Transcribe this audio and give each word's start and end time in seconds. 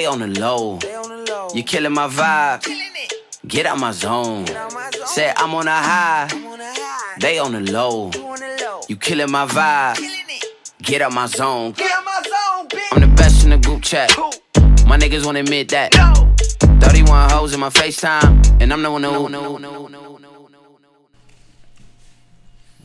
They 0.00 0.06
on 0.06 0.20
the 0.20 0.28
low. 0.28 0.78
You 1.54 1.62
killing 1.62 1.92
my 1.92 2.08
vibe. 2.08 2.66
Get 3.46 3.66
out 3.66 3.78
my 3.78 3.92
zone. 3.92 4.46
Say 5.04 5.30
I'm 5.36 5.54
on 5.54 5.68
a 5.68 5.72
high. 5.72 6.26
They 7.20 7.38
on 7.38 7.52
the 7.52 7.60
low. 7.70 8.10
You 8.88 8.96
killing 8.96 9.30
my 9.30 9.44
vibe. 9.44 9.98
Get 10.80 11.02
out 11.02 11.12
my 11.12 11.26
zone. 11.26 11.74
I'm 12.92 13.00
the 13.02 13.12
best 13.14 13.44
in 13.44 13.50
the 13.50 13.58
group 13.58 13.82
chat. 13.82 14.10
My 14.86 14.96
niggas 14.96 15.26
won't 15.26 15.36
admit 15.36 15.68
that. 15.68 15.92
31 16.80 17.28
hoes 17.28 17.52
in 17.52 17.60
my 17.60 17.68
FaceTime, 17.68 18.62
and 18.62 18.72
I'm 18.72 18.82
the 18.82 18.90
one 18.90 19.02
who. 19.02 19.28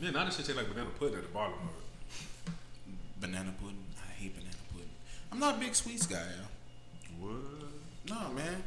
Yeah, 0.02 0.12
now 0.12 0.26
this 0.26 0.36
shit 0.36 0.48
taste 0.48 0.58
like 0.58 0.68
banana 0.68 0.90
pudding 1.00 1.16
at 1.16 1.24
the 1.24 1.30
bottom 1.30 1.54
of 1.54 1.70
it. 1.70 2.52
Banana 3.22 3.54
pudding. 3.62 3.86
I 4.04 4.22
hate 4.22 4.36
banana 4.36 4.58
pudding. 4.74 4.90
I'm 5.32 5.40
not 5.40 5.56
a 5.56 5.60
big 5.60 5.74
sweets 5.74 6.08
guy, 6.08 6.18
yo. 6.18 6.55
What? 7.20 7.36
No, 8.10 8.30
man. 8.34 8.64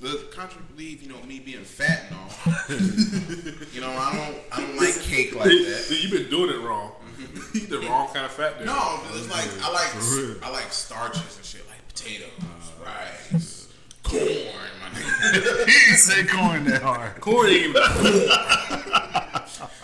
The 0.00 0.28
contrary 0.30 0.64
believe, 0.70 1.02
you 1.02 1.08
know, 1.08 1.20
me 1.26 1.40
being 1.40 1.64
fat 1.64 2.04
and 2.08 2.16
all. 2.16 2.30
you 3.74 3.80
know, 3.80 3.90
I 3.90 4.14
don't, 4.14 4.36
I 4.52 4.60
don't 4.60 4.76
like 4.76 4.94
cake 5.00 5.34
like 5.34 5.48
that. 5.48 5.86
Dude, 5.88 6.04
you 6.04 6.18
been 6.18 6.30
doing 6.30 6.50
it 6.50 6.60
wrong. 6.64 6.92
you 7.18 7.26
mm-hmm. 7.26 7.70
the 7.72 7.80
wrong 7.88 8.06
kind 8.14 8.24
of 8.24 8.30
fat. 8.30 8.58
There. 8.58 8.66
No, 8.66 9.00
but 9.02 9.18
it's 9.18 9.28
like 9.28 9.48
I 9.60 9.72
like, 9.72 10.44
I 10.44 10.50
like 10.52 10.72
starches 10.72 11.36
and 11.36 11.44
shit, 11.44 11.66
like 11.68 11.86
potatoes, 11.88 12.30
uh, 12.40 12.84
rice, 12.84 13.68
corn, 14.04 14.22
my 14.22 14.88
nigga. 14.96 15.66
He 15.66 15.72
didn't 15.72 15.98
say 15.98 16.24
corn 16.26 16.64
that 16.66 16.82
hard. 16.82 17.20
corn 17.20 17.48
ain't 17.48 17.70
even. 17.70 17.82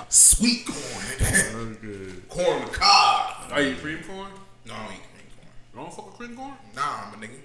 Sweet 0.09 0.65
corn. 0.65 0.81
Okay. 1.21 2.13
corn 2.29 2.63
with 2.63 2.73
cob. 2.73 3.51
Are 3.51 3.63
you 3.63 3.75
cream 3.75 3.99
corn? 4.07 4.31
No, 4.65 4.75
I 4.75 4.85
don't 4.85 4.93
eat 4.93 5.03
cream 5.11 5.27
corn. 5.35 5.49
You 5.73 5.81
don't 5.81 5.93
fuck 5.93 6.07
with 6.07 6.15
cream 6.15 6.37
corn? 6.37 6.55
Nah, 6.77 7.11
my 7.11 7.27
nigga. 7.27 7.41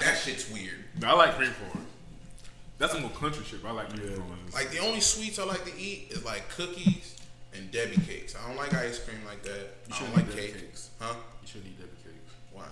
That 0.00 0.16
shit's 0.18 0.50
weird. 0.50 0.84
I 1.04 1.14
like 1.14 1.34
cream 1.36 1.50
corn. 1.70 1.84
That's 2.78 2.92
some 2.92 3.02
more 3.02 3.10
country 3.12 3.44
shit. 3.44 3.62
But 3.62 3.68
I 3.70 3.72
like 3.72 3.88
cream 3.90 4.10
Yeah, 4.10 4.16
corn. 4.16 4.38
Like 4.54 4.70
the 4.70 4.78
only 4.78 5.00
sweets 5.00 5.38
I 5.38 5.44
like 5.44 5.64
to 5.64 5.78
eat 5.78 6.08
is 6.10 6.24
like 6.24 6.48
cookies 6.50 7.16
and 7.54 7.70
Debbie 7.70 7.98
cakes. 8.06 8.34
I 8.36 8.46
don't 8.48 8.56
like 8.56 8.74
ice 8.74 8.98
cream 8.98 9.18
like 9.26 9.42
that. 9.44 9.50
You 9.88 9.92
I 9.92 9.96
shouldn't 9.96 10.16
don't 10.16 10.26
like 10.26 10.34
Debbie 10.36 10.46
cake. 10.52 10.60
cakes. 10.60 10.90
Huh? 11.00 11.14
You 11.42 11.48
shouldn't 11.48 11.66
eat 11.66 11.78
Debbie 11.78 11.90
cakes. 12.02 12.34
Why? 12.52 12.64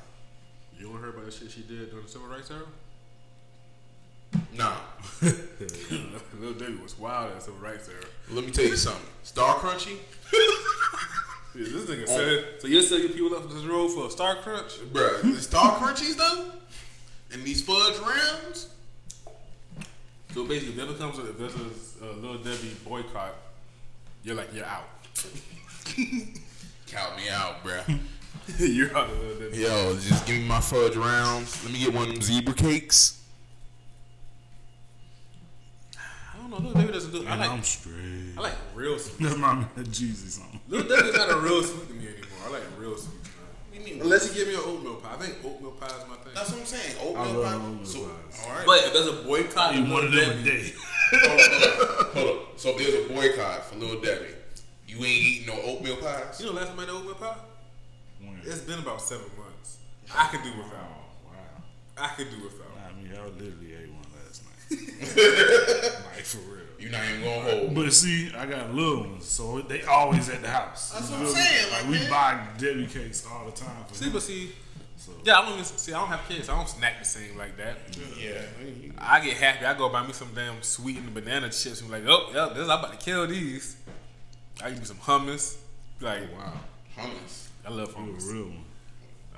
You 0.78 0.88
don't 0.88 1.00
heard 1.00 1.10
about 1.14 1.26
the 1.26 1.30
shit 1.30 1.50
she 1.50 1.60
did 1.62 1.90
during 1.90 2.04
the 2.06 2.10
civil 2.10 2.26
rights 2.28 2.50
era? 2.50 2.62
Nah. 4.54 4.76
Little 5.22 6.54
Debbie 6.58 6.76
was 6.82 6.98
wild 6.98 7.30
at 7.30 7.36
the 7.36 7.44
civil 7.44 7.60
rights 7.60 7.88
era. 7.88 8.02
Let 8.30 8.44
me 8.44 8.50
tell 8.50 8.64
you 8.64 8.76
something. 8.76 9.06
Star 9.22 9.56
Crunchy, 9.56 9.96
Yeah, 11.52 11.64
this 11.64 11.84
nigga 11.90 12.06
said. 12.06 12.44
So 12.60 12.68
you're 12.68 12.82
setting 12.82 13.08
people 13.08 13.36
up 13.36 13.50
this 13.50 13.64
road 13.64 13.88
for 13.90 14.06
a 14.06 14.10
Star 14.10 14.36
Crunch? 14.36 14.78
bruh. 14.92 15.20
the 15.22 15.40
Star 15.40 15.72
Crunchies 15.78 16.16
though, 16.16 16.52
and 17.32 17.44
these 17.44 17.62
fudge 17.62 17.98
rounds. 17.98 18.68
So 20.34 20.44
basically, 20.46 20.70
if 20.70 20.76
there 20.76 20.86
becomes 20.86 21.18
a, 21.18 21.30
if 21.30 21.38
there's 21.38 21.96
a, 22.02 22.04
a 22.04 22.12
little 22.14 22.38
Debbie 22.38 22.76
boycott, 22.86 23.34
you're 24.22 24.36
like 24.36 24.54
you're 24.54 24.64
out. 24.64 24.88
Count 26.86 27.16
me 27.16 27.28
out, 27.30 27.64
bruh. 27.64 27.98
you're 28.58 28.96
out 28.96 29.10
of 29.10 29.18
little 29.18 29.40
Debbie. 29.40 29.58
Yo, 29.58 29.94
just 29.94 30.26
give 30.26 30.36
me 30.36 30.44
my 30.44 30.60
fudge 30.60 30.96
rounds. 30.96 31.62
Let 31.64 31.72
me 31.72 31.80
get 31.80 31.92
one 31.92 32.08
of 32.08 32.14
them 32.14 32.22
zebra 32.22 32.54
cakes. 32.54 33.22
I 35.96 36.38
don't 36.38 36.50
know. 36.50 36.56
Little 36.58 36.72
Debbie 36.80 36.92
doesn't 36.92 37.12
do. 37.12 37.20
I 37.22 37.30
Man, 37.30 37.38
like. 37.40 37.50
I'm 37.50 37.62
straight. 37.62 38.34
I 38.38 38.40
like 38.40 38.54
real 38.74 38.98
sweet. 38.98 39.28
That's 39.28 39.38
my 39.38 39.54
man 39.54 39.68
Jesus 39.90 40.34
song. 40.34 40.60
Little 40.68 40.88
Debbie's 40.88 41.16
not 41.16 41.30
a 41.30 41.36
real 41.36 41.62
sweet 41.62 41.88
to 41.88 41.94
me 41.94 42.06
anymore. 42.06 42.38
I 42.46 42.50
like 42.50 42.62
real 42.78 42.96
sweet. 42.96 43.19
Man. 43.96 44.02
Unless 44.02 44.28
you 44.28 44.34
give 44.44 44.48
me 44.48 44.54
an 44.54 44.60
oatmeal 44.64 44.94
pie. 44.96 45.14
I 45.14 45.16
think 45.18 45.44
oatmeal 45.44 45.72
pie 45.72 45.86
is 45.86 46.08
my 46.08 46.16
thing. 46.16 46.32
That's 46.34 46.50
what 46.50 46.60
I'm 46.60 46.66
saying. 46.66 46.96
I 47.00 47.04
Oatmeal 47.04 47.40
love 47.42 47.60
pie. 47.60 47.66
oatmeal 47.66 47.84
so, 47.86 47.98
pies. 48.00 48.44
all 48.46 48.52
right. 48.54 48.66
But 48.66 48.78
if 48.84 48.92
there's 48.92 49.06
a 49.08 49.22
boycott, 49.24 49.74
You 49.74 49.80
want 49.82 49.92
one 49.92 50.04
of 50.06 50.12
them 50.12 50.30
a 50.30 50.34
Debbie, 50.34 50.44
day. 50.44 50.72
hold 51.12 51.40
on, 51.40 52.06
hold 52.14 52.28
on. 52.38 52.44
So 52.56 52.68
if 52.70 52.78
there's 52.78 53.10
a 53.10 53.12
boycott 53.12 53.64
for 53.66 53.76
Little 53.76 54.00
Debbie, 54.00 54.34
you 54.86 54.96
ain't 54.96 55.06
eating 55.06 55.46
no 55.54 55.60
oatmeal 55.62 55.96
pies. 55.96 56.40
You 56.40 56.46
know, 56.46 56.52
last 56.52 56.68
time 56.68 56.78
I 56.78 56.82
had 56.82 56.90
oatmeal 56.90 57.14
pie, 57.14 57.36
When? 58.20 58.40
it's 58.44 58.60
been 58.60 58.78
about 58.78 59.00
seven 59.02 59.26
months. 59.38 59.78
I 60.14 60.26
could 60.28 60.42
do 60.42 60.50
without. 60.50 60.74
Oh, 60.74 61.28
wow. 61.30 61.62
I 61.98 62.08
could 62.14 62.30
do 62.30 62.42
without. 62.44 62.66
I 62.88 62.92
mean, 63.00 63.12
I 63.14 63.24
literally 63.26 63.74
ate 63.74 63.90
one 63.90 64.06
last 64.24 64.42
night. 64.44 64.70
like, 66.16 66.24
for 66.24 66.38
real. 66.38 66.59
You're 66.80 66.90
not 66.92 67.04
even 67.04 67.20
gonna 67.22 67.40
hold. 67.42 67.74
But 67.74 67.92
see, 67.92 68.32
I 68.34 68.46
got 68.46 68.74
little 68.74 69.00
ones, 69.00 69.26
so 69.26 69.60
they 69.60 69.82
always 69.82 70.28
at 70.30 70.40
the 70.42 70.48
house. 70.48 70.92
That's 70.92 71.10
You 71.10 71.16
what 71.18 71.26
I'm 71.26 71.34
saying, 71.34 71.70
Like, 71.72 71.82
like, 71.82 71.90
we 71.92 71.98
man. 71.98 72.10
buy 72.10 72.46
Debbie 72.58 72.86
cakes 72.86 73.26
all 73.30 73.44
the 73.46 73.52
time. 73.52 73.84
For 73.88 73.94
See, 73.94 74.04
him. 74.06 74.12
but 74.12 74.22
see, 74.22 74.52
So, 74.96 75.12
yeah, 75.24 75.38
I 75.38 75.42
don't 75.44 75.52
even 75.52 75.64
see. 75.64 75.92
I 75.92 76.00
don't 76.00 76.08
have 76.08 76.26
kids. 76.28 76.48
I 76.48 76.56
don't 76.56 76.68
snack 76.68 76.98
the 76.98 77.04
same 77.04 77.36
like 77.36 77.56
that. 77.58 77.76
Yeah. 78.18 78.40
I 78.98 79.20
get 79.24 79.36
happy. 79.36 79.64
I 79.66 79.74
go 79.74 79.88
buy 79.90 80.06
me 80.06 80.12
some 80.12 80.28
damn 80.34 80.62
sweetened 80.62 81.12
banana 81.14 81.48
chips 81.50 81.80
and 81.82 81.90
be 81.90 81.98
like, 82.00 82.04
oh, 82.08 82.30
yeah, 82.34 82.52
this 82.54 82.68
I'm 82.68 82.78
about 82.78 82.98
to 82.98 83.04
kill 83.04 83.26
these. 83.26 83.76
I 84.62 84.70
give 84.70 84.78
me 84.80 84.84
some 84.84 84.96
hummus. 84.98 85.56
Like, 86.00 86.22
wow, 86.36 86.52
Hummus. 86.98 87.48
I 87.66 87.70
love 87.70 87.94
you 87.98 88.04
a 88.04 88.06
hummus. 88.08 88.32
real 88.32 88.44
one. 88.44 88.64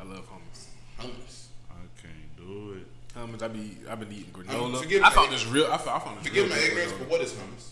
I 0.00 0.04
love 0.04 0.24
hummus. 0.28 0.66
Hummus. 1.00 1.46
I 1.70 1.74
can't 2.00 2.36
do 2.36 2.74
it. 2.80 2.86
Hummus. 3.16 3.42
I 3.42 3.48
be 3.48 3.76
I've 3.90 4.00
been 4.00 4.12
eating 4.12 4.32
granola. 4.32 5.02
I 5.02 5.10
found 5.10 5.32
this 5.32 5.46
real. 5.46 5.66
I 5.70 5.76
found, 5.76 6.02
I 6.02 6.04
found 6.04 6.20
this 6.20 6.28
Forgive 6.28 6.46
real 6.46 6.56
my 6.56 6.62
ignorance, 6.62 6.92
but 6.92 7.08
what 7.08 7.20
is 7.20 7.32
hummus? 7.32 7.68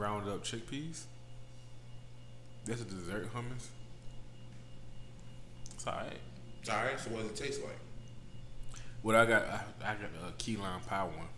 ground 0.00 0.26
up 0.30 0.42
chickpeas. 0.42 1.02
That's 2.64 2.80
a 2.80 2.84
dessert 2.84 3.28
hummus. 3.34 3.66
It's 5.74 5.86
alright. 5.86 6.18
It's 6.60 6.70
alright. 6.70 6.98
So 6.98 7.10
what 7.10 7.22
does 7.22 7.30
it 7.30 7.36
taste 7.36 7.62
like? 7.62 7.76
What 9.02 9.14
I 9.14 9.26
got, 9.26 9.42
I, 9.44 9.60
I 9.82 9.94
got 9.94 10.28
a 10.28 10.32
key 10.38 10.56
lime 10.56 10.80
pie 10.86 11.04
one. 11.04 11.28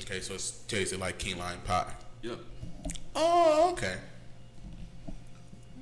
Okay, 0.00 0.20
so 0.20 0.34
it's 0.34 0.50
tasted 0.68 1.00
like 1.00 1.18
key 1.18 1.34
lime 1.34 1.60
pie. 1.66 1.92
Yep. 2.22 2.38
Oh, 3.14 3.70
okay. 3.72 3.96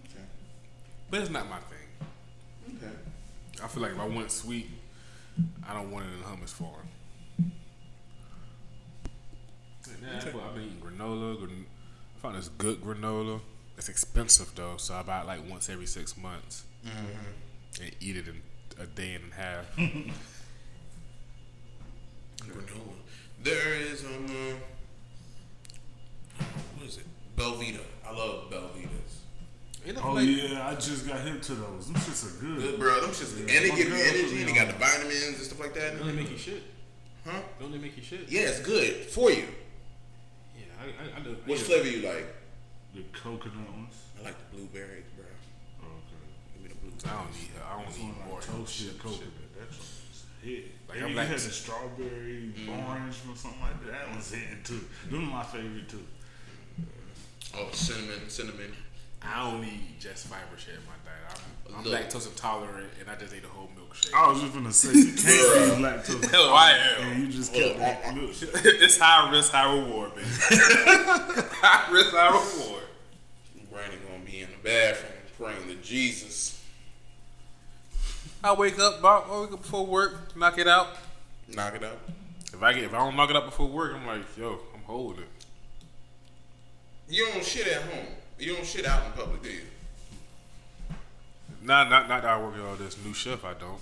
Okay. 0.05 0.25
But 1.11 1.21
it's 1.21 1.31
not 1.31 1.49
my 1.49 1.59
thing. 1.59 2.77
Okay. 2.77 2.95
I 3.63 3.69
feel 3.69 3.83
like 3.83 3.93
if 3.93 4.01
I 4.01 4.07
want 4.07 4.33
sweet, 4.33 4.69
I 5.69 5.75
don't 5.75 5.91
want 5.91 6.07
it 6.07 6.11
in 6.13 6.21
hummus 6.23 6.51
form. 6.51 6.89
I've 9.87 10.55
been 10.55 10.65
eating 10.65 10.81
granola. 10.81 11.39
Gran- 11.39 11.67
I 12.17 12.21
found 12.21 12.37
this 12.37 12.49
good 12.49 12.81
granola. 12.83 13.41
It's 13.77 13.89
expensive 13.89 14.55
though, 14.55 14.77
so 14.77 14.95
I 14.95 15.03
buy 15.03 15.21
it 15.21 15.27
like 15.27 15.41
once 15.51 15.69
every 15.69 15.87
six 15.87 16.17
months 16.17 16.65
and 17.83 17.91
eat 18.01 18.17
it 18.17 18.29
in 18.29 18.41
a 18.81 18.87
day 18.87 19.15
and 19.15 19.33
a 19.33 19.35
half. 19.35 19.77
Granola. 22.41 22.95
There 23.43 23.75
is 23.75 24.05
um, 24.05 24.27
uh, 26.39 26.45
what 26.77 26.87
is 26.87 26.99
it? 26.99 27.07
Belvita. 27.37 27.81
I 30.75 30.81
just 30.81 31.07
got 31.07 31.21
hip 31.21 31.41
to 31.43 31.55
those. 31.55 31.87
Them 31.87 31.95
shits 32.03 32.27
are 32.27 32.41
good. 32.41 32.59
Good, 32.61 32.81
bro. 32.81 33.01
Them 33.01 33.11
shits, 33.11 33.35
are 33.35 33.47
good. 33.47 33.55
and 33.55 33.65
they 33.65 33.77
give 33.77 33.89
you 33.89 33.95
energy. 33.95 34.43
They 34.43 34.53
got 34.53 34.67
the 34.67 34.73
vitamins 34.75 35.39
and 35.39 35.47
stuff 35.47 35.61
like 35.61 35.75
that. 35.75 35.99
Don't 35.99 36.09
they 36.09 36.13
make 36.23 36.31
you 36.31 36.37
shit? 36.39 36.63
Huh? 37.25 37.41
Don't 37.61 37.71
they 37.71 37.79
make 37.79 37.97
you 37.97 38.03
shit? 38.03 38.29
Yeah, 38.29 38.43
it's 38.43 38.61
good 38.61 38.93
for 39.07 39.31
you. 39.31 39.45
Yeah, 40.57 40.65
I, 40.81 40.85
I, 40.85 41.21
I 41.21 41.23
do. 41.23 41.37
Which 41.47 41.61
yeah. 41.61 41.65
flavor 41.67 41.89
you 41.89 42.03
like? 42.09 42.27
The 42.95 43.03
coconut 43.13 43.71
ones. 43.71 43.95
I 44.21 44.25
like 44.25 44.37
the 44.51 44.57
blueberry, 44.57 45.05
bro. 45.17 45.27
Oh, 45.83 45.87
okay. 45.87 46.23
Give 46.55 46.63
me 46.65 46.69
the 46.69 46.75
blueberry. 46.75 47.15
I 47.15 47.23
don't 47.23 47.33
need. 47.33 47.51
I 47.63 47.77
don't 47.77 47.87
This 47.87 47.99
need 47.99 48.05
one 48.19 48.29
more 48.29 48.39
like 48.41 48.47
toasted 48.47 48.87
shit, 48.87 48.99
coconut. 48.99 49.21
shit. 49.23 49.55
That 49.55 49.69
one 49.71 49.79
is 50.11 50.25
hit. 50.43 50.65
Like, 50.89 50.97
Like 51.01 51.09
I'm 51.09 51.15
like- 51.17 51.29
had 51.29 51.39
the 51.39 51.51
strawberry 51.55 52.51
mm. 52.59 52.89
orange 52.89 53.15
or 53.31 53.37
something 53.37 53.61
like 53.63 53.79
that. 53.87 53.93
That 53.93 54.11
one's 54.11 54.33
hitting 54.33 54.63
too. 54.65 54.81
Them 55.11 55.29
are 55.29 55.39
my 55.39 55.43
favorite 55.45 55.89
too. 55.89 56.05
Oh, 57.57 57.69
cinnamon, 57.73 58.29
cinnamon. 58.29 58.75
I 59.27 59.51
don't 59.51 59.63
need 59.63 59.81
just 59.99 60.27
fiber 60.27 60.57
shit 60.57 60.75
in 60.75 60.81
my 60.87 60.93
diet. 61.05 61.41
I'm, 61.69 61.77
I'm 61.77 61.85
Look. 61.85 62.01
lactose 62.01 62.27
intolerant, 62.29 62.91
and 63.01 63.11
I 63.11 63.17
just 63.17 63.35
ate 63.35 63.45
a 63.45 63.49
whole 63.49 63.69
milkshake. 63.69 64.15
I 64.15 64.29
was 64.29 64.41
just 64.41 64.53
gonna 64.55 64.73
say 64.73 64.93
you 64.93 65.13
can't 65.13 65.17
be 65.17 65.83
lactose. 65.83 66.31
Hell, 66.31 66.51
I 66.51 66.73
am. 66.99 67.13
And 67.13 67.25
you 67.25 67.33
just 67.33 67.53
Hold 67.53 67.65
kept 67.65 67.75
on, 67.75 67.81
that 67.81 68.03
milkshake. 68.05 68.51
it's 68.65 68.99
high 68.99 69.31
risk, 69.31 69.53
high 69.53 69.75
reward, 69.75 70.15
baby. 70.15 70.27
high 70.31 71.93
risk, 71.93 72.11
high 72.13 72.29
reward. 72.29 72.83
Brandon 73.73 73.99
gonna 74.09 74.25
be 74.25 74.41
in 74.43 74.49
the 74.51 74.63
bathroom 74.63 75.13
praying 75.39 75.69
to 75.69 75.75
Jesus. 75.83 76.63
I 78.43 78.53
wake 78.53 78.79
up, 78.79 79.01
Bob. 79.01 79.25
I 79.31 79.41
wake 79.41 79.53
up 79.53 79.63
before 79.63 79.87
work, 79.87 80.37
knock 80.37 80.59
it 80.59 80.69
out. 80.69 80.89
Knock 81.49 81.75
it 81.75 81.85
out. 81.85 81.99
If 82.53 82.63
I 82.63 82.73
get, 82.73 82.85
if 82.85 82.95
I 82.95 82.99
don't 82.99 83.17
knock 83.17 83.31
it 83.31 83.37
out 83.37 83.47
before 83.47 83.67
work, 83.67 83.93
I'm 83.95 84.07
like, 84.07 84.37
yo, 84.37 84.61
I'm 84.75 84.83
holding 84.83 85.23
it. 85.23 85.29
You 87.09 87.27
don't 87.33 87.45
shit 87.45 87.67
at 87.67 87.83
home. 87.83 88.07
You 88.39 88.55
don't 88.55 88.67
shit 88.67 88.85
out 88.87 89.07
in 89.07 89.13
public, 89.13 89.43
do 89.43 89.51
you? 89.51 89.61
Not, 91.63 91.89
not, 91.89 92.09
not 92.09 92.23
that 92.23 92.31
I 92.31 92.43
work 92.43 92.55
at 92.57 92.61
all 92.61 92.75
this 92.77 92.97
new 93.05 93.15
shift. 93.15 93.45
I 93.45 93.55
don't. 93.55 93.79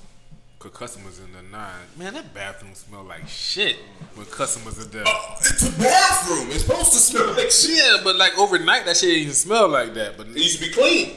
Cause 0.59 0.71
customers 0.73 1.19
in 1.19 1.33
the 1.33 1.43
nine. 1.51 1.75
Man, 1.97 2.15
that 2.15 2.33
bathroom 2.33 2.75
smell 2.75 3.03
like 3.03 3.27
shit 3.27 3.77
when 4.15 4.27
customers 4.27 4.79
are 4.79 4.89
there. 4.89 5.03
Oh, 5.05 5.37
it's 5.41 5.67
a 5.69 5.73
bathroom. 5.81 6.51
It's 6.53 6.63
supposed 6.65 6.93
to 6.93 6.99
smell 6.99 7.33
like 7.33 7.51
shit. 7.51 7.71
Yeah, 7.79 7.97
but 8.05 8.15
like 8.15 8.39
overnight, 8.39 8.85
that 8.85 8.97
shit 8.97 9.09
didn't 9.09 9.23
even 9.23 9.35
smell 9.35 9.69
like 9.69 9.93
that. 9.95 10.17
But 10.17 10.29
It 10.29 10.37
used 10.37 10.61
to 10.63 10.69
be 10.69 10.73
clean. 10.73 11.17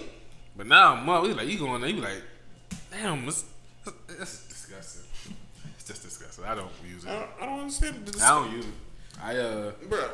but 0.57 0.65
now, 0.65 0.95
mom, 0.95 1.23
we 1.25 1.33
like 1.33 1.47
you 1.47 1.59
going 1.59 1.81
there, 1.81 1.91
you 1.91 2.01
like, 2.01 2.23
damn, 2.89 3.27
it's, 3.27 3.45
That's 4.07 4.47
disgusting. 4.47 5.03
It's 5.75 5.83
just 5.87 6.01
disgusting. 6.01 6.45
I 6.45 6.55
don't 6.55 6.71
use 6.89 7.05
it. 7.05 7.09
I 7.11 7.19
don't, 7.19 7.29
I 7.41 7.45
don't 7.45 7.59
understand. 7.59 8.03
The 8.07 8.25
I 8.25 8.29
don't 8.29 8.51
use 8.51 8.65
it. 8.65 8.73
I 9.21 9.37
uh, 9.37 9.71
Bro, 9.87 10.09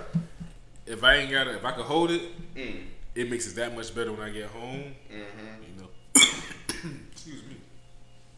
if 0.86 1.02
I 1.06 1.16
ain't 1.16 1.32
got 1.32 1.48
it, 1.48 1.56
if 1.56 1.64
I 1.64 1.72
can 1.72 1.84
hold 1.84 2.12
it, 2.12 2.22
Mm. 2.56 2.82
It 3.22 3.30
makes 3.30 3.48
it 3.48 3.56
that 3.56 3.76
much 3.76 3.94
better 3.96 4.12
when 4.12 4.22
I 4.22 4.30
get 4.32 4.46
home. 4.48 4.94
Mm-hmm. 5.12 5.64
You 5.68 5.82
know. 5.82 5.90
Excuse 7.12 7.44
me. 7.44 7.56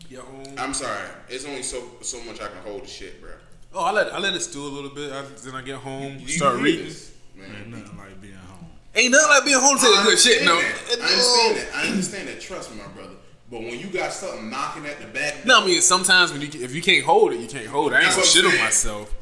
Get 0.09 0.19
home. 0.19 0.55
I'm 0.57 0.73
sorry. 0.73 1.07
It's 1.29 1.45
only 1.45 1.63
so 1.63 1.83
so 2.01 2.21
much 2.23 2.41
I 2.41 2.47
can 2.47 2.57
hold 2.65 2.83
the 2.83 2.87
shit, 2.87 3.21
bro. 3.21 3.31
oh, 3.73 3.83
I 3.85 3.91
let 3.91 4.13
I 4.13 4.19
let 4.19 4.33
it 4.33 4.41
stew 4.41 4.61
a 4.65 4.67
little 4.67 4.89
bit. 4.89 5.11
I, 5.11 5.23
then 5.43 5.55
I 5.55 5.61
get 5.61 5.75
home, 5.77 6.17
You 6.19 6.27
start 6.27 6.59
reading. 6.59 6.85
this, 6.85 7.13
man. 7.35 7.49
Ain't 7.55 7.67
nothing 7.69 7.97
like 7.97 8.21
being 8.21 8.33
home. 8.35 8.67
Ain't 8.95 9.11
nothing 9.11 9.29
like 9.29 9.45
being 9.45 9.59
home 9.59 9.77
to 9.77 9.85
I 9.85 10.03
good 10.05 10.19
shit. 10.19 10.47
understand 10.47 10.99
No. 10.99 11.05
I 11.05 11.09
understand 11.09 11.57
that. 11.57 11.75
I 11.75 11.87
understand 11.87 12.27
that. 12.29 12.41
Trust 12.41 12.71
me, 12.71 12.77
my 12.77 12.87
brother. 12.89 13.15
But 13.49 13.61
when 13.61 13.79
you 13.79 13.87
got 13.87 14.11
something 14.13 14.49
knocking 14.49 14.85
at 14.85 14.99
the 14.99 15.07
back, 15.07 15.45
No, 15.45 15.61
I 15.61 15.65
mean 15.65 15.81
sometimes 15.81 16.31
when 16.31 16.41
you 16.41 16.49
if 16.53 16.73
you 16.75 16.81
can't 16.81 17.05
hold 17.05 17.33
it, 17.33 17.39
you 17.39 17.47
can't 17.47 17.67
hold 17.67 17.91
it. 17.91 17.95
I 17.95 17.99
ain't 17.99 18.05
That's 18.15 18.33
gonna 18.35 18.49
shit 18.49 18.59
on 18.59 18.63
myself. 18.65 19.13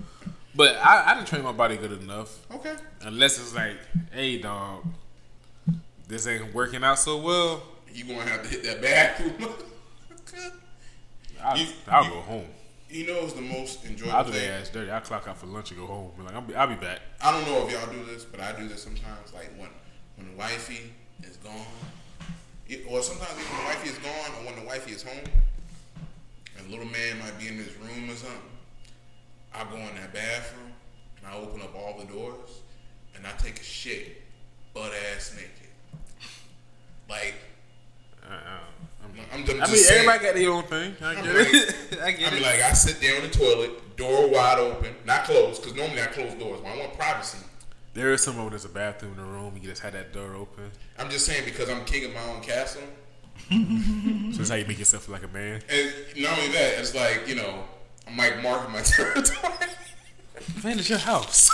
But 0.53 0.75
I, 0.77 1.11
I 1.11 1.13
didn't 1.15 1.27
train 1.27 1.43
my 1.43 1.53
body 1.53 1.77
good 1.77 1.93
enough. 2.01 2.37
okay. 2.53 2.73
Unless 3.03 3.39
it's 3.39 3.55
like, 3.55 3.77
hey 4.11 4.37
dog, 4.37 4.83
this 6.11 6.27
ain't 6.27 6.53
working 6.53 6.83
out 6.83 6.99
so 6.99 7.17
well. 7.17 7.63
You 7.93 8.03
gonna 8.05 8.21
have 8.23 8.43
to 8.43 8.49
hit 8.49 8.63
that 8.65 8.81
bathroom. 8.81 9.33
I'll, 11.43 11.57
You- 11.57 11.67
I'll 11.87 12.03
you- 12.03 12.09
go 12.11 12.19
home. 12.21 12.45
you 12.89 13.07
know, 13.07 13.19
it's 13.23 13.33
the 13.33 13.41
most 13.41 13.85
enjoyable 13.85 14.15
I'll 14.15 14.25
do 14.31 14.37
ass 14.37 14.69
dirty. 14.69 14.91
I'll 14.91 15.01
clock 15.01 15.27
out 15.27 15.37
for 15.37 15.45
lunch 15.47 15.71
and 15.71 15.79
go 15.79 15.87
home. 15.87 16.11
Like, 16.23 16.35
I'll 16.35 16.41
be, 16.41 16.55
I'll 16.55 16.67
be 16.67 16.75
back. 16.75 16.99
I 17.23 17.31
don't 17.31 17.45
know 17.45 17.65
if 17.65 17.71
y'all 17.71 17.91
do 17.91 18.03
this, 18.05 18.25
but 18.25 18.39
I 18.39 18.51
do 18.59 18.67
this 18.67 18.83
sometimes. 18.83 19.33
Like 19.33 19.49
when 19.57 19.69
when 20.17 20.27
the 20.31 20.37
wifey 20.37 20.91
is 21.23 21.37
gone, 21.37 21.53
it, 22.67 22.85
or 22.87 23.01
sometimes 23.01 23.31
even 23.39 23.45
when 23.55 23.57
the 23.63 23.69
wifey 23.69 23.89
is 23.89 23.97
gone, 23.99 24.31
or 24.41 24.45
when 24.45 24.55
the 24.59 24.65
wifey 24.67 24.91
is 24.91 25.03
home, 25.03 25.23
and 26.57 26.69
little 26.69 26.85
man 26.85 27.19
might 27.19 27.37
be 27.39 27.47
in 27.47 27.55
his 27.55 27.73
room 27.77 28.09
or 28.09 28.15
something. 28.15 28.37
I 29.53 29.63
go 29.65 29.75
in 29.77 29.95
that 29.95 30.13
bathroom 30.13 30.71
and 31.17 31.27
I 31.27 31.35
open 31.37 31.61
up 31.61 31.75
all 31.75 31.97
the 31.99 32.05
doors 32.05 32.61
and 33.15 33.25
I 33.27 33.31
take 33.37 33.59
a 33.59 33.63
shit, 33.63 34.21
butt 34.73 34.93
ass 35.13 35.33
naked. 35.35 35.60
Like 37.11 37.35
Uh, 38.27 38.33
uh, 38.33 38.59
I'm, 39.03 39.11
I'm 39.33 39.43
I 39.61 39.67
mean, 39.67 39.75
saying. 39.75 40.07
everybody 40.07 40.23
got 40.25 40.35
their 40.35 40.49
own 40.51 40.63
thing. 40.63 40.95
I 41.03 41.15
get 41.15 41.25
like- 41.25 41.47
it. 41.53 42.01
I 42.01 42.11
get 42.11 42.27
I 42.31 42.35
mean, 42.35 42.43
it. 42.43 42.45
like 42.45 42.61
I 42.61 42.73
sit 42.73 42.99
there 43.01 43.17
on 43.17 43.23
the 43.23 43.29
toilet, 43.29 43.97
door 43.97 44.29
wide 44.29 44.57
open, 44.59 44.95
not 45.05 45.25
closed, 45.25 45.61
because 45.61 45.75
normally 45.77 46.01
I 46.01 46.05
close 46.07 46.33
doors. 46.35 46.61
But 46.61 46.69
I 46.69 46.77
want 46.77 46.93
privacy. 46.97 47.39
There 47.93 48.13
is 48.13 48.23
someone 48.23 48.49
there's 48.49 48.63
a 48.63 48.69
bathroom 48.69 49.11
in 49.13 49.17
the 49.17 49.23
room. 49.29 49.53
You 49.61 49.67
just 49.67 49.81
had 49.81 49.93
that 49.93 50.13
door 50.13 50.35
open. 50.35 50.71
I'm 50.97 51.09
just 51.09 51.25
saying 51.25 51.43
because 51.43 51.69
I'm 51.69 51.83
king 51.83 52.05
of 52.05 52.13
my 52.13 52.23
own 52.33 52.41
castle. 52.41 52.83
So 53.49 53.57
that's 54.37 54.49
how 54.49 54.55
you 54.55 54.65
make 54.65 54.79
yourself 54.79 55.09
like 55.09 55.23
a 55.23 55.27
man. 55.27 55.61
And 55.69 55.93
not 56.17 56.37
only 56.37 56.51
that, 56.53 56.79
it's 56.79 56.95
like, 56.95 57.27
you 57.27 57.35
know, 57.35 57.63
I'm 58.07 58.15
like 58.15 58.41
marking 58.41 58.71
my 58.71 58.81
territory. 58.95 59.53
Man, 60.63 60.79
it's 60.79 60.89
your 60.89 60.99
house. 60.99 61.49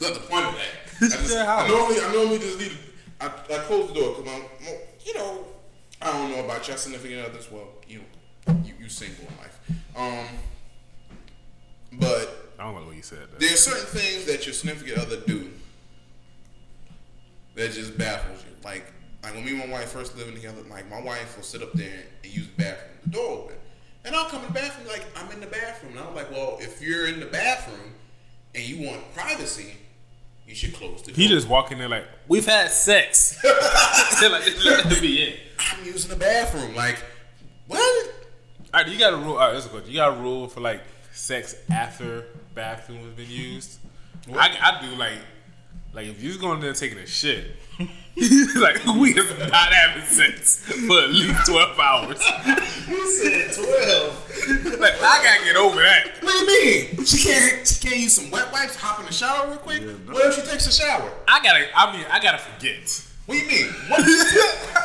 That's 0.00 0.18
the 0.18 0.24
point 0.26 0.46
of 0.46 0.54
that. 0.54 0.62
I, 1.00 1.08
just, 1.08 1.30
your 1.32 1.42
I 1.42 1.44
house. 1.44 1.68
normally, 1.70 2.00
I 2.00 2.12
normally 2.12 2.38
just 2.38 2.58
leave. 2.58 2.94
I, 3.20 3.26
I 3.26 3.58
close 3.68 3.88
the 3.88 3.94
door 3.94 4.16
because 4.16 4.32
I'm, 4.34 4.42
you 5.08 5.14
know, 5.14 5.44
I 6.02 6.12
don't 6.12 6.30
know 6.30 6.44
about 6.44 6.68
your 6.68 6.76
significant 6.76 7.26
others. 7.26 7.50
Well, 7.50 7.66
you, 7.88 8.02
you, 8.62 8.74
you 8.78 8.88
single 8.90 9.24
in 9.24 9.36
life. 9.38 9.58
Um, 9.96 10.26
but 11.92 12.52
I 12.58 12.64
don't 12.64 12.74
know 12.74 12.86
what 12.86 12.96
you 12.96 13.02
said. 13.02 13.20
That. 13.30 13.40
there 13.40 13.52
are 13.52 13.56
certain 13.56 13.86
things 13.86 14.26
that 14.26 14.44
your 14.44 14.52
significant 14.52 14.98
other 14.98 15.16
do 15.16 15.50
that 17.54 17.72
just 17.72 17.96
baffles 17.96 18.44
you. 18.44 18.54
Like, 18.62 18.92
like 19.22 19.34
when 19.34 19.44
me 19.44 19.58
and 19.58 19.70
my 19.70 19.78
wife 19.78 19.90
first 19.90 20.16
living 20.16 20.34
together, 20.34 20.60
like 20.68 20.88
my 20.90 21.00
wife 21.00 21.36
will 21.36 21.44
sit 21.44 21.62
up 21.62 21.72
there 21.72 22.04
and 22.22 22.32
use 22.32 22.46
the 22.46 22.62
bathroom, 22.62 22.98
the 23.04 23.10
door 23.10 23.44
open, 23.44 23.56
and 24.04 24.14
I'll 24.14 24.28
come 24.28 24.42
in 24.42 24.48
the 24.48 24.52
bathroom 24.52 24.88
like 24.88 25.06
I'm 25.16 25.32
in 25.32 25.40
the 25.40 25.46
bathroom. 25.46 25.92
And 25.92 26.00
I'm 26.06 26.14
like, 26.14 26.30
well, 26.30 26.58
if 26.60 26.82
you're 26.82 27.08
in 27.08 27.18
the 27.18 27.26
bathroom 27.26 27.94
and 28.54 28.62
you 28.62 28.86
want 28.86 29.14
privacy, 29.14 29.74
you 30.46 30.54
should 30.54 30.74
close 30.74 31.02
the 31.02 31.12
door. 31.12 31.16
He 31.16 31.28
just 31.28 31.48
walking 31.48 31.78
there 31.78 31.88
like, 31.88 32.04
we've 32.26 32.46
had 32.46 32.70
sex. 32.70 33.38
like, 34.22 34.64
let 34.64 34.84
that 34.84 34.98
be 35.00 35.22
it. 35.22 35.40
I'm 35.58 35.84
using 35.84 36.10
the 36.10 36.16
bathroom. 36.16 36.74
Like, 36.74 37.02
what? 37.66 38.14
All 38.74 38.82
right, 38.82 38.88
you 38.90 38.98
got 38.98 39.12
a 39.12 39.16
rule. 39.16 39.34
All 39.34 39.46
right, 39.46 39.52
that's 39.52 39.66
a 39.66 39.68
question. 39.68 39.90
You 39.90 39.96
got 39.96 40.16
a 40.16 40.20
rule 40.20 40.48
for 40.48 40.60
like 40.60 40.82
sex 41.12 41.56
after 41.70 42.26
bathroom 42.54 42.98
has 43.04 43.12
been 43.14 43.30
used. 43.30 43.78
I, 44.34 44.56
I 44.60 44.86
do 44.86 44.94
like, 44.96 45.18
like 45.94 46.06
if 46.06 46.22
you're 46.22 46.38
going 46.38 46.60
there 46.60 46.74
taking 46.74 46.98
a 46.98 47.06
shit, 47.06 47.56
like 47.78 48.84
we 48.96 49.16
is 49.16 49.38
not 49.38 49.72
having 49.72 50.04
sex 50.04 50.64
for 50.64 51.00
at 51.00 51.10
least 51.10 51.46
twelve 51.46 51.78
hours. 51.78 52.22
You 52.88 53.10
said 53.10 53.52
twelve. 53.54 54.80
Like 54.80 54.94
I 55.00 55.22
gotta 55.22 55.44
get 55.44 55.56
over 55.56 55.80
that. 55.80 56.22
What 56.22 56.32
do 56.32 56.52
you 56.52 56.96
mean? 56.96 57.04
She 57.04 57.28
can't. 57.28 57.66
She 57.66 57.88
can't 57.88 58.00
use 58.00 58.14
some 58.14 58.30
wet 58.30 58.52
wipes. 58.52 58.76
Hop 58.76 59.00
in 59.00 59.06
the 59.06 59.12
shower 59.12 59.48
real 59.48 59.58
quick. 59.58 59.82
what 60.08 60.26
if 60.26 60.34
she 60.34 60.42
takes 60.42 60.66
a 60.66 60.72
shower? 60.72 61.10
I 61.26 61.42
gotta. 61.42 61.66
I 61.74 61.96
mean, 61.96 62.06
I 62.10 62.20
gotta 62.20 62.38
forget. 62.38 63.07
What 63.28 63.34
do 63.34 63.40
you 63.44 63.46
mean? 63.46 63.72
What? 63.88 64.00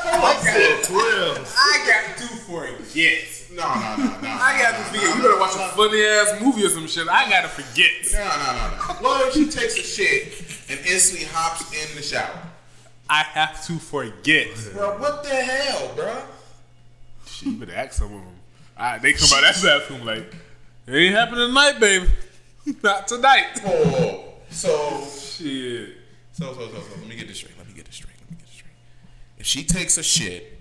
Hold 0.04 0.36
on, 0.36 0.44
said 0.44 0.84
12. 0.84 1.56
I 1.58 1.84
got 1.88 2.18
to 2.18 2.28
forget. 2.44 3.24
No, 3.56 3.64
no, 3.64 3.96
no, 4.04 4.20
no. 4.20 4.28
I 4.28 4.60
got 4.62 4.78
to 4.78 4.84
forget. 4.84 5.16
You 5.16 5.22
better 5.22 5.40
watch 5.40 5.56
a 5.56 5.70
funny 5.74 6.02
ass 6.04 6.42
movie 6.42 6.66
or 6.66 6.70
some 6.70 6.86
shit. 6.88 7.08
I 7.08 7.30
gotta 7.30 7.48
forget. 7.48 7.90
No, 8.12 8.20
no, 8.20 8.52
no, 8.52 8.70
no. 8.70 8.94
What 9.00 9.28
if 9.30 9.34
she 9.34 9.46
takes 9.46 9.78
a 9.78 9.82
shit 9.82 10.34
and 10.70 10.78
instantly 10.86 11.26
hops 11.32 11.72
in 11.72 11.96
the 11.96 12.02
shower? 12.02 12.38
I 13.10 13.24
have 13.24 13.66
to 13.68 13.80
forget. 13.80 14.50
Bro, 14.74 15.00
what 15.00 15.24
the 15.24 15.30
hell, 15.30 15.94
bro? 15.96 16.22
You 17.44 17.54
better 17.54 17.76
ask 17.76 17.94
some 17.94 18.08
of 18.14 18.22
them. 18.22 18.36
Ah, 18.78 19.00
they 19.02 19.14
come 19.14 19.30
out 19.38 19.50
of 19.56 19.62
that 19.62 19.80
bathroom 19.80 20.06
like, 20.06 20.36
it 20.88 20.94
ain't 20.94 21.16
happening 21.16 21.48
tonight, 21.48 21.80
baby. 21.80 22.08
Not 22.84 23.08
tonight. 23.08 23.62
Oh, 23.66 24.34
so, 24.50 25.00
Shit. 25.06 25.92
so, 26.34 26.54
so, 26.54 26.68
so, 26.68 26.74
so. 26.74 27.00
Let 27.00 27.08
me 27.08 27.16
get 27.16 27.28
this 27.30 27.38
straight. 27.38 27.38
Let 27.38 27.38
me 27.38 27.38
get 27.38 27.38
this 27.38 27.38
straight. 27.38 27.63
If 29.44 29.48
she 29.48 29.66
takes 29.66 29.98
a 29.98 30.04
shit 30.04 30.58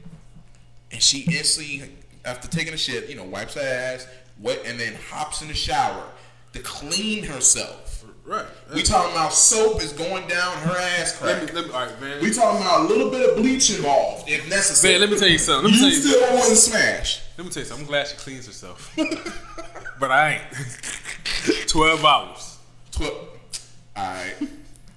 and 0.90 1.00
she 1.00 1.20
instantly, 1.20 1.88
after 2.24 2.48
taking 2.48 2.74
a 2.74 2.76
shit, 2.76 3.08
you 3.08 3.14
know, 3.14 3.22
wipes 3.22 3.54
her 3.54 3.60
ass, 3.60 4.08
wet, 4.40 4.58
and 4.66 4.76
then 4.76 4.94
hops 5.08 5.40
in 5.40 5.46
the 5.46 5.54
shower 5.54 6.02
to 6.52 6.58
clean 6.58 7.22
herself. 7.22 8.04
Right. 8.26 8.44
We 8.74 8.82
talking 8.82 9.12
about 9.12 9.34
soap 9.34 9.80
is 9.82 9.92
going 9.92 10.26
down 10.26 10.56
her 10.56 10.76
ass 10.76 11.22
Let 11.22 11.38
crack. 11.38 11.54
me, 11.54 11.60
let 11.60 11.68
me, 11.68 11.72
all 11.72 11.86
right, 11.86 12.00
man. 12.00 12.22
We 12.22 12.32
talking 12.32 12.60
about 12.60 12.80
a 12.80 12.88
little 12.88 13.08
bit 13.08 13.30
of 13.30 13.36
bleach 13.36 13.70
involved, 13.72 14.28
if 14.28 14.50
necessary. 14.50 14.94
man, 14.94 15.02
let 15.02 15.10
me 15.10 15.16
tell 15.16 15.28
you 15.28 15.38
something. 15.38 15.70
Let 15.70 15.74
me 15.74 15.78
tell 15.78 15.88
you 15.88 15.94
you, 15.94 16.02
still 16.02 16.34
want 16.34 16.48
to 16.48 16.56
smash. 16.56 17.20
let 17.38 17.44
me 17.44 17.52
tell 17.52 17.62
you 17.62 17.68
something. 17.68 17.86
I'm 17.86 17.88
glad 17.88 18.08
she 18.08 18.16
cleans 18.16 18.46
herself. 18.46 18.92
but 20.00 20.10
I 20.10 20.40
ain't. 20.40 21.68
12 21.68 22.04
hours. 22.04 22.58
Twelve. 22.90 23.28
All 23.94 24.12
right. 24.12 24.34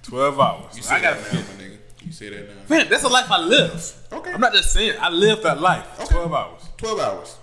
12 0.02 0.40
hours. 0.40 0.76
You 0.76 0.82
I 0.92 1.00
gotta 1.00 1.20
my 1.22 1.40
nigga. 1.40 1.75
You 2.06 2.12
say 2.12 2.30
that 2.30 2.48
now. 2.48 2.54
Man, 2.68 2.88
that's 2.88 3.02
a 3.02 3.08
life 3.08 3.30
I 3.30 3.40
live. 3.40 4.06
Okay. 4.12 4.32
I'm 4.32 4.40
not 4.40 4.52
just 4.52 4.72
saying. 4.72 4.96
I 5.00 5.10
live 5.10 5.42
that 5.42 5.60
life. 5.60 6.00
Okay. 6.00 6.14
12 6.14 6.32
hours. 6.32 6.62
Twelve 6.76 7.00
hours. 7.00 7.36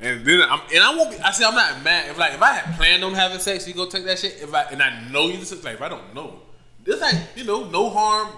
And 0.00 0.26
then 0.26 0.42
I'm 0.42 0.60
and 0.74 0.82
I 0.82 0.94
won't 0.94 1.10
be. 1.10 1.18
I 1.18 1.30
see. 1.30 1.44
I'm 1.44 1.54
not 1.54 1.82
mad. 1.82 2.10
If 2.10 2.18
like 2.18 2.34
if 2.34 2.42
I 2.42 2.52
had 2.52 2.76
planned 2.76 3.04
on 3.04 3.14
having 3.14 3.38
sex, 3.38 3.66
you 3.66 3.74
go 3.74 3.86
take 3.86 4.04
that 4.04 4.18
shit. 4.18 4.42
If 4.42 4.52
I 4.52 4.62
and 4.64 4.82
I 4.82 5.08
know 5.10 5.28
you 5.28 5.38
just 5.38 5.64
like 5.64 5.74
if 5.74 5.82
I 5.82 5.88
don't 5.88 6.14
know, 6.14 6.40
it's 6.84 7.00
like 7.00 7.14
you 7.34 7.44
know 7.44 7.70
no 7.70 7.88
harm, 7.88 8.28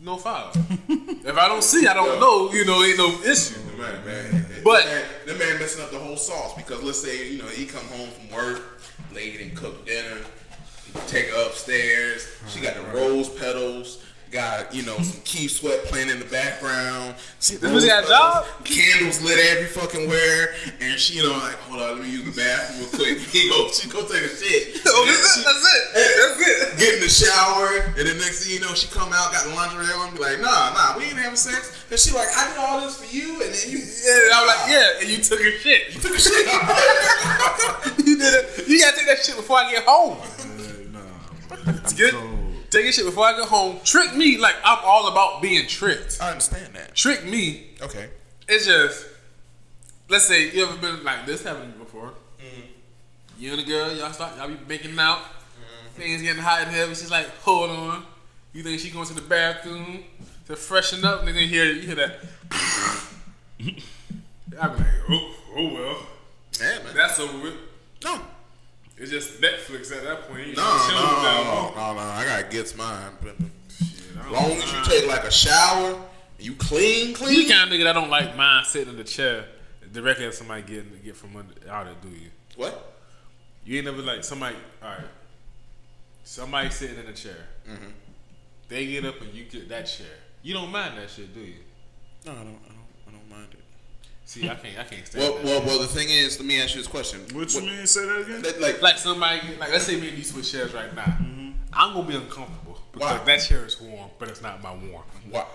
no 0.00 0.16
foul. 0.16 0.50
if 0.88 1.36
I 1.38 1.48
don't 1.48 1.62
see, 1.62 1.86
I 1.86 1.94
don't 1.94 2.18
know. 2.18 2.50
You 2.52 2.64
know, 2.64 2.82
ain't 2.82 2.98
no 2.98 3.10
issue. 3.30 3.60
Man, 3.78 4.04
man. 4.04 4.46
But- 4.64 4.84
that 4.84 5.38
man, 5.38 5.38
man 5.38 5.58
messing 5.60 5.84
up 5.84 5.90
the 5.90 5.98
whole 6.00 6.16
sauce 6.16 6.54
because 6.54 6.82
let's 6.82 7.00
say 7.00 7.30
you 7.30 7.38
know 7.38 7.46
he 7.48 7.64
come 7.66 7.84
home 7.86 8.08
from 8.08 8.36
work 8.36 8.80
late 9.14 9.40
and 9.40 9.56
cook 9.56 9.86
dinner, 9.86 10.18
take 11.06 11.28
her 11.28 11.46
upstairs. 11.46 12.26
She 12.48 12.60
got 12.60 12.74
the 12.74 12.82
rose 12.90 13.28
petals. 13.28 14.04
Got 14.30 14.74
you 14.74 14.82
know 14.84 14.96
some 14.98 15.22
Keith 15.24 15.52
Sweat 15.52 15.84
playing 15.88 16.10
in 16.10 16.18
the 16.18 16.26
background. 16.26 17.14
This 17.40 17.56
rose 17.62 17.80
bitch 17.82 17.88
got 17.88 18.04
a 18.04 18.06
petals, 18.06 18.08
job? 18.12 18.44
Candles 18.64 19.22
lit 19.24 19.38
every 19.40 19.64
fucking 19.72 20.04
where, 20.06 20.52
and 20.84 21.00
she 21.00 21.16
you 21.16 21.22
know 21.24 21.32
like 21.32 21.56
hold 21.64 21.80
on, 21.80 21.96
let 21.96 22.04
me 22.04 22.12
use 22.12 22.24
the 22.28 22.36
bathroom 22.36 22.80
real 22.84 22.92
quick. 22.92 23.18
He 23.32 23.48
go, 23.48 23.68
she 23.72 23.88
go 23.88 24.04
take 24.04 24.28
a 24.28 24.28
shit. 24.28 24.82
Oh, 24.86 25.04
that's 25.08 25.32
she- 25.32 25.40
it. 25.40 25.44
That's 25.48 25.64
it. 25.64 25.84
That's 25.96 26.40
it. 26.44 26.78
get 26.78 26.94
in 26.96 27.00
the 27.00 27.08
shower, 27.08 27.88
and 27.96 28.04
the 28.04 28.14
next 28.20 28.44
thing 28.44 28.52
you 28.52 28.60
know, 28.60 28.74
she 28.76 28.88
come 28.92 29.08
out, 29.16 29.32
got 29.32 29.44
the 29.48 29.54
lingerie 29.56 29.88
on, 29.96 30.12
be 30.12 30.20
like, 30.20 30.40
nah, 30.40 30.76
nah, 30.76 30.98
we 30.98 31.04
ain't 31.08 31.16
having 31.16 31.36
sex. 31.36 31.72
And 31.90 31.98
she 31.98 32.12
like, 32.12 32.28
I 32.36 32.48
did 32.52 32.58
all 32.60 32.80
this 32.84 33.00
for 33.00 33.08
you, 33.08 33.40
and 33.40 33.48
then 33.48 33.64
you, 33.72 33.80
Yeah, 33.80 34.36
I'm 34.36 34.44
like, 34.46 34.68
yeah, 34.68 35.00
and 35.00 35.08
you 35.08 35.18
took 35.24 35.40
a 35.40 35.56
shit. 35.56 35.94
you 35.94 36.00
took 36.04 36.12
a 36.12 36.20
shit. 36.20 36.36
you 38.04 38.18
did 38.20 38.34
it. 38.44 38.68
You 38.68 38.76
gotta 38.80 38.96
take 38.96 39.06
that 39.08 39.24
shit 39.24 39.36
before 39.36 39.56
I 39.56 39.70
get 39.72 39.84
home. 39.88 40.18
Uh, 40.20 41.72
get, 41.96 42.12
take 42.12 42.37
your 42.74 42.92
shit 42.92 43.04
before 43.04 43.24
I 43.24 43.36
go 43.36 43.44
home. 43.44 43.80
Trick 43.84 44.14
me 44.14 44.38
like 44.38 44.56
I'm 44.64 44.78
all 44.84 45.08
about 45.08 45.42
being 45.42 45.66
tricked. 45.66 46.18
I 46.20 46.30
understand 46.30 46.74
that. 46.74 46.94
Trick 46.94 47.24
me. 47.24 47.68
Okay. 47.80 48.08
It's 48.48 48.66
just, 48.66 49.06
let's 50.08 50.24
say 50.24 50.50
you 50.50 50.64
ever 50.64 50.76
been 50.76 51.04
like 51.04 51.26
this 51.26 51.42
happened 51.42 51.78
before. 51.78 52.12
Mm-hmm. 52.38 52.62
You 53.38 53.52
and 53.52 53.60
the 53.60 53.66
girl, 53.66 53.92
y'all 53.94 54.12
start, 54.12 54.36
y'all 54.36 54.48
be 54.48 54.58
making 54.66 54.98
out. 54.98 55.18
Mm-hmm. 55.18 56.00
Things 56.00 56.22
getting 56.22 56.42
hot 56.42 56.62
and 56.62 56.70
heavy. 56.70 56.94
She's 56.94 57.10
like, 57.10 57.28
hold 57.40 57.70
on. 57.70 58.04
You 58.52 58.62
think 58.62 58.80
she 58.80 58.90
going 58.90 59.06
to 59.06 59.14
the 59.14 59.20
bathroom 59.20 60.04
to 60.46 60.56
freshen 60.56 61.04
up? 61.04 61.20
And 61.20 61.28
then 61.28 61.36
you 61.36 61.46
hear, 61.46 61.64
you 61.66 61.82
hear 61.82 61.94
that. 61.96 62.18
I 64.60 64.68
be 64.68 64.78
like, 64.78 64.86
oh, 65.10 65.34
oh 65.56 65.74
well. 65.74 66.06
that's 66.94 67.20
over 67.20 67.38
with. 67.38 67.54
No. 68.04 68.20
It's 69.00 69.10
just 69.10 69.40
Netflix 69.40 69.96
at 69.96 70.02
that 70.04 70.28
point. 70.28 70.48
You 70.48 70.54
No, 70.56 70.62
should 70.86 70.94
no, 70.94 71.00
show 71.00 71.22
no, 71.22 71.72
no, 71.76 71.94
no. 71.94 72.00
I 72.00 72.24
gotta 72.24 72.44
get 72.50 72.76
mine. 72.76 73.12
But 73.22 73.36
Shit, 73.38 74.16
I 74.16 74.20
as 74.20 74.24
don't 74.24 74.32
long 74.32 74.50
as 74.52 74.72
you 74.72 74.78
take 74.84 75.08
like 75.08 75.24
a 75.24 75.30
shower, 75.30 76.00
you 76.38 76.54
clean, 76.54 77.14
clean. 77.14 77.46
the 77.46 77.52
kind 77.52 77.72
of 77.72 77.78
nigga 77.78 77.84
that 77.84 77.92
don't 77.92 78.10
like 78.10 78.36
mine 78.36 78.64
sitting 78.64 78.90
in 78.90 78.96
the 78.96 79.04
chair 79.04 79.46
directly 79.92 80.26
at 80.26 80.34
somebody 80.34 80.62
getting 80.62 80.90
to 80.90 80.96
get 80.98 81.16
from 81.16 81.36
under, 81.36 81.54
out 81.70 81.86
of 81.86 82.00
do 82.02 82.08
you? 82.08 82.30
What? 82.56 82.94
You 83.64 83.76
ain't 83.76 83.86
never 83.86 84.02
like 84.02 84.24
somebody. 84.24 84.56
All 84.82 84.88
right, 84.88 85.04
somebody 86.24 86.70
sitting 86.70 86.98
in 86.98 87.06
a 87.06 87.12
chair. 87.12 87.36
Mm-hmm. 87.70 87.90
They 88.68 88.86
get 88.86 89.04
up 89.04 89.20
and 89.20 89.32
you 89.32 89.44
get 89.44 89.68
that 89.68 89.82
chair. 89.86 90.06
You 90.42 90.54
don't 90.54 90.70
mind 90.72 90.98
that 90.98 91.08
shit, 91.10 91.32
do 91.34 91.40
you? 91.40 91.54
No, 92.26 92.32
I 92.32 92.34
don't. 92.36 92.44
I 92.44 92.44
don't. 92.44 92.52
I 92.52 92.52
don't 92.52 92.62
mind 92.62 92.66
it. 92.66 92.67
See, 94.28 94.44
I 94.46 94.56
can't. 94.56 94.78
I 94.78 94.84
can't 94.84 95.06
stand 95.06 95.24
Well, 95.24 95.36
that. 95.38 95.44
well, 95.46 95.62
well. 95.64 95.78
The 95.80 95.86
thing 95.86 96.10
is, 96.10 96.38
let 96.38 96.46
me 96.46 96.60
ask 96.60 96.74
you 96.74 96.82
this 96.82 96.86
question. 96.86 97.20
What 97.32 97.50
you 97.54 97.62
mean? 97.62 97.86
Say 97.86 98.04
that 98.04 98.20
again. 98.20 98.42
That, 98.42 98.60
like, 98.60 98.82
like 98.82 98.98
somebody, 98.98 99.40
like 99.58 99.70
let's 99.70 99.84
say 99.84 99.98
me 99.98 100.10
and 100.10 100.18
you 100.18 100.22
switch 100.24 100.52
chairs 100.52 100.74
right 100.74 100.94
now. 100.94 101.04
Mm-hmm. 101.04 101.52
I'm 101.72 101.94
gonna 101.94 102.06
be 102.06 102.14
uncomfortable 102.14 102.78
because 102.92 103.18
Why? 103.20 103.24
that 103.24 103.38
chair 103.40 103.64
is 103.64 103.80
warm, 103.80 104.10
but 104.18 104.28
it's 104.28 104.42
not 104.42 104.62
my 104.62 104.72
warm. 104.74 105.02
what? 105.30 105.48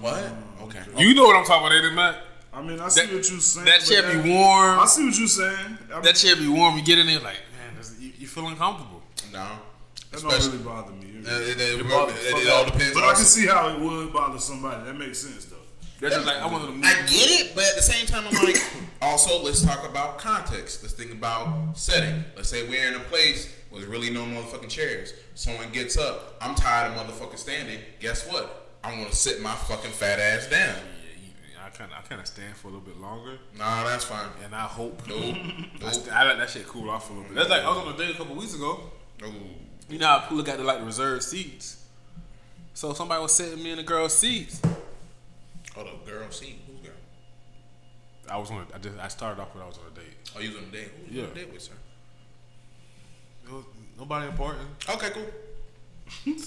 What? 0.00 0.14
Okay. 0.64 0.78
Mm-hmm. 0.80 0.98
You 0.98 1.14
know 1.14 1.24
what 1.24 1.36
I'm 1.36 1.44
talking 1.46 1.66
about, 1.66 1.74
ain't 1.76 1.86
it, 1.86 1.94
Matt? 1.94 2.16
I 2.52 2.60
mean, 2.60 2.80
I 2.80 2.88
see 2.88 3.06
That, 3.06 3.14
what 3.14 3.30
you're 3.30 3.40
saying. 3.40 3.64
that 3.66 3.80
chair 3.80 4.02
that- 4.02 4.22
be 4.22 4.30
warm. 4.30 4.78
I 4.80 4.84
see 4.86 5.06
what 5.06 5.18
you're 5.18 5.26
saying. 5.28 5.78
I 5.90 5.94
mean, 5.94 6.02
That 6.02 6.16
chair 6.16 6.36
be 6.36 6.48
warm. 6.48 6.76
You 6.76 6.84
get 6.84 6.98
in 6.98 7.06
there 7.06 7.20
like, 7.20 7.40
man, 7.56 7.82
you, 7.98 8.12
you 8.18 8.26
feel 8.26 8.46
uncomfortable. 8.46 9.00
No. 9.32 9.48
that 10.12 10.20
don't 10.20 10.30
really 10.52 10.58
bother 10.58 10.92
me. 10.92 11.06
It, 11.26 11.26
it, 11.58 11.80
It 11.80 11.88
bothers 11.88 12.14
it- 12.26 12.34
the 12.36 12.42
it 12.42 12.48
all 12.50 12.64
depends. 12.66 12.92
but 12.92 13.04
I 13.04 13.14
can 13.14 13.24
see 13.24 13.46
how 13.46 13.68
it 13.70 13.80
would 13.80 14.12
bother 14.12 14.38
somebody. 14.38 14.84
That 14.84 14.98
makes 14.98 15.20
sense 15.20 15.46
though. 15.46 15.53
That's 16.00 16.14
just 16.16 16.26
like 16.26 16.36
I 16.38 16.46
want 16.46 16.82
to. 16.82 16.86
I 16.88 16.92
get 17.06 17.30
it, 17.30 17.54
but 17.54 17.64
at 17.64 17.76
the 17.76 17.82
same 17.82 18.06
time, 18.06 18.24
I'm 18.28 18.44
like, 18.44 18.56
also 19.00 19.42
let's 19.42 19.62
talk 19.64 19.88
about 19.88 20.18
context. 20.18 20.82
Let's 20.82 20.94
think 20.94 21.12
about 21.12 21.76
setting. 21.78 22.24
Let's 22.36 22.48
say 22.48 22.68
we're 22.68 22.86
in 22.88 22.94
a 22.94 23.00
place 23.00 23.54
where 23.70 23.80
there's 23.80 23.90
really 23.90 24.10
no 24.10 24.24
motherfucking 24.24 24.68
chairs. 24.68 25.14
Someone 25.34 25.70
gets 25.70 25.96
up. 25.96 26.36
I'm 26.40 26.54
tired 26.54 26.92
of 26.92 26.98
motherfucking 26.98 27.38
standing. 27.38 27.78
Guess 28.00 28.28
what? 28.30 28.68
I'm 28.82 28.98
gonna 28.98 29.12
sit 29.14 29.40
my 29.40 29.54
fucking 29.54 29.92
fat 29.92 30.18
ass 30.18 30.46
down. 30.48 30.76
Yeah, 31.54 31.64
I 31.64 31.70
kind 31.70 31.90
of 31.90 31.98
I 31.98 32.02
kind 32.02 32.20
of 32.20 32.26
stand 32.26 32.54
for 32.56 32.68
a 32.68 32.70
little 32.72 32.84
bit 32.86 33.00
longer, 33.00 33.38
Nah, 33.56 33.84
that's 33.84 34.04
fine. 34.04 34.26
and 34.44 34.54
I 34.54 34.62
hope. 34.62 35.00
Nope. 35.08 35.18
I, 35.24 35.66
Nope. 35.80 35.92
I 36.12 36.24
let 36.26 36.38
that 36.38 36.50
shit 36.50 36.66
cool 36.68 36.90
off 36.90 37.08
a 37.08 37.12
little 37.12 37.28
bit. 37.28 37.34
That's 37.36 37.48
like 37.50 37.62
I 37.62 37.68
was 37.68 37.78
on 37.78 37.94
a 37.94 37.96
date 37.96 38.14
a 38.14 38.18
couple 38.18 38.34
weeks 38.34 38.54
ago. 38.54 38.80
Nope. 39.22 39.32
You 39.88 39.98
know 39.98 40.06
how 40.08 40.18
people 40.20 40.42
got 40.42 40.58
the 40.58 40.64
like 40.64 40.84
reserved 40.84 41.22
seats. 41.22 41.82
So 42.74 42.92
somebody 42.92 43.22
was 43.22 43.32
sitting 43.34 43.62
me 43.62 43.70
in 43.70 43.76
the 43.76 43.82
girl's 43.84 44.12
seats. 44.16 44.60
Hold 45.74 45.88
up, 45.88 46.06
girl. 46.06 46.30
See 46.30 46.56
who's 46.66 46.80
girl? 46.80 46.92
I 48.30 48.36
was 48.38 48.50
on. 48.50 48.58
A, 48.72 48.74
I 48.74 48.78
just 48.78 48.98
I 48.98 49.08
started 49.08 49.40
off 49.40 49.54
when 49.54 49.62
I 49.62 49.66
was 49.66 49.78
on 49.78 49.84
a 49.92 49.94
date. 49.94 50.14
Oh, 50.36 50.40
you 50.40 50.48
was 50.50 50.58
on 50.58 50.64
a 50.64 50.72
date? 50.72 50.90
Who 51.08 51.14
you 51.14 51.20
Yeah. 51.20 51.26
on 51.26 51.32
a 51.32 51.34
date 51.34 51.52
with, 51.52 51.62
sir? 51.62 51.72
Was 53.50 53.64
nobody 53.98 54.26
important. 54.28 54.68
Okay, 54.88 55.10
cool. 55.10 55.26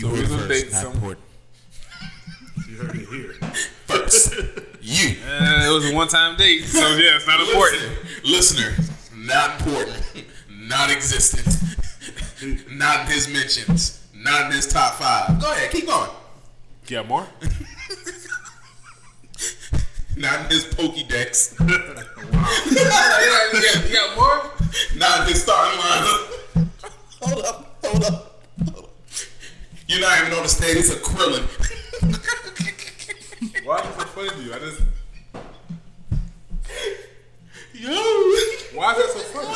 So 0.00 0.06
we 0.12 0.20
was 0.20 0.30
on 0.30 0.38
a 0.44 0.46
date. 0.48 0.70
Some, 0.70 0.92
important. 0.92 1.26
You 2.68 2.76
heard 2.76 2.94
it 2.94 3.08
here. 3.08 3.32
First, 3.86 4.32
you. 4.80 5.16
uh, 5.26 5.66
it 5.66 5.74
was 5.74 5.90
a 5.90 5.94
one 5.94 6.06
time 6.06 6.36
date, 6.36 6.62
so 6.66 6.78
yeah, 6.96 7.16
it's 7.16 7.26
not 7.26 7.40
important. 7.40 7.82
Listener, 8.24 8.76
not 9.16 9.60
important, 9.60 10.00
not 10.48 10.90
existent, 10.92 11.48
not 12.70 13.06
in 13.06 13.12
his 13.12 13.26
mentions, 13.26 14.06
not 14.14 14.46
in 14.46 14.52
his 14.52 14.68
top 14.68 14.94
five. 14.94 15.40
Go 15.40 15.50
ahead, 15.50 15.72
keep 15.72 15.86
going. 15.88 16.10
You 16.86 16.96
got 16.98 17.08
more? 17.08 17.26
Not 20.16 20.40
in 20.40 20.46
his 20.50 20.64
Pokédex, 20.64 21.54
yeah, 21.60 21.66
you 23.52 23.60
got, 23.62 23.88
you 23.88 23.94
got 23.94 24.16
more? 24.16 24.50
not 24.96 25.20
in 25.22 25.28
his 25.32 25.42
starting 25.42 25.78
lineup. 25.80 26.20
Hold 27.20 27.44
up, 27.44 27.76
hold 27.84 28.04
up, 28.04 28.42
hold 28.64 28.76
up. 28.76 28.90
You're 29.86 30.00
not 30.00 30.18
even 30.20 30.32
on 30.36 30.42
the 30.42 30.48
status 30.48 30.90
of 30.92 30.98
Krillin. 31.02 31.44
Why 33.64 33.78
is 33.78 33.86
it 33.86 33.94
so 34.00 34.06
funny 34.06 34.30
to 34.30 34.42
you? 34.42 34.52
I 34.54 34.58
just. 34.58 34.80
Yo, 37.74 37.90
Why 38.76 38.92
is 38.92 38.98
that 38.98 39.10
so 39.12 39.20
funny? 39.32 39.54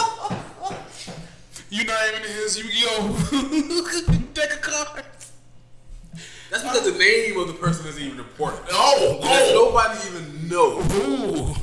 you're 1.70 1.86
not 1.86 2.08
even 2.08 2.22
in 2.22 2.28
his 2.36 2.56
Yu-Gi-Oh 2.58 4.28
deck 4.34 4.52
of 4.52 4.60
cards. 4.60 5.21
That's 6.52 6.64
because 6.64 6.92
the 6.92 6.98
name 6.98 7.38
of 7.38 7.46
the 7.48 7.54
person 7.54 7.86
isn't 7.86 8.02
even 8.02 8.18
important. 8.18 8.66
Oh, 8.72 9.18
oh, 9.22 9.72
nobody 9.72 9.98
even 10.06 10.48
knows. 10.50 10.84
ooh. 10.94 11.54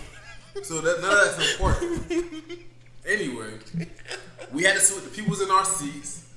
So 0.64 0.82
that 0.82 1.00
none 1.00 1.12
of 1.12 1.38
that's 1.38 1.52
important. 1.52 2.60
anyway, 3.08 3.52
we 4.52 4.64
had 4.64 4.74
to 4.74 4.80
sit 4.80 4.96
with 4.96 5.06
the 5.06 5.22
people 5.22 5.40
in 5.40 5.52
our 5.52 5.64
seats. 5.64 6.28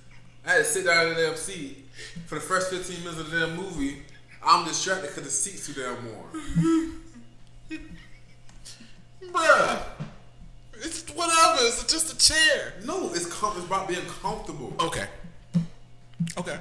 I 0.47 0.50
had 0.50 0.59
to 0.59 0.64
sit 0.64 0.85
down 0.85 1.06
in 1.06 1.14
the 1.14 1.23
damn 1.23 1.37
seat 1.37 1.88
for 2.26 2.35
the 2.35 2.42
first 2.42 2.71
15 2.71 2.99
minutes 3.00 3.21
of 3.21 3.30
the 3.30 3.40
damn 3.40 3.56
movie. 3.56 4.02
I'm 4.44 4.66
distracted 4.66 5.09
because 5.09 5.25
the 5.25 5.30
seat's 5.30 5.66
too 5.66 5.73
damn 5.73 5.97
warm. 6.04 7.00
Bruh. 9.32 9.82
It's 10.75 11.09
whatever. 11.14 11.56
It's 11.61 11.85
just 11.90 12.12
a 12.12 12.18
chair. 12.18 12.75
No, 12.85 13.14
it's 13.14 13.25
com- 13.25 13.56
it's 13.56 13.64
about 13.64 13.88
being 13.88 14.04
comfortable. 14.21 14.75
Okay. 14.78 15.06
Okay. 16.37 16.59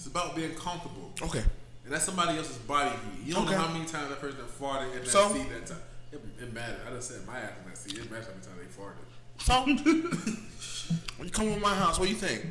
It's 0.00 0.06
about 0.06 0.34
being 0.34 0.54
comfortable. 0.54 1.10
Okay. 1.20 1.42
And 1.84 1.92
that's 1.92 2.04
somebody 2.04 2.38
else's 2.38 2.56
body 2.56 2.88
heat. 2.88 3.26
You 3.26 3.34
don't 3.34 3.44
Okay. 3.44 3.52
know 3.54 3.60
how 3.60 3.70
many 3.70 3.84
times 3.84 4.08
that 4.08 4.18
person 4.18 4.38
farted 4.58 4.92
in 4.96 5.00
that 5.04 5.08
So? 5.10 5.30
seat 5.30 5.50
that 5.50 5.66
time. 5.66 5.76
It, 6.10 6.24
it 6.40 6.54
mattered. 6.54 6.78
I 6.88 6.94
just 6.94 7.08
said 7.10 7.26
my 7.26 7.38
ass 7.38 7.50
in 7.62 7.68
that 7.68 7.76
seat. 7.76 7.98
It 7.98 8.10
matters 8.10 8.28
how 8.28 8.32
many 8.32 8.46
times 8.46 8.60
they 8.64 8.82
farted. 8.82 9.04
So, 9.44 10.96
when 11.18 11.28
you 11.28 11.32
come 11.32 11.52
to 11.52 11.60
my 11.60 11.74
house, 11.74 11.98
what 11.98 12.06
do 12.08 12.14
you 12.14 12.18
think? 12.18 12.46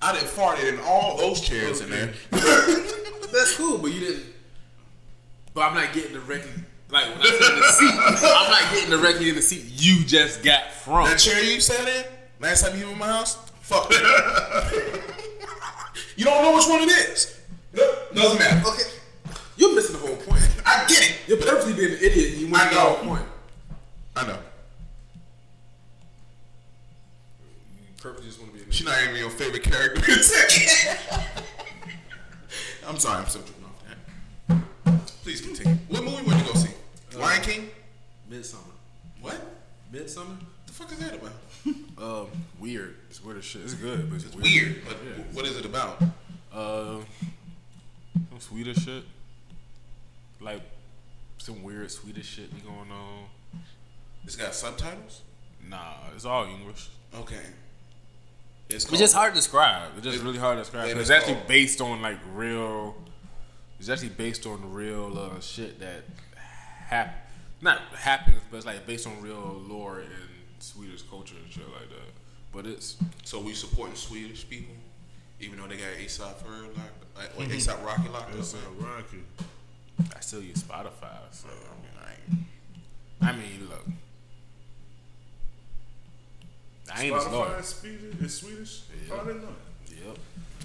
I 0.00 0.12
done 0.14 0.24
farted 0.24 0.72
in 0.72 0.80
all 0.80 1.18
those 1.18 1.42
chairs 1.42 1.82
in 1.82 1.90
there. 1.90 2.14
That's 2.30 3.54
cool, 3.54 3.76
but 3.76 3.92
you 3.92 4.00
didn't. 4.00 4.24
But 5.52 5.60
I'm 5.68 5.74
not 5.74 5.92
getting 5.92 6.14
directly. 6.14 6.52
Like 6.88 7.04
when 7.04 7.18
I 7.20 7.50
in 7.52 7.60
the 7.60 7.72
seat, 7.72 7.92
I'm 8.34 8.50
not 8.50 8.72
getting 8.72 8.90
directly 8.90 9.28
in 9.28 9.34
the 9.34 9.42
seat 9.42 9.64
you 9.66 10.04
just 10.06 10.42
got 10.42 10.72
from. 10.72 11.06
that 11.06 11.18
chair 11.18 11.42
you 11.42 11.60
sat 11.60 11.86
in, 11.86 12.04
last 12.40 12.64
time 12.66 12.78
you 12.78 12.86
were 12.86 12.92
in 12.92 12.98
my 12.98 13.08
house, 13.08 13.36
fuck. 13.60 13.92
You 16.16 16.24
don't 16.24 16.42
know 16.42 16.54
which 16.54 16.66
one 16.68 16.82
it 16.82 16.90
is. 16.90 17.40
Nope. 17.72 18.14
Doesn't 18.14 18.38
matter. 18.38 18.68
Okay, 18.68 18.90
you're 19.56 19.74
missing 19.74 20.00
the 20.00 20.06
whole 20.06 20.16
point. 20.16 20.42
I 20.64 20.84
get 20.88 21.10
it. 21.10 21.16
You're 21.26 21.38
purposely 21.38 21.72
being 21.74 21.92
an 21.92 21.98
idiot. 22.00 22.32
And 22.32 22.40
you 22.42 22.48
I 22.48 22.50
went 22.50 22.70
the 22.70 22.80
whole 22.80 22.96
point. 22.96 23.26
I 24.16 24.26
know. 24.26 24.38
You 27.80 27.92
purposely 28.00 28.26
just 28.26 28.40
want 28.40 28.52
to 28.52 28.58
be 28.58 28.64
an 28.64 28.70
She's 28.70 28.86
not 28.86 29.02
even 29.02 29.16
your 29.16 29.30
favorite 29.30 29.62
character. 29.62 30.00
I'm 32.86 32.98
sorry, 32.98 33.18
I'm 33.22 33.26
still 33.26 33.42
tripping 33.42 33.64
off 33.64 33.82
that. 33.88 33.96
Please 35.22 35.40
continue. 35.40 35.78
What 35.88 36.04
movie 36.04 36.22
would 36.22 36.36
you 36.36 36.44
go 36.44 36.52
see? 36.54 36.70
Uh, 37.14 37.18
Lion 37.18 37.42
King? 37.42 37.70
Midsummer. 38.28 38.62
What? 39.20 39.40
Midsummer. 39.90 40.36
The 40.66 40.72
fuck 40.72 40.92
is 40.92 40.98
that 40.98 41.14
about? 41.14 41.32
Um, 41.96 42.26
weird. 42.58 42.96
It's 43.08 43.22
weird 43.24 43.38
as 43.38 43.44
shit. 43.44 43.62
It's 43.62 43.74
good, 43.74 44.10
but 44.10 44.16
it's, 44.16 44.24
It's 44.26 44.34
weird. 44.34 44.44
weird, 44.44 44.84
but 44.84 44.96
Yeah. 45.04 45.24
what 45.32 45.46
is 45.46 45.56
it 45.56 45.64
about? 45.64 46.02
Uh, 46.52 47.00
some 48.30 48.40
Swedish 48.40 48.78
shit. 48.84 49.04
Like 50.40 50.60
some 51.38 51.62
weird 51.62 51.90
Swedish 51.90 52.26
shit 52.26 52.54
be 52.54 52.60
going 52.60 52.90
on. 52.90 53.26
It's 54.24 54.36
got 54.36 54.54
subtitles? 54.54 55.22
Nah, 55.68 55.94
it's 56.14 56.24
all 56.24 56.44
English. 56.44 56.88
Okay. 57.14 57.40
It's 58.68 58.84
It's 58.86 58.98
just 58.98 59.14
hard 59.14 59.32
to 59.34 59.38
describe. 59.38 59.92
It's 59.96 60.04
just 60.04 60.18
It- 60.18 60.24
really 60.24 60.38
hard 60.38 60.56
to 60.58 60.62
describe. 60.62 60.88
it 60.88 60.96
It's 60.96 61.10
actually 61.10 61.34
called- 61.34 61.48
based 61.48 61.80
on 61.80 62.02
like 62.02 62.18
real. 62.34 62.96
It's 63.78 63.88
actually 63.88 64.08
based 64.10 64.46
on 64.46 64.72
real 64.72 65.18
uh, 65.18 65.40
shit 65.40 65.78
that 65.80 66.04
hap 66.86 67.30
not 67.60 67.78
happens, 67.94 68.40
but 68.50 68.58
it's 68.58 68.66
like 68.66 68.86
based 68.86 69.06
on 69.06 69.20
real 69.22 69.62
lore 69.66 70.00
Swedish 70.64 71.02
culture 71.02 71.36
and 71.42 71.52
shit 71.52 71.68
like 71.72 71.88
that. 71.90 72.12
But 72.52 72.66
it's 72.66 72.96
So 73.24 73.40
we 73.40 73.52
supporting 73.52 73.96
Swedish 73.96 74.48
people, 74.48 74.74
even 75.40 75.58
though 75.58 75.66
they 75.66 75.76
got 75.76 75.92
ASAP 75.98 76.34
Ferg 76.42 76.76
locked, 76.76 77.04
like, 77.16 77.38
like 77.38 77.48
mm-hmm. 77.48 77.58
ASAP 77.58 77.84
Rocky 77.84 78.08
locked 78.08 78.30
up. 78.30 78.36
That's 78.36 78.56
Rocky. 78.78 79.24
I 80.16 80.20
still 80.20 80.42
use 80.42 80.62
Spotify. 80.62 81.18
So 81.32 81.48
I 81.48 82.32
mean, 82.32 82.46
I 83.20 83.32
mean, 83.32 83.68
look, 83.68 83.86
I 86.94 87.04
ain't 87.04 87.14
Spotify 87.14 87.32
loyal. 87.32 87.54
is 87.54 87.66
Swedish. 87.66 88.14
It's 88.20 88.34
Swedish. 88.34 88.82
Yeah. 88.90 89.14
Oh, 89.14 89.20
I 89.20 89.26
didn't 89.26 89.42
know. 89.42 89.48
Yep. 90.06 90.18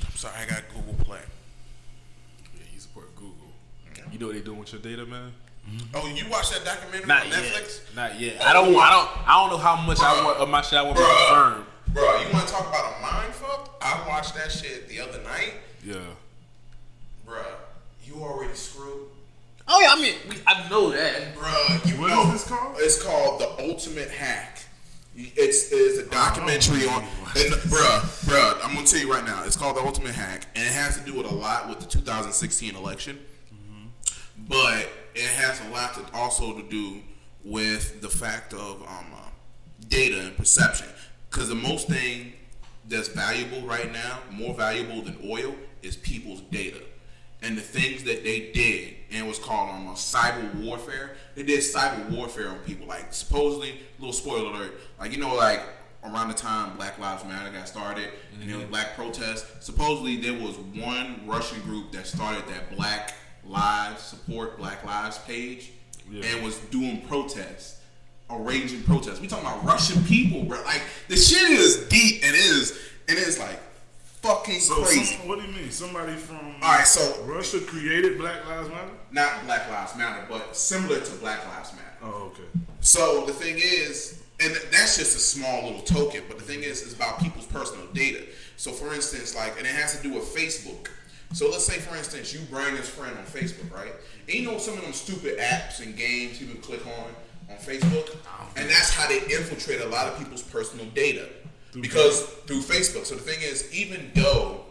I'm 0.05 0.15
sorry, 0.15 0.35
I 0.41 0.45
got 0.45 0.63
Google 0.73 1.05
Play. 1.05 1.21
Yeah, 2.55 2.61
you 2.73 2.79
support 2.79 3.15
Google. 3.15 3.33
You 4.11 4.17
know 4.19 4.27
what 4.27 4.35
they 4.35 4.41
doing 4.41 4.59
with 4.59 4.71
your 4.71 4.81
data, 4.81 5.05
man? 5.05 5.33
Mm-hmm. 5.69 5.95
Oh, 5.95 6.07
you 6.07 6.29
watched 6.29 6.51
that 6.53 6.65
documentary 6.65 7.07
Not 7.07 7.25
on 7.25 7.29
yet. 7.29 7.43
Netflix? 7.43 7.95
Not 7.95 8.19
yet. 8.19 8.41
I 8.41 8.53
don't. 8.53 8.69
I 8.75 8.89
don't. 8.89 9.27
I 9.27 9.41
don't 9.41 9.49
know 9.51 9.57
how 9.57 9.75
much 9.75 9.99
I 9.99 10.15
Bruh. 10.15 10.25
want 10.25 10.37
of 10.37 10.49
my 10.49 10.61
shit 10.61 10.79
I 10.79 10.81
want 10.83 10.97
to 10.97 11.03
Bruh. 11.03 11.27
confirm. 11.27 11.65
Bro, 11.93 12.03
you 12.21 12.33
want 12.33 12.47
to 12.47 12.53
talk 12.53 12.67
about 12.67 12.97
a 12.97 13.01
mind 13.01 13.33
fuck? 13.33 13.75
I 13.81 14.07
watched 14.07 14.35
that 14.35 14.51
shit 14.51 14.87
the 14.87 14.99
other 15.01 15.21
night. 15.23 15.53
Yeah. 15.83 15.95
Bro, 17.25 17.43
you 18.05 18.15
already 18.15 18.53
screwed. 18.53 19.07
Oh 19.67 19.79
yeah, 19.81 19.93
I 19.93 20.01
mean, 20.01 20.15
we, 20.27 20.35
I 20.47 20.67
know 20.69 20.89
that. 20.91 21.35
Bro, 21.35 21.67
you 21.85 22.01
What 22.01 22.09
know, 22.09 22.23
is 22.33 22.43
this 22.43 22.47
called? 22.47 22.75
It's 22.79 23.03
called 23.03 23.41
The 23.41 23.69
Ultimate 23.69 24.09
Hack. 24.09 24.63
It's, 25.15 25.71
it's 25.71 25.99
a 25.99 26.09
documentary 26.09 26.83
oh, 26.85 26.95
on. 26.95 27.03
And, 27.03 27.53
bruh, 27.69 27.99
bruh, 28.25 28.59
I'm 28.63 28.73
gonna 28.73 28.87
tell 28.87 28.99
you 28.99 29.11
right 29.11 29.25
now. 29.25 29.43
It's 29.43 29.55
called 29.55 29.75
The 29.75 29.81
Ultimate 29.81 30.15
Hack, 30.15 30.47
and 30.55 30.65
it 30.65 30.71
has 30.71 30.97
to 30.97 31.05
do 31.05 31.15
with 31.15 31.25
a 31.29 31.33
lot 31.33 31.69
with 31.69 31.79
the 31.79 31.85
2016 31.85 32.75
election. 32.75 33.19
Mm-hmm. 33.53 34.45
But 34.47 34.89
it 35.15 35.29
has 35.29 35.61
a 35.65 35.69
lot 35.69 35.93
to 35.95 36.05
also 36.13 36.53
to 36.53 36.63
do 36.69 37.01
with 37.43 38.01
the 38.01 38.09
fact 38.09 38.53
of 38.53 38.81
um, 38.83 39.05
uh, 39.13 39.29
data 39.87 40.21
and 40.21 40.37
perception. 40.37 40.87
Because 41.29 41.49
the 41.49 41.55
most 41.55 41.87
thing 41.87 42.33
that's 42.87 43.07
valuable 43.09 43.61
right 43.67 43.91
now, 43.91 44.19
more 44.31 44.53
valuable 44.53 45.01
than 45.01 45.17
oil, 45.29 45.55
is 45.81 45.95
people's 45.95 46.41
data. 46.41 46.81
And 47.41 47.57
the 47.57 47.61
things 47.61 48.03
that 48.03 48.23
they 48.23 48.51
did, 48.51 48.95
and 49.11 49.25
it 49.25 49.27
was 49.27 49.39
called 49.39 49.69
um, 49.69 49.87
cyber 49.95 50.53
warfare. 50.55 51.15
They 51.35 51.43
did 51.43 51.59
cyber 51.59 52.09
warfare 52.09 52.49
on 52.49 52.57
people. 52.59 52.87
Like 52.87 53.13
supposedly, 53.13 53.79
little 53.97 54.11
spoiler 54.11 54.51
alert. 54.51 54.73
Like 54.99 55.13
you 55.13 55.19
know, 55.19 55.35
like 55.35 55.61
around 56.03 56.29
the 56.29 56.33
time 56.33 56.75
Black 56.75 56.99
Lives 56.99 57.23
Matter 57.23 57.49
got 57.51 57.67
started, 57.67 58.09
and 58.33 58.49
there 58.49 58.57
was 58.57 58.65
black 58.65 58.95
protests. 58.95 59.65
Supposedly, 59.65 60.17
there 60.17 60.33
was 60.33 60.57
one 60.57 61.21
Russian 61.25 61.61
group 61.61 61.93
that 61.93 62.07
started 62.07 62.45
that 62.47 62.75
Black 62.75 63.13
Lives 63.49 64.01
Support 64.03 64.57
Black 64.57 64.83
Lives 64.85 65.17
page, 65.19 65.71
Yeah. 66.09 66.23
and 66.25 66.43
was 66.43 66.57
doing 66.71 67.01
protests, 67.07 67.77
arranging 68.29 68.83
protests. 68.83 69.19
We 69.19 69.27
talking 69.27 69.45
about 69.45 69.63
Russian 69.65 70.03
people, 70.03 70.43
bro. 70.43 70.61
Like 70.63 70.81
the 71.07 71.17
shit 71.17 71.49
is 71.49 71.87
deep 71.89 72.21
and 72.23 72.35
it 72.35 72.39
is 72.39 72.79
and 73.07 73.17
it 73.17 73.27
is 73.27 73.39
like 73.39 73.59
fucking 74.21 74.59
So, 74.59 74.83
crazy. 74.83 75.15
some, 75.17 75.27
what 75.27 75.39
do 75.39 75.45
you 75.47 75.53
mean? 75.53 75.71
Somebody 75.71 76.13
from 76.13 76.37
All 76.61 76.75
right, 76.75 76.85
so 76.85 77.23
Russia 77.23 77.59
created 77.61 78.17
Black 78.17 78.45
Lives 78.47 78.69
Matter? 78.69 78.91
not 79.11 79.45
Black 79.45 79.69
Lives 79.69 79.95
Matter, 79.95 80.25
but 80.29 80.55
similar 80.55 80.99
to 80.99 81.11
Black 81.15 81.45
Lives 81.47 81.71
Matter. 81.73 81.85
Oh, 82.03 82.31
okay. 82.33 82.43
So 82.81 83.25
the 83.25 83.33
thing 83.33 83.55
is, 83.57 84.21
and 84.39 84.53
that's 84.71 84.97
just 84.97 85.15
a 85.15 85.19
small 85.19 85.65
little 85.65 85.81
token, 85.81 86.21
but 86.27 86.37
the 86.37 86.43
thing 86.43 86.63
is, 86.63 86.81
it's 86.83 86.93
about 86.93 87.19
people's 87.19 87.45
personal 87.47 87.85
data. 87.93 88.23
So 88.57 88.71
for 88.71 88.93
instance, 88.93 89.35
like, 89.35 89.57
and 89.57 89.65
it 89.65 89.73
has 89.73 89.95
to 89.97 90.03
do 90.03 90.13
with 90.13 90.23
Facebook. 90.35 90.87
So 91.33 91.49
let's 91.49 91.65
say, 91.65 91.77
for 91.77 91.95
instance, 91.95 92.33
you 92.33 92.39
bring 92.49 92.75
this 92.75 92.89
friend 92.89 93.15
on 93.17 93.23
Facebook, 93.25 93.71
right? 93.73 93.93
And 94.27 94.35
you 94.35 94.45
know 94.45 94.57
some 94.57 94.77
of 94.77 94.83
them 94.83 94.93
stupid 94.93 95.37
apps 95.37 95.83
and 95.83 95.95
games 95.95 96.39
people 96.39 96.59
click 96.61 96.85
on 96.85 97.11
on 97.49 97.57
Facebook, 97.57 98.15
and 98.55 98.69
that's 98.69 98.93
how 98.93 99.07
they 99.07 99.19
infiltrate 99.21 99.81
a 99.81 99.87
lot 99.87 100.07
of 100.07 100.17
people's 100.17 100.43
personal 100.43 100.85
data 100.87 101.27
because 101.81 102.21
through 102.45 102.61
Facebook. 102.61 103.05
So 103.05 103.15
the 103.15 103.21
thing 103.21 103.39
is, 103.41 103.71
even 103.73 104.11
though 104.15 104.65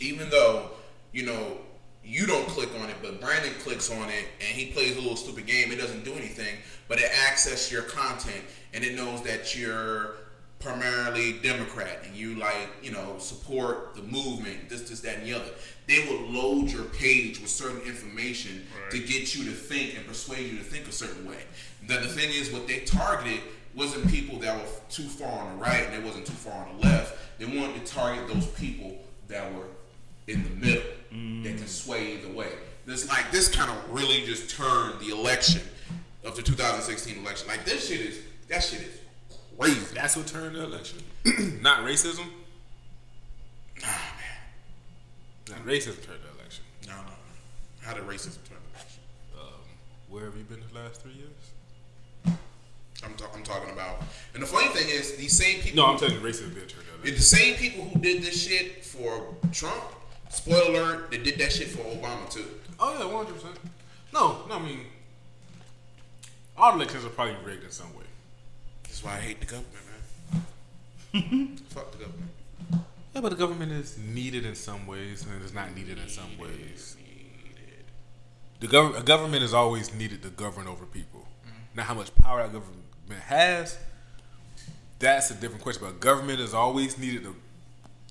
even 0.00 0.30
though 0.30 0.70
you 1.12 1.26
know 1.26 1.58
you 2.04 2.26
don't 2.26 2.46
click 2.48 2.70
on 2.80 2.88
it, 2.88 2.96
but 3.02 3.20
Brandon 3.20 3.52
clicks 3.60 3.90
on 3.90 4.08
it 4.08 4.24
and 4.40 4.48
he 4.48 4.72
plays 4.72 4.96
a 4.96 5.00
little 5.00 5.16
stupid 5.16 5.46
game. 5.46 5.70
It 5.70 5.76
doesn't 5.76 6.04
do 6.04 6.14
anything, 6.14 6.56
but 6.88 6.98
it 6.98 7.10
accesses 7.28 7.70
your 7.70 7.82
content 7.82 8.42
and 8.72 8.82
it 8.82 8.96
knows 8.96 9.22
that 9.24 9.54
you're 9.54 10.14
primarily 10.60 11.34
Democrat 11.34 12.00
and 12.04 12.16
you 12.16 12.34
like 12.34 12.68
you 12.82 12.90
know 12.90 13.16
support 13.18 13.94
the 13.94 14.02
movement, 14.02 14.68
this, 14.68 14.88
this, 14.88 15.00
that, 15.00 15.18
and 15.18 15.26
the 15.26 15.34
other. 15.34 15.50
They 15.86 16.06
will 16.06 16.28
load 16.28 16.70
your 16.70 16.84
page 16.84 17.40
with 17.40 17.48
certain 17.48 17.80
information 17.82 18.66
to 18.90 18.98
get 18.98 19.34
you 19.34 19.44
to 19.44 19.52
think 19.52 19.96
and 19.96 20.06
persuade 20.06 20.50
you 20.50 20.58
to 20.58 20.64
think 20.64 20.86
a 20.86 20.92
certain 20.92 21.26
way. 21.28 21.38
Then 21.86 22.02
the 22.02 22.08
thing 22.08 22.30
is, 22.30 22.52
what 22.52 22.66
they 22.66 22.80
targeted 22.80 23.40
wasn't 23.74 24.10
people 24.10 24.38
that 24.40 24.56
were 24.56 24.68
too 24.90 25.04
far 25.04 25.46
on 25.46 25.56
the 25.56 25.62
right 25.62 25.84
and 25.84 25.94
they 25.94 26.06
wasn't 26.06 26.26
too 26.26 26.32
far 26.32 26.66
on 26.66 26.76
the 26.76 26.82
left. 26.82 27.16
They 27.38 27.46
wanted 27.46 27.84
to 27.84 27.92
target 27.92 28.28
those 28.28 28.46
people 28.48 28.98
that 29.28 29.52
were 29.54 29.64
in 30.26 30.42
the 30.42 30.50
middle 30.66 30.82
mm. 31.12 31.44
that 31.44 31.56
can 31.56 31.66
sway 31.66 32.14
either 32.14 32.32
way. 32.32 32.50
This 32.84 33.08
like 33.08 33.30
this 33.30 33.48
kind 33.48 33.70
of 33.70 33.90
really 33.90 34.24
just 34.24 34.50
turned 34.50 35.00
the 35.00 35.10
election 35.10 35.62
of 36.24 36.36
the 36.36 36.42
2016 36.42 37.18
election. 37.18 37.46
Like 37.48 37.64
this 37.64 37.88
shit 37.88 38.00
is 38.00 38.20
that 38.48 38.62
shit 38.62 38.80
is 38.80 38.98
crazy. 39.58 39.94
That's 39.94 40.16
what 40.16 40.26
turned 40.26 40.56
the 40.56 40.64
election. 40.64 40.98
Not 41.62 41.84
racism. 41.84 42.26
Nah, 43.80 43.86
man. 43.86 45.48
Not 45.50 45.58
racism 45.66 46.02
turned 46.04 46.20
the 46.22 46.40
election. 46.40 46.64
No, 46.86 46.94
no. 46.94 47.12
How 47.80 47.94
did 47.94 48.04
racism 48.04 48.38
turn 48.48 48.58
the 48.72 48.78
election? 48.78 49.02
Um, 49.38 49.46
where 50.08 50.24
have 50.24 50.36
you 50.36 50.44
been 50.44 50.60
the 50.72 50.78
last 50.78 51.02
three 51.02 51.12
years? 51.12 52.38
I'm, 53.04 53.14
ta- 53.14 53.30
I'm 53.34 53.42
talking 53.42 53.72
about. 53.72 54.02
And 54.34 54.42
the 54.42 54.46
funny 54.46 54.68
thing 54.68 54.88
is, 54.88 55.16
these 55.16 55.36
same 55.36 55.60
people. 55.60 55.84
No, 55.84 55.92
I'm 55.92 55.98
telling 55.98 56.14
you, 56.14 56.20
racism 56.20 56.54
did 56.54 56.68
turn 56.68 56.80
the 57.02 57.10
the 57.12 57.20
same 57.20 57.54
people 57.54 57.84
who 57.84 58.00
did 58.00 58.22
this 58.22 58.42
shit 58.42 58.84
for 58.84 59.34
Trump. 59.52 59.82
Spoiler 60.30 60.70
alert: 60.70 61.10
They 61.10 61.18
did 61.18 61.38
that 61.38 61.52
shit 61.52 61.68
for 61.68 61.82
Obama 61.82 62.28
too. 62.28 62.44
Oh 62.80 62.96
yeah, 62.98 63.04
one 63.04 63.24
hundred 63.24 63.40
percent. 63.40 63.56
No, 64.12 64.38
no, 64.48 64.56
I 64.56 64.58
mean, 64.58 64.80
all 66.56 66.74
elections 66.74 67.04
are 67.04 67.10
probably 67.10 67.36
rigged 67.44 67.64
in 67.64 67.70
some 67.70 67.94
way. 67.94 68.04
That's 68.88 69.04
why 69.04 69.12
I 69.12 69.20
hate 69.20 69.40
the 69.40 69.46
government, 69.46 69.74
man. 71.12 71.56
Fuck 71.68 71.92
the 71.92 71.98
government. 71.98 72.30
Yeah, 73.14 73.20
but 73.20 73.30
the 73.30 73.36
government 73.36 73.72
is 73.72 73.96
needed 73.98 74.44
in 74.44 74.54
some 74.54 74.86
ways, 74.86 75.24
and 75.24 75.42
it's 75.42 75.54
not 75.54 75.74
needed 75.74 75.98
in 75.98 76.08
some 76.08 76.36
ways. 76.38 76.96
The 78.60 78.66
gov- 78.66 78.98
a 78.98 79.02
government 79.02 79.44
is 79.44 79.54
always 79.54 79.94
needed 79.94 80.22
to 80.22 80.30
govern 80.30 80.66
over 80.66 80.84
people. 80.84 81.20
Mm-hmm. 81.20 81.76
Now, 81.76 81.82
how 81.84 81.94
much 81.94 82.14
power 82.16 82.42
that 82.42 82.52
government 82.52 82.82
has, 83.26 83.78
that's 84.98 85.30
a 85.30 85.34
different 85.34 85.62
question. 85.62 85.84
But 85.84 86.00
government 86.00 86.40
is 86.40 86.54
always 86.54 86.98
needed 86.98 87.22
to 87.22 87.36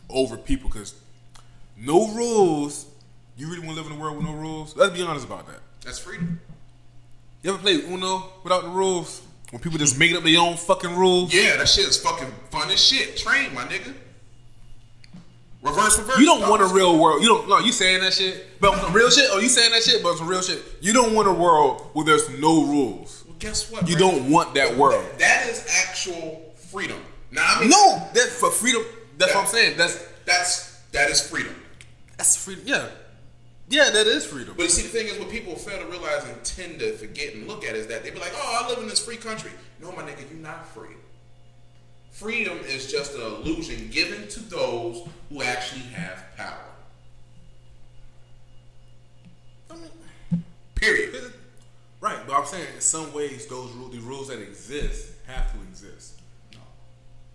over 0.10 0.38
people 0.38 0.70
because 0.70 0.96
no 1.76 2.08
rules. 2.14 2.86
You 3.36 3.48
really 3.48 3.60
want 3.60 3.78
to 3.78 3.84
live 3.84 3.92
in 3.92 3.98
a 3.98 4.02
world 4.02 4.18
with 4.18 4.26
no 4.26 4.34
rules? 4.34 4.76
Let's 4.76 4.96
be 4.96 5.04
honest 5.04 5.26
about 5.26 5.48
that. 5.48 5.60
That's 5.84 6.00
freedom. 6.00 6.40
You 7.44 7.52
ever 7.54 7.60
play 7.62 7.76
Uno 7.76 8.32
without 8.44 8.64
the 8.64 8.70
rules? 8.70 9.22
When 9.52 9.62
people 9.62 9.78
just 9.78 9.98
make 9.98 10.14
up 10.14 10.24
their 10.24 10.40
own 10.40 10.58
fucking 10.58 10.96
rules? 10.96 11.34
Yeah, 11.34 11.58
that 11.58 11.70
shit 11.70 11.88
is 11.88 11.98
fucking 12.02 12.28
fun 12.52 12.70
as 12.70 12.84
shit. 12.84 13.16
Train, 13.18 13.54
my 13.54 13.64
nigga. 13.64 13.94
Reverse, 15.62 15.98
reverse. 15.98 16.20
You 16.20 16.26
don't 16.26 16.50
want 16.50 16.62
a 16.62 16.66
real 16.68 17.00
world. 17.00 17.22
You 17.22 17.30
don't. 17.30 17.50
No, 17.50 17.60
you 17.60 17.72
saying 17.72 18.02
that 18.02 18.14
shit, 18.14 18.60
but 18.60 18.78
some 18.80 18.94
real 18.94 19.10
shit. 19.10 19.30
Or 19.32 19.42
you 19.42 19.50
saying 19.50 19.72
that 19.72 19.84
shit, 19.84 20.04
but 20.04 20.16
some 20.18 20.28
real 20.28 20.42
shit. 20.42 20.62
You 20.82 20.94
don't 20.94 21.14
want 21.14 21.28
a 21.28 21.34
world 21.34 21.82
where 21.94 22.06
there's 22.06 22.30
no 22.40 22.64
rules. 22.66 23.24
Well, 23.28 23.36
guess 23.40 23.72
what? 23.72 23.88
You 23.90 23.98
Brandon? 23.98 24.22
don't 24.22 24.32
want 24.32 24.54
that 24.56 24.78
world. 24.78 25.04
That 25.18 25.48
is 25.50 25.66
actual 25.88 26.54
freedom. 26.56 27.00
Now, 27.32 27.44
I 27.48 27.62
mean, 27.62 27.70
No, 27.70 28.08
that's 28.14 28.40
for 28.40 28.52
freedom. 28.52 28.84
That's 29.18 29.34
what 29.34 29.42
I'm 29.46 29.48
saying. 29.50 29.78
That's 29.78 29.98
that's 30.26 30.80
that 30.92 31.10
is 31.10 31.28
freedom. 31.28 31.56
that's 32.18 32.36
freedom. 32.36 32.64
Yeah, 32.68 32.88
yeah, 33.70 33.90
that 33.90 34.08
is 34.08 34.26
freedom. 34.26 34.54
But 34.56 34.64
you 34.64 34.70
see, 34.70 34.84
the 34.84 34.90
thing 34.90 35.08
is, 35.08 35.20
what 35.20 35.30
people 35.30 35.56
fail 35.56 35.80
to 35.80 35.86
realize 35.88 36.24
and 36.26 36.44
tend 36.44 36.80
to 36.80 36.94
forget 36.94 37.34
and 37.34 37.48
look 37.48 37.66
at 37.66 37.76
is 37.76 37.88
that 37.88 38.04
they 38.04 38.12
be 38.12 38.20
like, 38.20 38.34
"Oh, 38.36 38.64
I 38.64 38.70
live 38.70 38.80
in 38.80 38.88
this 38.88 39.04
free 39.04 39.18
country." 39.18 39.52
No, 39.82 39.92
my 39.92 40.04
nigga, 40.04 40.30
you're 40.30 40.40
not 40.40 40.68
free. 40.68 40.96
Freedom 42.12 42.58
is 42.60 42.92
just 42.92 43.14
an 43.14 43.22
illusion 43.22 43.90
given 43.92 44.28
to 44.30 44.40
those 44.40 45.08
who 45.30 45.42
actually 45.44 45.82
have 45.82 46.24
power. 46.36 46.68
Period. 50.76 51.34
Right, 52.00 52.20
but 52.28 52.36
I'm 52.36 52.46
saying 52.46 52.68
in 52.76 52.82
some 52.82 53.12
ways 53.14 53.48
those 53.48 53.72
rules, 53.72 53.92
the 53.92 54.00
rules 54.00 54.28
that 54.30 54.40
exist, 54.40 55.12
have 55.26 55.52
to 55.52 55.62
exist. 55.70 56.20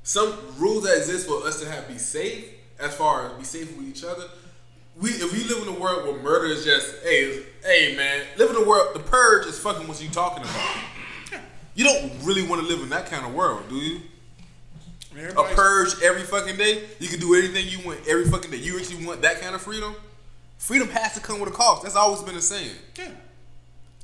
Some 0.04 0.34
rules 0.56 0.84
that 0.84 0.96
exist 0.98 1.26
for 1.26 1.46
us 1.46 1.60
to 1.60 1.70
have 1.70 1.88
be 1.88 1.98
safe, 1.98 2.48
as 2.78 2.94
far 2.94 3.26
as 3.26 3.32
be 3.34 3.44
safe 3.44 3.76
with 3.76 3.86
each 3.86 4.04
other. 4.04 4.24
We 4.96 5.10
if 5.10 5.32
we 5.32 5.44
live 5.44 5.66
in 5.66 5.74
a 5.74 5.78
world 5.78 6.04
where 6.06 6.22
murder 6.22 6.46
is 6.46 6.64
just 6.64 6.94
hey 7.02 7.42
hey 7.64 7.96
man, 7.96 8.24
live 8.36 8.50
in 8.50 8.56
a 8.56 8.64
world 8.66 8.94
the 8.94 9.00
purge 9.00 9.46
is 9.46 9.58
fucking 9.58 9.88
what 9.88 10.02
you 10.02 10.08
talking 10.10 10.42
about. 10.44 11.40
You 11.74 11.84
don't 11.84 12.12
really 12.22 12.46
want 12.46 12.60
to 12.60 12.66
live 12.68 12.80
in 12.80 12.90
that 12.90 13.06
kind 13.06 13.24
of 13.24 13.32
world, 13.34 13.62
do 13.70 13.76
you? 13.76 14.00
A 15.16 15.54
purge 15.54 15.94
every 16.02 16.22
fucking 16.22 16.56
day. 16.56 16.84
You 16.98 17.08
can 17.08 17.18
do 17.20 17.34
anything 17.34 17.66
you 17.68 17.84
want 17.86 18.00
every 18.08 18.26
fucking 18.26 18.50
day. 18.50 18.58
You 18.58 18.78
actually 18.78 19.04
want 19.06 19.22
that 19.22 19.40
kind 19.40 19.54
of 19.54 19.62
freedom? 19.62 19.94
Freedom 20.58 20.88
has 20.88 21.14
to 21.14 21.20
come 21.20 21.40
with 21.40 21.48
a 21.48 21.52
cost. 21.52 21.82
That's 21.82 21.96
always 21.96 22.22
been 22.22 22.34
the 22.34 22.42
saying. 22.42 22.70
Yeah, 22.98 23.08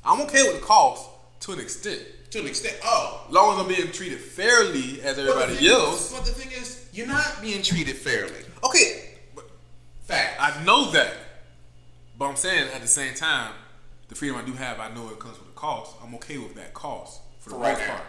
I'm 0.03 0.21
okay 0.21 0.43
with 0.43 0.59
the 0.59 0.65
cost 0.65 1.07
to 1.41 1.51
an 1.53 1.59
extent. 1.59 2.01
to 2.31 2.39
an 2.39 2.47
extent. 2.47 2.75
Oh, 2.83 3.25
As 3.27 3.33
long 3.33 3.53
as 3.55 3.59
I'm 3.61 3.67
being 3.67 3.91
treated 3.91 4.19
fairly 4.19 5.01
as 5.01 5.15
But 5.17 5.27
everybody 5.27 5.65
is- 5.65 5.71
else. 5.71 6.11
But 6.13 6.25
the 6.25 6.31
thing 6.31 6.51
is, 6.51 6.85
you're 6.93 7.07
not 7.07 7.39
being 7.41 7.61
treated 7.63 7.95
fairly. 7.95 8.33
Okay, 8.63 9.08
but 9.08 9.08
Fact. 10.09 10.35
I 10.41 10.63
know 10.63 10.91
that. 10.91 11.13
But 12.17 12.25
I'm 12.29 12.35
saying 12.35 12.69
at 12.73 12.81
the 12.81 12.87
same 12.87 13.13
time, 13.13 13.53
the 14.07 14.15
freedom 14.15 14.37
I 14.37 14.41
do 14.41 14.53
have, 14.53 14.79
I 14.79 14.89
know 14.93 15.07
it 15.09 15.19
comes 15.19 15.37
with 15.39 15.49
a 15.49 15.53
cost. 15.53 15.95
I'm 16.03 16.13
okay 16.15 16.37
with 16.37 16.55
that 16.55 16.73
cost 16.73 17.21
for 17.39 17.49
the 17.49 17.55
For 17.55 17.61
right 17.61 17.73
most 17.77 17.87
now. 17.87 17.93
part. 17.93 18.03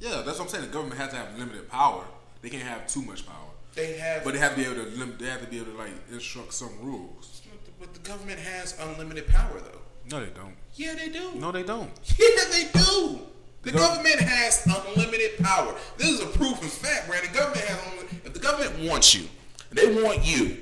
Yeah, 0.00 0.22
that's 0.24 0.38
what 0.38 0.42
I'm 0.42 0.48
saying. 0.48 0.64
The 0.66 0.70
government 0.72 1.00
has 1.00 1.10
to 1.10 1.16
have 1.16 1.38
limited 1.38 1.68
power. 1.68 2.04
They 2.42 2.48
can't 2.50 2.62
have 2.62 2.86
too 2.86 3.02
much 3.02 3.26
power. 3.26 3.36
they 3.74 3.94
have, 3.98 4.24
But 4.24 4.34
they 4.34 4.38
have 4.40 4.52
to 4.54 4.56
be 4.60 4.64
able 4.64 4.76
to 4.76 4.90
lim- 4.96 5.16
they 5.18 5.26
have 5.26 5.40
to 5.42 5.46
be 5.48 5.56
able 5.58 5.72
to 5.72 5.78
like 5.78 5.90
instruct 6.10 6.54
some 6.54 6.70
rules. 6.82 7.42
but 7.78 7.92
the 7.94 8.00
government 8.00 8.38
has 8.38 8.78
unlimited 8.80 9.26
power, 9.28 9.58
though. 9.60 9.80
No, 10.10 10.24
they 10.24 10.30
don't. 10.32 10.54
Yeah, 10.74 10.94
they 10.94 11.08
do. 11.08 11.32
No, 11.34 11.50
they 11.52 11.62
don't. 11.62 11.90
Yeah, 12.18 12.44
they 12.50 12.68
do. 12.72 13.20
The 13.62 13.72
government 13.72 14.20
has 14.20 14.64
unlimited 14.66 15.38
power. 15.38 15.74
This 15.98 16.08
is 16.08 16.20
a 16.22 16.26
proof 16.26 16.62
of 16.62 16.72
fact, 16.72 17.10
man. 17.10 17.20
The 17.22 17.36
government 17.38 17.64
has 17.66 17.78
unlimited. 17.92 18.20
If 18.24 18.32
the 18.34 18.40
government 18.40 18.88
wants 18.90 19.14
you, 19.14 19.28
they 19.72 20.02
want 20.02 20.24
you. 20.24 20.56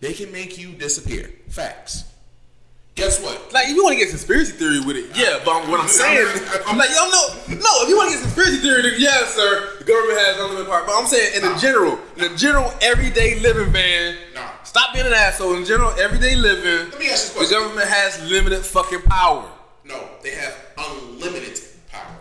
They 0.00 0.12
can 0.12 0.30
make 0.32 0.58
you 0.58 0.72
disappear. 0.72 1.30
Facts. 1.48 2.04
Guess 2.96 3.22
what? 3.22 3.52
Like, 3.52 3.68
if 3.68 3.76
you 3.76 3.84
want 3.84 3.92
to 3.92 3.98
get 4.00 4.08
conspiracy 4.08 4.52
theory 4.52 4.80
with 4.80 4.96
it, 4.96 5.14
yeah. 5.14 5.38
But 5.44 5.68
what 5.68 5.80
I'm 5.80 5.88
saying, 5.88 6.26
I'm 6.66 6.78
like, 6.78 6.88
yo, 6.88 7.04
no, 7.04 7.28
no. 7.60 7.72
If 7.84 7.88
you 7.90 7.96
want 7.96 8.10
to 8.10 8.16
get 8.16 8.22
conspiracy 8.22 8.56
theory, 8.56 8.82
then 8.82 8.94
yes, 8.96 9.34
sir. 9.34 9.76
The 9.78 9.84
government 9.84 10.18
has 10.18 10.40
unlimited 10.40 10.66
power. 10.66 10.84
But 10.86 10.94
I'm 10.96 11.06
saying, 11.06 11.36
in 11.36 11.42
the 11.42 11.54
general, 11.58 11.98
in 12.16 12.32
the 12.32 12.36
general 12.38 12.72
everyday 12.80 13.38
living, 13.40 13.70
man. 13.70 14.16
Nah. 14.34 14.48
stop 14.64 14.94
being 14.94 15.06
an 15.06 15.12
asshole. 15.12 15.56
In 15.56 15.66
general 15.66 15.90
everyday 16.00 16.36
living, 16.36 16.90
Let 16.90 16.98
me 16.98 17.10
ask 17.10 17.34
the 17.34 17.40
you 17.40 17.44
a 17.44 17.48
question. 17.48 17.60
government 17.60 17.88
has 17.88 18.30
limited 18.30 18.64
fucking 18.64 19.02
power. 19.02 19.44
No, 19.84 20.08
they 20.22 20.30
have 20.30 20.56
unlimited 20.78 21.60
power. 21.92 22.16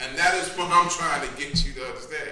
And 0.00 0.16
that 0.18 0.34
is 0.34 0.48
what 0.58 0.70
I'm 0.70 0.90
trying 0.90 1.26
to 1.26 1.34
get 1.36 1.64
you 1.64 1.72
to 1.72 1.84
understand. 1.86 2.30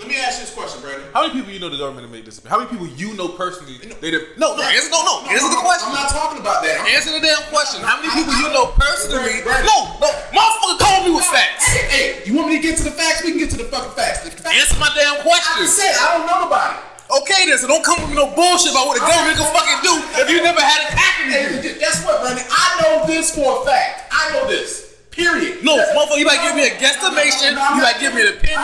Let 0.00 0.08
me 0.08 0.16
ask 0.16 0.40
you 0.40 0.48
this 0.48 0.56
question, 0.56 0.80
Brandon. 0.80 1.04
How 1.12 1.28
many 1.28 1.36
people 1.36 1.52
you 1.52 1.60
know 1.60 1.68
the 1.68 1.76
government 1.76 2.08
to 2.08 2.12
make 2.12 2.24
this? 2.24 2.40
How 2.48 2.56
many 2.56 2.72
people 2.72 2.88
you 2.88 3.12
know 3.20 3.36
personally? 3.36 3.76
They 4.00 4.08
did, 4.08 4.32
no, 4.40 4.56
no, 4.56 4.64
answer, 4.64 4.88
no, 4.88 5.04
no, 5.04 5.28
answer 5.28 5.52
the 5.52 5.60
question. 5.60 5.92
I'm 5.92 6.00
not 6.00 6.08
talking 6.08 6.40
about 6.40 6.64
that. 6.64 6.88
Answer 6.88 7.12
the 7.12 7.20
damn 7.20 7.44
question. 7.52 7.84
How 7.84 8.00
many 8.00 8.08
people 8.08 8.32
you 8.40 8.48
know 8.48 8.72
personally? 8.80 9.44
Brandon. 9.44 9.68
No, 9.68 10.00
no, 10.00 10.08
motherfucker, 10.32 10.80
call 10.80 11.04
me 11.04 11.12
with 11.12 11.28
facts. 11.28 11.68
Hey, 11.68 11.84
hey, 11.92 12.06
you 12.24 12.32
want 12.32 12.48
me 12.48 12.56
to 12.56 12.64
get 12.64 12.80
to 12.80 12.84
the 12.88 12.96
facts? 12.96 13.20
We 13.28 13.36
can 13.36 13.44
get 13.44 13.52
to 13.52 13.60
the 13.60 13.68
fucking 13.68 13.92
facts. 13.92 14.24
The 14.24 14.32
facts 14.32 14.56
Answer 14.56 14.80
my 14.80 14.88
damn 14.96 15.20
I 15.20 15.22
question. 15.22 15.68
said 15.68 15.92
I 15.92 16.16
don't 16.16 16.24
know 16.24 16.48
about 16.48 16.80
it. 16.80 17.20
Okay, 17.20 17.44
then, 17.52 17.60
so 17.60 17.68
don't 17.68 17.84
come 17.84 18.00
with 18.00 18.16
no 18.16 18.32
bullshit 18.32 18.72
about 18.72 18.88
what 18.88 18.96
the 18.96 19.04
government 19.04 19.36
can 19.36 19.52
fucking 19.52 19.80
do 19.84 19.94
if 20.16 20.32
you 20.32 20.40
never 20.40 20.64
had 20.64 20.80
it 20.88 20.96
happen 20.96 21.28
to 21.28 21.36
you. 21.36 21.48
Hey, 21.60 21.76
guess 21.76 22.00
what, 22.08 22.24
Brandon? 22.24 22.40
I 22.48 22.66
know 22.80 23.04
this 23.04 23.36
for 23.36 23.60
a 23.60 23.68
fact. 23.68 24.08
I 24.08 24.32
know 24.32 24.48
this. 24.48 24.89
Period. 25.10 25.64
No, 25.64 25.76
motherfucker, 25.76 26.18
you 26.18 26.24
might 26.24 26.40
give 26.42 26.54
me 26.54 26.66
a 26.66 26.70
guesstimation. 26.70 27.50
You 27.50 27.82
might 27.82 27.96
give 27.98 28.14
me 28.14 28.22
an 28.22 28.34
opinion. 28.34 28.60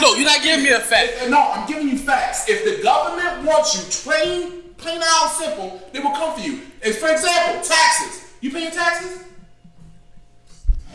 No, 0.00 0.14
you're 0.14 0.26
not 0.26 0.42
giving 0.42 0.64
me 0.64 0.70
a 0.70 0.80
fact. 0.80 1.28
No, 1.30 1.40
I'm 1.40 1.66
giving 1.66 1.88
you 1.88 1.96
facts. 1.96 2.48
If 2.48 2.64
the 2.64 2.82
government 2.82 3.46
wants 3.46 3.74
you, 3.76 4.02
plain, 4.04 4.62
plain 4.76 5.00
out 5.02 5.30
simple, 5.30 5.82
they 5.92 6.00
will 6.00 6.10
come 6.12 6.34
for 6.34 6.40
you. 6.40 6.60
And 6.84 6.94
for 6.94 7.08
example, 7.08 7.62
taxes. 7.62 8.34
You 8.40 8.50
paying 8.52 8.70
taxes? 8.70 9.24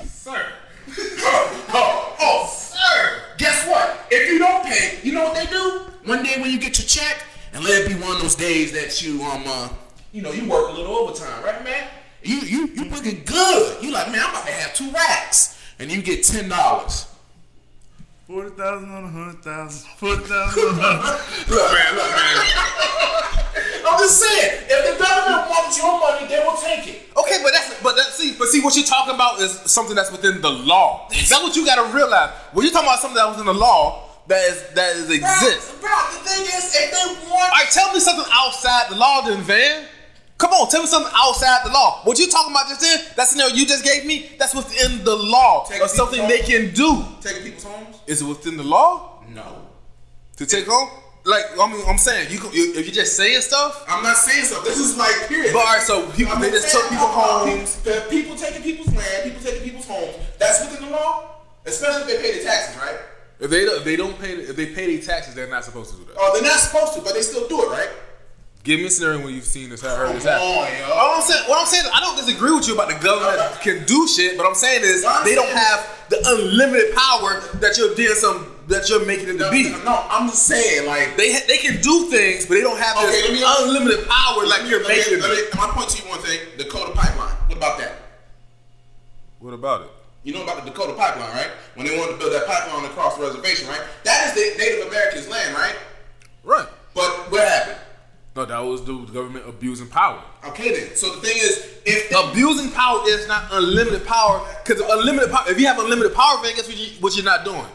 Sir. 0.05 0.45
oh, 0.97 2.15
oh, 2.19 2.49
sir. 2.53 3.21
Guess 3.37 3.67
what? 3.67 4.05
If 4.11 4.31
you 4.31 4.37
don't 4.37 4.63
pay, 4.65 4.99
you 5.03 5.13
know 5.13 5.23
what 5.23 5.35
they 5.35 5.47
do? 5.47 5.81
One 6.05 6.23
day 6.23 6.39
when 6.39 6.51
you 6.51 6.59
get 6.59 6.77
your 6.77 6.87
check, 6.87 7.23
and 7.53 7.63
let 7.63 7.81
it 7.81 7.87
be 7.87 7.95
one 7.95 8.15
of 8.15 8.21
those 8.21 8.35
days 8.35 8.71
that 8.71 9.01
you 9.01 9.21
um 9.23 9.43
uh, 9.45 9.69
you 10.11 10.21
know 10.21 10.31
you 10.31 10.47
work 10.49 10.69
a 10.69 10.71
little 10.73 10.95
overtime, 10.95 11.43
right, 11.43 11.63
man? 11.63 11.87
You 12.23 12.37
you 12.39 12.67
you 12.67 12.85
looking 12.85 13.23
good. 13.25 13.83
You 13.83 13.91
like, 13.91 14.11
man, 14.11 14.21
I'm 14.23 14.29
about 14.31 14.45
to 14.45 14.51
have 14.51 14.73
two 14.73 14.91
racks, 14.91 15.59
and 15.79 15.91
you 15.91 16.01
get 16.01 16.23
ten 16.23 16.49
dollars. 16.49 17.07
Forty 18.27 18.51
thousand 18.51 18.91
on 18.91 19.03
a 19.03 19.07
hundred 19.07 19.43
thousand. 19.43 19.89
Forty 19.97 20.23
thousand 20.23 20.63
on 20.63 20.79
a 20.79 21.01
hundred. 21.01 21.49
Look, 21.49 21.71
man, 21.73 21.95
look, 21.95 22.11
man. 22.15 22.81
I'm 23.83 23.99
just 23.99 24.21
saying, 24.21 24.63
if 24.69 24.97
the 24.97 25.03
government 25.03 25.49
wants 25.49 25.77
your 25.77 25.99
money, 25.99 26.27
they 26.27 26.39
will 26.39 26.55
take 26.55 26.87
it. 26.87 27.09
Okay, 27.17 27.43
but 27.43 27.51
that's 27.51 27.81
but 27.81 27.95
that 27.95 28.13
see, 28.13 28.35
but 28.37 28.47
see 28.47 28.61
what 28.61 28.75
you're 28.75 28.85
talking 28.85 29.15
about 29.15 29.41
is 29.41 29.51
something 29.65 29.95
that's 29.95 30.11
within 30.11 30.41
the 30.41 30.49
law. 30.49 31.07
That's 31.09 31.31
what 31.31 31.55
you 31.55 31.65
gotta 31.65 31.93
realize. 31.93 32.29
When 32.53 32.63
you're 32.63 32.71
talking 32.71 32.87
about 32.87 32.99
something 32.99 33.17
that 33.17 33.27
was 33.27 33.39
in 33.39 33.47
the 33.47 33.53
law 33.53 34.07
that 34.27 34.41
is 34.47 34.63
that 34.75 34.95
is 34.95 35.09
exists. 35.09 35.75
Bro, 35.81 35.89
bro, 35.89 35.97
the 36.13 36.29
thing 36.29 36.43
is, 36.45 36.71
if 36.71 36.91
they 36.91 37.29
want, 37.29 37.51
Alright, 37.51 37.71
tell 37.71 37.91
me 37.91 37.99
something 37.99 38.25
outside 38.31 38.89
the 38.89 38.95
law 38.95 39.21
then, 39.25 39.41
Van. 39.41 39.85
Come 40.41 40.53
on, 40.53 40.67
tell 40.69 40.81
me 40.81 40.87
something 40.87 41.11
outside 41.15 41.61
the 41.63 41.69
law. 41.69 42.01
What 42.03 42.17
you 42.17 42.27
talking 42.27 42.51
about 42.51 42.67
just 42.67 42.81
then, 42.81 42.99
that 43.15 43.27
scenario 43.27 43.53
you 43.53 43.67
just 43.67 43.83
gave 43.83 44.05
me, 44.07 44.31
that's 44.39 44.55
within 44.55 45.03
the 45.03 45.15
law 45.15 45.65
Take 45.69 45.81
or 45.83 45.87
something 45.87 46.27
they 46.27 46.39
can 46.39 46.73
do. 46.73 47.05
taking 47.21 47.43
people's 47.43 47.63
homes, 47.63 47.97
Is 48.07 48.23
it 48.23 48.25
within 48.25 48.57
the 48.57 48.63
law 48.63 49.21
no. 49.29 49.67
to 50.37 50.45
take 50.47 50.65
home? 50.65 50.89
Like, 51.25 51.45
I 51.61 51.71
mean, 51.71 51.83
I'm 51.87 51.99
saying, 51.99 52.31
you 52.31 52.39
you- 52.51 52.73
if 52.73 52.87
you're 52.87 52.95
just 53.05 53.15
saying 53.15 53.39
stuff, 53.41 53.85
I'm 53.87 54.01
not 54.01 54.17
saying 54.17 54.45
stuff. 54.45 54.63
This 54.65 54.79
is 54.79 54.97
like 54.97 55.27
period. 55.27 55.53
But, 55.53 55.59
alright, 55.59 55.83
so 55.83 56.09
people- 56.13 56.33
I'm 56.33 56.41
they 56.41 56.49
just 56.49 56.71
took 56.71 56.89
people 56.89 57.05
homes. 57.05 57.75
People, 57.77 57.93
the 57.93 58.09
people 58.09 58.35
taking 58.35 58.63
people's 58.63 58.95
land, 58.95 59.23
people 59.25 59.41
taking 59.43 59.61
people's 59.61 59.85
homes. 59.85 60.15
That's 60.39 60.61
within 60.61 60.85
the 60.85 60.91
law, 60.91 61.35
especially 61.67 62.01
if 62.01 62.07
they 62.07 62.17
pay 62.17 62.39
the 62.39 62.43
taxes, 62.43 62.75
right? 62.77 62.97
if 63.39 63.49
they 63.51 63.65
don't, 63.65 63.77
if 63.77 63.83
they 63.83 63.95
don't 63.95 64.19
pay, 64.19 64.33
if 64.33 64.55
they 64.55 64.65
pay 64.73 64.95
their 64.97 65.05
taxes, 65.05 65.35
they're 65.35 65.47
not 65.47 65.63
supposed 65.65 65.91
to 65.91 65.97
do 65.97 66.05
that. 66.05 66.15
Oh, 66.17 66.33
they're 66.33 66.41
not 66.49 66.59
supposed 66.59 66.93
to, 66.95 67.01
but 67.01 67.13
they 67.13 67.21
still 67.21 67.47
do 67.47 67.61
it, 67.61 67.69
right? 67.69 67.89
Give 68.63 68.79
me 68.79 68.85
a 68.85 68.89
scenario 68.91 69.23
when 69.25 69.33
you've 69.33 69.43
seen 69.43 69.71
this, 69.71 69.81
heard 69.81 70.15
this 70.15 70.23
happen. 70.23 70.45
on, 70.45 70.69
yo. 70.77 70.93
All 70.93 71.15
I'm 71.15 71.21
saying, 71.23 71.49
what 71.49 71.59
I'm 71.59 71.65
saying, 71.65 71.85
is 71.85 71.91
I 71.95 71.99
don't 71.99 72.15
disagree 72.15 72.53
with 72.53 72.67
you 72.67 72.75
about 72.75 72.89
the 72.89 72.99
government 73.03 73.41
can 73.61 73.83
do 73.85 74.07
shit, 74.07 74.37
but 74.37 74.45
I'm 74.45 74.53
saying 74.53 74.81
is 74.83 75.03
I'm 75.03 75.25
they 75.25 75.33
don't 75.33 75.49
have 75.49 75.89
the 76.09 76.21
unlimited 76.23 76.93
power 76.93 77.41
that 77.57 77.75
you're 77.77 77.95
doing 77.95 78.13
some 78.13 78.55
that 78.67 78.87
you're 78.87 79.03
making 79.05 79.29
it 79.29 79.33
to 79.41 79.49
No, 79.49 79.51
be. 79.51 79.69
no, 79.83 80.05
I'm 80.09 80.29
just 80.29 80.43
saying, 80.45 80.85
like, 80.85 81.17
They 81.17 81.33
ha- 81.33 81.43
they 81.47 81.57
can 81.57 81.81
do 81.81 82.05
things, 82.11 82.45
but 82.45 82.53
they 82.53 82.61
don't 82.61 82.77
have 82.77 82.97
Okay, 82.97 83.07
this 83.07 83.29
let 83.29 83.33
me- 83.33 83.65
unlimited 83.65 84.07
power 84.07 84.45
like 84.45 84.69
you're 84.69 84.79
let 84.83 84.89
me, 84.89 84.97
making 84.97 85.19
let 85.21 85.31
it. 85.31 85.53
me, 85.53 85.59
my 85.59 85.67
point 85.73 85.89
to 85.89 86.03
you 86.03 86.07
one 86.09 86.19
thing: 86.21 86.39
Dakota 86.57 86.91
Pipeline. 86.91 87.33
What 87.49 87.57
about 87.57 87.79
that? 87.79 87.93
What 89.39 89.53
about 89.55 89.81
it? 89.81 89.91
You 90.23 90.33
know 90.33 90.43
about 90.43 90.63
the 90.63 90.69
Dakota 90.69 90.93
Pipeline, 90.93 91.31
right? 91.33 91.49
When 91.73 91.87
they 91.87 91.97
wanted 91.97 92.11
to 92.13 92.17
build 92.19 92.31
that 92.33 92.45
pipeline 92.45 92.85
across 92.85 93.17
the 93.17 93.23
reservation, 93.25 93.67
right? 93.67 93.81
That 94.03 94.27
is 94.27 94.33
the 94.37 94.57
Native 94.63 94.85
Americans' 94.87 95.27
land, 95.27 95.55
right? 95.55 95.75
Right. 96.43 96.67
But 96.93 97.31
what 97.31 97.41
happened? 97.47 97.77
No, 98.35 98.45
that 98.45 98.59
was 98.59 98.83
the 98.85 98.93
government 99.11 99.43
abusing 99.47 99.87
power. 99.87 100.21
Okay, 100.45 100.73
then. 100.73 100.95
So 100.95 101.13
the 101.15 101.21
thing 101.21 101.35
is, 101.35 101.67
if 101.85 102.09
they, 102.09 102.29
Abusing 102.31 102.71
power 102.71 103.01
is 103.05 103.27
not 103.27 103.45
unlimited 103.51 104.05
power 104.07 104.47
because 104.65 104.81
unlimited 104.89 105.29
power. 105.31 105.43
If 105.49 105.59
you 105.59 105.67
have 105.67 105.79
unlimited 105.79 106.13
power, 106.13 106.41
then 106.41 106.55
guess 106.55 106.67
what, 106.67 106.77
you, 106.77 106.87
what 107.01 107.15
you're 107.15 107.25
not 107.25 107.43
doing. 107.43 107.65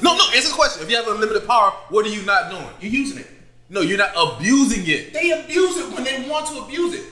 No, 0.00 0.16
no. 0.16 0.24
Answer 0.34 0.50
the 0.50 0.54
question. 0.54 0.82
If 0.82 0.90
you 0.90 0.96
have 0.96 1.08
unlimited 1.08 1.46
power, 1.48 1.70
what 1.88 2.06
are 2.06 2.10
you 2.10 2.22
not 2.22 2.50
doing? 2.50 2.66
you're 2.80 2.92
using 2.92 3.18
it, 3.18 3.26
No, 3.70 3.80
you're 3.80 3.98
not 3.98 4.12
abusing 4.16 4.84
it. 4.86 5.12
they 5.12 5.30
abuse 5.32 5.76
it 5.76 5.92
when 5.92 6.04
they 6.04 6.28
want 6.30 6.46
to 6.46 6.58
abuse 6.62 6.94
it. 6.94 7.04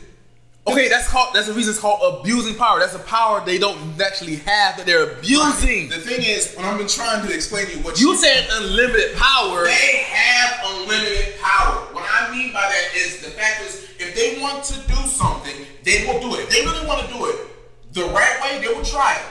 Okay, 0.67 0.89
that's 0.89 1.09
called. 1.09 1.35
That's 1.35 1.47
the 1.47 1.55
reason 1.55 1.73
it's 1.73 1.81
called 1.81 2.21
abusing 2.21 2.55
power. 2.55 2.79
That's 2.79 2.95
a 2.95 2.99
power 3.01 3.43
they 3.45 3.59
don't 3.59 4.01
actually 4.01 4.37
have 4.37 4.77
that 4.77 4.85
they're 4.85 5.11
abusing. 5.19 5.89
The 5.89 5.97
thing 5.97 6.23
is, 6.23 6.55
when 6.55 6.67
I've 6.67 6.79
been 6.79 6.87
trying 6.87 7.27
to 7.27 7.35
explain 7.35 7.67
to 7.67 7.77
you 7.77 7.83
what 7.83 7.99
You 7.99 8.15
said 8.17 8.47
unlimited 8.53 9.17
power. 9.17 9.65
They 9.65 10.05
have 10.07 10.61
unlimited 10.65 11.41
power. 11.41 11.77
What 11.93 12.05
I 12.07 12.31
mean 12.31 12.53
by 12.53 12.61
that 12.61 12.95
is 12.95 13.21
the 13.21 13.31
fact 13.31 13.63
is, 13.63 13.91
if 13.99 14.15
they 14.15 14.41
want 14.41 14.63
to 14.65 14.75
do 14.87 14.97
something, 15.09 15.55
they 15.83 16.07
will 16.07 16.21
do 16.21 16.35
it. 16.37 16.45
If 16.45 16.51
they 16.51 16.61
really 16.65 16.87
want 16.87 17.07
to 17.07 17.13
do 17.13 17.27
it 17.27 17.37
the 17.93 18.05
right 18.13 18.39
way, 18.43 18.61
they 18.61 18.73
will 18.73 18.85
try 18.85 19.17
it. 19.17 19.27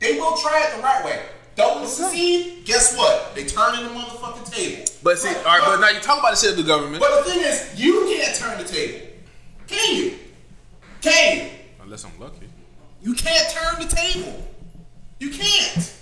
They 0.00 0.20
will 0.20 0.36
try 0.36 0.66
it 0.66 0.76
the 0.76 0.82
right 0.82 1.04
way. 1.04 1.22
Don't 1.56 1.86
succeed, 1.86 2.64
guess 2.66 2.96
what? 2.96 3.34
They 3.34 3.44
turn 3.44 3.78
in 3.78 3.84
the 3.84 3.90
motherfucking 3.90 4.52
table. 4.52 4.84
But 5.02 5.18
see, 5.18 5.28
all 5.28 5.44
right, 5.44 5.62
but 5.64 5.80
now 5.80 5.88
you 5.88 6.00
talk 6.00 6.18
about 6.18 6.32
the 6.32 6.36
shit 6.36 6.50
of 6.50 6.56
the 6.56 6.64
government. 6.64 7.00
But 7.00 7.24
the 7.24 7.30
thing 7.30 7.40
is, 7.40 7.78
you 7.78 8.04
can't 8.06 8.36
turn 8.36 8.58
the 8.58 8.64
table. 8.64 9.06
Can 9.66 9.94
you? 9.94 10.18
Can 11.04 11.36
you? 11.38 11.50
Unless 11.82 12.04
I'm 12.04 12.18
lucky. 12.18 12.48
You 13.02 13.14
can't 13.14 13.48
turn 13.50 13.86
the 13.86 13.94
table. 13.94 14.42
You 15.20 15.30
can't. 15.30 15.94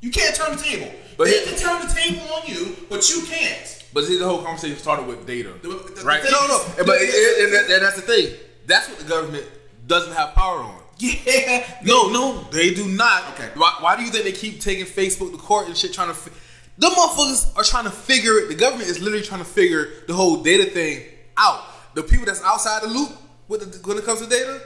You 0.00 0.10
can't 0.10 0.34
turn 0.34 0.56
the 0.56 0.62
table. 0.62 0.90
But 1.16 1.24
they 1.24 1.30
here- 1.44 1.46
can 1.46 1.56
turn 1.58 1.86
the 1.88 1.92
table 1.94 2.22
on 2.34 2.42
you, 2.46 2.76
but 2.88 3.08
you 3.10 3.22
can't. 3.22 3.84
But 3.92 4.04
see, 4.04 4.18
the 4.18 4.24
whole 4.26 4.42
conversation 4.42 4.76
started 4.78 5.06
with 5.06 5.26
data, 5.26 5.52
The- 5.62 5.68
the- 5.68 6.02
right? 6.04 6.22
the 6.22 6.30
No, 6.30 6.46
no, 6.46 6.56
is- 6.60 6.66
but 6.76 6.86
the- 6.86 6.92
it, 6.94 7.08
it- 7.08 7.44
and, 7.44 7.52
that, 7.54 7.70
and 7.74 7.82
that's 7.84 7.96
the 7.96 8.02
thing. 8.02 8.34
That's 8.66 8.88
what 8.88 8.98
the 8.98 9.04
government 9.04 9.46
doesn't 9.86 10.12
have 10.14 10.34
power 10.34 10.60
on. 10.60 10.80
Yeah. 10.98 11.66
No, 11.82 12.08
no, 12.10 12.46
they 12.52 12.72
do 12.72 12.86
not. 12.86 13.34
Okay. 13.34 13.50
Why, 13.54 13.74
why 13.80 13.96
do 13.96 14.02
you 14.04 14.10
think 14.10 14.24
they 14.24 14.32
keep 14.32 14.60
taking 14.60 14.86
Facebook 14.86 15.32
to 15.32 15.38
court 15.38 15.66
and 15.66 15.76
shit 15.76 15.92
trying 15.92 16.08
to? 16.08 16.14
Fi- 16.14 16.30
the 16.78 16.88
motherfuckers 16.88 17.46
are 17.56 17.64
trying 17.64 17.84
to 17.84 17.90
figure 17.90 18.38
it. 18.38 18.48
The 18.48 18.54
government 18.54 18.88
is 18.88 19.00
literally 19.00 19.24
trying 19.24 19.40
to 19.40 19.48
figure 19.48 19.90
the 20.06 20.14
whole 20.14 20.36
data 20.36 20.64
thing 20.70 21.02
out. 21.36 21.62
The 21.94 22.02
people 22.02 22.26
that's 22.26 22.42
outside 22.42 22.82
the 22.82 22.88
loop 22.88 23.10
with 23.48 23.72
the, 23.72 23.86
when 23.88 23.98
it 23.98 24.04
comes 24.04 24.20
to 24.20 24.26
data 24.28 24.60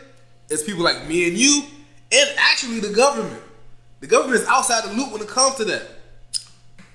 is 0.48 0.62
people 0.62 0.82
like 0.82 1.06
me 1.06 1.28
and 1.28 1.36
you, 1.36 1.62
and 2.12 2.30
actually 2.38 2.80
the 2.80 2.92
government. 2.94 3.42
The 4.00 4.06
government 4.06 4.40
is 4.42 4.48
outside 4.48 4.84
the 4.88 4.94
loop 4.94 5.12
when 5.12 5.20
it 5.22 5.28
comes 5.28 5.56
to 5.56 5.64
that. 5.66 5.82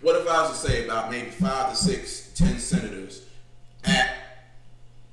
What 0.02 0.16
if 0.22 0.28
I 0.28 0.42
was 0.48 0.62
to 0.62 0.68
say 0.70 0.86
about 0.86 1.12
maybe 1.12 1.30
five 1.32 1.70
to 1.72 1.76
six, 1.76 2.32
ten 2.36 2.60
senators 2.60 3.24
at 3.86 4.16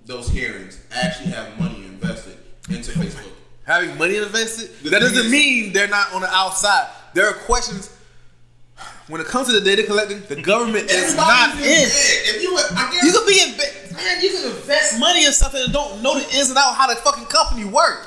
those 0.06 0.28
hearings 0.28 0.80
actually 0.92 1.30
have 1.32 1.58
money 1.60 1.84
invested 1.86 2.36
into 2.68 2.92
Facebook? 2.92 3.26
Having 3.64 3.98
money 3.98 4.16
invested, 4.16 4.70
The 4.82 4.90
that 4.90 5.00
doesn't 5.00 5.26
is- 5.26 5.30
mean 5.30 5.72
they're 5.72 5.86
not 5.88 6.12
on 6.12 6.22
the 6.22 6.28
outside. 6.34 6.88
There 7.14 7.26
are 7.28 7.34
questions. 7.34 7.90
When 9.08 9.20
it 9.20 9.26
comes 9.26 9.48
to 9.48 9.52
the 9.52 9.60
data 9.60 9.82
collecting, 9.82 10.22
the 10.28 10.40
government 10.40 10.90
is 10.90 11.14
not 11.16 11.54
in. 11.54 11.60
bed. 11.60 11.88
If 11.92 12.42
you, 12.42 12.56
I 12.56 12.90
guess 12.92 13.04
You 13.04 13.12
could 13.12 13.26
be 13.26 13.40
in 13.40 13.56
bed, 13.56 13.89
man. 14.02 14.20
You 14.22 14.30
can 14.30 14.44
invest 14.50 14.98
money 14.98 15.24
in 15.24 15.32
something 15.32 15.62
and 15.62 15.72
don't 15.72 16.02
know 16.02 16.18
the 16.18 16.24
ins 16.36 16.48
and 16.50 16.58
out 16.58 16.74
how 16.74 16.86
the 16.88 16.96
fucking 16.96 17.26
company 17.26 17.64
work. 17.64 18.06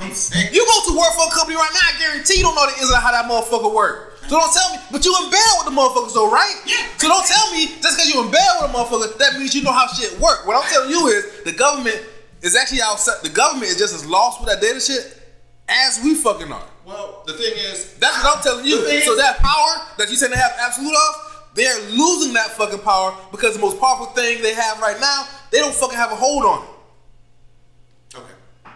I'm 0.00 0.12
saying. 0.12 0.52
You 0.52 0.66
go 0.66 0.92
to 0.92 0.98
work 0.98 1.12
for 1.14 1.26
a 1.28 1.34
company 1.34 1.56
right 1.56 1.70
now, 1.72 1.80
I 1.88 1.98
guarantee 1.98 2.38
you 2.38 2.42
don't 2.42 2.54
know 2.54 2.66
the 2.66 2.76
ins 2.80 2.90
and 2.90 2.96
out 2.96 3.02
how 3.02 3.12
that 3.12 3.24
motherfucker 3.30 3.72
work. 3.72 4.18
So 4.26 4.34
don't 4.36 4.52
tell 4.52 4.72
me, 4.74 4.78
but 4.90 5.04
you 5.04 5.14
in 5.22 5.30
bed 5.30 5.50
with 5.62 5.70
the 5.70 5.76
motherfuckers 5.80 6.12
though, 6.12 6.30
right? 6.30 6.54
Yeah. 6.66 6.74
So 6.98 7.06
don't 7.06 7.24
tell 7.24 7.52
me 7.52 7.66
just 7.80 7.96
because 7.96 8.12
you 8.12 8.24
in 8.24 8.30
bed 8.30 8.42
with 8.60 8.70
a 8.70 8.74
motherfucker, 8.74 9.16
that 9.18 9.38
means 9.38 9.54
you 9.54 9.62
know 9.62 9.70
how 9.72 9.86
shit 9.86 10.18
work. 10.18 10.46
What 10.46 10.56
I'm 10.58 10.68
telling 10.68 10.90
you 10.90 11.06
is 11.06 11.44
the 11.44 11.52
government 11.52 12.02
is 12.42 12.56
actually 12.56 12.82
outside. 12.82 13.22
The 13.22 13.30
government 13.30 13.70
is 13.70 13.78
just 13.78 13.94
as 13.94 14.04
lost 14.04 14.40
with 14.40 14.50
that 14.50 14.60
data 14.60 14.80
shit 14.80 15.22
as 15.68 16.00
we 16.02 16.14
fucking 16.14 16.50
are. 16.50 16.66
Well, 16.84 17.22
the 17.26 17.34
thing 17.34 17.52
is, 17.56 17.94
That's 17.98 18.22
what 18.22 18.36
I'm 18.36 18.42
telling 18.42 18.64
you. 18.66 18.76
So 18.78 19.12
is- 19.12 19.18
that 19.18 19.38
power 19.38 19.86
that 19.98 20.10
you 20.10 20.16
said 20.16 20.30
they 20.32 20.36
have 20.36 20.54
absolute 20.60 20.94
of, 20.94 21.25
they're 21.56 21.80
losing 21.90 22.34
that 22.34 22.50
fucking 22.50 22.80
power 22.80 23.16
because 23.32 23.54
the 23.54 23.60
most 23.60 23.80
powerful 23.80 24.06
thing 24.06 24.42
they 24.42 24.54
have 24.54 24.78
right 24.78 25.00
now, 25.00 25.26
they 25.50 25.58
don't 25.58 25.74
fucking 25.74 25.96
have 25.96 26.12
a 26.12 26.14
hold 26.14 26.44
on 26.44 26.62
it. 26.62 28.16
Okay. 28.18 28.70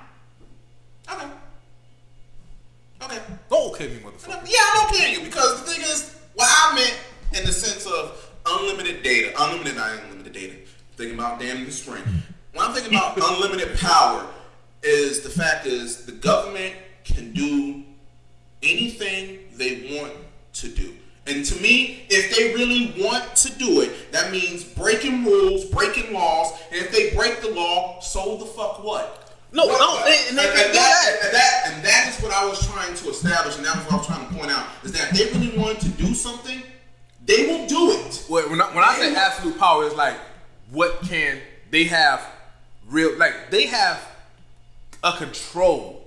Okay. 1.12 1.30
Okay. 3.02 3.18
Don't 3.50 3.76
kill 3.76 3.90
me, 3.90 3.96
motherfucker. 3.98 4.42
Yeah, 4.46 4.58
I 4.58 4.88
don't 4.88 4.98
kill 4.98 5.10
you 5.10 5.24
because 5.24 5.60
the 5.62 5.70
thing 5.70 5.82
is, 5.82 6.16
what 6.34 6.48
I 6.50 6.74
meant 6.74 6.98
in 7.38 7.46
the 7.46 7.52
sense 7.52 7.86
of 7.86 8.32
unlimited 8.46 9.02
data, 9.02 9.34
unlimited, 9.38 9.76
not 9.76 9.92
unlimited 10.04 10.32
data. 10.32 10.54
Thinking 10.96 11.18
about 11.18 11.38
Danny 11.38 11.64
the 11.64 11.72
Spring. 11.72 12.02
When 12.54 12.66
I'm 12.66 12.72
thinking 12.72 12.94
about 12.94 13.16
unlimited 13.22 13.78
power, 13.78 14.26
is 14.82 15.20
the 15.20 15.28
fact 15.28 15.66
is 15.66 16.06
the 16.06 16.12
government 16.12 16.74
to 21.54 21.60
me, 21.62 22.04
if 22.08 22.34
they 22.36 22.54
really 22.54 22.94
want 23.02 23.34
to 23.36 23.52
do 23.58 23.80
it, 23.82 24.12
that 24.12 24.30
means 24.32 24.64
breaking 24.64 25.24
rules, 25.24 25.64
breaking 25.66 26.12
laws, 26.12 26.52
and 26.72 26.80
if 26.80 26.90
they 26.92 27.14
break 27.14 27.40
the 27.42 27.50
law, 27.50 28.00
so 28.00 28.36
the 28.36 28.46
fuck 28.46 28.82
what? 28.84 29.16
No, 29.52 29.66
What- 29.66 29.80
no, 29.80 30.04
they- 30.04 30.28
and, 30.28 30.38
they 30.38 30.46
and 30.48 30.56
do 30.56 30.72
that, 30.72 31.18
and 31.24 31.34
that 31.34 31.62
and 31.66 31.84
that 31.84 32.14
is 32.14 32.22
what 32.22 32.32
I 32.32 32.44
was 32.44 32.64
trying 32.66 32.94
to 32.94 33.10
establish, 33.10 33.56
and 33.56 33.64
that 33.66 33.76
was 33.76 33.84
what 33.86 33.94
I 33.94 33.96
was 33.98 34.06
trying 34.06 34.28
to 34.28 34.34
point 34.34 34.50
out, 34.52 34.66
is 34.84 34.92
that 34.92 35.10
if 35.12 35.32
they 35.32 35.38
really 35.38 35.58
wanted 35.58 35.80
to 35.80 35.88
do 35.88 36.14
something, 36.14 36.62
they 37.26 37.46
will 37.46 37.66
do 37.66 37.90
it. 37.92 38.24
Well, 38.28 38.48
when 38.48 38.60
I, 38.62 38.66
when 38.74 38.84
I 38.84 38.94
say 38.96 39.14
absolute 39.14 39.58
power, 39.58 39.86
it's 39.86 39.96
like 39.96 40.16
what 40.70 41.00
can 41.02 41.40
they 41.70 41.84
have 41.84 42.24
real 42.88 43.16
like 43.18 43.50
they 43.50 43.66
have 43.66 44.00
a 45.02 45.12
control. 45.16 46.06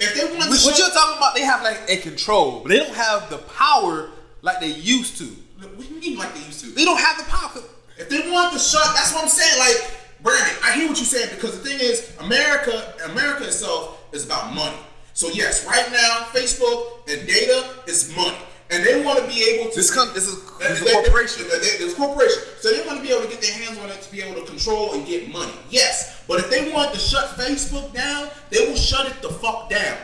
If 0.00 0.14
they 0.14 0.24
want 0.24 0.42
to 0.44 0.50
What 0.50 0.58
shut, 0.60 0.78
you're 0.78 0.90
talking 0.90 1.16
about, 1.16 1.34
they 1.34 1.42
have 1.42 1.62
like 1.62 1.80
a 1.88 1.96
control, 1.98 2.60
but 2.60 2.68
they 2.70 2.78
don't 2.78 2.94
have 2.94 3.30
the 3.30 3.38
power 3.38 4.10
like 4.42 4.60
they 4.60 4.68
used 4.72 5.16
to. 5.18 5.24
what 5.60 5.78
do 5.78 5.84
you 5.94 6.00
mean 6.00 6.18
like 6.18 6.34
they 6.34 6.40
used 6.44 6.60
to? 6.60 6.66
They 6.70 6.84
don't 6.84 6.98
have 7.00 7.18
the 7.18 7.24
power. 7.24 7.62
If 7.98 8.08
they 8.08 8.30
want 8.30 8.52
to 8.52 8.58
shut, 8.58 8.82
that's 8.94 9.12
what 9.14 9.22
I'm 9.22 9.28
saying. 9.28 9.58
Like, 9.58 9.96
Brandon, 10.22 10.56
I 10.64 10.72
hear 10.72 10.88
what 10.88 10.96
you're 10.96 11.06
saying 11.06 11.30
because 11.34 11.60
the 11.60 11.68
thing 11.68 11.78
is, 11.80 12.12
America, 12.20 12.94
America 13.06 13.44
itself 13.44 14.00
is 14.12 14.24
about 14.26 14.54
money. 14.54 14.76
So 15.14 15.28
yes, 15.28 15.66
right 15.66 15.90
now, 15.92 16.26
Facebook 16.32 17.08
and 17.08 17.26
data 17.26 17.68
is 17.86 18.14
money, 18.16 18.36
and 18.70 18.84
they 18.84 19.04
want 19.04 19.18
to 19.20 19.26
be 19.26 19.42
able 19.44 19.70
to. 19.70 19.76
This 19.76 19.92
com- 19.94 20.10
this 20.14 20.26
is 20.26 20.36
this 20.58 20.80
is 20.80 20.84
they- 20.84 20.90
a 20.90 20.94
corporation. 20.94 21.46
they- 21.48 21.58
they- 21.84 21.84
a 21.92 21.94
corporation. 21.94 22.40
So 22.60 22.72
they 22.72 22.80
want 22.86 22.98
to 22.98 23.02
be 23.06 23.12
able 23.12 23.22
to 23.22 23.28
get 23.28 23.40
their 23.42 23.52
hands 23.52 23.78
on 23.78 23.90
it 23.90 24.00
to 24.00 24.10
be 24.10 24.22
able 24.22 24.40
to 24.40 24.46
control 24.46 24.94
and 24.94 25.06
get 25.06 25.28
money. 25.30 25.52
Yes. 25.70 26.14
But 26.26 26.40
if 26.40 26.50
they 26.50 26.70
want 26.72 26.94
to 26.94 26.98
shut 27.00 27.36
Facebook 27.36 27.92
down, 27.92 28.30
they 28.50 28.66
will 28.66 28.76
shut 28.76 29.06
it 29.06 29.20
the 29.22 29.28
fuck 29.28 29.68
down. 29.68 29.98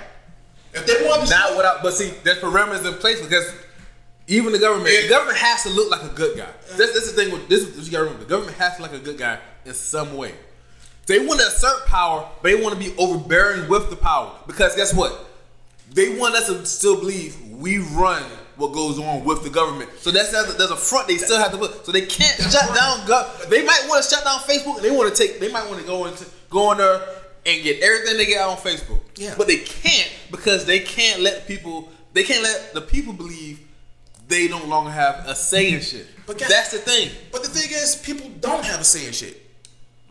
If 0.75 0.85
they 0.87 1.07
want 1.09 1.25
to 1.25 1.31
Not 1.31 1.49
shut, 1.49 1.57
without, 1.57 1.83
but 1.83 1.95
see, 1.95 2.13
there's 2.25 2.39
parameters 2.39 2.85
in 2.85 2.95
place 2.99 3.21
because 3.23 3.47
even 4.29 4.53
the 4.53 4.59
government, 4.59 4.95
the 5.03 5.09
government 5.09 5.39
has 5.39 5.63
to 5.65 5.71
look 5.71 5.91
like 5.91 6.03
a 6.03 6.15
good 6.15 6.37
guy. 6.37 6.51
That's, 6.77 6.93
that's 6.93 7.11
the 7.11 7.17
thing 7.17 7.33
with 7.33 7.49
this. 7.49 7.65
you 7.85 7.91
gotta 7.91 8.05
remember, 8.05 8.25
the 8.25 8.31
government 8.31 8.57
has 8.59 8.77
to 8.77 8.83
look 8.83 8.93
like 8.93 9.01
a 9.01 9.05
good 9.05 9.19
guy 9.19 9.39
in 9.65 9.75
some 9.75 10.17
way. 10.17 10.35
They 11.07 11.19
want 11.19 11.41
to 11.41 11.47
assert 11.47 11.87
power, 11.87 12.29
but 12.43 12.51
they 12.51 12.63
want 12.63 12.75
to 12.75 12.81
be 12.81 12.95
overbearing 12.99 13.69
with 13.69 13.89
the 13.89 13.97
power 13.97 14.31
because 14.47 14.77
guess 14.77 14.93
what? 14.93 15.27
They 15.91 16.19
want 16.19 16.35
us 16.35 16.49
to 16.49 16.67
still 16.67 17.01
believe 17.01 17.41
we 17.51 17.79
run 17.79 18.23
what 18.57 18.75
goes 18.75 18.99
on 18.99 19.25
with 19.25 19.43
the 19.43 19.49
government. 19.49 19.89
So 19.99 20.11
that's 20.11 20.33
that's 20.33 20.53
a, 20.55 20.59
there's 20.59 20.71
a 20.71 20.77
front 20.77 21.09
they 21.09 21.17
still 21.17 21.39
have 21.39 21.53
to 21.53 21.57
put. 21.57 21.87
So 21.87 21.93
they 21.93 22.03
can't 22.03 22.37
shut 22.37 22.69
right. 22.69 22.75
down. 22.75 23.07
Gov- 23.07 23.49
they 23.49 23.65
might 23.65 23.87
want 23.89 24.05
to 24.05 24.11
shut 24.11 24.23
down 24.23 24.41
Facebook. 24.41 24.77
and 24.77 24.85
They 24.85 24.91
want 24.91 25.15
to 25.15 25.23
take. 25.23 25.41
They 25.41 25.51
might 25.51 25.67
want 25.67 25.81
to 25.81 25.87
go 25.87 26.05
into 26.05 26.27
go 26.51 26.73
in 26.73 26.79
there 26.79 27.01
and 27.47 27.63
get 27.63 27.83
everything 27.83 28.19
they 28.19 28.27
get 28.27 28.43
out 28.43 28.51
on 28.51 28.57
Facebook. 28.59 29.01
Yeah. 29.17 29.35
But 29.39 29.47
they 29.47 29.59
can't 29.59 30.13
because 30.31 30.67
they 30.67 30.81
can't 30.81 31.23
let 31.23 31.47
people. 31.47 31.89
They 32.13 32.25
can't 32.25 32.43
let 32.43 32.75
the 32.75 32.83
people 32.83 33.15
believe 33.15 33.61
they 34.29 34.49
no 34.49 34.63
longer 34.65 34.91
have 34.91 35.27
a 35.27 35.35
say 35.35 35.73
in 35.73 35.81
shit. 35.81 36.07
But 36.27 36.39
guess- 36.39 36.49
that's 36.49 36.71
the 36.71 36.79
thing. 36.79 37.11
but 37.33 37.43
the 37.43 37.49
thing 37.49 37.71
is, 37.71 37.97
people 37.97 38.29
don't 38.41 38.65
have 38.65 38.81
a 38.81 38.85
say 38.85 39.07
in 39.07 39.13
shit. 39.13 39.41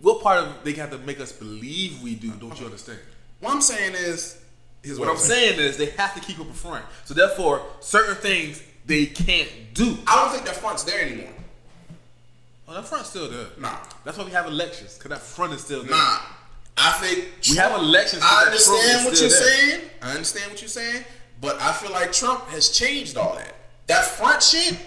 What 0.01 0.21
part 0.21 0.39
of 0.39 0.63
they 0.63 0.73
have 0.73 0.91
to 0.91 0.97
make 0.99 1.19
us 1.19 1.31
believe 1.31 2.01
we 2.01 2.15
do? 2.15 2.31
Don't 2.31 2.59
you 2.59 2.65
understand? 2.65 2.99
What 3.39 3.53
I'm 3.53 3.61
saying 3.61 3.93
is, 3.95 4.37
here's 4.83 4.99
What 4.99 5.09
I'm 5.09 5.17
saying 5.17 5.59
is 5.59 5.77
they 5.77 5.87
have 5.91 6.13
to 6.15 6.19
keep 6.19 6.39
up 6.39 6.49
a 6.49 6.53
front. 6.53 6.85
So 7.05 7.13
therefore, 7.13 7.61
certain 7.79 8.15
things 8.15 8.61
they 8.85 9.05
can't 9.07 9.49
do. 9.73 9.97
I 10.07 10.15
don't 10.23 10.31
think 10.33 10.45
that 10.45 10.55
front's 10.55 10.83
there 10.83 11.01
anymore. 11.01 11.29
Oh, 12.67 12.73
that 12.73 12.85
front's 12.85 13.09
still 13.09 13.29
there. 13.29 13.47
Nah. 13.59 13.77
That's 14.03 14.17
why 14.17 14.25
we 14.25 14.31
have 14.31 14.45
elections, 14.47 14.97
because 14.97 15.09
that 15.09 15.21
front 15.21 15.53
is 15.53 15.61
still 15.61 15.81
there. 15.83 15.91
Nah, 15.91 16.19
I 16.77 16.91
think 17.01 17.29
We 17.49 17.55
have 17.57 17.79
elections, 17.79 18.21
I 18.25 18.41
is 18.41 18.47
understand 18.47 19.05
what 19.05 19.19
you're 19.19 19.29
there. 19.29 19.41
saying. 19.41 19.81
I 20.01 20.11
understand 20.11 20.51
what 20.51 20.61
you're 20.61 20.67
saying, 20.67 21.03
but 21.41 21.59
I 21.61 21.71
feel 21.73 21.91
like 21.91 22.11
Trump 22.11 22.45
has 22.49 22.69
changed 22.69 23.17
all 23.17 23.35
that. 23.35 23.53
That 23.87 24.03
front 24.05 24.43
shit, 24.43 24.77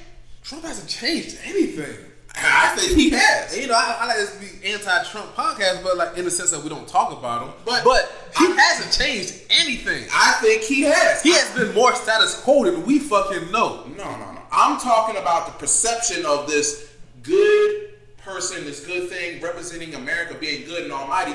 Trump 0.42 0.64
hasn't 0.64 0.88
changed 0.88 1.38
anything. 1.44 1.96
I 2.36 2.74
think 2.76 2.96
he 2.96 3.10
has. 3.10 3.58
You 3.58 3.66
know, 3.66 3.74
I, 3.74 3.96
I 4.00 4.06
like 4.06 4.16
this 4.16 4.34
to 4.34 4.40
be 4.62 4.72
anti-Trump 4.72 5.34
podcast, 5.34 5.82
but 5.82 5.96
like 5.96 6.16
in 6.16 6.24
the 6.24 6.30
sense 6.30 6.52
that 6.52 6.62
we 6.62 6.68
don't 6.68 6.86
talk 6.86 7.12
about 7.18 7.42
him. 7.46 7.52
But- 7.64 7.82
but 7.84 8.10
he 8.38 8.46
hasn't 8.56 8.92
changed 8.92 9.42
anything. 9.50 10.04
I 10.12 10.32
think 10.40 10.62
he 10.62 10.82
has. 10.82 11.22
He 11.22 11.32
has 11.32 11.50
been 11.56 11.74
more 11.74 11.94
status 11.96 12.40
quo 12.40 12.64
than 12.64 12.86
we 12.86 12.98
fucking 13.00 13.50
know. 13.50 13.84
No, 13.96 14.04
no, 14.04 14.32
no. 14.32 14.40
I'm 14.52 14.78
talking 14.80 15.16
about 15.20 15.46
the 15.46 15.52
perception 15.52 16.24
of 16.24 16.46
this 16.46 16.92
good 17.22 17.90
person, 18.18 18.64
this 18.64 18.86
good 18.86 19.08
thing 19.08 19.40
representing 19.40 19.94
America 19.94 20.34
being 20.38 20.64
good 20.66 20.84
and 20.84 20.92
almighty. 20.92 21.34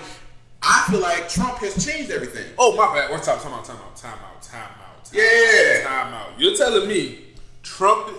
I 0.61 0.85
feel 0.89 1.01
like 1.01 1.27
Trump 1.29 1.57
has 1.59 1.85
changed 1.85 2.09
everything. 2.09 2.45
Oh 2.57 2.75
my 2.75 2.93
bad. 2.93 3.11
We're 3.11 3.19
talking. 3.19 3.43
Time 3.43 3.53
out. 3.53 3.65
Time 3.65 3.77
out. 3.77 3.95
Time 3.95 4.13
out. 4.23 4.41
Time 4.41 4.61
out. 4.63 5.05
Time 5.05 5.13
Yeah. 5.19 5.83
Out, 5.87 6.03
time 6.05 6.13
out. 6.13 6.39
You're 6.39 6.55
telling 6.55 6.87
me 6.87 7.24
Trump 7.65 8.09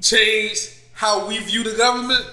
changed 0.00 0.74
how 0.92 1.26
we 1.28 1.38
view 1.38 1.62
the 1.62 1.76
government? 1.76 2.26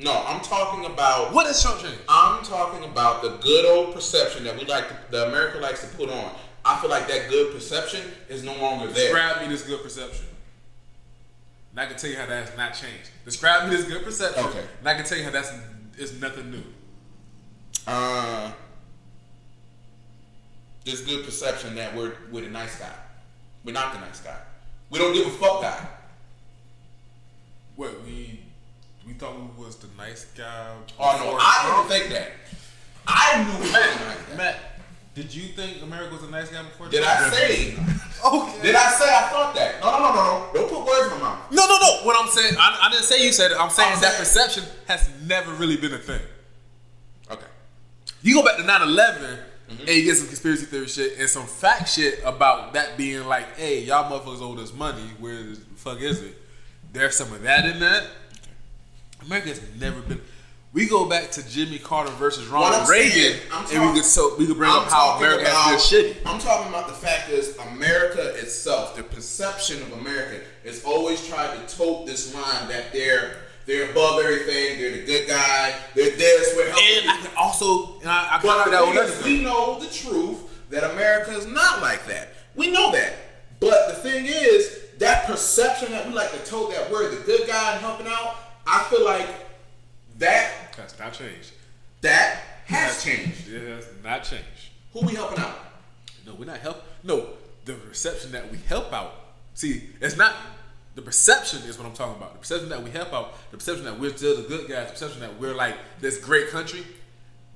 No, 0.00 0.24
I'm 0.26 0.40
talking 0.40 0.84
about 0.84 1.32
What 1.32 1.46
has 1.46 1.62
Trump 1.62 1.80
changed? 1.80 2.00
I'm 2.08 2.44
talking 2.44 2.84
about 2.84 3.22
the 3.22 3.30
good 3.38 3.64
old 3.64 3.94
perception 3.94 4.42
that 4.44 4.58
we 4.58 4.66
like, 4.66 4.88
to, 4.88 4.96
the 5.10 5.28
America 5.28 5.58
likes 5.58 5.88
to 5.88 5.96
put 5.96 6.10
on. 6.10 6.32
I 6.64 6.80
feel 6.80 6.90
like 6.90 7.06
that 7.08 7.30
good 7.30 7.54
perception 7.54 8.02
is 8.28 8.42
no 8.42 8.56
longer 8.56 8.88
there. 8.88 9.12
Describe 9.12 9.42
me 9.42 9.48
this 9.48 9.62
good 9.62 9.82
perception. 9.82 10.26
And 11.70 11.80
I 11.80 11.86
can 11.86 11.96
tell 11.96 12.10
you 12.10 12.16
how 12.16 12.26
that's 12.26 12.56
not 12.56 12.74
changed. 12.74 13.10
Describe 13.24 13.68
me 13.68 13.76
this 13.76 13.86
good 13.86 14.02
perception. 14.02 14.44
Okay. 14.46 14.64
And 14.80 14.88
I 14.88 14.94
can 14.94 15.04
tell 15.04 15.18
you 15.18 15.24
how 15.24 15.30
that's 15.30 15.52
it's 15.96 16.12
nothing 16.20 16.50
new. 16.50 16.62
Uh, 17.86 18.50
this 20.84 21.00
good 21.02 21.24
perception 21.24 21.76
that 21.76 21.94
we're 21.94 22.14
we're 22.32 22.42
the 22.42 22.50
nice 22.50 22.78
guy. 22.78 22.94
We're 23.64 23.72
not 23.72 23.92
the 23.92 24.00
nice 24.00 24.20
guy. 24.20 24.38
We 24.90 24.98
don't 24.98 25.12
give 25.12 25.26
a 25.26 25.30
fuck 25.30 25.62
guy. 25.62 25.86
What 27.76 28.02
we 28.04 28.40
we 29.06 29.12
thought 29.14 29.36
we 29.38 29.64
was 29.64 29.76
the 29.76 29.88
nice 29.96 30.24
guy. 30.36 30.74
Oh 30.98 31.16
no, 31.18 31.36
I 31.40 31.84
didn't 31.88 31.88
think 31.90 32.12
that. 32.12 32.30
I 33.06 33.42
knew 33.44 33.52
we 33.58 33.66
were 33.66 33.72
the 33.72 34.04
nice 34.04 34.22
guy. 34.30 34.36
Matt, 34.36 34.56
did 35.14 35.34
you 35.34 35.48
think 35.48 35.82
America 35.82 36.14
was 36.14 36.22
a 36.22 36.30
nice 36.30 36.50
guy 36.50 36.62
before? 36.62 36.88
Did 36.88 37.02
I 37.02 37.28
say? 37.30 37.74
Okay. 38.24 38.62
Did 38.62 38.74
I 38.74 38.90
say 38.90 39.04
I 39.04 39.28
thought 39.30 39.54
that? 39.56 39.80
No, 39.82 39.90
no, 39.90 39.98
no, 39.98 40.14
no, 40.14 40.14
no. 40.14 40.50
Don't 40.54 40.68
put 40.70 40.86
words 40.86 41.12
in 41.12 41.18
my 41.20 41.24
mouth. 41.34 41.50
No, 41.50 41.66
no, 41.66 41.76
no. 41.78 42.06
What 42.06 42.16
I'm 42.18 42.28
saying, 42.30 42.54
I, 42.58 42.78
I 42.84 42.90
didn't 42.90 43.04
say 43.04 43.22
you 43.24 43.32
said 43.32 43.50
it. 43.50 43.58
I'm 43.60 43.68
saying 43.70 43.92
I'm 43.92 44.00
that 44.00 44.12
saying- 44.14 44.18
perception 44.48 44.64
has 44.86 45.10
never 45.26 45.52
really 45.54 45.76
been 45.76 45.92
a 45.92 45.98
thing. 45.98 46.22
Okay. 47.30 47.46
You 48.22 48.34
go 48.34 48.42
back 48.44 48.56
to 48.56 48.62
9/11 48.62 49.40
Mm-hmm. 49.68 49.80
and 49.80 49.88
you 49.88 50.04
get 50.04 50.16
some 50.16 50.26
conspiracy 50.26 50.66
theory 50.66 50.86
shit 50.88 51.18
and 51.18 51.28
some 51.28 51.46
fact 51.46 51.88
shit 51.88 52.20
about 52.24 52.74
that 52.74 52.98
being 52.98 53.24
like, 53.26 53.56
hey, 53.56 53.80
y'all 53.80 54.10
motherfuckers 54.10 54.42
owe 54.42 54.60
us 54.62 54.74
money. 54.74 55.02
Where 55.18 55.42
the 55.42 55.56
fuck 55.76 56.00
is 56.00 56.20
it? 56.22 56.34
There's 56.92 57.16
some 57.16 57.32
of 57.32 57.42
that 57.42 57.64
in 57.64 57.80
that. 57.80 58.04
America's 59.24 59.60
never 59.80 60.00
been. 60.02 60.20
We 60.74 60.88
go 60.88 61.08
back 61.08 61.30
to 61.32 61.48
Jimmy 61.48 61.78
Carter 61.78 62.10
versus 62.12 62.46
Ronald 62.48 62.88
Reagan, 62.88 63.10
saying, 63.12 63.40
I'm 63.52 63.60
and 63.60 63.68
we 63.70 63.76
talking- 63.76 63.94
could 63.94 64.04
so 64.04 64.34
we 64.36 64.46
could 64.46 64.56
bring 64.56 64.70
I'm 64.70 64.80
up 64.80 64.90
how 64.90 65.16
America 65.18 65.42
about- 65.42 65.70
has 65.80 65.90
been 65.90 66.04
shitty. 66.12 66.16
I'm 66.26 66.38
talking 66.40 66.68
about 66.68 66.88
the 66.88 66.94
fact 66.94 67.30
is 67.30 67.56
America 67.72 68.34
itself, 68.36 68.96
the 68.96 69.04
perception 69.04 69.80
of 69.82 69.92
America 69.92 70.40
is 70.64 70.84
always 70.84 71.26
tried 71.26 71.56
to 71.56 71.76
tote 71.76 72.06
this 72.06 72.34
line 72.34 72.68
that 72.68 72.92
they're 72.92 73.36
they're 73.66 73.90
above 73.90 74.20
everything, 74.20 74.78
they're 74.78 74.92
the 74.92 75.06
good 75.06 75.28
guy, 75.28 75.74
they're 75.94 76.16
this, 76.16 76.54
we're 76.56 76.68
helping. 76.68 77.08
And 77.08 77.10
I 77.10 77.16
can 77.22 77.30
also, 77.36 77.98
and 78.00 78.08
I, 78.10 78.36
I 78.36 78.38
can 78.38 78.42
but 78.42 78.70
that 78.70 78.80
thing 78.80 78.98
on 78.98 79.04
is, 79.04 79.10
another 79.10 79.24
we 79.24 79.42
know 79.42 79.80
the 79.80 79.88
truth 79.88 80.68
that 80.70 80.90
America 80.92 81.30
is 81.32 81.46
not 81.46 81.80
like 81.80 82.06
that. 82.06 82.30
We 82.54 82.70
know 82.70 82.92
that. 82.92 83.14
But 83.60 83.88
the 83.88 83.94
thing 83.94 84.26
is, 84.26 84.80
that 84.98 85.26
perception 85.26 85.92
that 85.92 86.06
we 86.06 86.12
like 86.14 86.30
to 86.32 86.38
tote 86.50 86.72
that 86.72 86.90
we're 86.90 87.10
the 87.10 87.22
good 87.24 87.46
guy 87.46 87.72
and 87.72 87.80
helping 87.80 88.06
out, 88.06 88.36
I 88.66 88.84
feel 88.84 89.04
like 89.04 89.28
that 90.18 90.52
That's 90.76 90.98
not 90.98 91.12
changed. 91.12 91.52
that 92.02 92.40
has 92.66 93.02
changed. 93.02 93.48
It 93.52 93.68
has 93.68 93.86
not 94.02 94.24
changed. 94.24 94.44
Who 94.92 95.06
we 95.06 95.14
helping 95.14 95.38
out? 95.38 95.58
No, 96.26 96.34
we're 96.34 96.44
not 96.46 96.58
help. 96.58 96.82
No, 97.02 97.28
the 97.64 97.74
perception 97.74 98.32
that 98.32 98.50
we 98.50 98.58
help 98.68 98.92
out. 98.92 99.14
See, 99.54 99.90
it's 100.00 100.16
not 100.16 100.34
the 100.94 101.02
perception 101.02 101.62
is 101.62 101.78
what 101.78 101.86
I'm 101.86 101.92
talking 101.92 102.16
about. 102.16 102.34
The 102.34 102.38
perception 102.38 102.68
that 102.68 102.82
we 102.82 102.90
help 102.90 103.12
out, 103.12 103.34
the 103.50 103.56
perception 103.56 103.84
that 103.84 103.98
we're 103.98 104.16
still 104.16 104.36
the 104.36 104.48
good 104.48 104.68
guys, 104.68 104.86
the 104.86 104.92
perception 104.92 105.20
that 105.20 105.40
we're 105.40 105.54
like 105.54 105.76
this 106.00 106.18
great 106.18 106.48
country, 106.50 106.84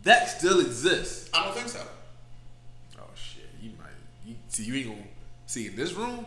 that 0.02 0.28
still 0.28 0.60
exists. 0.60 1.30
I 1.32 1.44
don't 1.44 1.54
think 1.54 1.68
so. 1.68 1.80
Oh 2.98 3.04
shit, 3.14 3.48
you 3.60 3.70
might. 3.78 3.88
You, 4.26 4.34
see, 4.48 4.64
you 4.64 4.74
ain't 4.74 4.88
gonna 4.88 5.08
see 5.46 5.66
in 5.68 5.76
this 5.76 5.92
room. 5.92 6.26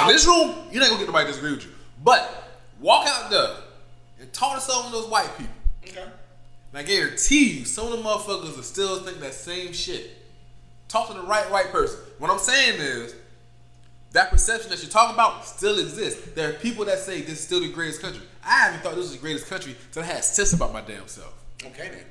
In 0.00 0.08
this 0.08 0.26
room, 0.26 0.54
you're 0.70 0.80
not 0.80 0.88
gonna 0.88 0.98
get 0.98 1.06
nobody 1.06 1.26
to 1.26 1.30
disagree 1.32 1.52
with 1.52 1.64
you. 1.64 1.72
But 2.02 2.50
walk 2.80 3.06
out 3.06 3.30
there 3.30 3.56
and 4.20 4.32
talk 4.32 4.56
to 4.56 4.60
some 4.60 4.86
of 4.86 4.92
those 4.92 5.08
white 5.08 5.30
people. 5.38 5.54
Okay. 5.86 6.02
And 6.02 6.78
I 6.78 6.82
guarantee 6.82 7.58
you, 7.58 7.64
some 7.64 7.92
of 7.92 7.92
the 7.92 7.98
motherfuckers 7.98 8.56
will 8.56 8.62
still 8.62 9.00
think 9.00 9.20
that 9.20 9.34
same 9.34 9.72
shit 9.72 10.22
Talk 10.92 11.08
to 11.08 11.14
the 11.14 11.22
right 11.22 11.50
white 11.50 11.72
person. 11.72 11.98
What 12.18 12.30
I'm 12.30 12.38
saying 12.38 12.78
is 12.78 13.14
that 14.12 14.30
perception 14.30 14.70
that 14.70 14.82
you're 14.82 14.90
talking 14.90 15.14
about 15.14 15.44
still 15.46 15.78
exists. 15.78 16.30
There 16.34 16.50
are 16.50 16.52
people 16.54 16.84
that 16.86 16.98
say 16.98 17.20
this 17.22 17.34
is 17.38 17.40
still 17.40 17.60
the 17.60 17.68
greatest 17.72 18.00
country. 18.02 18.22
I 18.44 18.50
haven't 18.60 18.80
thought 18.82 18.94
this 18.94 19.04
was 19.04 19.12
the 19.12 19.18
greatest 19.18 19.46
country 19.48 19.74
until 19.86 20.02
I 20.02 20.06
had 20.06 20.24
sense 20.24 20.52
about 20.52 20.72
my 20.72 20.80
damn 20.82 21.06
self. 21.08 21.32
Okay 21.64 21.88
then. 21.90 22.04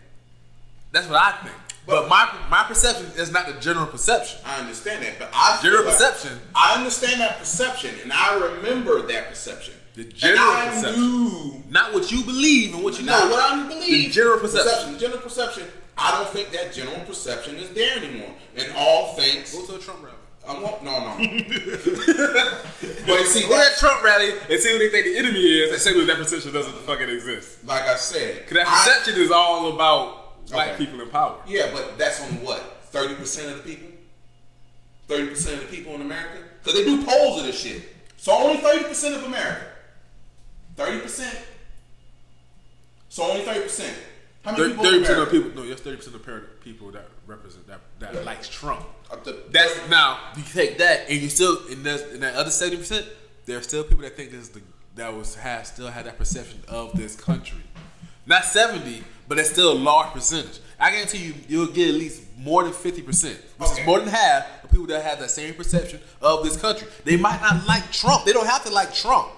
That's 0.92 1.08
what 1.08 1.22
I 1.22 1.32
think. 1.44 1.56
But, 1.86 2.10
my 2.10 2.30
my 2.50 2.64
perception 2.64 3.08
is 3.18 3.32
not 3.32 3.48
the 3.48 3.54
general 3.60 3.88
perception. 3.88 4.40
I 4.46 4.60
understand 4.60 5.04
that, 5.04 5.18
but 5.20 5.30
I 5.34 5.60
General 5.64 5.86
like- 5.86 5.94
perception. 5.98 6.40
I 6.56 6.76
understand 6.78 7.20
that 7.22 7.40
perception, 7.40 7.96
and 8.04 8.14
I 8.14 8.36
remember 8.38 9.02
that 9.08 9.30
perception. 9.30 9.74
The 9.96 10.04
and 10.04 10.16
general 10.16 10.44
I 10.52 10.70
perception. 10.70 11.02
knew 11.02 11.64
Not 11.70 11.94
what 11.94 12.12
you 12.12 12.24
believe 12.24 12.74
and 12.76 12.84
what 12.84 13.00
you 13.00 13.06
not 13.06 13.26
know. 13.28 13.32
what 13.36 13.52
I 13.52 13.68
believe. 13.68 14.06
The 14.08 14.12
general 14.12 14.40
perception. 14.40 14.94
The 14.94 15.00
general 15.00 15.22
perception. 15.22 15.64
I 15.98 16.12
don't 16.12 16.30
think 16.30 16.52
that 16.52 16.72
general 16.74 17.00
perception 17.06 17.56
is 17.58 17.70
there 17.72 17.98
anymore. 17.98 18.34
And 18.56 18.72
all 18.76 19.14
things, 19.16 19.54
Go 19.54 19.66
to 19.66 19.76
a 19.76 19.80
Trump 19.80 20.04
rally. 20.04 20.16
I 20.58 20.62
won't, 20.62 20.84
no, 20.84 20.92
no. 21.00 21.16
but 23.06 23.20
you 23.20 23.26
see, 23.26 23.42
Go 23.48 23.50
that, 23.58 23.76
Trump 23.78 24.04
rally 24.04 24.32
and 24.50 24.60
see 24.60 24.72
what 24.74 24.80
they 24.80 24.90
think 24.90 25.06
the 25.06 25.18
enemy 25.18 25.40
is 25.40 25.72
and 25.72 25.82
say 25.82 25.94
that 25.94 26.06
that 26.08 26.18
perception 26.18 26.52
doesn't 26.54 26.74
fucking 26.86 27.10
exist. 27.10 27.64
like 27.66 27.84
I 27.84 27.96
said, 27.96 28.40
Because 28.48 28.58
that 28.58 28.68
I- 28.68 28.86
perception 28.86 29.22
is 29.22 29.32
all 29.32 29.74
about 29.74 30.48
black 30.50 30.70
Okay. 30.74 30.86
people 30.86 31.02
in 31.02 31.10
power. 31.10 31.38
Yeah, 31.48 31.70
but 31.74 31.98
that's 31.98 32.22
on 32.22 32.42
what 32.44 32.60
thirty 32.86 33.16
percent 33.16 33.52
of 33.52 33.64
the 33.64 33.76
people. 33.76 33.90
Thirty 35.08 35.28
percent 35.28 35.62
of 35.62 35.70
the 35.70 35.76
people 35.76 35.94
in 35.96 36.02
America, 36.02 36.40
because 36.64 36.78
they 36.80 36.86
do 36.86 37.04
polls 37.06 37.40
of 37.40 37.46
this 37.46 37.60
shit. 37.60 37.84
So 38.18 38.32
only 38.34 38.58
thirty 38.62 38.84
percent 38.86 39.16
of 39.16 39.24
America. 39.24 39.66
Thirty 40.76 41.00
percent. 41.00 41.38
So 43.10 43.24
only 43.30 43.44
thirty 43.44 43.62
percent. 43.62 43.96
How 44.44 44.52
many 44.54 44.70
people? 44.70 44.84
Thirty 44.84 45.00
percent 45.00 45.20
of 45.20 45.30
people, 45.32 45.52
no, 45.56 45.64
yes, 45.64 45.80
thirty 45.82 45.98
percent 45.98 46.16
of 46.16 46.62
people 46.64 46.92
that 46.92 47.08
represent 47.28 47.68
that 47.68 47.82
that 48.00 48.26
likes 48.26 48.48
Trump. 48.50 48.86
That's 49.52 49.90
now 49.90 50.20
you 50.38 50.44
take 50.44 50.78
that 50.78 51.10
and 51.10 51.22
you 51.22 51.30
still 51.30 51.66
in 51.68 51.84
that 51.84 52.10
in 52.14 52.22
that 52.22 52.36
other 52.36 52.50
seventy 52.52 52.78
percent, 52.78 53.06
there 53.46 53.58
are 53.58 53.62
still 53.62 53.84
people 53.84 54.04
that 54.04 54.16
think 54.16 54.32
this 54.32 54.42
is 54.42 54.50
the 54.50 54.62
that 54.96 55.14
was 55.14 55.36
has 55.36 55.68
still 55.70 55.88
had 55.88 56.06
that 56.06 56.18
perception 56.18 56.60
of 56.68 56.94
this 56.98 57.16
country. 57.16 57.60
Not 58.26 58.46
seventy, 58.46 59.04
but 59.28 59.38
it's 59.40 59.50
still 59.50 59.72
a 59.74 59.80
large 59.80 60.12
percentage. 60.14 60.60
I 60.80 60.92
guarantee 60.92 61.20
you, 61.20 61.34
you'll 61.48 61.68
get 61.68 61.90
at 61.90 61.96
least 61.96 62.24
more 62.38 62.64
than 62.64 62.74
fifty 62.74 63.02
percent, 63.02 63.38
which 63.58 63.70
Okay. 63.72 63.82
is 63.82 63.88
more 63.88 64.00
than 64.00 64.10
half 64.10 64.64
of 64.64 64.72
people 64.72 64.88
that 64.88 65.04
have 65.04 65.20
that 65.20 65.30
same 65.32 65.54
perception 65.56 66.00
of 66.22 66.44
this 66.44 66.56
country. 66.58 66.88
They 67.04 67.18
might 67.18 67.42
not 67.42 67.66
like 67.68 67.92
Trump. 67.92 68.26
They 68.26 68.34
don't 68.34 68.48
have 68.48 68.64
to 68.66 68.72
like 68.72 68.94
Trump. 68.94 69.30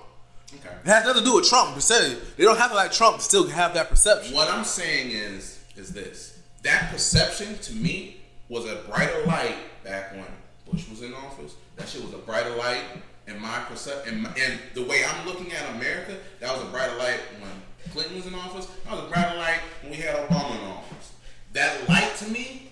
Okay. 0.56 0.76
It 0.84 0.88
has 0.88 1.06
nothing 1.06 1.24
to 1.24 1.30
do 1.30 1.36
with 1.36 1.50
Trump 1.50 1.74
percentage. 1.74 2.18
They 2.38 2.44
don't 2.44 2.58
have 2.58 2.70
to 2.70 2.76
like 2.76 2.92
Trump 2.92 3.18
to 3.18 3.24
still 3.24 3.48
have 3.48 3.74
that 3.74 3.90
perception. 3.90 4.36
What 4.36 4.50
I'm 4.50 4.64
saying 4.64 5.12
is, 5.12 5.60
is 5.76 5.92
this: 5.94 6.40
that 6.64 6.92
perception 6.92 7.58
to 7.60 7.74
me 7.74 8.18
was 8.54 8.66
a 8.66 8.76
brighter 8.88 9.26
light 9.26 9.56
back 9.84 10.12
when 10.14 10.26
Bush 10.72 10.88
was 10.90 11.02
in 11.02 11.14
office. 11.14 11.56
That 11.76 11.88
shit 11.90 12.04
was 12.04 12.14
a 12.14 12.18
brighter 12.20 12.56
light 12.56 12.82
in 13.28 13.40
my 13.42 13.60
perception, 13.68 14.26
and, 14.26 14.38
and 14.38 14.60
the 14.76 14.84
way 14.84 15.04
I'm 15.04 15.26
looking 15.26 15.52
at 15.54 15.76
America, 15.76 16.18
that 16.40 16.54
was 16.54 16.62
a 16.62 16.68
brighter 16.68 16.96
light 16.98 17.20
when 17.42 17.52
Clinton 17.92 18.16
was 18.16 18.28
in 18.28 18.36
office. 18.36 18.68
That 18.86 18.92
was 18.94 19.06
a 19.06 19.08
brighter 19.08 19.38
light 19.38 19.60
when 19.82 19.92
we 19.92 19.98
had 19.98 20.16
Obama 20.28 20.52
in 20.62 20.68
office. 20.68 21.12
That 21.54 21.88
light 21.90 22.16
to 22.18 22.30
me, 22.30 22.70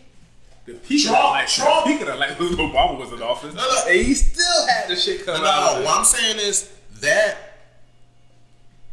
The 0.65 0.74
peak 0.74 1.06
Trump- 1.06 1.17
of 1.17 1.24
that, 1.24 1.30
like 1.32 1.48
Trump- 1.48 1.86
peak 1.88 2.02
of 2.02 2.08
that, 2.08 2.20
like 2.20 2.39
when 2.39 2.50
Obama 2.50 3.00
was 3.00 3.12
in 3.13 3.22
office, 3.22 3.54
No, 3.56 3.62
no. 3.67 3.91
he 3.91 4.13
still 4.13 4.67
had 4.67 4.88
the 4.89 4.96
shit 4.96 5.26
coming 5.26 5.41
no, 5.41 5.48
out. 5.50 5.80
no. 5.80 5.86
What 5.86 5.98
I'm 6.00 6.06
saying 6.06 6.38
is 6.39 6.72
that 7.00 7.38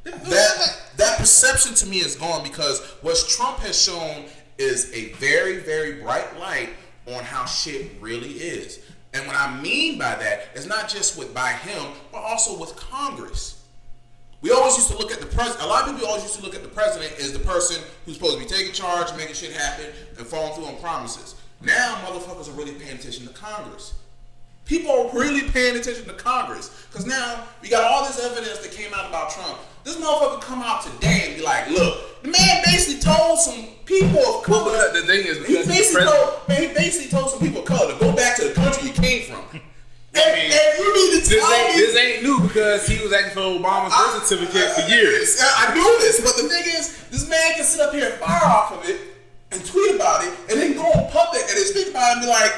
that 0.04 0.80
that 0.96 1.18
perception 1.18 1.74
to 1.74 1.86
me 1.86 1.98
is 1.98 2.16
gone 2.16 2.42
because 2.42 2.80
what 3.02 3.22
Trump 3.28 3.58
has 3.58 3.80
shown 3.80 4.24
is 4.58 4.92
a 4.92 5.12
very 5.14 5.58
very 5.58 6.00
bright 6.02 6.38
light 6.38 6.70
on 7.06 7.24
how 7.24 7.44
shit 7.46 7.92
really 8.00 8.32
is. 8.32 8.80
And 9.14 9.26
what 9.26 9.36
I 9.36 9.60
mean 9.60 9.98
by 9.98 10.14
that 10.16 10.48
is 10.54 10.66
not 10.66 10.88
just 10.88 11.18
with 11.18 11.32
by 11.32 11.52
him, 11.52 11.92
but 12.12 12.18
also 12.18 12.58
with 12.58 12.76
Congress. 12.76 13.64
We 14.40 14.52
always 14.52 14.76
used 14.76 14.90
to 14.90 14.98
look 14.98 15.10
at 15.10 15.20
the 15.20 15.26
president. 15.26 15.64
A 15.64 15.66
lot 15.66 15.88
of 15.88 15.94
people 15.94 16.06
always 16.06 16.22
used 16.22 16.36
to 16.36 16.42
look 16.42 16.54
at 16.54 16.62
the 16.62 16.68
president 16.68 17.12
as 17.18 17.32
the 17.32 17.40
person 17.40 17.82
who's 18.04 18.14
supposed 18.14 18.38
to 18.38 18.44
be 18.44 18.48
taking 18.48 18.72
charge, 18.72 19.14
making 19.16 19.34
shit 19.34 19.52
happen, 19.52 19.86
and 20.16 20.26
following 20.26 20.54
through 20.54 20.66
on 20.66 20.76
promises. 20.76 21.34
Now, 21.60 21.96
motherfuckers 22.04 22.48
are 22.48 22.52
really 22.52 22.74
paying 22.74 22.98
attention 22.98 23.26
to 23.26 23.32
Congress. 23.32 23.94
People 24.64 24.90
are 24.92 25.18
really 25.18 25.48
paying 25.48 25.76
attention 25.76 26.04
to 26.04 26.12
Congress 26.12 26.86
because 26.90 27.06
now 27.06 27.42
we 27.62 27.68
got 27.68 27.90
all 27.90 28.04
this 28.04 28.22
evidence 28.22 28.58
that 28.58 28.70
came 28.70 28.92
out 28.94 29.08
about 29.08 29.30
Trump. 29.30 29.58
This 29.82 29.96
motherfucker 29.96 30.42
come 30.42 30.62
out 30.62 30.82
today 30.82 31.24
and 31.26 31.36
be 31.36 31.42
like, 31.42 31.70
"Look, 31.70 32.22
the 32.22 32.28
man 32.28 32.62
told 33.44 33.56
some 33.56 33.64
people 33.84 34.08
of 34.08 34.14
Well, 34.14 34.40
color. 34.42 34.72
because 34.72 34.92
the 35.00 35.06
thing 35.06 35.26
is, 35.26 35.46
he 35.46 35.54
basically 35.56 36.04
told, 36.04 36.48
man, 36.48 36.62
he 36.62 36.68
basically 36.74 37.10
told 37.10 37.30
some 37.30 37.40
people 37.40 37.60
of 37.60 37.66
color 37.66 37.92
to 37.92 37.98
go 37.98 38.12
back 38.14 38.36
to 38.36 38.48
the 38.48 38.54
country 38.54 38.88
you 38.88 38.94
came 38.94 39.22
from." 39.22 39.42
and, 39.52 39.62
and 40.14 40.78
you 40.78 40.88
need 40.94 41.22
to 41.22 41.28
This 41.28 41.40
tell 41.40 41.52
ain't, 41.52 41.74
me 41.76 41.80
this 41.80 41.96
ain't 41.96 42.22
new 42.22 42.40
because 42.40 42.86
he 42.88 43.02
was 43.02 43.12
acting 43.12 43.34
for 43.34 43.40
Obama's 43.60 43.94
birth 43.94 44.26
certificate 44.26 44.70
for 44.74 44.90
years. 44.90 45.38
I, 45.40 45.70
I 45.70 45.74
do 45.74 45.82
this, 46.00 46.20
but 46.20 46.36
the 46.42 46.48
thing 46.48 46.64
is, 46.66 47.04
this 47.10 47.28
man 47.28 47.54
can 47.54 47.64
sit 47.64 47.80
up 47.80 47.94
here 47.94 48.10
and 48.10 48.14
fire 48.14 48.44
off 48.44 48.72
of 48.72 48.88
it 48.88 49.00
and 49.52 49.64
tweet 49.64 49.94
about 49.94 50.24
it, 50.24 50.32
and 50.50 50.60
then 50.60 50.74
go 50.74 50.84
in 50.92 51.10
public 51.10 51.42
and 51.42 51.56
then 51.56 51.64
speak 51.64 51.88
about 51.90 52.10
it 52.10 52.12
and 52.18 52.20
be 52.22 52.28
like, 52.28 52.52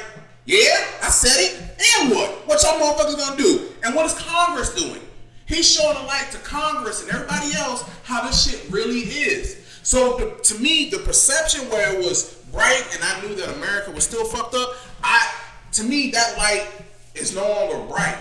"Yeah, 0.46 0.74
I 1.02 1.08
said 1.10 1.36
it, 1.38 1.52
and 2.00 2.10
what? 2.10 2.30
What 2.48 2.62
y'all 2.62 2.80
motherfuckers 2.80 3.16
gonna 3.16 3.36
do? 3.36 3.68
And 3.84 3.94
what 3.94 4.06
is 4.06 4.14
Congress 4.14 4.74
doing? 4.74 5.00
He's 5.46 5.68
showing 5.68 5.96
a 5.96 6.02
light 6.06 6.28
to 6.30 6.38
Congress 6.38 7.02
and 7.02 7.10
everybody 7.10 7.52
else 7.54 7.84
how 8.04 8.24
this 8.24 8.48
shit 8.48 8.70
really 8.70 9.00
is. 9.00 9.59
So 9.82 10.16
the, 10.16 10.42
to 10.42 10.58
me, 10.60 10.90
the 10.90 10.98
perception 10.98 11.68
where 11.70 11.94
it 11.94 11.98
was 11.98 12.34
bright 12.52 12.84
and 12.92 13.02
I 13.02 13.20
knew 13.22 13.34
that 13.36 13.56
America 13.56 13.90
was 13.90 14.04
still 14.04 14.24
fucked 14.24 14.54
up, 14.54 14.74
I 15.02 15.26
to 15.72 15.84
me 15.84 16.10
that 16.10 16.36
light 16.36 16.66
is 17.14 17.34
no 17.34 17.48
longer 17.48 17.86
bright. 17.86 18.18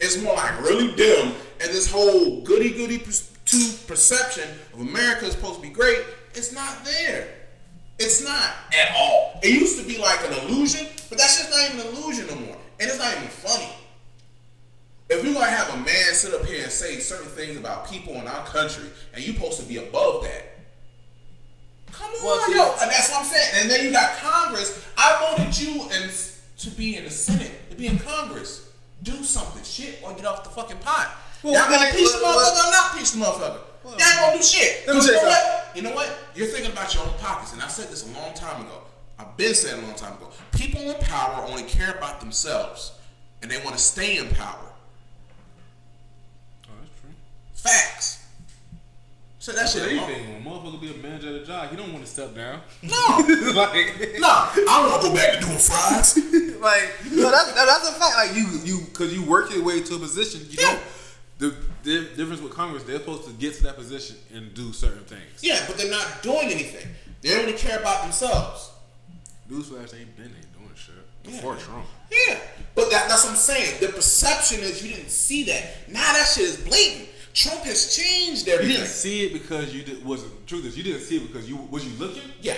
It's 0.00 0.20
more 0.20 0.34
like 0.34 0.60
really 0.62 0.94
dim, 0.94 1.28
and 1.60 1.70
this 1.70 1.90
whole 1.90 2.40
goody 2.42 2.70
goody 2.70 2.98
two 3.44 3.70
perception 3.86 4.48
of 4.74 4.80
America 4.80 5.26
is 5.26 5.32
supposed 5.32 5.56
to 5.56 5.62
be 5.62 5.68
great. 5.68 6.00
It's 6.34 6.52
not 6.52 6.84
there. 6.84 7.28
It's 7.98 8.24
not 8.24 8.50
at 8.72 8.96
all. 8.96 9.38
It 9.42 9.50
used 9.60 9.78
to 9.80 9.86
be 9.86 9.98
like 9.98 10.18
an 10.26 10.32
illusion, 10.48 10.86
but 11.08 11.18
that's 11.18 11.38
just 11.38 11.50
not 11.50 11.70
even 11.70 11.86
an 11.86 11.94
illusion 11.94 12.26
no 12.26 12.34
more, 12.46 12.56
and 12.80 12.88
it's 12.88 12.98
not 12.98 13.14
even 13.16 13.28
funny. 13.28 13.70
If 15.08 15.22
we're 15.22 15.34
gonna 15.34 15.46
have 15.46 15.74
a 15.74 15.76
man 15.76 16.14
sit 16.14 16.32
up 16.32 16.46
here 16.46 16.62
and 16.62 16.72
say 16.72 16.98
certain 16.98 17.28
things 17.28 17.56
about 17.56 17.88
people 17.90 18.14
in 18.14 18.26
our 18.26 18.46
country, 18.46 18.88
and 19.14 19.24
you're 19.24 19.34
supposed 19.34 19.60
to 19.60 19.66
be 19.66 19.76
above 19.76 20.24
that, 20.24 20.51
come 21.92 22.10
on, 22.10 22.24
Well, 22.24 22.46
see- 22.46 22.54
yo, 22.56 22.74
and 22.80 22.90
that's 22.90 23.10
what 23.10 23.20
I'm 23.20 23.26
saying. 23.26 23.50
And 23.62 23.70
then 23.70 23.84
you 23.84 23.92
got 23.92 24.16
Congress. 24.18 24.84
I 24.96 25.34
voted 25.36 25.58
you 25.58 25.82
and 25.92 26.10
to 26.58 26.70
be 26.70 26.96
in 26.96 27.04
the 27.04 27.10
Senate, 27.10 27.70
to 27.70 27.76
be 27.76 27.86
in 27.86 27.98
Congress. 27.98 28.62
Do 29.02 29.22
something, 29.24 29.62
shit, 29.64 29.98
or 30.02 30.12
get 30.14 30.24
off 30.26 30.44
the 30.44 30.50
fucking 30.50 30.78
pot. 30.78 31.10
Well, 31.42 31.54
Y'all 31.54 31.64
gonna 31.68 31.88
okay, 31.88 31.96
piece 31.98 32.12
the 32.12 32.22
well, 32.22 32.36
well- 32.36 32.52
motherfucker 32.54 32.68
or 32.68 32.72
not 32.72 32.96
piece 32.98 33.10
the 33.12 33.18
motherfucker? 33.24 33.58
Y'all 33.84 33.92
ain't 33.94 34.20
gonna 34.20 34.36
do 34.36 34.42
shit. 34.42 34.86
Let 34.86 34.94
me 34.94 35.00
'Cause 35.00 35.08
you 35.08 35.14
you 35.14 35.20
know 35.22 35.28
what? 35.28 35.70
You 35.76 35.82
know 35.82 35.92
what? 35.94 36.18
You're 36.36 36.46
thinking 36.46 36.70
about 36.70 36.94
your 36.94 37.02
own 37.04 37.14
pockets, 37.18 37.52
and 37.52 37.60
I 37.60 37.66
said 37.68 37.88
this 37.90 38.04
a 38.06 38.10
long 38.18 38.32
time 38.34 38.60
ago. 38.62 38.82
I've 39.18 39.36
been 39.36 39.54
saying 39.54 39.82
a 39.82 39.86
long 39.86 39.96
time 39.96 40.12
ago. 40.14 40.30
People 40.56 40.82
in 40.82 40.94
power 41.02 41.44
only 41.48 41.64
care 41.64 41.90
about 41.90 42.20
themselves, 42.20 42.92
and 43.42 43.50
they 43.50 43.58
want 43.64 43.76
to 43.76 43.82
stay 43.82 44.18
in 44.18 44.28
power. 44.34 44.56
Oh, 46.68 46.70
that's 46.80 47.00
true. 47.00 47.10
Facts. 47.54 48.18
So 49.42 49.50
that 49.50 49.62
That's 49.62 49.72
shit. 49.72 49.90
anything. 49.90 50.44
When 50.44 50.54
a 50.54 50.56
motherfucker 50.56 50.80
be 50.80 50.90
a 50.94 50.96
manager 50.98 51.30
at 51.30 51.42
a 51.42 51.44
job, 51.44 51.68
he 51.70 51.76
don't 51.76 51.92
want 51.92 52.04
to 52.04 52.10
step 52.10 52.32
down. 52.32 52.60
No, 52.80 52.92
like, 53.56 53.74
no. 54.20 54.28
I 54.28 54.54
don't 54.54 54.88
want 54.88 55.02
to 55.02 55.08
go 55.08 55.14
back 55.16 55.40
to 55.40 55.40
doing 55.44 55.58
fries. 55.58 56.16
like 56.60 56.88
no, 57.10 57.28
that's 57.28 57.52
that- 57.52 57.66
that's 57.66 57.88
a 57.88 57.92
fact. 57.94 58.14
Like 58.14 58.36
you 58.36 58.46
you 58.62 58.82
because 58.84 59.12
you 59.12 59.24
work 59.24 59.50
your 59.52 59.64
way 59.64 59.82
to 59.82 59.96
a 59.96 59.98
position. 59.98 60.42
You 60.48 60.58
Yeah. 60.60 60.72
don't. 60.74 60.82
The, 61.38 61.56
the 61.82 62.04
difference 62.16 62.40
with 62.40 62.52
Congress, 62.52 62.84
they're 62.84 63.00
supposed 63.00 63.24
to 63.24 63.32
get 63.32 63.54
to 63.54 63.64
that 63.64 63.74
position 63.74 64.14
and 64.32 64.54
do 64.54 64.72
certain 64.72 65.02
things. 65.02 65.40
Yeah, 65.42 65.58
but 65.66 65.76
they're 65.76 65.90
not 65.90 66.22
doing 66.22 66.44
anything. 66.44 66.86
They 67.20 67.36
only 67.40 67.54
care 67.54 67.80
about 67.80 68.02
themselves. 68.02 68.70
Newsflash, 69.50 69.90
they 69.90 69.98
ain't 70.02 70.16
been 70.16 70.26
ain't 70.26 70.52
doing 70.52 70.70
shit 70.76 70.94
before 71.24 71.56
Trump. 71.56 71.84
Yeah, 72.12 72.38
but 72.76 72.92
that, 72.92 73.08
that's 73.08 73.24
what 73.24 73.30
I'm 73.30 73.36
saying. 73.36 73.80
The 73.80 73.88
perception 73.88 74.60
is 74.60 74.86
you 74.86 74.94
didn't 74.94 75.10
see 75.10 75.42
that. 75.44 75.88
Now 75.88 76.12
that 76.12 76.28
shit 76.32 76.44
is 76.44 76.58
blatant. 76.58 77.08
Trump 77.34 77.62
has 77.64 77.96
changed 77.96 78.46
everything. 78.48 78.72
You 78.72 78.78
didn't 78.78 78.90
see 78.90 79.24
it 79.26 79.32
because 79.32 79.74
you 79.74 79.82
did, 79.82 80.04
wasn't. 80.04 80.46
Truth 80.46 80.66
is, 80.66 80.76
you 80.76 80.82
didn't 80.84 81.00
see 81.00 81.16
it 81.16 81.32
because 81.32 81.48
you 81.48 81.56
was 81.70 81.84
you 81.86 81.98
looking. 81.98 82.22
Yeah, 82.40 82.56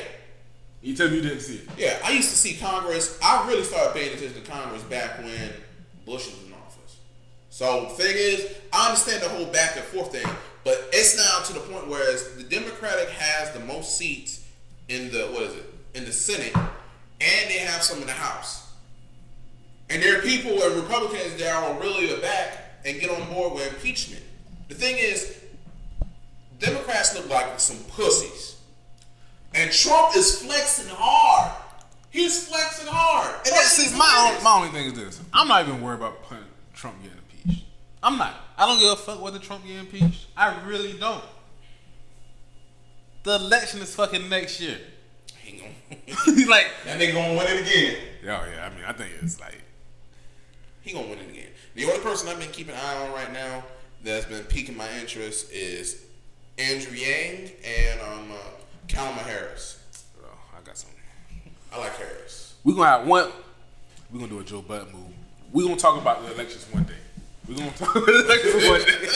You 0.82 0.96
tell 0.96 1.08
me 1.08 1.16
you 1.16 1.22
didn't 1.22 1.40
see 1.40 1.56
it. 1.56 1.68
yeah. 1.78 1.98
I 2.04 2.10
used 2.12 2.30
to 2.30 2.36
see 2.36 2.54
Congress. 2.56 3.18
I 3.22 3.46
really 3.48 3.62
started 3.64 3.94
paying 3.94 4.12
attention 4.14 4.42
to 4.42 4.50
Congress 4.50 4.82
back 4.82 5.18
when 5.18 5.52
Bush 6.04 6.26
was 6.26 6.42
in 6.46 6.52
office. 6.54 6.96
So 7.50 7.86
thing 7.90 8.14
is, 8.16 8.52
I 8.72 8.88
understand 8.88 9.22
the 9.22 9.28
whole 9.28 9.46
back 9.46 9.76
and 9.76 9.84
forth 9.84 10.10
thing, 10.12 10.26
but 10.64 10.88
it's 10.92 11.16
now 11.16 11.44
to 11.44 11.52
the 11.52 11.60
point 11.72 11.86
where 11.88 12.12
the 12.36 12.42
Democratic 12.42 13.08
has 13.10 13.52
the 13.52 13.60
most 13.60 13.96
seats 13.96 14.44
in 14.88 15.10
the 15.12 15.26
what 15.28 15.42
is 15.44 15.54
it 15.54 15.72
in 15.94 16.04
the 16.04 16.12
Senate, 16.12 16.54
and 16.56 17.50
they 17.50 17.58
have 17.58 17.80
some 17.82 18.00
in 18.00 18.06
the 18.08 18.12
House. 18.12 18.72
And 19.88 20.02
there 20.02 20.18
are 20.18 20.22
people 20.22 20.50
and 20.60 20.74
Republicans 20.82 21.36
that 21.38 21.54
are 21.54 21.80
really 21.80 22.20
back 22.20 22.80
and 22.84 22.98
get 23.00 23.10
on 23.10 23.32
board 23.32 23.54
with 23.54 23.72
impeachment. 23.72 24.22
The 24.74 24.80
thing 24.80 24.96
is, 24.98 25.40
Democrats 26.58 27.14
look 27.14 27.30
like 27.30 27.60
some 27.60 27.76
pussies. 27.90 28.56
And 29.54 29.70
Trump 29.70 30.16
is 30.16 30.42
flexing 30.42 30.92
hard. 30.92 31.52
He's 32.10 32.48
flexing 32.48 32.88
hard. 32.88 33.36
And 33.46 33.54
that's 33.54 33.68
see, 33.68 33.96
my 33.96 34.28
only, 34.28 34.42
my 34.42 34.56
only 34.56 34.68
thing 34.70 34.86
is 34.86 34.94
this: 34.94 35.20
I'm 35.32 35.46
not 35.46 35.68
even 35.68 35.80
worried 35.80 35.98
about 35.98 36.16
Trump 36.74 36.96
getting 37.02 37.18
impeached. 37.18 37.66
I'm 38.02 38.18
not. 38.18 38.34
I 38.58 38.66
don't 38.66 38.80
give 38.80 38.90
a 38.90 38.96
fuck 38.96 39.22
whether 39.22 39.38
Trump 39.38 39.64
get 39.64 39.76
impeached. 39.76 40.26
I 40.36 40.60
really 40.66 40.94
don't. 40.94 41.22
The 43.22 43.36
election 43.36 43.80
is 43.80 43.94
fucking 43.94 44.28
next 44.28 44.60
year. 44.60 44.78
He 45.38 45.58
gonna, 45.58 46.48
like, 46.50 46.66
that 46.84 46.98
nigga 47.00 47.12
gonna 47.12 47.38
win 47.38 47.46
it 47.46 47.60
again. 47.60 47.96
Yeah, 48.24 48.42
oh, 48.42 48.50
yeah. 48.52 48.66
I 48.66 48.70
mean, 48.70 48.84
I 48.84 48.92
think 48.92 49.12
it's 49.22 49.40
like 49.40 49.62
He 50.82 50.92
gonna 50.92 51.06
win 51.06 51.20
it 51.20 51.30
again. 51.30 51.48
The 51.76 51.84
only 51.84 52.00
person 52.00 52.28
I've 52.28 52.40
been 52.40 52.50
keeping 52.50 52.74
an 52.74 52.80
eye 52.80 53.06
on 53.06 53.12
right 53.12 53.32
now 53.32 53.62
that's 54.04 54.26
been 54.26 54.44
piquing 54.44 54.76
my 54.76 54.88
interest 55.00 55.50
is 55.52 56.04
Andrew 56.58 56.92
Yang 56.94 57.50
and 57.66 58.00
um, 58.00 58.30
uh, 58.32 58.36
Kamala 58.86 59.18
Harris. 59.18 59.80
oh, 60.22 60.28
I 60.56 60.60
got 60.64 60.76
something. 60.76 61.00
I 61.72 61.78
like 61.78 61.96
Harris. 61.96 62.54
We're 62.62 62.74
gonna 62.74 62.88
have 62.88 63.06
one. 63.06 63.30
We're 64.12 64.20
gonna 64.20 64.30
do 64.30 64.40
a 64.40 64.44
Joe 64.44 64.62
Budden 64.62 64.92
move. 64.92 65.06
We're 65.52 65.64
gonna 65.64 65.76
talk 65.76 66.00
about 66.00 66.24
the 66.24 66.32
elections 66.34 66.66
one 66.70 66.84
day. 66.84 66.92
We're 67.48 67.56
gonna 67.56 67.70
talk 67.72 67.96
about 67.96 68.06
the 68.06 68.24
elections 68.24 68.68
one 68.68 68.80
day. 68.80 69.08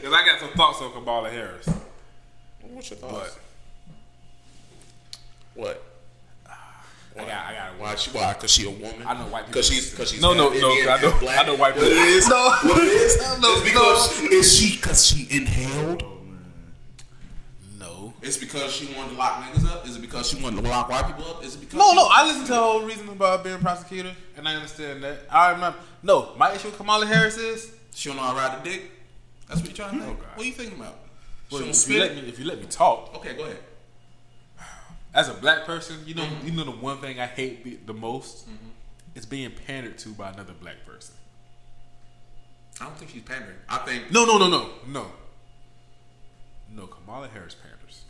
Cause 0.02 0.12
I 0.14 0.24
got 0.24 0.38
some 0.40 0.50
thoughts 0.50 0.80
on 0.80 0.92
Kamala 0.92 1.30
Harris. 1.30 1.68
What's 2.62 2.90
your 2.90 2.98
But 3.00 3.10
thoughts? 3.10 3.38
What? 5.54 5.82
I 7.24 7.26
got, 7.28 7.46
I 7.46 7.52
got 7.54 7.78
Why? 7.78 7.94
She, 7.96 8.10
why? 8.10 8.34
Cause 8.34 8.50
she 8.50 8.66
a 8.66 8.70
woman? 8.70 9.02
I 9.06 9.14
know 9.14 9.26
white 9.26 9.46
people 9.46 9.60
Cause 9.60 9.68
she's, 9.68 9.94
cause 9.94 10.10
she's 10.10 10.20
No, 10.20 10.32
no, 10.34 10.50
no, 10.50 10.68
I 10.70 10.98
know- 11.00 11.18
black. 11.20 11.38
I 11.38 11.46
know 11.46 11.56
white 11.56 11.76
What 11.76 11.84
it 11.86 12.22
people. 12.22 12.28
No. 12.36 12.50
What 12.62 12.78
it 12.82 12.86
is? 12.88 13.40
No, 13.40 13.52
It's 13.54 13.64
because 13.64 14.20
is 14.22 14.56
she? 14.56 14.78
Cause 14.78 15.06
she 15.06 15.26
inhaled. 15.36 16.02
no. 17.78 18.12
It's 18.22 18.36
because 18.36 18.72
she 18.72 18.92
wanted 18.94 19.12
to 19.12 19.16
lock 19.16 19.42
niggas 19.42 19.66
up. 19.70 19.86
Is 19.86 19.96
it 19.96 20.00
because 20.00 20.28
she 20.28 20.42
wanted 20.42 20.62
to 20.62 20.68
lock 20.68 20.88
white 20.88 21.06
people 21.06 21.24
up? 21.30 21.44
Is 21.44 21.54
it 21.54 21.60
because 21.60 21.78
no, 21.78 21.92
no. 21.94 22.08
I 22.10 22.26
listened 22.26 22.46
to 22.46 22.52
the 22.52 22.58
whole 22.58 22.82
reason 22.82 23.08
about 23.08 23.42
being 23.44 23.56
a 23.56 23.58
prosecutor, 23.58 24.12
and 24.36 24.46
I 24.48 24.54
understand 24.56 25.02
that. 25.04 25.20
I 25.30 25.50
remember. 25.52 25.78
No, 26.02 26.32
my 26.36 26.52
issue 26.52 26.68
with 26.68 26.76
Kamala 26.76 27.06
Harris 27.06 27.36
is 27.38 27.72
She 27.94 28.08
don't 28.08 28.16
know 28.16 28.22
how 28.24 28.32
to 28.32 28.38
ride 28.38 28.60
a 28.60 28.64
dick. 28.64 28.90
That's 29.48 29.60
what 29.60 29.70
you 29.70 29.74
trying 29.76 29.98
to 29.98 30.04
think. 30.04 30.18
God. 30.20 30.28
What 30.34 30.44
are 30.44 30.46
you 30.46 30.52
thinking 30.54 30.78
about? 30.78 30.96
Well, 31.50 31.60
don't 31.62 31.70
if 31.70 31.88
you 31.88 31.98
let 31.98 32.14
me, 32.14 32.20
if 32.28 32.38
you 32.38 32.44
let 32.44 32.60
me 32.60 32.66
talk, 32.66 33.14
Okay, 33.16 33.34
go 33.36 33.44
ahead. 33.44 33.58
As 35.14 35.28
a 35.28 35.34
black 35.34 35.64
person, 35.64 35.96
you 36.06 36.14
know, 36.14 36.22
Mm-hmm. 36.24 36.46
you 36.46 36.52
know 36.52 36.64
the 36.64 36.70
one 36.70 36.98
thing 36.98 37.18
I 37.20 37.26
hate 37.26 37.64
the, 37.64 37.78
the 37.86 37.94
most 37.94 38.46
is 39.14 39.26
being 39.26 39.50
pandered 39.66 39.98
to 39.98 40.10
by 40.10 40.30
another 40.30 40.52
black 40.52 40.84
person. 40.86 41.14
I 42.80 42.84
don't 42.84 42.96
think 42.96 43.10
she's 43.10 43.22
pandering. 43.22 43.56
I 43.68 43.78
think 43.78 44.10
No, 44.10 44.24
no, 44.24 44.38
no, 44.38 44.48
no, 44.48 44.68
no. 44.86 45.06
No, 46.72 46.86
Kamala 46.86 47.28
Harris 47.28 47.54
panders. 47.56 48.02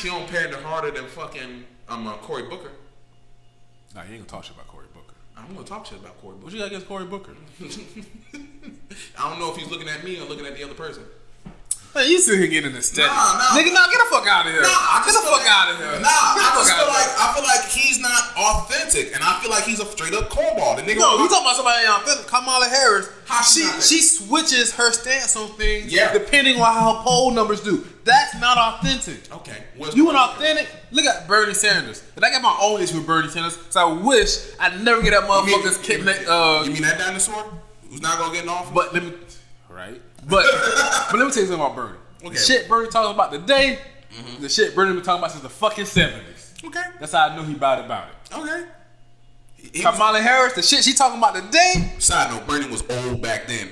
she 0.00 0.08
don't 0.08 0.28
pander 0.30 0.56
harder 0.62 0.90
than 0.92 1.06
fucking 1.08 1.64
um 1.88 2.06
uh, 2.06 2.16
Cory 2.18 2.44
Booker. 2.44 2.70
Nah, 3.94 4.02
you 4.02 4.14
ain't 4.14 4.18
gonna 4.20 4.24
talk 4.24 4.44
shit 4.44 4.54
about 4.54 4.68
Cory 4.68 4.86
Booker. 4.94 5.14
I'm 5.36 5.52
gonna 5.54 5.66
talk 5.66 5.84
shit 5.86 5.98
about 5.98 6.20
Cory 6.20 6.34
What 6.36 6.44
Booker. 6.44 6.52
you 6.54 6.60
got 6.60 6.66
against 6.68 6.86
Cory 6.88 7.04
Booker? 7.06 7.34
I 9.18 9.30
don't 9.30 9.38
know 9.40 9.50
if 9.50 9.56
he's 9.56 9.70
looking 9.70 9.88
at 9.88 10.04
me 10.04 10.18
or 10.20 10.24
looking 10.26 10.46
at 10.46 10.54
the 10.56 10.62
other 10.64 10.74
person. 10.74 11.02
Man, 11.94 12.10
you 12.10 12.18
sit 12.18 12.38
here 12.38 12.48
getting 12.48 12.70
in 12.70 12.74
the 12.74 12.82
steady. 12.82 13.06
Nah, 13.06 13.38
nah. 13.38 13.54
Nigga, 13.54 13.72
nah, 13.72 13.86
get 13.86 14.02
the 14.02 14.10
fuck 14.10 14.26
out 14.26 14.46
of 14.46 14.52
here. 14.52 14.62
Nah, 14.62 14.68
I 14.68 15.02
get 15.06 15.14
the 15.14 15.20
fuck 15.22 15.38
like- 15.38 15.46
out 15.46 15.70
of 15.70 15.76
here. 15.78 16.00
Nah, 16.00 16.08
I 16.10 16.50
just 16.58 16.72
feel 16.74 16.88
like. 16.88 17.10
I 17.14 17.34
feel 17.34 17.44
like 17.44 17.64
he's 17.70 18.00
not 18.00 18.22
authentic, 18.36 19.14
and 19.14 19.22
I 19.22 19.38
feel 19.40 19.50
like 19.50 19.62
he's 19.62 19.78
a 19.78 19.86
straight 19.86 20.12
up 20.12 20.28
cornball. 20.28 20.74
The 20.76 20.82
nigga, 20.82 20.98
no. 20.98 21.18
You 21.22 21.28
talking 21.28 21.46
about 21.46 21.54
somebody 21.56 21.86
authentic? 21.86 22.26
Kamala 22.26 22.66
Harris. 22.68 23.08
How 23.26 23.42
she 23.42 23.62
she 23.80 24.00
switches 24.02 24.72
her 24.74 24.90
stance 24.92 25.36
on 25.36 25.48
things 25.56 25.92
Yeah. 25.92 26.12
depending 26.12 26.60
on 26.60 26.74
how 26.74 27.02
poll 27.04 27.30
numbers 27.30 27.60
do. 27.60 27.86
That's 28.04 28.34
not 28.40 28.58
authentic. 28.58 29.32
okay. 29.32 29.64
Where's 29.76 29.94
You 29.94 30.10
an 30.10 30.16
authentic? 30.16 30.68
Look 30.90 31.06
at 31.06 31.26
Bernie 31.28 31.54
Sanders. 31.54 32.02
And 32.16 32.24
I 32.24 32.30
got 32.30 32.42
my 32.42 32.54
own 32.60 32.82
issue 32.82 32.96
with 32.98 33.06
Bernie 33.06 33.28
Sanders, 33.30 33.56
so 33.70 33.80
I 33.88 33.92
wish 34.02 34.38
I 34.60 34.76
never 34.82 35.00
get 35.00 35.10
that 35.12 35.26
Booker? 35.28 35.48
You 35.48 35.56
mean- 35.58 35.64
motherfucker's. 35.64 36.28
Uh, 36.28 36.62
You 36.66 36.72
mean 36.72 36.82
that 36.82 36.98
dinosaur 36.98 37.44
who's 37.88 38.02
not 38.02 38.18
gonna 38.18 38.34
get 38.34 38.42
in 38.42 38.48
office? 38.50 38.72
but 38.74 38.92
let 38.92 39.04
me, 39.04 39.12
Right? 39.70 40.00
But 40.28 40.44
but 41.10 41.18
let 41.18 41.26
me 41.26 41.32
tell 41.32 41.42
you 41.42 41.48
something 41.48 41.54
about 41.54 41.76
Bernie. 41.76 41.98
Okay. 42.24 42.34
The 42.34 42.40
shit 42.40 42.68
Bernie 42.68 42.88
talking 42.90 43.14
about 43.14 43.32
today, 43.32 43.78
mm-hmm. 44.12 44.42
the 44.42 44.48
shit 44.48 44.74
Bernie 44.74 44.94
been 44.94 45.02
talking 45.02 45.20
about 45.20 45.30
since 45.32 45.42
the 45.42 45.48
fucking 45.48 45.84
seventies. 45.84 46.54
okay, 46.64 46.82
That's 47.00 47.12
how 47.12 47.28
I 47.28 47.36
knew 47.36 47.42
he 47.44 47.54
bought 47.54 47.84
about 47.84 48.08
it. 48.08 48.36
okay. 48.38 48.64
He 49.56 49.70
was- 49.84 49.94
Kamala 49.94 50.20
Harris, 50.20 50.52
the 50.54 50.62
shit 50.62 50.84
she 50.84 50.92
talking 50.94 51.18
about 51.18 51.34
today, 51.34 51.94
Side 51.98 52.30
note: 52.30 52.46
Bernie 52.46 52.68
was 52.68 52.82
old 52.88 53.22
back 53.22 53.46
then. 53.46 53.68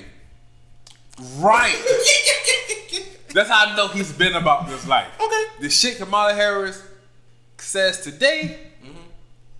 right? 1.37 1.75
That's 3.33 3.49
how 3.49 3.67
I 3.67 3.75
know 3.75 3.87
he's 3.87 4.11
been 4.13 4.33
about 4.35 4.67
this 4.67 4.87
life. 4.87 5.07
Okay. 5.19 5.43
the 5.61 5.69
shit 5.69 5.97
Kamala 5.97 6.33
Harris 6.33 6.81
says 7.57 8.01
today, 8.01 8.57
mm-hmm. 8.83 8.95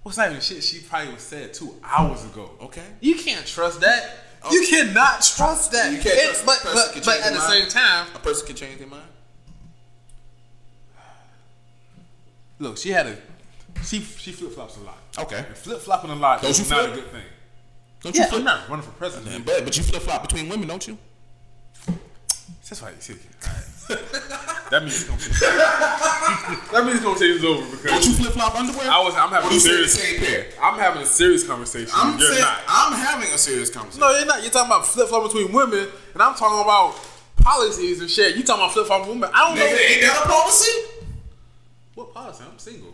what's 0.04 0.18
not 0.18 0.30
even 0.30 0.42
shit 0.42 0.64
she 0.64 0.80
probably 0.82 1.14
was 1.14 1.24
said 1.24 1.54
two 1.54 1.76
hours 1.84 2.24
ago. 2.26 2.52
Okay. 2.62 2.86
You 3.02 3.16
can't 3.16 3.46
trust 3.46 3.82
that. 3.82 4.23
You 4.52 4.66
cannot 4.68 5.22
trust 5.22 5.72
that. 5.72 5.92
You 5.92 6.00
can't 6.02 6.16
It- 6.18 6.26
trust 6.26 6.46
but 6.46 6.60
but, 6.64 6.94
can 6.94 7.02
but 7.06 7.20
at 7.22 7.34
the 7.34 7.40
their 7.40 7.50
same 7.50 7.70
time, 7.70 8.08
A 8.16 8.20
person 8.20 8.46
can 8.48 8.56
change 8.56 8.78
their 8.80 8.88
mind. 8.88 9.04
look, 12.60 12.78
she 12.78 12.90
had 12.92 13.08
a 13.08 13.18
she 13.84 14.00
she 14.02 14.32
flip 14.32 14.54
flops 14.54 14.78
a 14.78 14.82
lot. 14.82 14.98
Okay. 15.18 15.46
Flip 15.56 15.80
flopping 15.82 16.12
a 16.12 16.16
lot 16.16 16.42
Don't 16.42 16.52
is 16.52 16.60
you 16.60 16.70
not 16.76 16.86
flip? 16.86 16.94
a 16.94 16.96
good 17.02 17.12
thing. 17.12 17.24
Don't 18.02 18.16
Yeah, 18.16 18.24
you 18.24 18.28
flip? 18.30 18.40
I'm 18.40 18.46
not 18.46 18.70
running 18.70 18.86
for 18.86 18.92
president. 18.92 19.46
But 19.46 19.64
but 19.66 19.78
you 19.78 19.84
flip 19.84 20.02
flop 20.04 20.22
between 20.28 20.50
women, 20.50 20.68
don't 20.68 20.86
you? 20.88 20.98
That's 22.74 22.82
why 22.82 22.90
you 22.90 22.96
see. 23.02 23.14
Alright. 23.14 24.70
that 24.72 24.82
means 24.82 24.96
it's 24.96 25.04
gonna 25.06 25.20
be, 25.22 25.30
that 26.74 26.82
means 26.86 26.98
this 26.98 27.04
conversation 27.06 27.38
is 27.38 27.46
over 27.46 27.62
Don't 27.62 27.72
because 27.84 28.08
you 28.08 28.14
flip 28.16 28.34
flop 28.34 28.56
underwear? 28.56 28.90
I 28.90 28.98
was 29.04 29.14
I'm 29.14 29.30
having 29.30 29.52
Or 29.52 29.54
a 29.54 29.60
serious. 29.60 29.94
I'm 30.60 30.80
having 30.80 31.02
a 31.04 31.06
serious 31.06 31.46
conversation. 31.46 31.92
I'm 31.94 32.18
You're 32.18 32.30
saying 32.30 32.42
not. 32.42 32.60
I'm 32.68 32.94
having 32.94 33.30
a 33.30 33.38
serious 33.38 33.70
conversation. 33.70 34.02
No, 34.02 34.10
you're 34.18 34.26
not. 34.26 34.42
You're 34.42 34.50
talking 34.52 34.72
about 34.72 34.88
flip 34.88 35.08
flop 35.10 35.24
between 35.32 35.52
women, 35.54 35.86
and 36.14 36.22
I'm 36.24 36.34
talking 36.34 36.62
about 36.62 36.96
policies 37.38 38.02
and 38.02 38.10
shit. 38.10 38.36
You 38.38 38.42
talking 38.44 38.64
about 38.64 38.74
flip 38.74 38.88
flop 38.88 39.08
women? 39.08 39.30
I 39.32 39.50
don't 39.50 39.58
Nigga, 39.58 39.70
know 39.70 39.78
ain't 39.78 40.02
that 40.02 40.22
a 40.26 40.30
policy? 40.30 40.82
What 41.94 42.14
policy? 42.16 42.44
I'm 42.52 42.58
single. 42.58 42.94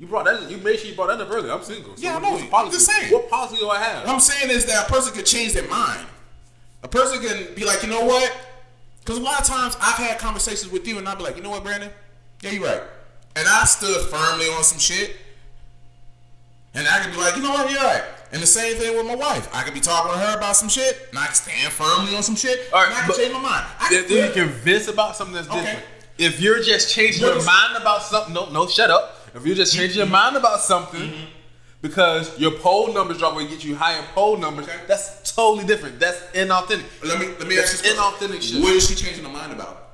You 0.00 0.08
brought 0.08 0.24
that. 0.24 0.50
You 0.50 0.56
made 0.56 0.80
sure 0.80 0.90
you 0.90 0.96
brought 0.96 1.06
that 1.16 1.20
up 1.20 1.30
earlier. 1.30 1.52
I'm 1.52 1.62
single. 1.62 1.94
So 1.96 2.02
Yeah, 2.02 2.16
I 2.16 2.20
know. 2.20 2.36
the 2.36 2.42
I'm 2.44 2.50
policy? 2.50 2.76
just 2.78 2.90
saying. 2.90 3.12
What 3.12 3.30
policy 3.30 3.56
do 3.58 3.68
I 3.70 3.78
have? 3.78 4.04
What 4.06 4.14
I'm 4.14 4.20
saying 4.20 4.50
is 4.50 4.66
that 4.66 4.88
a 4.88 4.92
person 4.92 5.14
could 5.14 5.26
change 5.26 5.52
their 5.52 5.68
mind. 5.68 6.04
A 6.82 6.88
person 6.88 7.22
can 7.22 7.54
be 7.54 7.64
like, 7.64 7.82
you 7.84 7.88
know 7.90 8.04
what? 8.04 8.32
Because 9.04 9.18
a 9.18 9.22
lot 9.22 9.40
of 9.40 9.46
times 9.46 9.76
I've 9.80 9.96
had 9.98 10.18
conversations 10.18 10.72
with 10.72 10.86
you, 10.88 10.96
and 10.98 11.06
I'll 11.08 11.16
be 11.16 11.22
like, 11.24 11.36
you 11.36 11.42
know 11.42 11.50
what, 11.50 11.62
Brandon? 11.62 11.90
Yeah, 12.40 12.50
you're 12.52 12.64
right. 12.64 12.82
And 13.36 13.46
I 13.46 13.64
stood 13.64 14.00
firmly 14.08 14.46
on 14.46 14.64
some 14.64 14.78
shit. 14.78 15.16
And 16.74 16.88
I 16.88 17.00
could 17.00 17.12
be 17.12 17.18
like, 17.18 17.36
you 17.36 17.42
know 17.42 17.50
what, 17.50 17.70
you're 17.70 17.80
right. 17.80 18.02
And 18.32 18.42
the 18.42 18.46
same 18.46 18.76
thing 18.76 18.96
with 18.96 19.06
my 19.06 19.14
wife. 19.14 19.48
I 19.54 19.62
could 19.62 19.74
be 19.74 19.80
talking 19.80 20.10
to 20.12 20.18
her 20.18 20.36
about 20.36 20.56
some 20.56 20.68
shit, 20.68 21.06
and 21.10 21.18
I 21.18 21.26
can 21.26 21.34
stand 21.34 21.72
firmly 21.72 22.16
on 22.16 22.22
some 22.22 22.34
shit, 22.34 22.72
All 22.72 22.80
right, 22.80 22.88
and 22.88 22.96
I 22.96 23.06
can 23.06 23.14
change 23.14 23.32
my 23.32 23.40
mind. 23.40 23.64
I 23.78 23.88
If 23.92 24.08
can 24.08 24.16
you're 24.16 24.30
convinced 24.30 24.88
about 24.88 25.16
something 25.16 25.34
that's 25.34 25.48
Okay. 25.48 25.60
different, 25.60 25.84
if 26.18 26.40
you're 26.40 26.62
just 26.62 26.92
changing 26.92 27.22
What 27.22 27.28
your 27.30 27.38
is- 27.38 27.46
mind 27.46 27.76
about 27.76 28.02
something, 28.02 28.34
no, 28.34 28.48
no, 28.50 28.66
shut 28.66 28.90
up. 28.90 29.20
If 29.34 29.44
you're 29.46 29.54
just 29.56 29.74
changing 29.76 29.98
your 29.98 30.06
mind 30.06 30.36
about 30.36 30.60
something 30.60 31.00
Mm-hmm. 31.10 31.24
Because 31.84 32.38
your 32.40 32.52
poll 32.52 32.94
numbers 32.94 33.18
drop 33.18 33.36
will 33.36 33.46
get 33.46 33.62
you 33.62 33.76
higher 33.76 34.02
poll 34.14 34.38
numbers, 34.38 34.66
Okay. 34.66 34.80
that's 34.88 35.34
totally 35.34 35.66
different. 35.66 36.00
That's 36.00 36.18
inauthentic. 36.32 36.84
Let 37.04 37.20
me 37.20 37.26
let 37.38 37.46
me 37.46 37.58
ask 37.58 37.84
you 37.84 37.92
inauthentic 37.92 38.40
shit. 38.40 38.62
What 38.62 38.72
is 38.72 38.88
she 38.88 38.94
changing 38.94 39.22
her 39.22 39.30
mind 39.30 39.52
about? 39.52 39.90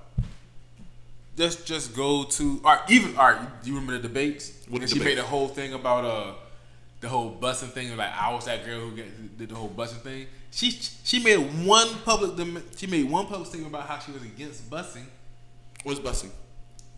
Just 1.37 1.67
just 1.67 1.97
go 1.97 2.25
to 2.25 2.61
or 2.65 2.79
even 2.89 3.17
all 3.17 3.33
right. 3.33 3.63
Do 3.63 3.71
you 3.71 3.75
remember 3.75 3.95
the 3.99 4.07
debates? 4.09 4.53
And 4.73 4.89
she 4.89 4.99
debates? 4.99 5.05
made 5.05 5.19
a 5.19 5.23
whole 5.25 5.49
thing 5.49 5.73
about 5.75 6.05
uh 6.05 6.33
the 7.01 7.09
whole 7.09 7.35
busing 7.35 7.71
thing. 7.71 7.97
Like 7.97 8.13
I 8.17 8.33
was 8.35 8.45
that 8.45 8.65
girl 8.65 8.81
who 8.89 8.97
did 9.39 9.49
the 9.49 9.55
whole 9.57 9.69
busing 9.71 10.01
thing. 10.03 10.27
She 10.53 10.71
she 10.71 11.19
made 11.19 11.39
one 11.67 11.89
public 12.05 12.31
she 12.77 12.87
made 12.87 13.11
one 13.11 13.27
public 13.27 13.49
statement 13.49 13.75
about 13.75 13.89
how 13.89 13.99
she 13.99 14.13
was 14.13 14.23
against 14.23 14.71
busing. 14.71 15.07
What's 15.83 15.99
busing? 15.99 16.31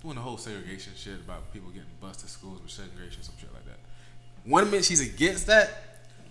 Doing 0.03 0.16
the 0.16 0.20
whole 0.20 0.36
segregation 0.36 0.93
shit 0.97 1.14
about 1.14 1.51
people 1.53 1.70
getting 1.70 1.95
bused 2.01 2.20
to 2.20 2.28
schools 2.28 2.61
with 2.61 2.72
segregation, 2.72 3.22
some 3.22 3.36
shit. 3.40 3.49
One 4.45 4.64
minute 4.70 4.84
she's 4.84 5.01
against 5.01 5.47
that. 5.47 5.78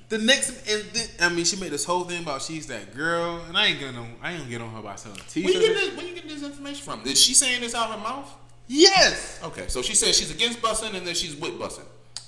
The 0.09 0.18
next 0.18 0.49
and 0.70 0.84
then, 0.91 1.07
I 1.22 1.30
mean 1.34 1.45
she 1.45 1.55
made 1.55 1.72
this 1.72 1.86
whole 1.86 2.03
thing 2.03 2.22
about 2.24 2.41
she's 2.41 2.68
that 2.68 2.93
girl, 2.95 3.41
and 3.47 3.57
I 3.57 3.68
ain't 3.68 3.80
gonna 3.80 4.05
I 4.22 4.32
ain't 4.32 4.39
gonna 4.39 4.49
get 4.49 4.62
on 4.62 4.70
her 4.72 4.80
about 4.80 4.99
selling 4.99 5.18
you 5.18 5.24
t-shirts. 5.30 5.53
getting 5.59 5.74
this? 5.76 5.95
Where 5.97 6.05
you 6.05 6.14
getting 6.16 6.30
this 6.30 6.43
information 6.43 6.84
from? 6.84 7.01
Is 7.05 7.22
she 7.22 7.34
saying 7.34 7.62
this 7.62 7.74
out 7.74 7.89
of 7.89 7.95
her 7.95 8.01
mouth? 8.01 8.30
Yes, 8.68 9.39
Okay, 9.43 9.66
so 9.68 9.82
she 9.82 9.95
says 9.95 10.18
she's 10.18 10.32
against 10.32 10.62
busing 10.62 10.95
and 10.95 11.05
then 11.07 11.14
she's 11.16 11.36
with 11.36 11.57
busing. 11.59 11.86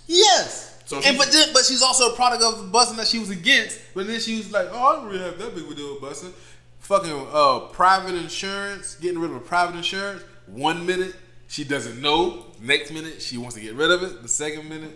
yes. 0.08 0.70
So 0.86 1.00
and 1.04 1.18
but 1.18 1.32
then, 1.32 1.50
but 1.54 1.64
she's 1.64 1.82
also 1.82 2.12
a 2.12 2.16
product 2.16 2.44
of 2.44 2.58
the 2.58 2.78
busing 2.78 2.98
that 2.98 3.08
she 3.08 3.18
was 3.20 3.30
against. 3.30 3.80
But 3.94 4.06
then 4.08 4.20
she 4.20 4.38
was 4.38 4.52
like, 4.52 4.68
"Oh, 4.72 4.78
I 4.84 4.96
don't 4.98 5.06
really 5.06 5.20
have 5.24 5.38
that 5.40 5.56
big 5.56 5.64
of 5.64 5.72
a 5.72 5.76
deal 5.76 5.94
with 5.94 6.02
busing." 6.02 6.34
Fucking 6.80 7.28
uh, 7.32 7.60
private 7.72 8.16
insurance, 8.16 8.96
getting 8.96 9.20
rid 9.20 9.32
of 9.32 9.38
a 9.38 9.40
private 9.40 9.78
insurance. 9.78 10.22
One 10.48 10.86
minute 10.86 11.16
she 11.48 11.64
doesn't 11.64 12.02
know. 12.02 12.48
Next 12.62 12.92
minute 12.92 13.22
she 13.22 13.38
wants 13.38 13.56
to 13.56 13.62
get 13.62 13.76
rid 13.76 13.92
of 13.92 14.04
it. 14.04 14.22
The 14.22 14.28
second 14.28 14.68
minute 14.68 14.92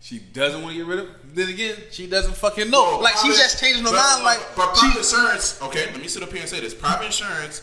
she 0.00 0.18
doesn't 0.18 0.62
want 0.62 0.74
to 0.74 0.78
get 0.78 0.86
rid 0.86 0.98
of 1.00 1.06
it. 1.06 1.34
Then 1.34 1.48
again, 1.48 1.76
she 1.90 2.06
doesn't 2.06 2.34
fucking 2.36 2.70
know. 2.70 2.82
Well, 2.82 3.02
like 3.02 3.16
she's 3.16 3.36
just 3.36 3.60
changing 3.60 3.84
her 3.84 3.90
but- 3.90 3.96
mind. 3.96 4.24
Like 4.24 4.40
but 4.56 4.74
she, 4.74 4.80
private 4.86 4.98
insurance. 4.98 5.60
Okay, 5.62 5.86
let 5.86 6.00
me 6.00 6.08
sit 6.08 6.22
up 6.22 6.30
here 6.30 6.40
and 6.40 6.48
say 6.48 6.60
this: 6.60 6.74
private 6.74 7.06
insurance 7.06 7.62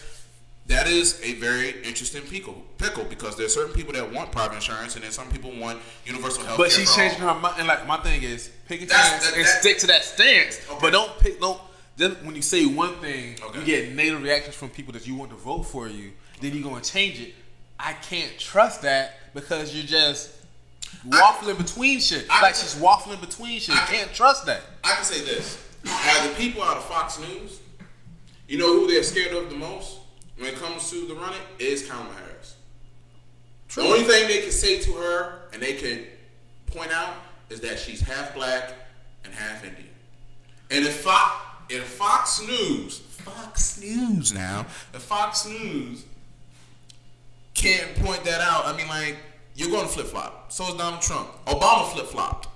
that 0.67 0.87
is 0.87 1.21
a 1.23 1.33
very 1.35 1.81
interesting 1.83 2.23
pickle, 2.23 2.63
pickle 2.79 3.03
because 3.03 3.37
there's 3.37 3.53
certain 3.53 3.73
people 3.73 3.93
that 3.93 4.11
want 4.11 4.31
private 4.31 4.55
insurance, 4.55 4.95
and 4.95 5.03
then 5.03 5.11
some 5.11 5.29
people 5.29 5.51
want 5.59 5.79
universal 6.05 6.43
health. 6.43 6.57
But 6.57 6.71
she's 6.71 6.93
changing 6.95 7.19
her 7.19 7.33
mind. 7.35 7.55
And 7.59 7.67
like 7.67 7.85
my 7.87 7.97
thing 7.97 8.23
is, 8.23 8.49
pick 8.67 8.81
a 8.81 8.87
stance 8.87 9.25
that- 9.29 9.35
and 9.37 9.45
that- 9.45 9.61
stick 9.61 9.77
to 9.79 9.87
that 9.87 10.03
stance. 10.03 10.59
Okay. 10.69 10.77
But 10.81 10.91
don't 10.91 11.17
pick. 11.19 11.39
Don't 11.39 11.61
just 11.97 12.17
when 12.23 12.35
you 12.35 12.41
say 12.41 12.65
one 12.65 12.95
thing, 12.95 13.37
Okay. 13.41 13.59
you 13.59 13.65
get 13.65 13.91
negative 13.93 14.21
reactions 14.21 14.55
from 14.55 14.69
people 14.69 14.91
that 14.93 15.07
you 15.07 15.15
want 15.15 15.29
to 15.31 15.37
vote 15.37 15.63
for 15.63 15.87
you. 15.87 16.11
Then 16.41 16.53
you're 16.53 16.67
gonna 16.69 16.83
change 16.83 17.19
it. 17.21 17.33
I 17.79 17.93
can't 17.93 18.37
trust 18.39 18.81
that 18.81 19.33
because 19.33 19.73
you're 19.73 19.85
just 19.85 20.31
waffling 21.07 21.57
between 21.57 21.99
shit. 21.99 22.25
I- 22.29 22.41
like 22.41 22.55
she's 22.55 22.75
waffling 22.75 23.21
between 23.21 23.59
shit. 23.59 23.75
I- 23.75 23.85
can't 23.87 24.13
trust 24.13 24.45
that. 24.45 24.61
I 24.83 24.93
can 24.95 25.03
say 25.05 25.21
this: 25.21 25.57
as 25.85 26.27
the 26.29 26.35
people 26.35 26.63
out 26.63 26.77
of 26.77 26.85
Fox 26.85 27.19
News, 27.19 27.59
you 28.47 28.57
know 28.57 28.73
who 28.79 28.87
they're 28.87 29.03
scared 29.03 29.33
of 29.33 29.49
the 29.49 29.55
most 29.55 29.97
when 30.37 30.49
it 30.49 30.59
comes 30.59 30.89
to 30.91 31.07
the 31.07 31.15
running 31.15 31.39
is 31.59 31.87
Kamala 31.87 32.13
Harris. 32.13 32.55
True. 33.69 33.83
The 33.83 33.89
only 33.89 34.03
thing 34.03 34.27
they 34.27 34.41
can 34.41 34.51
say 34.51 34.79
to 34.81 34.93
her 34.93 35.41
and 35.53 35.61
they 35.61 35.73
can 35.73 36.05
point 36.67 36.91
out 36.91 37.15
is 37.49 37.59
that 37.61 37.79
she's 37.79 38.01
half 38.01 38.33
black 38.35 38.73
and 39.23 39.33
half 39.33 39.63
Indian. 39.63 39.89
And 40.71 40.85
if 40.85 41.01
Fox, 41.01 41.45
if 41.69 41.83
Fox 41.83 42.41
News, 42.41 42.99
Fox 42.99 43.79
News 43.79 44.33
now, 44.33 44.65
if 44.93 45.01
Fox 45.01 45.45
News 45.45 46.03
can't 47.53 47.95
point 47.97 48.23
that 48.25 48.41
out, 48.41 48.65
I 48.65 48.75
mean, 48.75 48.87
like 48.87 49.17
you're 49.55 49.69
going 49.69 49.87
to 49.87 49.91
flip 49.91 50.07
flop. 50.07 50.51
So 50.51 50.67
is 50.67 50.75
Donald 50.75 51.01
Trump. 51.01 51.29
Obama 51.45 51.91
flip 51.91 52.07
flopped. 52.07 52.49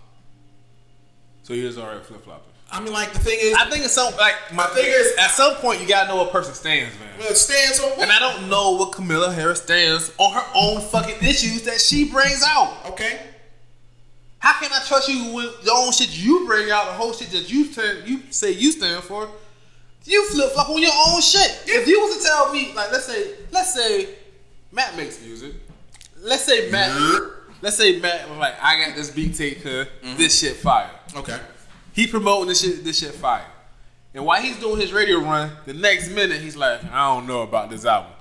So 1.43 1.54
here's 1.54 1.78
alright 1.78 2.06
flip 2.06 2.24
flopping. 2.24 2.54
I 2.72 2.80
mean, 2.82 2.93
like 2.93 3.12
the 3.14 3.20
thing 3.20 3.39
is, 3.41 3.56
I 3.56 3.68
think 3.70 3.84
it's 3.84 3.93
some 3.93 4.16
like 4.18 4.36
my 4.54 4.66
thing 4.68 4.86
is 4.86 5.16
at 5.18 5.32
some 5.32 5.56
point 5.56 5.82
you 5.82 5.88
gotta 5.88 6.08
know 6.08 6.18
what 6.18 6.32
person 6.32 6.54
stands, 6.54 6.93
man. 7.00 7.10
well, 7.18 7.34
stands 7.34 7.80
on 7.80 7.89
what? 7.91 8.02
And 8.02 8.12
I 8.12 8.20
don't 8.20 8.47
know 8.47 8.74
what 8.74 8.91
Kamala 8.91 9.34
Harris 9.34 9.64
stands 9.64 10.14
on 10.20 10.34
her 10.34 10.45
own 10.54 10.80
fucking 10.82 11.16
issues 11.28 11.64
that 11.64 11.82
she 11.82 12.12
brings 12.12 12.43
out. 12.45 12.78
okay. 12.91 13.20
How 14.38 14.60
can 14.60 14.72
I 14.72 14.82
trust 14.86 15.10
you 15.10 15.34
with 15.34 15.64
the 15.64 15.72
own 15.72 15.91
shit 15.91 16.18
you 16.18 16.45
bring 16.45 16.70
out, 16.72 16.86
the 16.86 16.93
whole 16.93 17.12
shit 17.12 17.32
that 17.32 17.52
you 17.52 17.66
stand, 17.66 18.08
you 18.08 18.22
say 18.30 18.52
you 18.52 18.72
stand 18.72 19.04
for? 19.04 19.28
You 20.06 20.26
flip 20.30 20.52
flop 20.52 20.70
on 20.70 20.82
your 20.82 20.93
own 21.08 21.22
shit. 21.22 21.64
If 21.66 21.88
you 21.88 22.00
was 22.00 22.18
to 22.18 22.24
tell 22.24 22.54
me, 22.54 22.74
like, 22.74 22.91
let's 22.91 23.06
say, 23.06 23.34
let's 23.52 23.74
say 23.74 24.10
Matt 24.72 24.95
makes 24.95 25.22
music. 25.22 25.56
Let's 26.22 26.43
say 26.43 26.70
Matt, 26.70 26.99
let's 27.61 27.78
say 27.78 27.99
Matt 27.99 28.30
was 28.30 28.38
like, 28.38 28.55
I 28.61 28.86
got 28.86 28.95
this 28.95 29.09
beat 29.11 29.36
tape 29.36 29.59
here, 29.59 29.88
this 30.17 30.39
shit 30.39 30.57
fire. 30.57 30.89
Okay. 31.15 31.39
He 31.93 32.07
promoting 32.07 32.49
this 32.49 32.61
shit, 32.61 32.84
this 32.84 32.99
shit 32.99 33.13
fire. 33.13 33.45
And 34.13 34.26
while 34.26 34.41
he's 34.41 34.59
doing 34.59 34.80
his 34.80 34.91
radio 34.91 35.20
run, 35.20 35.51
the 35.65 35.74
next 35.74 36.09
minute 36.09 36.41
he's 36.41 36.55
like, 36.55 36.84
I 36.86 37.13
don't 37.13 37.28
know 37.28 37.43
about 37.43 37.70
this 37.70 37.86
album. 37.86 38.11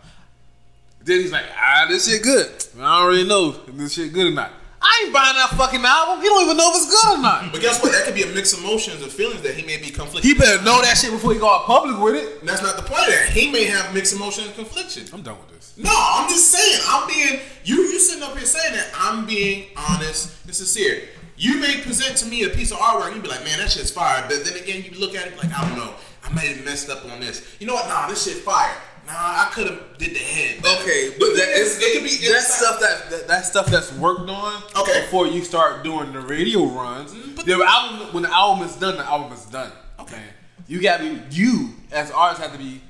Then 1.03 1.21
he's 1.21 1.33
like, 1.33 1.47
ah, 1.57 1.87
this 1.89 2.09
shit 2.09 2.23
good. 2.23 2.51
I 2.79 3.01
don't 3.01 3.09
really 3.09 3.29
know 3.29 3.55
if 3.67 3.75
this 3.75 3.95
shit 3.95 4.13
good 4.13 4.27
or 4.27 4.35
not. 4.35 4.53
I 4.81 5.03
ain't 5.05 5.13
buying 5.13 5.35
that 5.37 5.51
fucking 5.59 5.85
album. 5.85 6.23
He 6.23 6.29
don't 6.29 6.45
even 6.45 6.57
know 6.57 6.71
if 6.71 6.77
it's 6.77 6.91
good 6.91 7.19
or 7.19 7.23
not. 7.23 7.51
But 7.53 7.61
guess 7.61 7.83
what? 7.83 7.93
That 7.93 8.05
could 8.05 8.15
be 8.15 8.23
a 8.23 8.29
mix 8.29 8.53
of 8.53 8.61
emotions 8.61 9.03
and 9.03 9.11
feelings 9.11 9.43
that 9.43 9.55
he 9.55 9.67
may 9.67 9.77
be 9.77 9.91
conflicted. 9.91 10.25
He 10.25 10.35
better 10.35 10.63
know 10.63 10.81
that 10.83 10.97
shit 10.97 11.11
before 11.11 11.33
he 11.33 11.39
go 11.39 11.51
out 11.53 11.65
public 11.67 11.99
with 11.99 12.15
it. 12.15 12.41
And 12.41 12.49
that's 12.49 12.63
not 12.63 12.77
the 12.77 12.83
point 12.83 13.03
of 13.03 13.09
that. 13.09 13.31
He 13.31 13.51
may 13.51 13.65
have 13.65 13.93
mixed 13.93 14.15
emotions 14.15 14.47
and 14.49 14.57
confliction. 14.57 15.05
I'm 15.13 15.23
done 15.23 15.37
with 15.39 15.51
this. 15.51 15.75
No, 15.77 15.91
I'm 15.93 16.29
just 16.29 16.51
saying. 16.51 16.81
I'm 16.87 17.09
being 17.09 17.41
you. 17.65 17.77
You 17.77 17.99
sitting 17.99 18.23
up 18.23 18.37
here 18.37 18.47
saying 18.47 18.75
that 18.75 18.89
I'm 18.95 19.27
being 19.27 19.67
honest 19.77 20.45
and 20.47 20.55
sincere. 20.55 21.03
You 21.37 21.61
may 21.61 21.81
present 21.83 22.17
to 22.19 22.27
me 22.27 22.45
a 22.45 22.49
piece 22.49 22.71
of 22.73 22.79
artwork. 22.79 23.09
and 23.09 23.17
You 23.17 23.23
be 23.23 23.29
like, 23.29 23.45
man, 23.45 23.59
that 23.59 23.71
shit's 23.71 23.91
fire. 23.91 24.25
But 24.29 24.45
then 24.45 24.57
again, 24.57 24.85
you 24.85 24.99
look 24.99 25.15
at 25.15 25.27
it 25.27 25.37
like, 25.37 25.53
I 25.57 25.69
don't 25.69 25.79
know. 25.79 25.95
I 26.25 26.33
might 26.33 26.47
have 26.47 26.65
messed 26.65 26.91
up 26.91 27.05
on 27.11 27.21
this. 27.21 27.57
You 27.61 27.67
know 27.67 27.75
what? 27.75 27.89
Nah, 27.89 28.09
this 28.09 28.25
shit 28.25 28.43
fire. 28.43 28.77
Nah, 29.09 29.15
I 29.15 29.49
could 29.53 29.67
have 29.69 29.81
did 29.97 30.11
the 30.15 30.19
head. 30.19 30.63
better. 30.63 30.83
Okay, 30.83 31.11
but 31.19 31.29
that 31.29 31.37
then 31.37 31.67
it 31.67 31.93
could 31.95 32.05
be 32.05 32.17
that 32.29 32.37
inside- 32.37 32.43
stuff 32.43 32.81
that, 32.81 33.11
that 33.11 33.29
that 33.29 33.47
stuff 33.47 33.67
that's 33.67 33.91
worked 33.95 34.29
on. 34.29 34.63
Okay. 34.77 35.01
Before 35.01 35.27
you 35.27 35.43
start 35.43 35.83
doing 35.83 36.13
the 36.13 36.21
radio 36.21 36.67
runs, 36.67 37.13
mm, 37.15 37.35
but- 37.35 37.47
the 37.47 37.55
album 37.67 38.13
when 38.13 38.23
the 38.25 38.31
album 38.33 38.69
is 38.69 38.77
done, 38.77 38.99
the 38.99 39.05
album 39.07 39.33
is 39.33 39.45
done. 39.47 39.73
Okay. 39.99 40.23
You 40.67 40.81
gotta 40.83 41.05
be 41.05 41.21
you 41.31 41.71
as 41.91 42.11
artists 42.11 42.43
have 42.45 42.53
to 42.53 42.59
be 42.59 42.83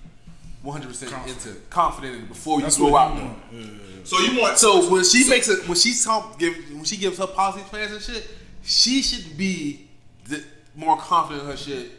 100 0.63 0.89
percent 0.89 1.13
into 1.29 1.55
confident 1.71 2.17
in 2.17 2.23
it 2.23 2.29
before 2.29 2.61
That's 2.61 2.77
you 2.79 2.87
go 2.87 2.91
what 2.93 3.13
out 3.13 3.17
you 3.17 3.21
Yeah, 3.23 3.31
yeah, 3.53 3.67
yeah. 3.67 4.05
So 4.05 4.19
you 4.19 4.41
want 4.41 4.59
So 4.59 4.91
when 4.91 5.05
she 5.05 5.29
makes 5.29 5.49
it, 5.49 5.69
when 5.69 5.77
she's 5.79 6.05
talk, 6.05 6.37
give, 6.39 6.55
when 6.73 6.85
she 6.85 6.97
gives 6.97 7.19
her 7.19 7.29
policy 7.29 7.63
plans 7.69 7.93
and 7.93 8.03
shit, 8.03 8.29
she 8.65 9.03
should 9.03 9.37
be 9.39 9.89
the, 10.29 10.43
more 10.75 10.97
confident 10.97 11.45
in 11.45 11.51
her 11.51 11.57
shit. 11.57 11.93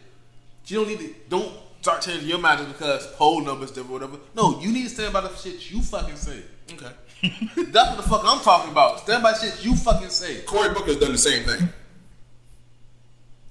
She 0.65 0.75
don't 0.75 0.87
need 0.87 0.99
to. 0.99 1.13
Don't 1.29 1.51
start 1.81 2.01
changing 2.01 2.27
your 2.27 2.39
mind 2.39 2.59
just 2.59 2.71
because 2.77 3.07
poll 3.13 3.41
numbers 3.41 3.71
different, 3.71 3.89
or 3.89 3.93
whatever. 3.93 4.17
No, 4.35 4.59
you 4.59 4.71
need 4.71 4.83
to 4.83 4.89
stand 4.89 5.13
by 5.13 5.21
the 5.21 5.35
shit 5.35 5.71
you 5.71 5.81
fucking 5.81 6.15
say. 6.15 6.41
Okay. 6.73 6.91
That's 7.71 7.89
what 7.89 7.97
the 7.97 8.03
fuck 8.03 8.21
I'm 8.23 8.39
talking 8.41 8.71
about. 8.71 9.01
Stand 9.01 9.23
by 9.23 9.33
shit 9.33 9.63
you 9.63 9.75
fucking 9.75 10.09
say. 10.09 10.41
Cory 10.41 10.69
Booker's 10.69 10.97
done 10.97 11.11
the 11.11 11.17
same 11.17 11.43
thing. 11.43 11.69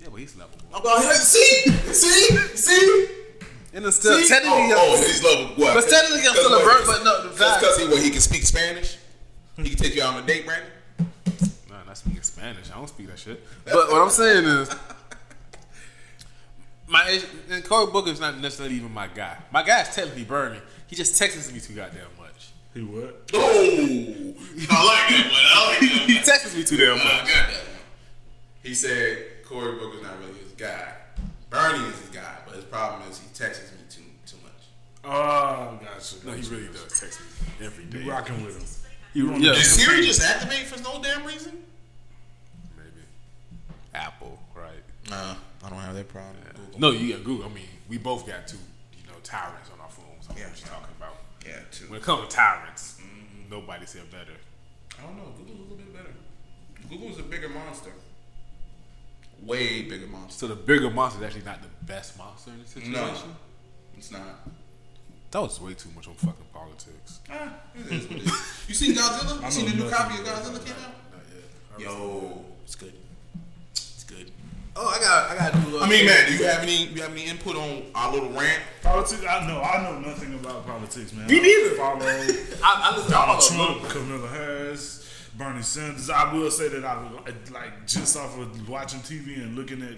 Yeah, 0.00 0.08
but 0.10 0.16
he's 0.16 0.36
lovable. 0.36 0.64
I'm 0.74 0.82
going, 0.82 1.02
hey, 1.02 1.14
see, 1.14 1.70
see, 1.92 2.36
see. 2.56 3.08
And 3.74 3.84
it's 3.84 3.96
still 3.96 4.18
See? 4.18 4.28
technically, 4.28 4.72
oh, 4.72 4.96
oh, 4.96 4.96
he's 4.96 5.22
level 5.22 5.46
what? 5.56 5.74
But 5.74 5.90
technically 5.90 6.26
I'm 6.26 6.34
still 6.34 6.54
a 6.54 6.64
bird, 6.64 6.82
but 6.86 7.04
no, 7.04 7.28
That's 7.30 7.60
because 7.60 7.78
he 7.78 7.88
what, 7.88 8.02
he 8.02 8.10
can 8.10 8.20
speak 8.20 8.42
Spanish. 8.44 8.96
He 9.56 9.68
can 9.70 9.78
take 9.78 9.94
you 9.94 10.02
out 10.02 10.14
on 10.14 10.22
a 10.22 10.26
date, 10.26 10.46
Brandon. 10.46 10.70
Nah, 11.68 11.84
not 11.86 11.98
speaking 11.98 12.22
Spanish. 12.22 12.70
I 12.70 12.76
don't 12.76 12.88
speak 12.88 13.08
that 13.08 13.18
shit. 13.18 13.44
But 13.64 13.90
what 13.90 14.00
I'm 14.00 14.10
saying 14.10 14.44
is, 14.44 14.74
my 16.89 17.09
issue- 17.11 17.26
and 17.51 17.64
Cory 17.64 17.91
Booker's 17.93 18.20
not 18.20 18.39
necessarily 18.41 18.76
even 18.76 18.93
my 18.93 19.07
guy. 19.09 19.36
My 19.53 19.62
guy's 19.62 19.95
technically 19.95 20.24
Bernie. 20.24 20.61
He 20.86 20.97
just 20.97 21.16
texts 21.16 21.53
me 21.53 21.61
too 21.61 21.74
goddamn 21.74 22.07
much. 22.18 22.49
He 22.74 22.82
what? 22.82 23.30
Oh, 23.34 24.34
I 24.70 24.84
like 24.84 25.09
that 25.09 25.30
one. 25.30 25.43
I 25.45 25.68
like 25.68 25.80
that 25.80 26.09
He 26.09 26.18
texts 26.20 26.55
me 26.57 26.64
too 26.64 26.76
damn 26.76 26.95
I 26.95 27.05
much. 27.05 27.05
got 27.07 27.26
that 27.28 27.49
one. 27.49 27.82
He 28.62 28.74
said 28.74 29.24
Cory 29.45 29.72
Booker's 29.78 30.03
not 30.03 30.18
really 30.20 30.39
his 30.41 30.53
guy. 30.53 30.93
Bernie 31.51 31.84
is 31.89 31.99
his 32.01 32.11
guy, 32.11 32.36
but 32.47 32.57
his 32.57 32.64
problem 32.64 33.09
is 33.11 33.18
he 33.18 33.26
texts 33.34 33.72
me 33.72 33.78
too 33.89 34.03
too 34.26 34.36
much. 34.43 34.53
Oh, 35.05 35.78
gotcha. 35.82 36.26
No, 36.26 36.32
he 36.32 36.47
really 36.55 36.68
does 36.68 37.01
text 37.01 37.20
me 37.20 37.66
every 37.66 37.84
day. 37.84 38.01
You 38.05 38.11
rocking 38.11 38.45
with 38.45 38.57
him. 38.57 38.64
He, 39.14 39.20
yeah. 39.47 39.53
Did 39.55 39.64
Siri 39.64 40.05
just 40.07 40.22
activate 40.22 40.66
for 40.66 40.80
no 40.82 41.03
damn 41.03 41.24
reason? 41.26 41.53
Problem. 46.09 46.36
Google. 46.54 46.80
No, 46.80 46.90
you 46.90 47.14
got 47.14 47.24
Google. 47.24 47.46
I 47.46 47.54
mean, 47.54 47.64
we 47.88 47.98
both 47.98 48.26
got 48.26 48.46
two, 48.48 48.56
you 48.96 49.06
know, 49.06 49.18
tyrants 49.22 49.70
on 49.72 49.80
our 49.80 49.90
phones. 49.90 50.26
I 50.28 50.32
know 50.34 50.40
Yeah. 50.40 50.48
what 50.48 50.59
you're 50.61 50.68
talking 50.68 50.94
about. 50.96 51.16
Yeah, 51.46 51.61
too. 51.70 51.84
When 51.90 52.00
it 52.00 52.02
comes 52.04 52.28
to 52.28 52.34
tyrants, 52.36 53.00
nobody 53.50 53.86
said 53.86 54.11
better. 54.11 54.32
I 54.98 55.02
don't 55.02 55.16
know. 55.16 55.32
Google's 55.36 55.59
a 55.59 55.62
little 55.62 55.76
bit 55.76 55.94
better. 55.94 56.14
Google's 56.88 57.18
a 57.18 57.22
bigger 57.22 57.48
monster. 57.48 57.92
Way 59.42 59.82
bigger 59.82 60.06
monster. 60.09 60.32
So 60.46 60.46
the 60.48 60.56
bigger 60.56 60.90
monster 60.90 61.20
is 61.20 61.26
actually 61.26 61.44
not 61.44 61.62
the 61.62 61.68
best 61.86 62.18
monster 62.18 62.50
in 62.50 62.59
the 62.61 62.66
situation. 62.66 62.92
No, 62.92 63.14
it's 63.96 64.11
not. 64.11 64.22
That 65.30 65.40
was 65.42 65.61
way 65.61 65.74
too 65.74 65.90
much 65.94 66.09
on 66.09 66.14
fucking 66.14 66.46
politics. 66.52 67.20
Ah, 67.30 67.52
it 67.74 67.92
is 67.92 68.09
what 68.09 68.16
it 68.18 68.22
is. 68.24 68.54
You 68.68 68.74
seen 68.74 68.94
Godzilla? 68.96 69.40
I 69.42 69.44
You 69.46 69.50
seen 69.52 69.64
the 69.66 69.76
new 69.76 69.84
nothing 69.84 69.96
copy 69.96 70.14
of 70.14 70.20
about 70.26 70.42
Godzilla 70.42 70.52
that. 70.54 70.64
came 70.64 70.74
out? 70.74 70.94
Not 71.12 71.22
yet. 71.78 71.80
Yo, 71.86 72.44
it's 72.64 72.74
good. 72.74 72.94
It's 73.72 74.04
good. 74.04 74.32
Oh, 74.80 74.86
I 74.86 75.00
got, 75.00 75.30
I 75.30 75.36
got 75.36 75.52
to 75.52 75.70
do. 75.70 75.80
I 75.80 75.88
mean, 75.88 76.06
man, 76.06 76.28
do 76.28 76.34
you 76.34 76.44
have 76.44 76.62
any? 76.62 76.84
You 76.84 77.02
have 77.02 77.10
any 77.10 77.24
input 77.24 77.56
on 77.56 77.82
our 77.96 78.12
little 78.12 78.30
rant? 78.30 78.62
Politics. 78.80 79.24
I 79.28 79.44
know. 79.44 79.60
I 79.60 79.82
know 79.82 79.98
nothing 79.98 80.34
about 80.34 80.64
politics, 80.66 81.12
man. 81.12 81.26
Me 81.26 81.40
I 81.40 81.42
neither. 81.42 81.74
Follow 81.74 82.00
I, 82.06 82.90
I 82.92 82.96
listen 82.96 83.10
Donald 83.10 83.28
all 83.28 83.36
of 83.38 83.48
Trump, 83.48 83.82
them. 83.82 83.90
Kamala 83.90 84.28
Harris, 84.28 85.30
Bernie 85.36 85.62
Sanders. 85.62 86.10
I 86.10 86.32
will 86.32 86.50
say 86.52 86.68
that 86.68 86.84
I 86.84 87.10
like 87.52 87.88
just 87.88 88.16
off 88.16 88.38
of 88.38 88.68
watching 88.68 89.00
TV 89.00 89.42
and 89.42 89.56
looking 89.56 89.82
at 89.82 89.96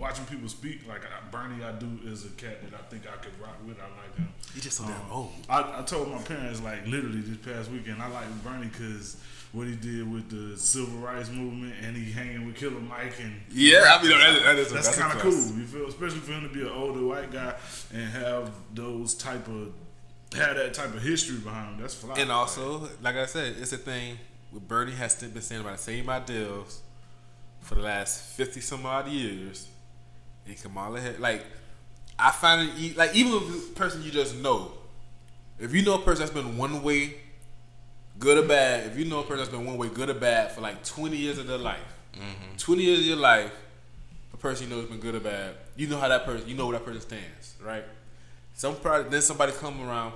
watching 0.00 0.24
people 0.24 0.48
speak. 0.48 0.80
Like 0.88 1.02
Bernie, 1.30 1.62
I 1.62 1.70
do 1.78 1.86
is 2.04 2.24
a 2.24 2.30
cat 2.30 2.60
that 2.62 2.74
I 2.74 2.82
think 2.90 3.04
I 3.06 3.16
could 3.18 3.38
rock 3.40 3.56
with. 3.64 3.78
I 3.78 3.84
like 4.02 4.16
him. 4.16 4.28
He 4.52 4.60
just 4.60 4.78
so 4.78 4.82
damn 4.82 4.94
um, 4.94 5.12
old. 5.12 5.32
I, 5.48 5.78
I 5.78 5.82
told 5.82 6.10
my 6.10 6.20
parents 6.22 6.60
like 6.60 6.84
literally 6.88 7.20
this 7.20 7.36
past 7.46 7.70
weekend 7.70 8.02
I 8.02 8.08
like 8.08 8.26
Bernie 8.42 8.66
because 8.66 9.16
what 9.52 9.66
he 9.66 9.74
did 9.76 10.10
with 10.12 10.28
the 10.30 10.58
civil 10.58 10.98
rights 10.98 11.30
movement 11.30 11.74
and 11.82 11.96
he 11.96 12.12
hanging 12.12 12.46
with 12.46 12.56
Killer 12.56 12.80
Mike 12.80 13.14
and 13.20 13.40
Yeah, 13.50 13.96
I 13.98 14.02
mean, 14.02 14.10
that 14.18 14.30
is, 14.36 14.42
that 14.42 14.58
is 14.58 14.70
a- 14.70 14.74
that's 14.74 14.96
kind 14.98 15.12
of 15.12 15.20
cool. 15.20 15.32
You 15.32 15.64
feel, 15.64 15.86
especially 15.88 16.18
for 16.20 16.32
him 16.32 16.42
to 16.46 16.54
be 16.54 16.60
an 16.62 16.68
older 16.68 17.04
white 17.04 17.30
guy 17.32 17.54
and 17.92 18.04
have 18.10 18.50
those 18.74 19.14
type 19.14 19.46
of 19.48 19.72
have 20.36 20.56
that 20.56 20.74
type 20.74 20.94
of 20.94 21.00
history 21.02 21.38
behind 21.38 21.76
him. 21.76 21.80
That's 21.80 21.94
fly. 21.94 22.14
And 22.18 22.30
also, 22.30 22.88
like 23.02 23.16
I 23.16 23.24
said, 23.24 23.56
it's 23.58 23.72
a 23.72 23.78
thing 23.78 24.18
with 24.52 24.68
Bernie 24.68 24.92
has 24.92 25.14
been 25.14 25.40
saying 25.40 25.62
about 25.62 25.76
the 25.78 25.82
same 25.82 26.08
ideals 26.10 26.82
for 27.62 27.74
the 27.76 27.80
last 27.82 28.20
fifty 28.36 28.60
some 28.60 28.84
odd 28.84 29.08
years. 29.08 29.66
And 30.46 30.60
Kamala 30.60 31.00
had 31.00 31.18
like, 31.20 31.44
I 32.18 32.30
find 32.32 32.68
it 32.68 32.74
e- 32.78 32.94
like 32.94 33.14
even 33.14 33.32
with 33.32 33.70
a 33.70 33.72
person 33.74 34.02
you 34.02 34.10
just 34.10 34.36
know, 34.36 34.72
if 35.58 35.74
you 35.74 35.82
know 35.82 35.94
a 35.94 35.98
person 36.02 36.20
that's 36.20 36.30
been 36.34 36.58
one 36.58 36.82
way, 36.82 37.14
good 38.18 38.38
or 38.38 38.46
bad, 38.48 38.86
if 38.86 38.98
you 38.98 39.04
know 39.04 39.20
a 39.20 39.22
person 39.22 39.38
that's 39.38 39.50
been 39.50 39.64
one 39.64 39.76
way, 39.76 39.88
good 39.88 40.10
or 40.10 40.14
bad, 40.14 40.52
for 40.52 40.60
like 40.60 40.84
twenty 40.84 41.16
years 41.16 41.38
of 41.38 41.46
their 41.46 41.58
life, 41.58 41.78
mm-hmm. 42.14 42.56
twenty 42.56 42.84
years 42.84 43.00
of 43.00 43.06
your 43.06 43.16
life, 43.16 43.52
a 44.32 44.36
person 44.36 44.68
you 44.68 44.74
know 44.74 44.80
has 44.80 44.90
been 44.90 45.00
good 45.00 45.14
or 45.14 45.20
bad, 45.20 45.54
you 45.76 45.86
know 45.86 45.98
how 45.98 46.08
that 46.08 46.24
person, 46.24 46.48
you 46.48 46.54
know 46.54 46.66
where 46.66 46.78
that 46.78 46.84
person 46.84 47.00
stands, 47.00 47.54
right? 47.64 47.84
Some 48.54 48.76
then 49.10 49.22
somebody 49.22 49.52
come 49.52 49.80
around. 49.80 50.14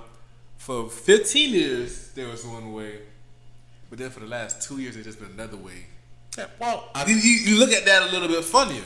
For 0.57 0.89
15 0.89 1.53
years, 1.53 2.11
there 2.13 2.27
was 2.29 2.45
one 2.45 2.71
way, 2.71 2.99
but 3.89 3.99
then 3.99 4.09
for 4.09 4.21
the 4.21 4.27
last 4.27 4.65
two 4.65 4.79
years, 4.79 4.95
it's 4.95 5.05
just 5.05 5.19
been 5.19 5.31
another 5.31 5.57
way. 5.57 5.87
Yeah, 6.37 6.47
well, 6.59 6.89
you, 7.05 7.15
you, 7.15 7.31
you 7.45 7.59
look 7.59 7.71
at 7.71 7.85
that 7.85 8.09
a 8.09 8.11
little 8.11 8.27
bit 8.27 8.43
funnier. 8.43 8.81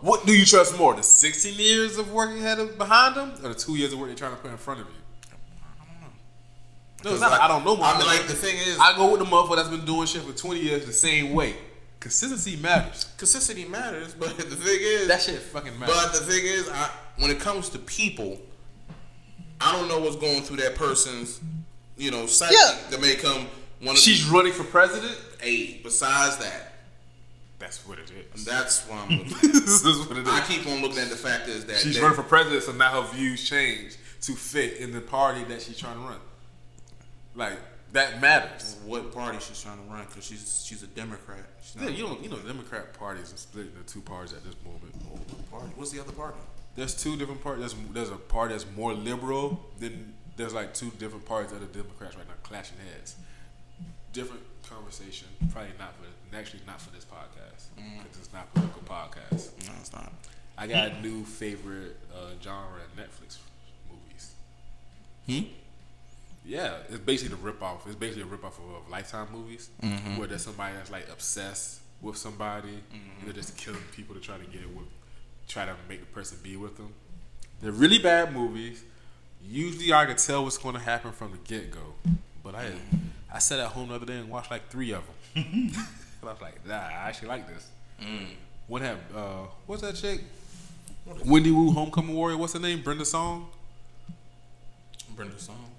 What 0.00 0.24
do 0.24 0.32
you 0.32 0.44
trust 0.44 0.78
more, 0.78 0.94
the 0.94 1.02
16 1.02 1.58
years 1.58 1.98
of 1.98 2.10
work 2.12 2.30
you 2.30 2.38
had 2.38 2.78
behind 2.78 3.16
them, 3.16 3.32
or 3.44 3.50
the 3.50 3.54
two 3.54 3.76
years 3.76 3.92
of 3.92 3.98
work 3.98 4.08
they're 4.08 4.16
trying 4.16 4.30
to 4.30 4.36
put 4.38 4.50
in 4.50 4.56
front 4.56 4.80
of 4.80 4.86
you? 4.86 4.99
No, 7.04 7.12
it's 7.12 7.20
not. 7.20 7.30
Like, 7.32 7.40
I 7.40 7.48
don't 7.48 7.64
know. 7.64 7.74
I 7.82 7.92
mean, 7.96 8.02
motherfucker. 8.02 8.06
like 8.06 8.26
the 8.26 8.34
thing 8.34 8.56
is, 8.56 8.78
I 8.78 8.94
go 8.96 9.10
with 9.10 9.20
the 9.20 9.26
motherfucker 9.26 9.56
that's 9.56 9.68
been 9.68 9.84
doing 9.84 10.06
shit 10.06 10.22
for 10.22 10.32
20 10.32 10.60
years 10.60 10.84
the 10.86 10.92
same 10.92 11.32
way. 11.32 11.54
Consistency 11.98 12.56
matters. 12.56 13.04
consistency 13.18 13.66
matters, 13.66 14.14
but 14.14 14.36
the 14.36 14.42
thing 14.56 14.78
is, 14.80 15.08
That 15.08 15.20
shit 15.20 15.36
fucking 15.40 15.78
matters. 15.78 15.94
But 15.94 16.12
the 16.12 16.20
thing 16.20 16.44
is, 16.44 16.68
I, 16.70 16.90
when 17.18 17.30
it 17.30 17.40
comes 17.40 17.68
to 17.70 17.78
people, 17.78 18.38
I 19.60 19.72
don't 19.72 19.88
know 19.88 20.00
what's 20.00 20.16
going 20.16 20.40
through 20.42 20.56
that 20.58 20.74
person's, 20.74 21.40
you 21.98 22.10
know, 22.10 22.26
psyche 22.26 22.54
Yeah. 22.58 22.78
that 22.90 23.00
may 23.00 23.14
come. 23.16 23.46
One 23.80 23.90
of 23.96 23.98
She's 23.98 24.26
the, 24.28 24.34
running 24.34 24.52
for 24.52 24.64
president. 24.64 25.16
hey. 25.40 25.80
Besides 25.82 26.36
that, 26.38 26.72
That's 27.58 27.86
what 27.86 27.98
it 27.98 28.10
is. 28.34 28.44
that's 28.44 28.86
why 28.86 28.98
I'm. 29.08 29.18
Looking 29.18 29.32
at. 29.32 29.40
this 29.54 29.84
is 29.84 30.06
what 30.06 30.16
it 30.18 30.26
is. 30.26 30.28
I 30.28 30.40
keep 30.40 30.66
on 30.66 30.80
looking 30.82 30.98
at 30.98 31.08
the 31.10 31.16
fact 31.16 31.48
is 31.48 31.64
that 31.66 31.76
She's 31.78 31.96
that- 31.96 32.02
running 32.02 32.16
for 32.16 32.22
president, 32.22 32.62
so 32.62 32.72
now 32.72 33.02
her 33.02 33.08
views 33.14 33.46
change 33.48 33.96
to 34.22 34.32
fit 34.34 34.78
in 34.78 34.92
the 34.92 35.00
party 35.00 35.44
that 35.44 35.62
she's 35.62 35.78
trying 35.78 35.94
to 35.96 36.00
run. 36.00 36.18
Like 37.40 37.58
that 37.92 38.20
matters. 38.20 38.76
what 38.84 39.14
party 39.14 39.38
she's 39.40 39.62
trying 39.62 39.78
to 39.78 39.90
run 39.90 40.04
because 40.04 40.24
she's 40.24 40.62
she's 40.64 40.82
a 40.82 40.86
Democrat. 40.86 41.40
She's 41.62 41.82
Yeah, 41.82 41.88
you 41.88 42.04
know, 42.04 42.18
you 42.20 42.28
know, 42.28 42.36
the 42.36 42.48
Democrat 42.48 42.92
Party 42.92 43.22
is 43.22 43.28
split 43.30 43.66
into 43.66 43.82
two 43.92 44.02
parties 44.02 44.34
at 44.34 44.44
this 44.44 44.54
moment. 44.62 44.92
party. 45.50 45.68
What's 45.74 45.90
the 45.90 46.00
other 46.00 46.12
party? 46.12 46.36
There's 46.76 46.94
two 46.94 47.16
different 47.16 47.42
parties. 47.42 47.72
There's, 47.72 47.92
there's 47.92 48.10
a 48.10 48.16
party 48.16 48.52
that's 48.52 48.66
more 48.76 48.92
liberal. 48.92 49.58
Then 49.78 50.12
there's 50.36 50.52
like 50.52 50.74
two 50.74 50.90
different 50.98 51.24
parties 51.24 51.50
that 51.52 51.62
are 51.62 51.66
Democrats 51.66 52.14
right 52.14 52.28
now 52.28 52.34
clashing 52.42 52.76
heads. 52.92 53.16
Different 54.12 54.42
conversation. 54.68 55.28
Probably 55.50 55.72
not 55.78 55.94
for 55.94 56.36
actually 56.36 56.60
not 56.66 56.80
for 56.80 56.90
this 56.90 57.04
podcast 57.06 57.68
because 57.74 58.18
it's 58.18 58.32
not 58.34 58.48
a 58.54 58.58
political 58.58 58.82
podcast. 58.82 59.50
No, 59.66 59.72
it's 59.80 59.92
not. 59.94 60.12
I 60.58 60.66
got 60.66 60.92
a 60.92 61.00
new 61.00 61.24
favorite 61.24 61.96
uh, 62.14 62.32
genre 62.42 62.80
of 62.84 62.94
Netflix 62.96 63.38
movies. 63.90 64.32
Hmm. 65.26 65.48
Yeah, 66.44 66.76
it's 66.88 66.98
basically 66.98 67.36
the 67.36 67.42
rip 67.42 67.62
off. 67.62 67.86
It's 67.86 67.96
basically 67.96 68.22
a 68.22 68.26
rip 68.26 68.44
off 68.44 68.58
of, 68.58 68.64
of 68.64 68.90
Lifetime 68.90 69.28
movies, 69.32 69.68
mm-hmm. 69.82 70.16
where 70.16 70.26
there's 70.26 70.42
somebody 70.42 70.74
that's 70.74 70.90
like 70.90 71.08
obsessed 71.10 71.80
with 72.00 72.16
somebody, 72.16 72.68
mm-hmm. 72.68 73.18
and 73.18 73.26
they're 73.26 73.34
just 73.34 73.56
killing 73.56 73.82
people 73.92 74.14
to 74.14 74.20
try 74.20 74.38
to 74.38 74.44
get 74.44 74.68
with, 74.74 74.86
try 75.48 75.66
to 75.66 75.74
make 75.88 76.00
the 76.00 76.06
person 76.06 76.38
be 76.42 76.56
with 76.56 76.76
them. 76.76 76.94
They're 77.60 77.72
really 77.72 77.98
bad 77.98 78.32
movies. 78.32 78.82
Usually, 79.46 79.92
I 79.92 80.06
can 80.06 80.16
tell 80.16 80.44
what's 80.44 80.58
going 80.58 80.74
to 80.74 80.80
happen 80.80 81.12
from 81.12 81.32
the 81.32 81.38
get 81.38 81.70
go, 81.70 81.94
but 82.42 82.54
I 82.54 82.64
mm-hmm. 82.64 82.96
I 83.32 83.38
sat 83.38 83.60
at 83.60 83.68
home 83.68 83.88
the 83.88 83.94
other 83.94 84.06
day 84.06 84.16
and 84.16 84.28
watched 84.30 84.50
like 84.50 84.68
three 84.68 84.92
of 84.92 85.02
them. 85.34 85.44
and 85.44 85.74
I 86.22 86.32
was 86.32 86.40
like, 86.40 86.66
Nah, 86.66 86.74
I 86.74 87.08
actually 87.08 87.28
like 87.28 87.46
this. 87.48 87.68
Mm. 88.02 88.28
What 88.66 88.82
had 88.82 88.98
uh, 89.14 89.46
what's 89.66 89.82
that 89.82 89.94
chick? 89.94 90.22
Wendy 91.24 91.50
Wu, 91.50 91.72
Homecoming 91.72 92.14
Warrior. 92.14 92.36
What's 92.36 92.52
her 92.52 92.58
name? 92.58 92.82
Brenda 92.82 93.04
Song. 93.04 93.48
Brenda 95.16 95.38
Song. 95.38 95.70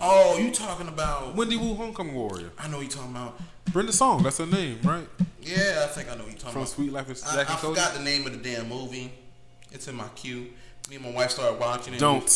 Oh, 0.00 0.38
you 0.38 0.50
talking 0.50 0.88
about? 0.88 1.34
Wendy 1.34 1.56
Wu, 1.56 1.74
Homecoming 1.74 2.14
Warrior. 2.14 2.50
I 2.58 2.68
know 2.68 2.80
you 2.80 2.88
talking 2.88 3.10
about. 3.10 3.40
Brenda 3.72 3.92
Song, 3.92 4.22
that's 4.22 4.38
her 4.38 4.46
name, 4.46 4.78
right? 4.84 5.06
Yeah, 5.42 5.82
I 5.84 5.86
think 5.88 6.10
I 6.10 6.14
know 6.14 6.26
you 6.26 6.32
talking 6.32 6.52
From 6.52 6.62
about. 6.62 6.68
Sweet 6.68 6.92
Life 6.92 7.06
of 7.10 7.12
I, 7.12 7.14
Zack 7.14 7.50
I 7.50 7.52
and 7.52 7.60
Cody. 7.60 7.74
forgot 7.74 7.94
the 7.94 8.00
name 8.00 8.26
of 8.26 8.32
the 8.32 8.38
damn 8.38 8.68
movie. 8.68 9.12
It's 9.72 9.88
in 9.88 9.94
my 9.96 10.08
queue. 10.14 10.50
Me 10.90 10.96
and 10.96 11.04
my 11.04 11.10
wife 11.10 11.30
started 11.30 11.58
watching 11.58 11.94
it. 11.94 12.00
Don't 12.00 12.28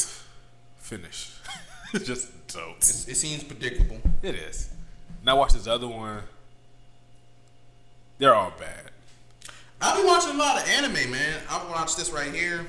finish. 0.78 1.32
Just 1.92 2.30
don't. 2.48 2.76
It's, 2.78 3.06
it 3.08 3.14
seems 3.16 3.44
predictable. 3.44 3.98
It 4.22 4.34
is. 4.34 4.70
Now 5.24 5.36
watch 5.36 5.52
this 5.52 5.66
other 5.66 5.86
one. 5.86 6.22
They're 8.18 8.34
all 8.34 8.52
bad. 8.58 8.90
I've 9.80 9.96
been 9.96 10.06
watching 10.06 10.34
a 10.34 10.38
lot 10.38 10.60
of 10.60 10.68
anime, 10.68 11.10
man. 11.12 11.40
I've 11.48 11.68
watched 11.68 11.96
this 11.96 12.10
right 12.10 12.34
here, 12.34 12.66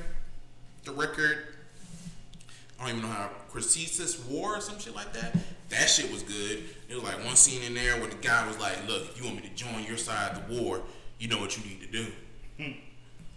the 0.86 0.92
record. 0.92 1.40
I 2.80 2.88
don't 2.88 2.98
even 2.98 3.10
know 3.10 3.16
how 3.16 3.30
Crisis 3.50 4.24
War 4.26 4.58
or 4.58 4.62
some 4.62 4.80
shit 4.80 4.96
like 4.96 5.14
that. 5.14 5.36
That 5.70 5.90
shit 5.90 6.12
was 6.12 6.24
good. 6.24 6.64
It 6.88 6.96
was 6.96 7.04
like 7.04 7.24
one 7.26 7.36
scene 7.36 7.62
in 7.64 7.74
there 7.74 7.98
where 7.98 8.10
the 8.10 8.16
guy 8.16 8.48
was 8.48 8.60
like, 8.60 8.88
"Look, 8.88 9.04
if 9.10 9.20
you 9.20 9.26
want 9.26 9.42
me 9.42 9.50
to 9.50 9.56
join 9.56 9.84
your 9.86 9.98
side 9.98 10.36
of 10.36 10.48
the 10.48 10.62
war, 10.62 10.82
you 11.20 11.28
know 11.28 11.40
what 11.40 11.58
you 11.58 11.64
need 11.64 11.82
to 11.82 11.92
do." 11.92 12.12
Hmm. 12.58 12.80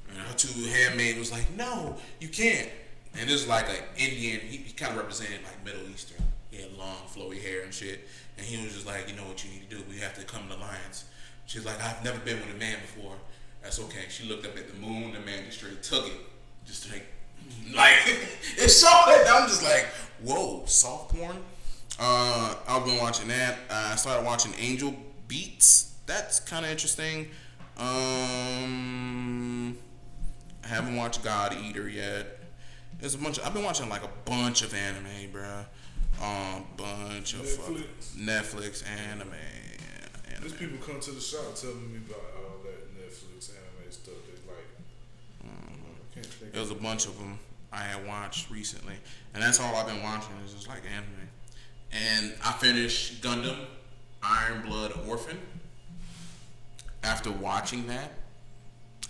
And 0.08 0.18
her 0.18 0.34
two 0.34 0.64
handmaid 0.64 1.18
was 1.18 1.32
like, 1.32 1.50
"No, 1.56 1.96
you 2.20 2.28
can't." 2.28 2.68
And 3.14 3.28
this 3.28 3.42
is 3.42 3.48
like 3.48 3.68
an 3.68 3.84
Indian. 3.96 4.40
He, 4.40 4.58
he 4.58 4.72
kind 4.72 4.92
of 4.92 4.98
represented 4.98 5.40
like 5.44 5.64
Middle 5.64 5.88
Eastern. 5.92 6.22
He 6.50 6.62
had 6.62 6.72
long, 6.76 6.96
flowy 7.14 7.42
hair 7.42 7.62
and 7.62 7.72
shit. 7.72 8.00
And 8.36 8.46
he 8.46 8.62
was 8.62 8.74
just 8.74 8.86
like, 8.86 9.08
"You 9.08 9.16
know 9.16 9.24
what 9.24 9.44
you 9.44 9.50
need 9.50 9.68
to 9.68 9.76
do? 9.76 9.82
We 9.88 9.98
have 9.98 10.14
to 10.14 10.24
come 10.24 10.48
to 10.48 10.56
alliance." 10.56 11.04
She's 11.46 11.64
like, 11.64 11.82
"I've 11.82 12.02
never 12.04 12.18
been 12.20 12.38
with 12.40 12.54
a 12.54 12.58
man 12.58 12.78
before." 12.80 13.16
That's 13.62 13.78
okay. 13.80 14.06
She 14.08 14.28
looked 14.28 14.46
up 14.46 14.56
at 14.56 14.68
the 14.68 14.74
moon. 14.74 15.12
The 15.12 15.20
man 15.20 15.44
just 15.44 15.58
straight 15.58 15.82
took 15.82 16.06
it, 16.06 16.20
just 16.64 16.90
like, 16.90 17.06
like 17.74 17.97
it's 18.57 18.80
showed 18.80 19.05
it. 19.09 19.26
I'm 19.28 19.49
just 19.49 19.62
like, 19.62 19.86
"Whoa, 20.22 20.64
soft 20.66 21.14
porn." 21.14 21.36
Uh, 21.99 22.55
I've 22.66 22.84
been 22.84 22.99
watching 22.99 23.28
that. 23.28 23.59
I 23.70 23.97
started 23.97 24.24
watching 24.24 24.53
Angel 24.59 24.95
Beats. 25.28 25.95
That's 26.07 26.40
kind 26.40 26.64
of 26.64 26.70
interesting. 26.70 27.28
Um, 27.76 29.76
I 30.64 30.68
haven't 30.68 30.97
watched 30.97 31.22
God 31.22 31.57
Eater 31.62 31.88
yet. 31.88 32.38
There's 33.01 33.14
a 33.14 33.18
bunch. 33.18 33.38
Of, 33.38 33.47
I've 33.47 33.55
been 33.55 33.64
watching 33.64 33.88
like 33.88 34.05
a 34.05 34.11
bunch 34.24 34.62
of 34.62 34.74
anime, 34.74 35.32
bruh. 35.32 35.64
Um, 36.22 36.64
bunch 36.76 37.34
of 37.34 37.40
Netflix? 37.40 38.16
Netflix 38.16 38.88
anime. 38.88 39.30
There's 40.40 40.53
anime. 40.53 40.59
people 40.59 40.86
come 40.86 41.01
to 41.01 41.11
the 41.11 41.20
shop 41.20 41.55
telling 41.55 41.93
me 41.93 41.99
about 42.07 42.22
all 42.36 42.59
that 42.64 42.95
Netflix 42.97 43.51
anime 43.51 43.90
stuff. 43.90 44.14
They 44.26 44.51
like. 44.51 44.66
I 46.53 46.55
There 46.55 46.61
was 46.62 46.70
a 46.70 46.74
bunch 46.74 47.07
of 47.07 47.18
them 47.18 47.38
I 47.72 47.78
had 47.78 48.07
watched 48.07 48.50
recently, 48.50 48.94
and 49.34 49.42
that's 49.42 49.59
all 49.61 49.74
I've 49.74 49.86
been 49.86 50.03
watching 50.03 50.34
is 50.44 50.53
just 50.53 50.68
like 50.68 50.82
anime. 50.94 51.28
And 51.92 52.34
I 52.44 52.53
finished 52.53 53.22
Gundam 53.22 53.57
Iron 54.22 54.62
Blood 54.62 54.92
Orphan. 55.09 55.38
After 57.03 57.32
watching 57.32 57.86
that, 57.88 58.12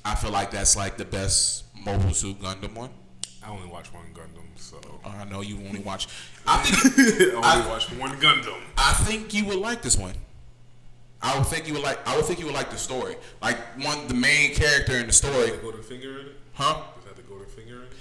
I 0.04 0.14
feel 0.14 0.30
like 0.30 0.50
that's 0.50 0.76
like 0.76 0.96
the 0.96 1.04
best 1.04 1.64
Mobile 1.84 2.14
Suit 2.14 2.40
Gundam 2.40 2.74
one. 2.74 2.90
I 3.44 3.50
only 3.50 3.68
watch 3.68 3.92
one 3.92 4.04
Gundam, 4.14 4.44
so 4.56 4.80
oh, 5.04 5.08
I 5.10 5.24
know 5.24 5.40
you 5.42 5.56
only 5.66 5.80
watch. 5.80 6.06
I 6.46 6.58
think 6.58 6.98
I 6.98 7.36
only 7.36 7.42
I- 7.42 7.68
watch 7.68 7.90
one 7.92 8.12
Gundam. 8.20 8.58
I 8.78 8.92
think 9.04 9.34
you 9.34 9.44
would 9.46 9.58
like 9.58 9.82
this 9.82 9.96
one. 9.98 10.14
I 11.20 11.36
would 11.38 11.46
think 11.46 11.68
you 11.68 11.74
would 11.74 11.82
like. 11.82 11.98
I 12.08 12.16
would 12.16 12.24
think 12.24 12.40
you 12.40 12.46
would 12.46 12.54
like 12.54 12.70
the 12.70 12.78
story. 12.78 13.14
Like 13.40 13.56
one, 13.84 14.08
the 14.08 14.14
main 14.14 14.54
character 14.54 14.96
in 14.96 15.06
the 15.06 15.12
story, 15.12 15.50
The 15.50 15.56
golden 15.58 15.82
finger 15.82 16.18
in 16.20 16.26
it? 16.26 16.32
huh? 16.54 16.82
Is 16.98 17.04
that 17.04 17.14
the 17.16 17.22
golden 17.22 17.46
finger 17.46 17.76
in 17.76 17.82
it? 17.82 17.92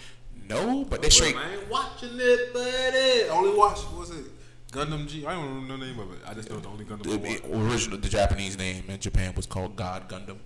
No, 0.54 0.86
but 0.86 1.02
they 1.02 1.10
straight. 1.10 1.36
I 1.36 1.54
ain't 1.54 1.70
watching 1.70 2.10
it, 2.14 2.54
buddy. 2.54 3.30
Only 3.30 3.58
watch 3.58 3.80
what 3.80 4.00
was 4.00 4.10
it 4.12 4.26
Gundam 4.72 5.08
G? 5.08 5.26
I 5.26 5.34
don't 5.34 5.46
remember 5.48 5.78
the 5.86 5.92
name 5.92 6.00
of 6.00 6.12
it. 6.14 6.20
I 6.28 6.34
just 6.34 6.50
know 6.50 6.60
the 6.60 6.68
only 6.70 6.86
Gundam 6.86 7.04
The, 7.04 7.14
I 7.14 7.18
the 7.40 7.48
watch. 7.58 7.72
original, 7.74 7.98
the 7.98 8.10
Japanese 8.10 8.58
name 8.58 8.84
in 8.88 9.00
Japan 9.00 9.34
was 9.36 9.46
called 9.46 9.76
God 9.76 10.10
Gundam. 10.10 10.38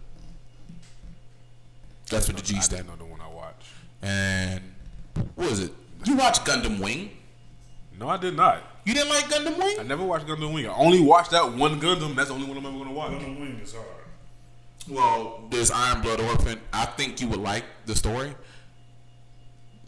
That's 2.09 2.27
what 2.27 2.37
the 2.37 2.43
G 2.43 2.55
I 2.57 2.59
stand. 2.59 2.87
didn't 2.87 2.99
know 2.99 3.05
the 3.05 3.11
one 3.11 3.21
I 3.21 3.27
watched. 3.27 3.67
And 4.01 4.61
what 5.35 5.49
was 5.49 5.59
it? 5.59 5.71
You 6.05 6.15
watched 6.15 6.45
Gundam 6.45 6.79
Wing? 6.79 7.11
No, 7.99 8.09
I 8.09 8.17
did 8.17 8.35
not. 8.35 8.61
You 8.83 8.93
didn't 8.93 9.09
like 9.09 9.25
Gundam 9.25 9.57
Wing? 9.57 9.77
I 9.79 9.83
never 9.83 10.03
watched 10.03 10.27
Gundam 10.27 10.53
Wing. 10.53 10.67
I 10.67 10.75
only 10.75 11.01
watched 11.01 11.31
that 11.31 11.53
one 11.53 11.79
Gundam. 11.81 12.15
That's 12.15 12.27
the 12.29 12.35
only 12.35 12.47
one 12.47 12.57
I'm 12.57 12.65
ever 12.65 12.77
gonna 12.77 12.91
watch. 12.91 13.11
Gundam 13.11 13.39
Wing 13.39 13.59
is 13.63 13.73
hard. 13.73 13.87
Well, 14.87 15.41
there's 15.49 15.71
Iron 15.71 16.01
Blood 16.01 16.19
Orphan. 16.21 16.59
I 16.71 16.85
think 16.85 17.19
you 17.21 17.27
would 17.29 17.39
like 17.39 17.63
the 17.87 17.95
story. 17.95 18.35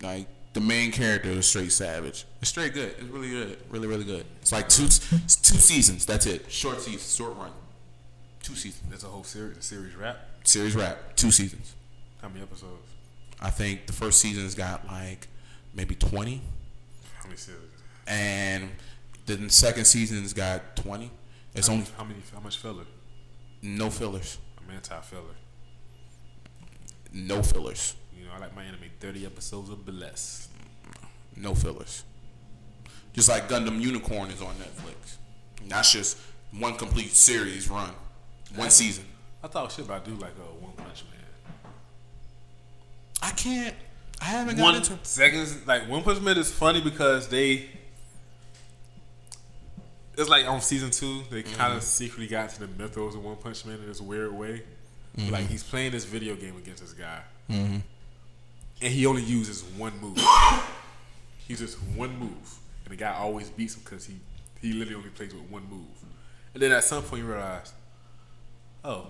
Like 0.02 0.28
the 0.54 0.62
main 0.62 0.92
character 0.92 1.30
is 1.30 1.48
straight 1.48 1.72
savage. 1.72 2.26
It's 2.42 2.50
straight 2.50 2.74
good. 2.74 2.96
It's 2.98 3.04
really 3.04 3.30
good. 3.30 3.58
Really, 3.70 3.88
really 3.88 4.04
good. 4.06 4.26
It's 4.42 4.52
like 4.52 4.70
two 4.70 4.86
it's 4.86 5.36
two 5.36 5.58
seasons. 5.58 6.06
That's 6.06 6.26
it. 6.26 6.52
Short 6.52 6.82
season, 6.82 7.00
short 7.26 7.38
run. 7.38 7.52
Two 8.42 8.56
seasons. 8.56 8.90
That's 8.90 9.04
a 9.04 9.08
whole 9.08 9.24
series, 9.24 9.64
series 9.64 9.96
rap. 9.96 10.18
Series 10.44 10.76
wrap. 10.76 11.16
Two 11.16 11.32
seasons. 11.32 11.76
How 12.22 12.30
many 12.30 12.42
episodes? 12.42 12.88
I 13.42 13.50
think 13.50 13.86
the 13.88 13.94
first 13.94 14.20
season's 14.20 14.56
got 14.56 14.88
like 14.88 15.28
maybe 15.74 15.96
20. 15.96 16.42
How 17.20 17.26
many 17.26 17.38
series? 17.38 17.62
And 18.08 18.70
then 19.26 19.44
the 19.44 19.50
second 19.50 19.86
season's 19.86 20.34
got 20.34 20.76
20. 20.78 21.12
It's 21.54 21.68
How 21.68 21.74
only 21.74 21.86
how 21.98 22.04
many? 22.04 22.20
How 22.34 22.40
much 22.40 22.58
filler? 22.58 22.86
no 23.62 23.90
fillers. 23.90 24.38
I'm 24.58 24.74
anti-filler. 24.74 25.36
No 27.14 27.42
fillers. 27.44 27.96
I 28.38 28.40
like 28.40 28.56
my 28.56 28.64
anime 28.64 28.82
30 29.00 29.26
episodes 29.26 29.70
or 29.72 29.78
less. 29.92 30.48
No 31.36 31.56
fillers. 31.56 32.04
Just 33.14 33.30
like 33.30 33.50
Gundam 33.50 33.82
Unicorn 33.82 34.30
is 34.30 34.42
on 34.42 34.54
Netflix. 34.56 35.18
That's 35.68 35.92
just 35.92 36.20
one 36.52 36.76
complete 36.76 37.12
series 37.14 37.68
run. 37.70 37.92
One 38.56 38.70
season. 38.70 39.06
I 39.44 39.48
thought 39.48 39.72
shit, 39.72 39.88
but 39.88 40.02
I 40.02 40.06
do 40.06 40.14
like 40.16 40.34
uh, 40.40 40.54
One 40.64 40.74
Punch 40.74 41.04
Man. 41.12 41.72
I 43.24 43.32
can't 43.32 43.76
I 44.22 44.26
haven't 44.26 44.60
One 44.60 44.76
into. 44.76 44.98
seconds 45.04 45.66
like 45.66 45.88
One 45.90 46.04
Punch 46.04 46.22
Man 46.22 46.38
is 46.38 46.52
funny 46.52 46.82
because 46.82 47.28
they. 47.28 47.70
It's 50.18 50.30
like 50.30 50.48
on 50.48 50.62
season 50.62 50.90
two, 50.90 51.24
they 51.30 51.44
mm-hmm. 51.44 51.56
kind 51.56 51.74
of 51.74 51.84
secretly 51.84 52.28
got 52.28 52.50
to 52.50 52.60
the 52.62 52.68
mythos 52.68 53.16
of 53.16 53.24
One 53.24 53.38
Punch 53.38 53.66
Man 53.66 53.80
in 53.80 53.88
this 53.88 54.02
weird 54.02 54.32
way. 54.32 54.64
Mm-hmm. 55.18 55.32
Like 55.32 55.48
he's 55.48 55.64
playing 55.64 55.92
this 55.92 56.06
video 56.06 56.36
game 56.36 56.58
against 56.58 56.82
this 56.82 56.94
guy, 56.94 57.22
mm-hmm. 57.50 57.78
And 58.82 58.94
he 58.94 59.06
only 59.06 59.24
uses 59.24 59.64
one 59.78 59.94
move. 60.00 60.18
he 61.38 61.54
uses 61.54 61.76
one 61.96 62.18
move, 62.18 62.60
and 62.86 62.92
the 62.92 62.96
guy 62.96 63.14
always 63.14 63.50
beats 63.50 63.76
him 63.76 63.82
because 63.84 64.06
he 64.06 64.16
he 64.62 64.74
literally 64.74 64.96
only 64.96 65.10
plays 65.10 65.34
with 65.34 65.44
one 65.44 65.64
move. 65.70 65.86
And 66.54 66.62
then 66.62 66.72
at 66.72 66.84
some 66.84 67.04
point 67.04 67.24
you 67.24 67.30
realize, 67.30 67.74
oh, 68.84 69.08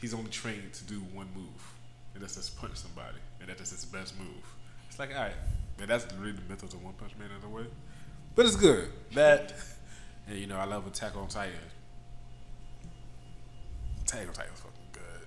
he's 0.00 0.12
only 0.12 0.30
trained 0.30 0.72
to 0.74 0.84
do 0.84 0.96
one 1.14 1.28
move, 1.34 1.72
and 2.14 2.22
that's 2.22 2.36
just 2.36 2.58
punch 2.60 2.76
somebody, 2.76 3.18
and 3.40 3.48
that's 3.48 3.70
his 3.70 3.84
best 3.84 4.18
move. 4.18 4.44
It's 4.88 4.98
like, 4.98 5.14
all 5.14 5.22
right, 5.22 5.32
man, 5.78 5.88
that's 5.88 6.06
really 6.14 6.32
the 6.32 6.42
mythos 6.48 6.74
of 6.74 6.84
One 6.84 6.92
Punch 6.94 7.12
Man 7.18 7.28
in 7.30 7.44
a 7.44 7.48
way, 7.48 7.64
but 8.34 8.46
it's 8.46 8.56
good. 8.56 8.88
That, 9.14 9.54
and 10.28 10.38
you 10.38 10.46
know, 10.46 10.58
I 10.58 10.64
love 10.64 10.86
Attack 10.86 11.16
on 11.16 11.28
Titan. 11.28 11.54
Attack 14.02 14.28
on 14.28 14.34
Titan 14.34 14.52
was 14.52 14.60
fucking 14.60 14.82
good. 14.92 15.26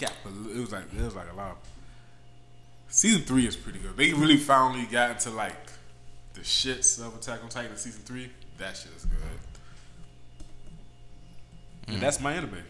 Yeah, 0.00 0.08
but 0.24 0.32
it 0.56 0.60
was 0.60 0.72
like 0.72 0.84
it 0.96 1.04
was 1.04 1.14
like 1.14 1.30
a 1.30 1.36
lot. 1.36 1.50
Of, 1.50 1.56
season 2.92 3.22
three 3.22 3.46
is 3.46 3.56
pretty 3.56 3.78
good. 3.78 3.96
They 3.96 4.12
really 4.12 4.36
finally 4.36 4.86
got 4.86 5.10
into 5.10 5.30
like 5.30 5.56
the 6.34 6.40
shits 6.40 7.04
of 7.04 7.16
Attack 7.16 7.42
on 7.42 7.48
Titan 7.48 7.76
season 7.76 8.02
three. 8.04 8.30
That 8.58 8.76
shit 8.76 8.92
is 8.96 9.04
good. 9.04 9.18
And 11.88 11.96
mm. 11.96 12.00
that's 12.00 12.20
my 12.20 12.32
anime. 12.32 12.62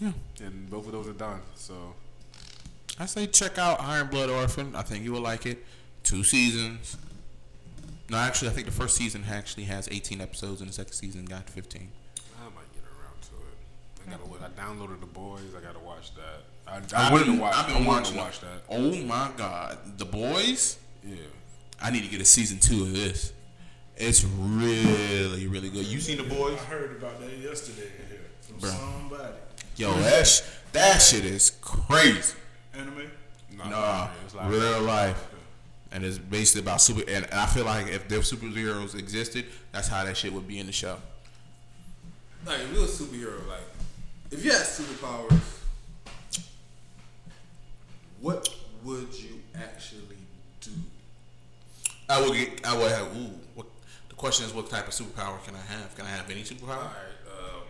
Yeah. 0.00 0.12
And 0.40 0.70
both 0.70 0.86
of 0.86 0.92
those 0.92 1.08
are 1.08 1.12
done. 1.12 1.40
So 1.54 1.94
I 2.98 3.06
say 3.06 3.26
check 3.26 3.58
out 3.58 3.80
Iron 3.80 4.08
Blood 4.08 4.30
Orphan. 4.30 4.74
I 4.74 4.82
think 4.82 5.04
you 5.04 5.12
will 5.12 5.20
like 5.20 5.46
it. 5.46 5.64
Two 6.02 6.24
seasons. 6.24 6.96
No, 8.10 8.18
actually, 8.18 8.48
I 8.48 8.52
think 8.52 8.66
the 8.66 8.72
first 8.72 8.96
season 8.96 9.24
actually 9.30 9.64
has 9.64 9.88
18 9.90 10.20
episodes, 10.20 10.60
and 10.60 10.68
the 10.68 10.74
second 10.74 10.92
season 10.92 11.24
got 11.24 11.48
15. 11.48 11.88
I 12.36 12.44
might 12.44 12.52
get 12.74 12.82
around 12.82 13.22
to 13.22 13.34
it. 13.36 13.56
I 14.06 14.10
gotta. 14.10 14.24
wa- 14.26 14.36
I 14.42 14.60
downloaded 14.60 15.00
the 15.00 15.06
boys. 15.06 15.40
I 15.56 15.60
gotta 15.64 15.78
watch 15.78 16.14
that. 16.14 16.42
I, 16.66 16.76
I've 16.76 16.94
I 16.94 17.12
wanted 17.12 17.26
been- 17.26 17.36
to 17.36 17.40
watch. 17.42 17.54
I've 17.56 17.66
been 17.66 17.76
I 17.76 17.78
wanted 17.86 17.88
watching 17.88 18.14
to 18.14 18.18
watch 18.20 18.40
that. 18.40 18.62
Oh 18.68 18.96
my 19.04 19.30
god, 19.36 19.78
The 19.98 20.04
Boys. 20.04 20.78
Yeah. 21.04 21.16
I 21.80 21.90
need 21.90 22.02
to 22.04 22.08
get 22.08 22.20
a 22.20 22.24
season 22.24 22.58
two 22.60 22.82
of 22.82 22.92
this. 22.92 23.32
It's 23.96 24.24
really, 24.24 25.46
really 25.48 25.68
good. 25.68 25.84
You 25.86 26.00
seen 26.00 26.16
The 26.18 26.22
Boys? 26.34 26.54
I 26.60 26.64
heard 26.64 26.96
about 26.96 27.20
that 27.20 27.36
yesterday 27.38 27.88
here 28.08 28.20
from 28.42 28.58
Bro. 28.58 28.70
somebody. 28.70 29.34
Yo, 29.76 29.92
that 29.92 30.26
sh- 30.26 30.40
that 30.72 30.98
shit 31.02 31.24
is 31.24 31.50
crazy. 31.60 32.34
Anime? 32.74 33.10
No, 33.56 33.64
Nah, 33.68 34.08
it's 34.24 34.34
like 34.34 34.48
real 34.50 34.80
life. 34.82 35.28
And 35.92 36.04
it's 36.04 36.16
basically 36.18 36.62
about 36.62 36.80
super. 36.80 37.00
And, 37.02 37.24
and 37.26 37.34
I 37.34 37.46
feel 37.46 37.64
like 37.66 37.88
if 37.88 38.08
their 38.08 38.20
superheroes 38.20 38.94
existed, 38.98 39.44
that's 39.72 39.88
how 39.88 40.04
that 40.04 40.16
shit 40.16 40.32
would 40.32 40.48
be 40.48 40.58
in 40.58 40.66
the 40.66 40.72
show. 40.72 40.96
Like, 42.46 42.60
if 42.60 42.72
you're 42.72 42.86
superhero, 42.86 43.46
like, 43.46 43.71
if 44.32 44.44
you 44.44 44.50
had 44.50 44.62
superpowers, 44.62 45.40
what 48.20 48.48
would 48.84 49.12
you 49.18 49.40
actually 49.54 50.16
do? 50.60 50.70
I 52.08 52.20
would 52.20 52.32
get. 52.34 52.66
I 52.66 52.76
would 52.76 52.90
have. 52.90 53.16
Ooh. 53.16 53.30
What, 53.54 53.66
the 54.08 54.14
question 54.14 54.46
is, 54.46 54.52
what 54.54 54.68
type 54.70 54.86
of 54.86 54.92
superpower 54.94 55.42
can 55.44 55.54
I 55.54 55.72
have? 55.72 55.94
Can 55.96 56.06
I 56.06 56.10
have 56.10 56.30
any 56.30 56.42
superpower? 56.42 56.76
Alright, 56.78 57.18
um, 57.30 57.62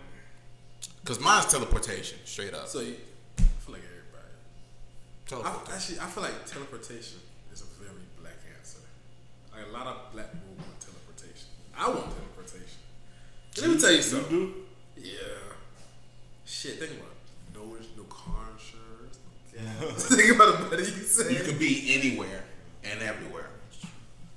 Because 1.00 1.20
mine's 1.20 1.46
teleportation, 1.46 2.18
straight 2.24 2.54
up. 2.54 2.68
so 2.68 2.80
you, 2.80 2.94
I 3.38 3.42
feel 3.64 3.74
like 3.74 3.82
everybody. 3.84 5.48
I, 5.48 5.74
actually, 5.74 5.98
I 6.00 6.06
feel 6.06 6.22
like 6.22 6.46
teleportation 6.46 7.18
is 7.52 7.62
a 7.62 7.82
very 7.82 7.96
black 8.20 8.36
answer. 8.58 8.78
Like, 9.54 9.66
a 9.68 9.72
lot 9.72 9.86
of 9.86 10.12
black 10.12 10.30
people 10.32 10.54
want 10.58 10.78
teleportation. 10.80 11.48
I 11.76 11.88
want 11.88 12.12
teleportation. 12.12 12.78
Let 13.60 13.70
me 13.70 13.78
tell 13.80 13.90
you 13.90 13.96
You 13.96 14.02
something. 14.02 14.28
do? 14.30 14.54
Yeah. 14.98 15.18
Shit, 16.52 16.78
think 16.78 16.92
about 16.92 17.08
it. 17.08 17.16
No, 17.54 17.64
no 17.96 18.02
car 18.10 18.44
insurance. 18.52 19.18
Gas. 19.54 20.06
think 20.16 20.36
about 20.36 20.60
it, 20.60 20.70
buddy. 20.70 20.82
You 20.82 20.90
said. 20.90 21.32
You 21.32 21.42
can 21.42 21.58
be 21.58 21.94
anywhere 21.94 22.44
and 22.84 23.00
everywhere. 23.00 23.48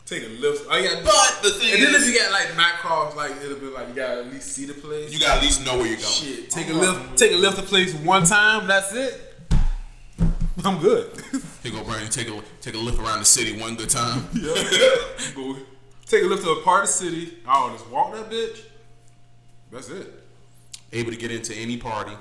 Take 0.06 0.24
a 0.24 0.28
lift. 0.28 0.66
Oh, 0.70 0.78
yeah. 0.78 1.02
But 1.04 1.44
the 1.44 1.50
thing 1.50 1.74
and 1.74 1.84
then 1.84 1.96
if 1.96 2.08
you 2.08 2.18
got 2.18 2.32
like 2.32 2.56
night 2.56 2.76
crawls, 2.78 3.16
like 3.16 3.32
it'll 3.44 3.60
be 3.60 3.66
like 3.66 3.90
you 3.90 3.96
gotta 3.96 4.22
at 4.22 4.28
least 4.32 4.54
see 4.54 4.66
the 4.66 4.74
place. 4.74 5.12
You 5.12 5.20
gotta 5.20 5.40
at 5.40 5.44
least 5.44 5.66
know 5.66 5.78
where 5.78 5.88
you're 5.88 5.98
going. 5.98 6.08
shit. 6.08 6.50
Take 6.50 6.70
a 6.70 6.74
lift. 6.74 7.18
Take 7.18 7.34
a 7.34 7.36
lift 7.36 7.58
to 7.58 7.64
place 7.64 7.94
one 7.96 8.24
time. 8.24 8.66
That's 8.66 8.94
it. 8.94 9.34
I'm 10.64 10.80
good. 10.80 11.12
Here 11.64 11.72
go 11.72 11.84
Brandon. 11.84 12.10
Take 12.10 12.30
a 12.30 12.42
take 12.62 12.76
a 12.76 12.78
lift 12.78 12.98
around 12.98 13.20
the 13.20 13.26
city 13.26 13.60
one 13.60 13.76
good 13.76 13.90
time. 13.90 14.26
Go 15.36 15.58
take 16.06 16.24
a 16.24 16.28
lift 16.28 16.44
to 16.44 16.52
a 16.52 16.62
part 16.62 16.84
of 16.84 16.88
the 16.88 16.94
city. 16.94 17.40
Oh, 17.46 17.72
just 17.74 17.90
walk 17.90 18.14
that 18.14 18.30
bitch. 18.30 18.62
That's 19.72 19.90
it. 19.90 20.25
Able 20.94 21.12
to 21.12 21.18
get 21.18 21.32
into 21.32 21.54
any 21.56 21.78
party. 21.78 22.14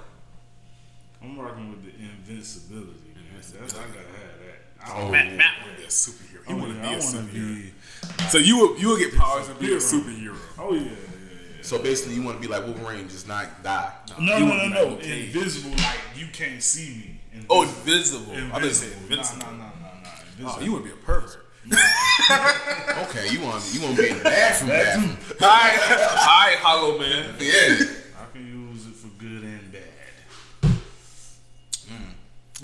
I'm 1.22 1.38
rocking 1.38 1.70
with 1.70 1.84
the 1.84 1.90
invincibility. 2.02 2.90
Man. 3.14 3.24
That's, 3.36 3.52
I 3.74 3.78
gotta 3.78 3.98
have 3.98 4.06
that. 4.40 4.86
I 4.86 5.00
Oh. 5.00 5.10
Matt, 5.10 5.32
Matt 5.34 5.54
oh, 5.60 5.66
want 5.66 5.76
to 5.76 5.80
be 5.82 5.84
a 5.84 5.88
superhero. 5.88 6.46
He 6.46 6.52
Oh, 6.52 6.56
want 6.56 6.70
to 6.72 6.76
yeah, 6.76 6.82
be 6.82 6.88
I 6.88 6.92
a 6.92 6.98
wanna 6.98 7.18
superhero. 7.18 7.62
be. 7.62 8.28
So 8.28 8.38
you 8.38 8.58
will 8.58 8.78
you 8.78 8.88
will 8.88 8.98
get 8.98 9.14
powers 9.14 9.48
and 9.48 9.58
be 9.58 9.72
a 9.72 9.76
Superhero. 9.76 10.34
superhero. 10.34 10.36
Oh 10.58 10.74
yeah, 10.74 10.80
yeah, 10.82 10.88
yeah. 10.90 11.62
So 11.62 11.78
basically, 11.78 12.14
you 12.16 12.22
want 12.22 12.40
to 12.42 12.46
be 12.46 12.52
like 12.52 12.64
Wolverine, 12.66 13.08
just 13.08 13.26
not 13.28 13.62
die. 13.62 13.92
No, 14.20 14.36
You 14.36 14.44
no, 14.44 14.50
wanna 14.50 14.68
no, 14.68 14.74
no. 14.74 14.84
like 14.96 15.02
Luke 15.04 15.06
Invisible, 15.06 15.70
like 15.70 16.00
you 16.16 16.26
can't 16.32 16.62
see 16.62 16.88
me. 16.88 17.20
Invisible. 17.32 17.46
Oh, 17.56 17.62
invisible. 17.62 18.32
I 18.34 18.50
thought 18.50 18.62
you 18.64 18.70
said 18.70 18.92
Invisible. 18.92 19.10
invincible. 19.10 19.46
Nah, 19.46 19.50
nah, 19.52 19.56
nah, 19.56 19.64
nah, 19.64 20.02
nah. 20.02 20.08
Oh, 20.10 20.20
Invisible. 20.38 20.62
you 20.64 20.72
want 20.72 20.84
to 20.84 20.90
be 20.90 20.96
a 21.00 21.04
pervert. 21.04 21.40
Okay, 23.08 23.32
you 23.32 23.40
want 23.40 23.64
you 23.72 23.80
want 23.82 23.96
to 23.96 24.02
be 24.02 24.08
in 24.10 24.18
the 24.18 24.24
bathroom, 24.24 24.70
bathroom. 24.70 25.16
All 25.40 25.48
right, 25.48 25.78
all 25.80 26.16
right, 26.16 26.56
Hollow 26.60 26.98
Man. 26.98 27.34
Yeah. 27.40 27.86
I 28.20 28.30
can 28.32 28.46
use 28.70 28.86
it 28.86 28.94
for 28.94 29.08
good 29.18 29.42
and 29.42 29.72
bad. 29.72 29.80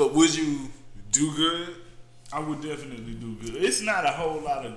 But 0.00 0.14
would 0.14 0.34
you 0.34 0.70
do 1.12 1.30
good? 1.36 1.74
I 2.32 2.40
would 2.40 2.62
definitely 2.62 3.12
do 3.12 3.34
good. 3.34 3.62
It's 3.62 3.82
not 3.82 4.06
a 4.06 4.08
whole 4.08 4.40
lot 4.40 4.64
of 4.64 4.74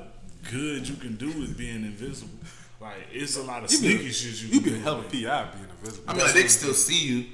good 0.51 0.85
you 0.85 0.95
can 0.95 1.15
do 1.15 1.27
with 1.27 1.57
being 1.57 1.85
invisible. 1.85 2.37
Like 2.81 3.07
it's 3.09 3.37
a 3.37 3.43
lot 3.43 3.63
of 3.63 3.71
You 3.71 3.79
be 3.79 3.95
sneaky 3.95 4.11
shit 4.11 4.41
you 4.41 4.47
You 4.55 4.59
can 4.59 4.63
be 4.63 4.69
do. 4.71 4.75
a 4.75 4.79
hell 4.79 4.99
of 4.99 5.05
a 5.05 5.07
PI 5.07 5.11
being 5.53 5.69
invisible. 5.79 6.03
I 6.09 6.13
mean, 6.13 6.25
like, 6.25 6.33
they 6.33 6.41
can 6.41 6.49
still 6.49 6.73
see 6.73 7.07
you. 7.07 7.25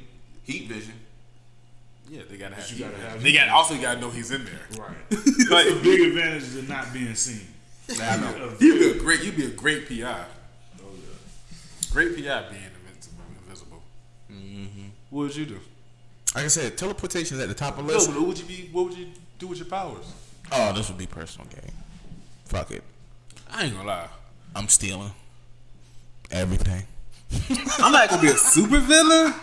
Heat 0.43 0.67
vision. 0.69 0.93
yeah, 2.07 2.21
they 2.29 2.37
gotta 2.37 2.53
have. 2.53 2.71
you 2.71 2.85
gotta 2.85 2.97
have 2.97 3.23
They 3.23 3.33
got 3.33 3.49
also 3.49 3.75
gotta 3.81 3.99
know 3.99 4.11
he's 4.11 4.29
in 4.29 4.45
there. 4.45 4.59
Right. 4.77 4.95
It's 5.09 5.71
a 5.71 5.81
big 5.81 6.01
advantage 6.09 6.51
to 6.53 6.61
not 6.71 6.93
being 6.93 7.15
seen. 7.15 7.47
Nah, 7.97 8.03
I 8.03 8.17
know. 8.17 8.53
You'd 8.59 8.79
be 8.93 8.99
a 8.99 9.01
great. 9.01 9.23
You'd 9.23 9.35
be 9.35 9.45
a 9.45 9.49
great 9.49 9.89
PI. 9.89 9.95
Oh, 10.79 10.83
yeah. 10.93 11.91
Great 11.91 12.09
PI 12.15 12.49
being 12.51 12.69
invincible. 12.85 13.23
invisible. 13.43 13.81
Mm-hmm. 14.31 14.89
What 15.09 15.21
would 15.23 15.35
you 15.35 15.47
do? 15.47 15.59
Like 16.35 16.45
I 16.45 16.47
said, 16.47 16.77
teleportation 16.77 17.37
is 17.37 17.43
at 17.43 17.49
the 17.49 17.55
top 17.55 17.77
of 17.77 17.85
the 17.85 17.91
No, 17.91 17.97
list. 17.97 18.09
but 18.11 18.19
what 18.19 18.27
would 18.27 18.39
you 18.39 18.45
be? 18.45 18.69
What 18.71 18.85
would 18.85 18.97
you 18.97 19.07
do 19.39 19.47
with 19.47 19.57
your 19.59 19.67
powers? 19.67 20.05
Oh, 20.51 20.73
this 20.73 20.87
would 20.89 20.97
be 20.97 21.07
personal 21.07 21.47
game. 21.47 21.71
Fuck 22.45 22.71
it. 22.71 22.83
I 23.51 23.65
ain't 23.65 23.75
gonna 23.75 23.87
lie. 23.87 24.07
I'm 24.55 24.67
stealing 24.67 25.11
everything. 26.31 26.83
I'm 27.79 27.91
not 27.91 28.09
gonna 28.09 28.21
be 28.21 28.27
a 28.29 28.33
super 28.37 28.79
villain, 28.79 29.33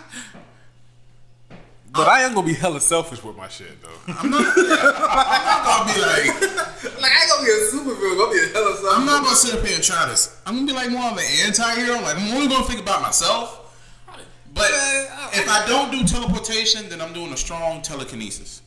but 1.92 2.08
I 2.08 2.22
am 2.22 2.34
gonna 2.34 2.46
be 2.46 2.52
hella 2.54 2.80
selfish 2.80 3.22
with 3.22 3.36
my 3.36 3.48
shit 3.48 3.80
though. 3.82 4.12
I'm 4.12 4.30
not. 4.30 4.44
I'll 4.56 5.84
be 5.92 6.00
like, 6.00 6.40
Like 7.00 7.12
I 7.12 7.22
ain't 7.22 7.30
gonna 7.30 7.44
be 7.44 7.50
a 7.52 7.70
superhero. 7.72 8.12
I'm 8.12 8.18
gonna 8.18 8.32
be 8.32 8.38
a 8.38 8.48
hella 8.52 8.74
something. 8.76 8.90
I'm 8.92 9.06
not 9.06 9.22
gonna 9.24 9.36
sit 9.36 9.54
up 9.58 9.64
here 9.66 9.74
and 9.76 9.84
try 9.84 10.06
this. 10.06 10.40
I'm 10.46 10.54
gonna 10.54 10.66
be 10.66 10.72
like 10.72 10.90
more 10.90 11.10
of 11.10 11.16
an 11.18 11.24
anti-hero. 11.46 12.00
Like 12.00 12.16
I'm 12.16 12.32
only 12.34 12.48
gonna 12.48 12.64
think 12.64 12.80
about 12.80 13.02
myself. 13.02 13.62
But 14.56 14.70
if 15.34 15.48
I 15.48 15.64
don't 15.68 15.90
do 15.92 16.02
teleportation, 16.04 16.88
then 16.88 17.00
I'm 17.00 17.12
doing 17.12 17.32
a 17.32 17.36
strong 17.36 17.82
telekinesis. 17.82 18.62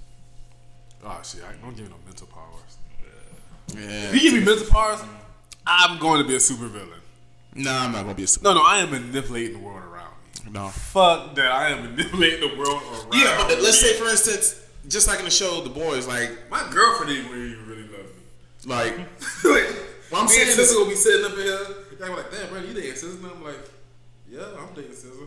Oh 1.04 1.20
shit! 1.24 1.42
I 1.44 1.54
don't 1.62 1.76
give 1.76 1.86
me 1.86 1.92
no 1.92 1.98
mental 2.06 2.28
powers. 2.28 2.78
Yeah. 3.74 4.10
If 4.10 4.14
you 4.16 4.22
give 4.32 4.34
me 4.40 4.46
mental 4.46 4.68
powers, 4.68 5.00
I'm 5.66 6.00
going 6.00 6.22
to 6.22 6.28
be 6.28 6.36
a 6.36 6.40
super 6.40 6.68
villain. 6.68 6.90
Nah, 7.56 7.86
I'm 7.86 7.92
not 7.92 8.04
gonna 8.04 8.14
be 8.14 8.24
a 8.24 8.28
super. 8.28 8.44
No, 8.50 8.54
no, 8.56 8.62
I 8.64 8.78
am 8.80 8.92
manipulating 8.92 9.54
the 9.60 9.64
world 9.66 9.82
around 9.84 10.12
me. 10.46 10.52
No. 10.52 10.68
Fuck 10.70 11.34
that! 11.36 11.52
I 11.52 11.70
am 11.70 11.84
manipulating 11.96 12.42
the 12.48 12.56
world 12.56 12.82
around. 12.84 13.10
Me. 13.10 13.22
Yeah, 13.24 13.36
but 13.38 13.56
the- 13.58 13.62
let's 13.64 13.80
say 13.80 13.94
for 13.96 14.08
instance, 14.08 14.62
just 14.88 15.08
like 15.08 15.18
in 15.20 15.26
the 15.26 15.32
show, 15.32 15.62
the 15.62 15.70
boys 15.72 16.06
like 16.08 16.30
My 16.52 16.68
girlfriend 16.72 17.12
didn't 17.14 17.32
really, 17.32 17.56
really 17.66 17.84
love 17.90 18.06
me. 18.06 18.70
like 18.72 18.98
like, 19.46 19.68
What 20.12 20.20
I'm 20.20 20.26
me 20.26 20.32
saying 20.32 20.50
and 20.50 20.60
is- 20.60 20.70
Scissor 20.70 20.80
will 20.80 20.88
be 20.90 20.96
sitting 20.96 21.26
up 21.26 21.32
in 21.38 21.44
here. 21.44 21.66
I'm 22.04 22.16
like, 22.16 22.32
damn, 22.32 22.50
bro, 22.50 22.62
you 22.62 22.74
dating 22.74 22.92
Scissor? 22.96 23.18
And 23.18 23.26
I'm 23.26 23.44
like, 23.44 23.58
yeah, 24.30 24.46
I'm 24.60 24.74
dating 24.76 24.94
Scissor. 24.94 25.26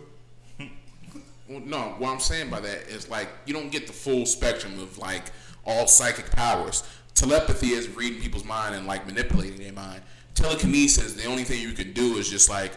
Well, 1.53 1.61
no, 1.67 1.95
what 1.99 2.09
I'm 2.09 2.21
saying 2.21 2.49
by 2.49 2.61
that 2.61 2.89
is 2.89 3.11
like 3.11 3.29
you 3.45 3.53
don't 3.53 3.71
get 3.71 3.87
the 3.87 3.93
full 3.93 4.25
spectrum 4.25 4.79
of 4.79 4.97
like 4.97 5.25
all 5.67 5.87
psychic 5.87 6.31
powers. 6.31 6.83
Telepathy 7.15 7.73
is 7.73 7.91
reading 7.91 8.23
people's 8.23 8.47
mind 8.47 8.75
and 8.75 8.87
like 8.87 9.07
manipulating 9.07 9.59
their 9.59 9.73
mind. 9.73 10.01
Telekinesis, 10.35 11.13
the 11.13 11.27
only 11.27 11.45
thing 11.45 11.61
you 11.61 11.73
can 11.73 11.93
do 11.93 12.17
is 12.17 12.31
just 12.31 12.49
like 12.49 12.73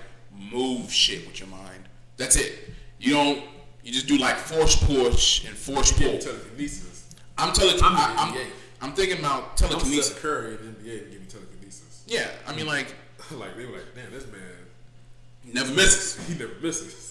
move 0.51 0.91
shit 0.91 1.26
with 1.26 1.39
your 1.39 1.47
mind. 1.47 1.88
That's 2.17 2.36
it. 2.36 2.69
You 2.99 3.13
don't. 3.13 3.43
You 3.82 3.93
just 3.93 4.07
do 4.07 4.17
like 4.17 4.36
force 4.36 4.76
push 4.84 5.45
and 5.45 5.55
force 5.55 5.93
pull. 5.93 6.17
Telekinesis. 6.17 7.15
I'm 7.38 7.53
telling. 7.53 7.82
I'm 7.82 7.95
I'm, 7.95 8.38
I'm, 8.82 8.93
thinking 8.93 9.19
about 9.19 9.51
I'm 9.51 9.55
telekinesis. 9.55 10.19
Curry 10.19 10.55
in 10.55 10.76
the 10.84 10.89
NBA 10.89 11.01
and 11.03 11.11
give 11.11 11.21
me 11.21 11.28
telekinesis. 11.30 12.03
Yeah, 12.07 12.30
I 12.45 12.53
mean 12.53 12.65
like 12.65 12.93
like 13.32 13.55
they 13.55 13.65
were 13.65 13.78
like, 13.78 13.95
damn, 13.95 14.11
this 14.11 14.28
man, 14.30 14.41
never 15.45 15.73
misses. 15.73 16.28
he 16.28 16.38
never 16.38 16.55
misses. 16.61 17.03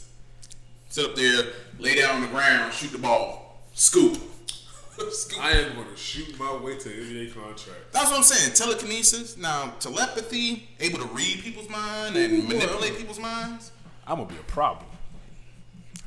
Sit 0.95 1.07
up 1.07 1.17
there, 1.17 1.47
lay 1.81 1.97
down 1.97 2.15
on 2.15 2.21
the 2.21 2.29
ground, 2.29 2.73
shoot 2.73 2.93
the 2.93 2.99
ball, 2.99 3.59
scoop. 3.73 4.17
scoop. 5.11 5.45
I 5.45 5.51
am 5.51 5.75
going 5.75 5.89
to 5.89 5.97
shoot 5.97 6.39
my 6.39 6.55
way 6.59 6.79
to 6.79 6.89
an 6.89 6.95
NBA 6.95 7.35
contract. 7.35 7.91
That's 7.91 8.11
what 8.11 8.19
I'm 8.19 8.23
saying. 8.23 8.55
Telekinesis. 8.55 9.37
Now, 9.37 9.73
telepathy, 9.81 10.69
able 10.79 11.01
to 11.01 11.07
read 11.07 11.41
people's 11.41 11.69
mind 11.69 12.15
and 12.15 12.47
manipulate 12.47 12.97
people's 12.97 13.19
minds. 13.19 13.73
I'm 14.07 14.19
gonna 14.19 14.29
be 14.29 14.37
a 14.37 14.45
problem. 14.45 14.87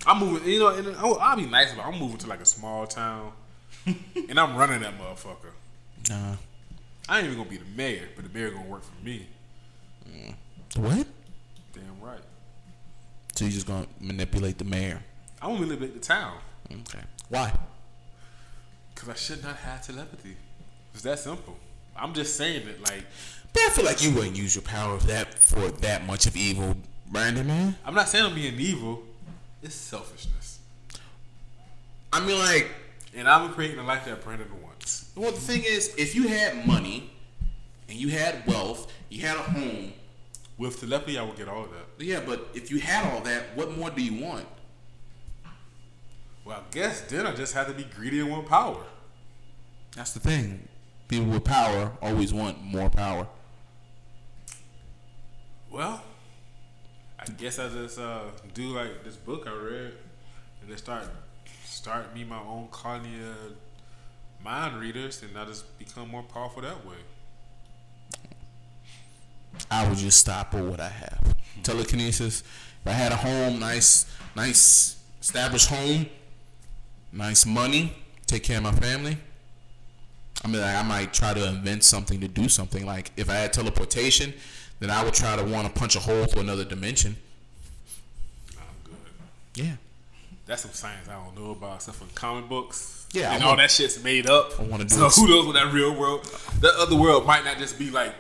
I'm 0.06 0.20
moving, 0.20 0.50
you 0.50 0.60
know, 0.60 0.70
and 0.70 0.96
I'll, 0.96 1.20
I'll 1.20 1.36
be 1.36 1.48
nice, 1.48 1.74
but 1.74 1.84
I'm 1.86 2.00
moving 2.00 2.20
to 2.20 2.28
like 2.28 2.40
a 2.40 2.46
small 2.46 2.88
town, 2.88 3.34
and 3.86 4.40
I'm 4.40 4.56
running 4.56 4.80
that 4.84 4.98
motherfucker. 4.98 5.52
Nah. 6.10 6.38
I 7.10 7.18
ain't 7.18 7.26
even 7.26 7.38
gonna 7.38 7.50
be 7.50 7.58
the 7.58 7.76
mayor, 7.76 8.08
but 8.16 8.24
the 8.24 8.32
mayor 8.34 8.52
gonna 8.52 8.70
work 8.70 8.84
for 8.86 9.04
me. 9.04 9.28
What? 10.78 11.08
So 13.38 13.46
you're 13.46 13.52
just 13.52 13.68
gonna 13.68 13.86
manipulate 14.00 14.58
the 14.58 14.64
mayor? 14.64 15.00
I'm 15.40 15.50
gonna 15.50 15.68
manipulate 15.68 15.94
the 15.94 16.00
town 16.00 16.40
Okay. 16.72 17.04
Why? 17.30 17.54
because 18.96 19.10
I 19.10 19.14
should 19.14 19.44
not 19.44 19.58
have 19.58 19.86
telepathy. 19.86 20.36
It's 20.92 21.04
that 21.04 21.20
simple. 21.20 21.56
I'm 21.96 22.16
just 22.16 22.36
saying 22.36 22.66
that, 22.66 22.82
like, 22.90 23.06
But 23.54 23.62
I 23.62 23.70
feel 23.70 23.86
like 23.86 24.04
you 24.04 24.12
wouldn't 24.16 24.36
use 24.36 24.56
your 24.56 24.64
power 24.64 24.96
of 24.96 25.06
that 25.06 25.46
for 25.46 25.70
that 25.70 26.08
much 26.08 26.26
of 26.26 26.36
evil, 26.36 26.78
Brandon. 27.12 27.46
Man. 27.46 27.76
I'm 27.86 27.94
not 27.94 28.10
saying 28.10 28.26
I'm 28.26 28.34
being 28.34 28.60
evil. 28.60 29.04
It's 29.62 29.76
selfishness, 29.76 30.58
I 32.12 32.26
mean, 32.26 32.40
like, 32.40 32.72
and 33.16 33.30
I'm 33.30 33.54
creating 33.54 33.78
a 33.78 33.84
life 33.84 34.06
that 34.06 34.24
Brandon 34.24 34.48
wants. 34.64 35.12
well, 35.16 35.32
the 35.32 35.40
thing 35.40 35.62
is, 35.64 35.94
if 35.96 36.16
you 36.16 36.28
had 36.28 36.66
money 36.66 37.12
and 37.88 38.00
you 38.00 38.10
had 38.10 38.48
wealth, 38.48 38.92
you 39.10 39.22
had 39.28 39.38
a 39.38 39.42
home. 39.42 39.94
With 40.58 40.80
telepathy, 40.80 41.18
I 41.20 41.24
will 41.24 41.34
get 41.34 41.48
all 41.48 41.66
of 41.66 41.72
that. 41.72 42.04
Yeah, 42.04 42.22
but 42.26 42.50
if 42.56 42.72
you 42.72 42.80
had 42.80 43.14
all 43.14 43.22
that, 43.22 43.56
what 43.56 43.78
more 43.78 43.92
do 43.92 44.02
you 44.02 44.24
want? 44.24 44.48
Well, 46.44 46.58
I 46.58 46.74
guess 46.74 47.02
then 47.02 47.28
I 47.28 47.36
just 47.36 47.54
have 47.54 47.68
to 47.68 47.74
be 47.74 47.84
greedy 47.84 48.20
and 48.22 48.32
want 48.32 48.48
power. 48.48 48.84
That's 49.96 50.14
the 50.14 50.20
thing. 50.20 50.68
People 51.08 51.28
with 51.28 51.44
power 51.44 51.92
always 52.02 52.34
want 52.34 52.64
more 52.64 52.90
power. 52.90 53.28
Well, 55.70 56.02
I 57.20 57.26
guess 57.26 57.60
I 57.60 57.70
just 57.70 58.00
uh, 58.00 58.22
do 58.54 58.68
like 58.70 59.04
this 59.04 59.16
book 59.16 59.48
I 59.48 59.54
read, 59.54 59.94
and 60.62 60.70
then 60.70 60.78
start 60.78 61.04
start 61.64 62.14
me 62.16 62.24
my 62.24 62.40
own 62.40 62.68
colony 62.72 63.20
of 63.20 63.54
mind 64.44 64.80
readers, 64.80 65.22
and 65.24 65.38
I 65.38 65.46
just 65.46 65.78
become 65.78 66.10
more 66.10 66.24
powerful 66.24 66.62
that 66.62 66.86
way. 66.86 66.98
I 69.72 69.88
would 69.88 69.98
just 69.98 70.20
stop 70.20 70.54
with 70.54 70.66
what 70.66 70.80
I 70.80 70.90
have. 70.90 71.36
Telekinesis. 71.64 72.42
If 72.42 72.88
I 72.88 72.92
had 72.92 73.12
a 73.12 73.16
home, 73.18 73.60
nice, 73.60 74.06
nice 74.36 74.98
established 75.22 75.68
home, 75.70 76.06
nice 77.12 77.46
money, 77.46 77.94
take 78.26 78.44
care 78.44 78.58
of 78.58 78.64
my 78.64 78.72
family. 78.72 79.18
I 80.44 80.48
mean, 80.48 80.62
like, 80.62 80.76
I 80.76 80.84
might 80.84 81.14
try 81.14 81.34
to 81.34 81.48
invent 81.50 81.84
something 81.84 82.20
to 82.22 82.28
do 82.28 82.48
something. 82.48 82.86
Like 82.86 83.12
if 83.18 83.30
I 83.30 83.34
had 83.34 83.52
teleportation, 83.54 84.34
then 84.80 84.90
I 84.92 85.04
would 85.04 85.14
try 85.16 85.36
to 85.36 85.44
want 85.44 85.68
to 85.68 85.80
punch 85.80 85.96
a 85.96 86.00
hole 86.00 86.26
through 86.26 86.42
another 86.42 86.64
dimension. 86.64 87.16
I'm 88.58 88.64
good. 88.84 88.96
Yeah. 89.56 89.74
That's 90.46 90.62
some 90.62 90.72
science 90.72 91.10
I 91.10 91.14
don't 91.14 91.36
know 91.38 91.52
about, 91.52 91.78
except 91.78 91.98
for 91.98 92.06
comic 92.16 92.48
books. 92.48 93.06
Yeah, 93.12 93.34
and 93.34 93.42
I 93.42 93.46
all 93.46 93.52
want- 93.54 93.62
that 93.62 93.72
shit's 93.72 94.02
made 94.04 94.28
up. 94.30 94.58
I 94.60 94.64
wanna 94.64 94.86
do 94.86 94.96
So 94.96 95.08
it. 95.08 95.16
who 95.16 95.28
knows 95.28 95.46
what 95.46 95.54
that 95.54 95.74
real 95.74 95.94
world? 95.96 96.24
That 96.62 96.76
other 96.76 96.96
world 96.96 97.26
might 97.26 97.44
not 97.44 97.58
just 97.58 97.78
be 97.80 97.90
like 97.90 98.14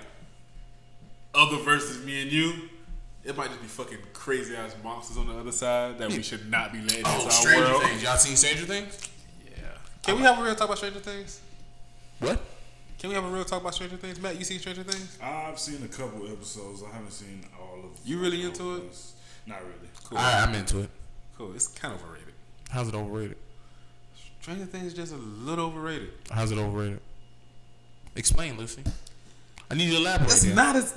other 1.37 1.57
versus 1.57 2.03
me 2.05 2.21
and 2.23 2.31
you. 2.31 2.53
It 3.23 3.35
might 3.35 3.47
just 3.49 3.61
be 3.61 3.67
fucking 3.67 3.97
crazy 4.13 4.55
ass 4.55 4.75
monsters 4.83 5.17
on 5.17 5.27
the 5.27 5.33
other 5.37 5.51
side 5.51 5.97
that 5.99 6.09
we 6.09 6.23
should 6.23 6.49
not 6.49 6.71
be 6.71 6.79
letting 6.81 7.03
Oh, 7.05 7.13
into 7.13 7.25
our 7.25 7.31
Stranger 7.31 7.63
world. 7.71 7.83
Things. 7.83 8.03
Y'all 8.03 8.15
seen 8.17 8.35
Stranger 8.37 8.65
Things? 8.65 8.97
Yeah. 9.45 9.63
Can 10.03 10.15
we 10.15 10.21
have 10.21 10.39
a 10.39 10.43
real 10.43 10.55
talk 10.55 10.65
about 10.65 10.77
Stranger 10.77 10.99
Things? 10.99 11.41
What? 12.19 12.39
Can 12.99 13.09
we 13.09 13.15
have 13.15 13.25
a 13.25 13.29
real 13.29 13.43
talk 13.43 13.61
about 13.61 13.75
Stranger 13.75 13.97
Things? 13.97 14.19
Matt, 14.21 14.37
you 14.39 14.45
seen 14.45 14.59
Stranger 14.59 14.83
Things? 14.83 15.17
I've 15.21 15.59
seen 15.59 15.83
a 15.83 15.87
couple 15.89 16.25
episodes. 16.31 16.81
I 16.89 16.93
haven't 16.95 17.11
seen 17.11 17.43
all 17.59 17.79
of. 17.83 17.91
You 18.05 18.17
really 18.19 18.43
into 18.43 18.75
it? 18.77 18.79
those. 18.87 19.13
Not 19.45 19.59
really. 19.61 19.89
Cool. 20.05 20.17
I, 20.17 20.43
I'm 20.43 20.55
into 20.55 20.79
it. 20.79 20.89
cool. 21.37 21.53
It's 21.53 21.67
kind 21.67 21.93
of 21.93 22.01
overrated. 22.03 22.33
How's 22.69 22.87
it 22.87 22.95
overrated? 22.95 23.37
Stranger 24.41 24.65
Things 24.65 24.85
is 24.85 24.93
just 24.93 25.11
a 25.13 25.17
little 25.17 25.65
overrated. 25.67 26.11
How's 26.31 26.51
it 26.51 26.57
overrated? 26.57 27.01
Explain, 28.15 28.57
Lucy. 28.57 28.83
I 29.69 29.75
need 29.75 29.85
you 29.85 29.93
to 29.93 29.97
elaborate. 29.97 30.55
Not 30.55 30.75
as. 30.75 30.95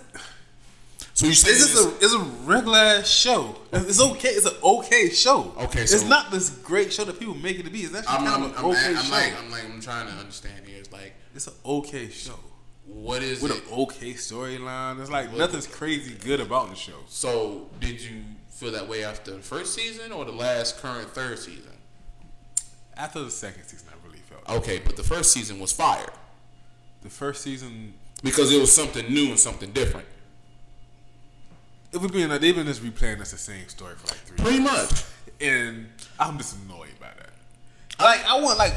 So 1.13 1.27
you 1.27 1.35
say 1.35 1.51
It's 1.51 1.73
just 1.73 1.77
a 1.77 2.05
it's 2.05 2.15
a 2.15 2.19
regular 2.19 3.03
show. 3.05 3.57
It's 3.73 4.01
okay. 4.01 4.29
It's 4.29 4.47
an 4.47 4.57
okay 4.63 5.11
show. 5.11 5.53
Okay, 5.59 5.85
so 5.85 5.97
it's 5.97 6.05
not 6.09 6.31
this 6.31 6.51
great 6.51 6.93
show 6.93 7.05
that 7.05 7.19
people 7.19 7.35
make 7.35 7.59
it 7.59 7.65
to 7.65 7.71
be. 7.71 7.81
It's 7.81 7.95
actually 7.95 8.17
I'm, 8.17 8.25
kind 8.25 8.45
I'm, 8.45 8.51
of 8.51 8.59
I'm, 8.59 8.65
an 8.65 8.71
okay 8.71 8.97
I'm 8.97 9.05
show. 9.05 9.13
like, 9.13 9.39
I'm 9.39 9.51
like, 9.51 9.65
I'm 9.65 9.81
trying 9.81 10.07
to 10.07 10.13
understand 10.15 10.67
here. 10.67 10.79
It's 10.79 10.93
like, 10.93 11.15
it's 11.35 11.47
an 11.47 11.55
okay 11.65 12.09
show 12.09 12.39
what 12.87 13.23
is 13.23 13.41
with 13.43 13.53
it? 13.53 13.67
an 13.67 13.79
okay 13.81 14.15
storyline. 14.15 15.01
It's 15.01 15.11
like 15.11 15.33
nothing's 15.33 15.67
crazy 15.67 16.15
good 16.15 16.41
about 16.41 16.71
the 16.71 16.77
show. 16.77 16.99
So, 17.09 17.69
did 17.81 18.01
you 18.01 18.23
feel 18.49 18.73
that 18.73 18.89
way 18.89 19.05
after 19.05 19.33
the 19.33 19.43
first 19.43 19.75
season 19.75 20.13
or 20.13 20.25
the 20.25 20.33
last 20.33 20.79
current 20.79 21.11
third 21.11 21.39
season? 21.39 21.73
After 22.97 23.23
the 23.23 23.31
second 23.31 23.65
season, 23.65 23.89
I 23.91 24.07
really 24.07 24.21
felt 24.21 24.49
Okay, 24.63 24.81
but 24.85 24.97
the 24.97 25.03
first 25.03 25.33
season 25.33 25.59
was 25.59 25.73
fire 25.73 26.11
the 27.03 27.11
first 27.11 27.43
season. 27.43 27.95
Because 28.23 28.53
it 28.53 28.61
was 28.61 28.73
something 28.73 29.13
new 29.13 29.29
and 29.31 29.39
something 29.39 29.71
different. 29.73 30.07
If 31.93 32.01
we're 32.03 32.09
being, 32.09 32.29
they've 32.29 32.55
been 32.55 32.67
just 32.67 32.83
replaying 32.83 33.21
us 33.21 33.33
the 33.33 33.39
same 33.39 33.69
story 33.69 33.95
for 33.97 34.07
like 34.09 34.19
three. 34.19 34.37
Pretty 34.37 34.59
years. 34.59 34.71
much. 34.91 35.05
and 35.41 35.89
I'm 36.19 36.39
just 36.39 36.57
annoyed 36.65 36.99
by 37.01 37.09
that. 37.09 37.31
Like 37.99 38.25
I 38.27 38.41
want 38.41 38.59
like 38.59 38.75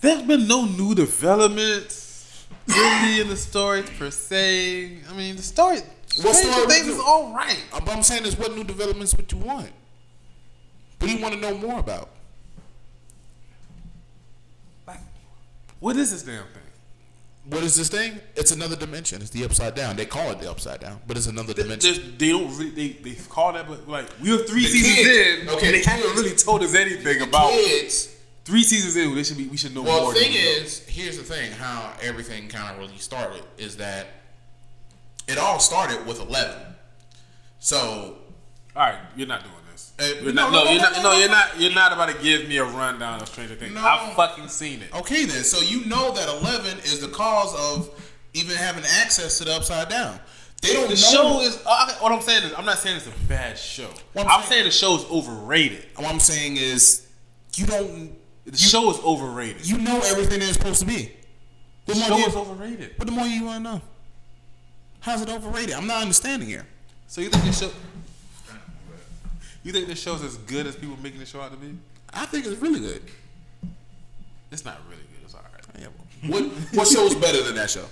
there's 0.00 0.22
been 0.22 0.46
no 0.46 0.64
new 0.66 0.94
developments 0.94 2.46
really 2.66 3.20
in 3.20 3.28
the 3.28 3.36
story 3.36 3.82
per 3.82 4.10
se. 4.10 4.98
I 5.08 5.14
mean 5.14 5.36
the 5.36 5.42
story 5.42 5.78
What 6.22 6.34
story 6.34 6.66
Things 6.66 6.88
is 6.88 6.98
all 7.00 7.32
right. 7.34 7.62
Uh, 7.72 7.80
But 7.80 7.96
I'm 7.96 8.02
saying 8.02 8.26
is, 8.26 8.36
what 8.36 8.54
new 8.54 8.64
developments 8.64 9.16
would 9.16 9.30
you 9.32 9.38
want? 9.38 9.70
What 10.98 11.08
do 11.08 11.16
you 11.16 11.22
want 11.22 11.34
to 11.34 11.40
know 11.40 11.56
more 11.56 11.78
about? 11.80 12.10
Like 14.86 15.00
what 15.80 15.96
is 15.96 16.10
this 16.12 16.22
damn 16.22 16.44
thing? 16.44 16.59
What 17.50 17.64
is 17.64 17.74
this 17.76 17.88
thing? 17.88 18.20
It's 18.36 18.52
another 18.52 18.76
dimension. 18.76 19.20
It's 19.22 19.30
the 19.30 19.44
upside 19.44 19.74
down. 19.74 19.96
They 19.96 20.06
call 20.06 20.30
it 20.30 20.40
the 20.40 20.50
upside 20.50 20.80
down, 20.80 21.00
but 21.06 21.16
it's 21.16 21.26
another 21.26 21.52
They, 21.52 21.62
dimension. 21.62 21.94
just- 21.94 22.18
they 22.18 22.28
don't 22.30 22.48
really 22.56 22.70
they 22.70 22.88
they 23.10 23.14
call 23.28 23.52
that 23.54 23.66
but 23.68 23.88
like 23.88 24.06
we 24.22 24.30
were 24.30 24.44
three 24.44 24.62
The 24.62 24.68
seasons 24.68 24.96
kids- 24.96 25.42
in 25.42 25.48
okay, 25.48 25.66
and 25.66 25.74
they 25.74 25.80
the 25.82 25.90
haven't 25.90 26.06
kids- 26.10 26.20
really 26.22 26.36
told 26.36 26.62
us 26.62 26.74
anything 26.74 27.20
about 27.22 27.50
Kids. 27.50 28.08
three 28.44 28.62
seasons 28.62 28.96
in. 28.96 29.14
They 29.14 29.24
should 29.24 29.36
be 29.38 29.46
we 29.48 29.56
should 29.56 29.74
know 29.74 29.82
Well, 29.82 30.02
more. 30.02 30.14
the 30.14 30.20
thing 30.20 30.32
than 30.32 30.42
we 30.42 30.48
know. 30.58 30.64
is, 30.64 30.78
here's 30.86 31.16
the 31.16 31.24
thing: 31.24 31.50
how 31.52 31.92
everything 32.00 32.48
kind 32.48 32.70
of 32.74 32.78
really 32.78 32.98
started 32.98 33.42
is 33.58 33.76
that 33.78 34.06
it 35.26 35.38
all 35.38 35.58
started 35.58 36.06
with 36.06 36.20
Eleven. 36.20 36.60
So 37.58 38.16
all 38.76 38.82
right, 38.82 38.98
you're 39.16 39.26
not 39.26 39.42
doing 39.42 39.54
You're 39.98 40.32
no, 40.32 40.50
no, 40.50 40.50
no, 40.50 40.64
no, 40.64 40.70
you're 40.70 40.80
not. 40.80 41.02
no, 41.02 41.18
you're 41.18 41.28
not. 41.28 41.60
You're 41.60 41.74
not 41.74 41.92
about 41.92 42.08
to 42.08 42.22
give 42.22 42.48
me 42.48 42.56
a 42.56 42.64
rundown 42.64 43.20
of 43.20 43.28
Stranger 43.28 43.54
Things. 43.54 43.74
I've 43.76 44.14
fucking 44.14 44.48
seen 44.48 44.80
it. 44.82 44.94
okay, 44.94 45.26
then, 45.26 45.44
so 45.44 45.60
you 45.60 45.84
know 45.86 46.12
that 46.14 46.26
Eleven 46.40 46.78
is 46.78 47.00
the 47.00 47.08
cause 47.08 47.54
of 47.54 47.90
even 48.32 48.56
having 48.56 48.84
access 49.02 49.36
to 49.38 49.44
the 49.44 49.54
upside 49.54 49.88
down. 49.90 50.18
They 50.62 50.72
don't 50.72 50.84
The 50.88 50.94
know. 50.94 50.94
show 50.96 51.40
is. 51.42 51.58
uh, 51.66 51.92
What 52.00 52.12
I'm 52.12 52.20
saying 52.22 52.44
is, 52.44 52.54
I'm 52.56 52.64
not 52.64 52.78
saying 52.78 52.96
it's 52.96 53.06
a 53.08 53.28
bad 53.28 53.58
show. 53.58 53.88
What 54.14 54.26
I'm 54.26 54.32
I'm, 54.32 54.40
saying- 54.40 54.48
saying 54.50 54.64
the 54.64 54.70
show 54.70 54.96
is 54.96 55.04
overrated. 55.10 55.84
what 55.96 56.06
I'm 56.06 56.20
saying 56.20 56.56
is, 56.56 57.06
you 57.56 57.66
don't. 57.66 58.12
The 58.46 58.56
show 58.56 58.90
is 58.90 58.98
overrated. 59.00 59.68
You 59.68 59.78
know 59.78 60.00
everything 60.06 60.40
it's 60.40 60.54
supposed 60.54 60.80
to 60.80 60.86
be. 60.86 61.12
the 61.86 61.92
The 61.94 62.00
show 62.00 62.16
you- 62.16 62.26
is 62.26 62.34
overrated. 62.36 62.94
But 62.96 63.06
the 63.06 63.12
more 63.12 63.26
you 63.26 63.44
want 63.44 63.64
to 63.64 63.70
know, 63.70 63.82
how's 65.00 65.20
it 65.22 65.28
overrated? 65.28 65.74
I'm 65.74 65.86
not 65.86 66.00
understanding 66.02 66.48
here. 66.48 66.66
So 67.06 67.20
you 67.20 67.28
think 67.28 67.44
the 67.44 67.52
show? 67.52 67.70
You 69.62 69.72
think 69.72 69.88
the 69.88 69.94
show's 69.94 70.22
as 70.22 70.36
good 70.38 70.66
as 70.66 70.76
people 70.76 70.96
making 71.02 71.20
the 71.20 71.26
show 71.26 71.40
out 71.40 71.50
to 71.52 71.56
be? 71.56 71.76
I 72.12 72.26
think 72.26 72.46
it's 72.46 72.60
really 72.60 72.80
good. 72.80 73.02
It's 74.50 74.64
not 74.64 74.78
really 74.88 75.02
good. 75.02 75.24
It's 75.24 75.34
alright. 75.34 75.50
What 76.26 76.44
what 76.74 76.88
show 76.88 77.04
is 77.06 77.14
better 77.14 77.42
than 77.42 77.54
that 77.54 77.70
show? 77.70 77.86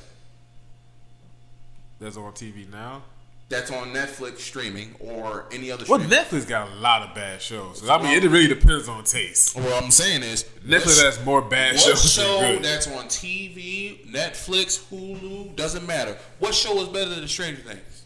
That's 2.00 2.16
on 2.16 2.32
TV 2.32 2.70
now. 2.70 3.02
That's 3.48 3.70
on 3.70 3.94
Netflix 3.94 4.40
streaming 4.40 4.94
or 5.00 5.46
any 5.50 5.70
other. 5.70 5.86
Show. 5.86 5.92
Well, 5.92 6.00
streaming. 6.00 6.24
Netflix 6.24 6.46
got 6.48 6.68
a 6.70 6.74
lot 6.74 7.08
of 7.08 7.14
bad 7.14 7.40
shows. 7.40 7.88
I 7.88 7.96
mean, 8.02 8.22
it 8.22 8.28
really 8.28 8.46
depends 8.46 8.88
on 8.88 9.04
taste. 9.04 9.56
What 9.56 9.82
I'm 9.82 9.90
saying 9.90 10.22
is 10.22 10.44
Netflix 10.66 11.02
has 11.02 11.24
more 11.24 11.40
bad 11.40 11.74
what 11.76 11.80
shows 11.80 12.12
show 12.12 12.40
than 12.40 12.56
good. 12.56 12.64
that's 12.64 12.86
on 12.86 13.06
TV, 13.06 14.06
Netflix, 14.12 14.86
Hulu 14.90 15.56
doesn't 15.56 15.86
matter. 15.86 16.18
What 16.38 16.54
show 16.54 16.78
is 16.82 16.88
better 16.88 17.08
than 17.08 17.22
The 17.22 17.28
Stranger 17.28 17.62
Things? 17.62 18.04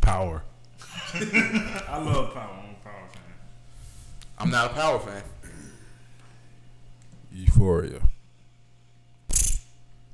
Power. 0.00 0.42
I 1.14 1.98
love 1.98 2.34
Power. 2.34 2.50
I'm 2.62 2.70
a 2.70 2.82
Power 2.82 3.08
fan. 3.12 3.22
I'm 4.38 4.50
not 4.50 4.70
a 4.72 4.74
Power 4.74 4.98
fan. 4.98 5.22
Euphoria. 7.32 8.00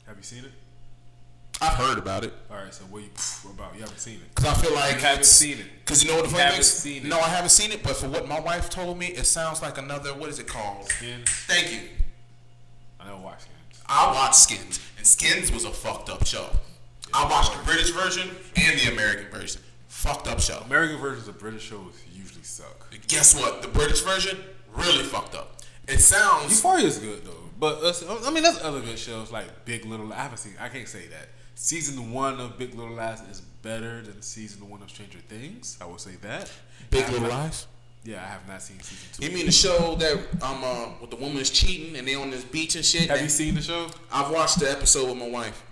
Have 0.06 0.16
you 0.16 0.22
seen 0.22 0.44
it? 0.44 0.52
I've 1.62 1.74
heard 1.74 1.98
about 1.98 2.24
it 2.24 2.32
All 2.50 2.56
right. 2.56 2.72
So 2.72 2.84
what 2.84 3.02
you 3.02 3.08
about? 3.50 3.74
You 3.74 3.80
haven't 3.82 3.98
seen 3.98 4.14
it. 4.14 4.34
because 4.34 4.50
I 4.50 4.54
feel 4.62 4.74
like 4.74 4.94
You 4.94 5.00
haven't 5.00 5.26
seen 5.26 5.58
it. 5.58 5.66
Cause 5.84 6.02
you 6.02 6.08
know 6.10 6.16
what 6.16 6.22
the 6.24 6.30
You 6.30 6.36
funny 6.36 6.44
haven't 6.44 6.54
thing 6.56 6.60
is? 6.60 6.72
seen 6.72 7.04
it. 7.04 7.08
No, 7.08 7.18
I 7.18 7.28
haven't 7.28 7.50
seen 7.50 7.70
it. 7.72 7.82
But 7.82 7.96
for 7.96 8.08
what 8.08 8.26
my 8.26 8.40
wife 8.40 8.70
told 8.70 8.98
me, 8.98 9.06
it 9.08 9.26
sounds 9.26 9.60
like 9.60 9.76
another. 9.76 10.14
What 10.14 10.30
is 10.30 10.38
it 10.38 10.46
called? 10.46 10.84
Skins. 10.90 11.28
Thank 11.46 11.72
you. 11.72 11.80
I 12.98 13.04
never 13.06 13.18
watched 13.18 13.42
Skins. 13.42 13.82
I 13.86 14.12
watched 14.14 14.36
Skins, 14.36 14.80
and 14.98 15.06
Skins 15.06 15.52
was 15.52 15.64
a 15.64 15.70
fucked 15.70 16.08
up 16.08 16.26
show. 16.26 16.46
I 17.12 17.24
watched 17.28 17.52
the 17.58 17.62
British 17.64 17.90
version 17.90 18.30
and 18.56 18.78
the 18.80 18.92
American 18.92 19.26
version. 19.30 19.60
Fucked 19.90 20.28
up 20.28 20.40
show. 20.40 20.58
American 20.66 20.98
versions 20.98 21.26
of 21.26 21.36
British 21.38 21.62
shows 21.64 22.00
usually 22.14 22.44
suck. 22.44 22.86
Guess 23.08 23.34
what? 23.34 23.60
The 23.60 23.66
British 23.68 24.02
version 24.02 24.38
really 24.74 25.02
fucked 25.02 25.34
up. 25.34 25.56
It 25.88 25.98
sounds. 25.98 26.50
Euphoria 26.52 26.84
is 26.86 26.98
good 26.98 27.24
though, 27.24 27.32
but 27.58 27.82
uh, 27.82 27.92
I 28.24 28.30
mean 28.30 28.44
that's 28.44 28.62
other 28.62 28.80
good 28.80 28.98
shows 29.00 29.32
like 29.32 29.64
Big 29.64 29.84
Little. 29.84 30.06
Lies. 30.06 30.18
I 30.18 30.22
haven't 30.22 30.38
seen. 30.38 30.52
I 30.60 30.68
can't 30.68 30.86
say 30.86 31.08
that. 31.08 31.28
Season 31.56 32.12
one 32.12 32.40
of 32.40 32.56
Big 32.56 32.74
Little 32.74 32.94
Lies 32.94 33.20
is 33.22 33.40
better 33.40 34.00
than 34.00 34.22
season 34.22 34.70
one 34.70 34.80
of 34.80 34.88
Stranger 34.90 35.18
Things. 35.18 35.76
I 35.80 35.86
will 35.86 35.98
say 35.98 36.12
that. 36.22 36.50
Big 36.90 37.06
Little 37.08 37.22
not- 37.22 37.30
Lies. 37.30 37.66
Yeah, 38.04 38.22
I 38.24 38.28
have 38.28 38.48
not 38.48 38.62
seen 38.62 38.78
season 38.80 39.08
two. 39.12 39.26
You 39.28 39.36
mean 39.36 39.46
the 39.46 39.52
show 39.52 39.96
that 39.96 40.14
um 40.40 40.62
uh, 40.64 40.86
with 41.00 41.10
the 41.10 41.16
woman's 41.16 41.50
cheating 41.50 41.96
and 41.96 42.06
they 42.06 42.14
on 42.14 42.30
this 42.30 42.44
beach 42.44 42.76
and 42.76 42.84
shit? 42.84 43.10
Have 43.10 43.20
you 43.20 43.28
seen 43.28 43.56
the 43.56 43.60
show? 43.60 43.88
I've 44.12 44.30
watched 44.32 44.60
the 44.60 44.70
episode 44.70 45.08
with 45.08 45.18
my 45.18 45.28
wife. 45.28 45.62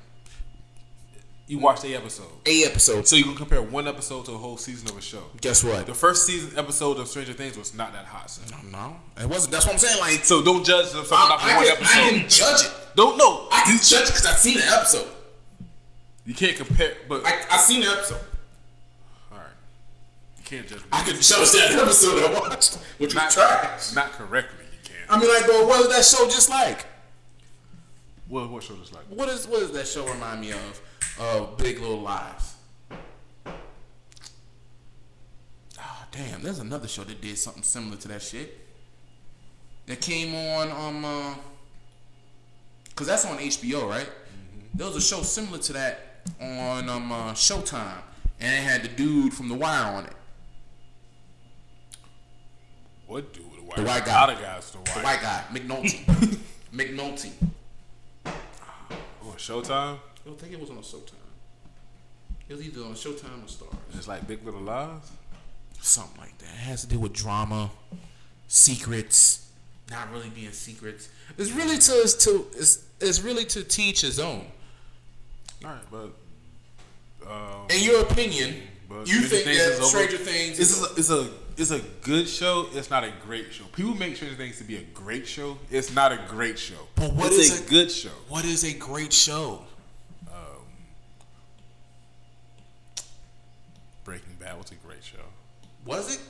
You 1.49 1.59
watched 1.59 1.81
the 1.83 1.95
episode, 1.97 2.27
Eight 2.45 2.67
episodes. 2.67 3.09
so 3.09 3.17
you 3.17 3.25
can 3.25 3.35
compare 3.35 3.63
one 3.63 3.89
episode 3.89 4.27
to 4.27 4.33
a 4.33 4.37
whole 4.37 4.59
season 4.59 4.87
of 4.91 4.99
a 4.99 5.01
show. 5.01 5.23
Guess 5.41 5.65
what? 5.65 5.87
The 5.87 5.95
first 5.95 6.27
season 6.27 6.59
episode 6.59 6.99
of 6.99 7.09
Stranger 7.09 7.33
Things 7.33 7.57
was 7.57 7.73
not 7.75 7.95
that 7.95 8.05
hot. 8.05 8.31
So, 8.31 8.43
No, 8.55 8.71
no, 8.71 8.97
it 9.19 9.27
wasn't. 9.27 9.53
That's 9.53 9.65
what 9.65 9.73
I'm 9.73 9.79
saying. 9.79 9.99
Like, 9.99 10.25
so 10.27 10.43
don't 10.45 10.63
judge 10.65 10.87
I, 10.95 10.99
I 10.99 11.57
one 11.57 11.65
can, 11.65 11.73
episode. 11.77 11.99
I 11.99 12.11
can 12.21 12.29
judge 12.29 12.67
it. 12.67 12.73
Don't 12.97 13.17
know. 13.17 13.49
I 13.51 13.63
can 13.65 13.79
judge 13.83 14.03
it 14.03 14.07
because 14.09 14.27
I've 14.27 14.37
seen 14.37 14.59
the 14.59 14.67
episode. 14.67 15.09
You 16.27 16.35
can't 16.35 16.55
compare, 16.55 16.93
but 17.09 17.25
I 17.25 17.41
I 17.51 17.57
seen 17.57 17.81
the 17.81 17.89
episode. 17.89 18.21
all 19.33 19.39
right, 19.39 19.47
you 20.37 20.45
can't 20.45 20.67
judge. 20.69 20.81
Me. 20.81 20.89
I 20.93 21.03
can 21.03 21.15
judge 21.15 21.51
that 21.53 21.79
episode 21.81 22.25
I 22.31 22.41
watched, 22.41 22.75
which 22.99 23.15
was 23.15 23.15
not, 23.15 23.31
trash. 23.31 23.95
not 23.95 24.13
correctly. 24.13 24.67
You 24.71 24.79
can't. 24.85 25.11
I 25.11 25.19
mean, 25.19 25.33
like, 25.33 25.47
bro, 25.47 25.67
what 25.67 25.81
is 25.81 25.89
that 25.89 26.05
show 26.05 26.27
just 26.27 26.51
like? 26.51 26.85
What 28.29 28.51
what 28.51 28.63
show 28.63 28.75
is 28.83 28.93
like? 28.93 29.05
What 29.09 29.31
is 29.31 29.49
what 29.49 29.61
does 29.61 29.73
that 29.73 29.89
show 29.89 30.07
remind 30.07 30.43
me 30.43 30.51
of? 30.53 30.83
Uh, 31.19 31.47
Big 31.57 31.81
Little 31.81 32.01
Lies. 32.01 32.55
Ah, 35.79 36.07
damn. 36.13 36.43
There's 36.43 36.59
another 36.61 36.87
show 36.89 37.05
that 37.05 37.21
did 37.21 37.37
something 37.39 37.63
similar 37.63 37.97
to 37.97 38.09
that 38.09 38.23
shit. 38.23 38.57
That 39.87 40.01
came 40.01 40.35
on 40.35 40.71
um, 40.71 41.05
uh, 41.05 41.35
cause 42.95 43.07
that's 43.07 43.25
on 43.25 43.39
HBO, 43.39 43.89
right? 43.89 44.09
There 44.75 44.87
was 44.87 44.97
a 44.97 45.01
show 45.01 45.23
similar 45.23 45.59
to 45.59 45.73
that 45.73 46.01
on 46.41 46.89
um 46.91 47.11
uh, 47.11 47.33
Showtime, 47.33 48.03
and 48.39 48.53
it 48.55 48.63
had 48.71 48.83
the 48.83 48.89
dude 48.89 49.33
from 49.33 49.49
The 49.49 49.55
Wire 49.55 49.95
on 49.95 50.05
it. 50.05 50.13
What 53.07 53.33
dude? 53.33 53.45
The 53.45 53.63
white, 53.63 53.77
The 53.77 53.83
white 53.85 54.03
A 54.03 54.07
guy. 54.07 54.33
of 54.33 54.41
guys. 54.41 54.71
The 54.71 54.79
white. 54.79 54.95
The 54.95 55.01
white 55.01 55.21
guy, 55.23 55.45
McNulty. 55.53 56.39
McNulty. 56.75 57.31
Oh, 58.27 59.35
Showtime. 59.39 59.99
I 60.29 60.31
don't 60.31 60.39
think 60.39 60.53
it 60.53 60.61
was 60.61 60.69
on 60.69 60.77
Showtime. 60.77 61.15
It 62.51 62.53
was 62.55 62.63
either 62.63 62.83
on 62.83 62.93
Showtime 62.93 63.43
or 63.43 63.47
Starz. 63.47 63.75
It's 63.95 64.07
like 64.07 64.27
Big 64.27 64.45
Little 64.45 64.61
Lies. 64.61 65.11
Something 65.81 66.21
like 66.21 66.37
that. 66.37 66.51
It 66.51 66.69
has 66.69 66.83
to 66.83 66.87
do 66.87 67.01
with 67.01 67.15
drama, 67.15 67.71
secrets, 68.47 69.51
not 69.91 70.13
really 70.13 70.29
being 70.29 70.53
secrets. 70.53 71.09
It's 71.39 71.51
really 71.53 71.79
to 71.79 71.93
it's 71.93 72.13
to 72.27 72.47
it's, 72.53 72.85
it's 73.01 73.23
really 73.23 73.47
to 73.47 73.65
teach 73.65 74.03
his 74.03 74.21
own. 74.21 74.45
All 75.65 75.71
right, 75.71 75.81
but 75.91 76.11
um, 77.27 77.67
In 77.71 77.83
your 77.83 78.03
opinion, 78.03 78.55
you 79.07 79.21
think 79.23 79.47
that 79.47 79.55
is 79.55 79.79
over. 79.79 79.87
Stranger 79.87 80.19
Things 80.19 80.59
it's 80.59 80.73
is 80.73 80.83
a, 80.83 80.95
it's 80.97 81.11
a 81.11 81.31
it's 81.57 81.71
a 81.71 81.81
good 82.03 82.29
show. 82.29 82.67
It's 82.75 82.91
not 82.91 83.03
a 83.03 83.15
great 83.25 83.51
show. 83.55 83.65
People 83.73 83.95
make 83.95 84.17
Stranger 84.17 84.37
Things 84.37 84.59
to 84.59 84.65
be 84.65 84.77
a 84.77 84.83
great 84.93 85.27
show. 85.27 85.57
It's 85.71 85.95
not 85.95 86.13
a 86.13 86.21
great 86.29 86.59
show. 86.59 86.87
But 86.97 87.15
what 87.15 87.29
it's 87.29 87.51
is 87.51 87.63
a 87.63 87.65
a- 87.65 87.71
good 87.71 87.91
show? 87.91 88.11
what 88.29 88.45
is 88.45 88.63
a 88.63 88.75
great 88.75 89.15
show? 89.15 89.63
Breaking 94.09 94.37
Bad 94.41 94.57
was 94.57 94.73
a 94.73 94.75
great 94.77 95.05
show. 95.05 95.19
Was 95.89 96.15
it? 96.15 96.21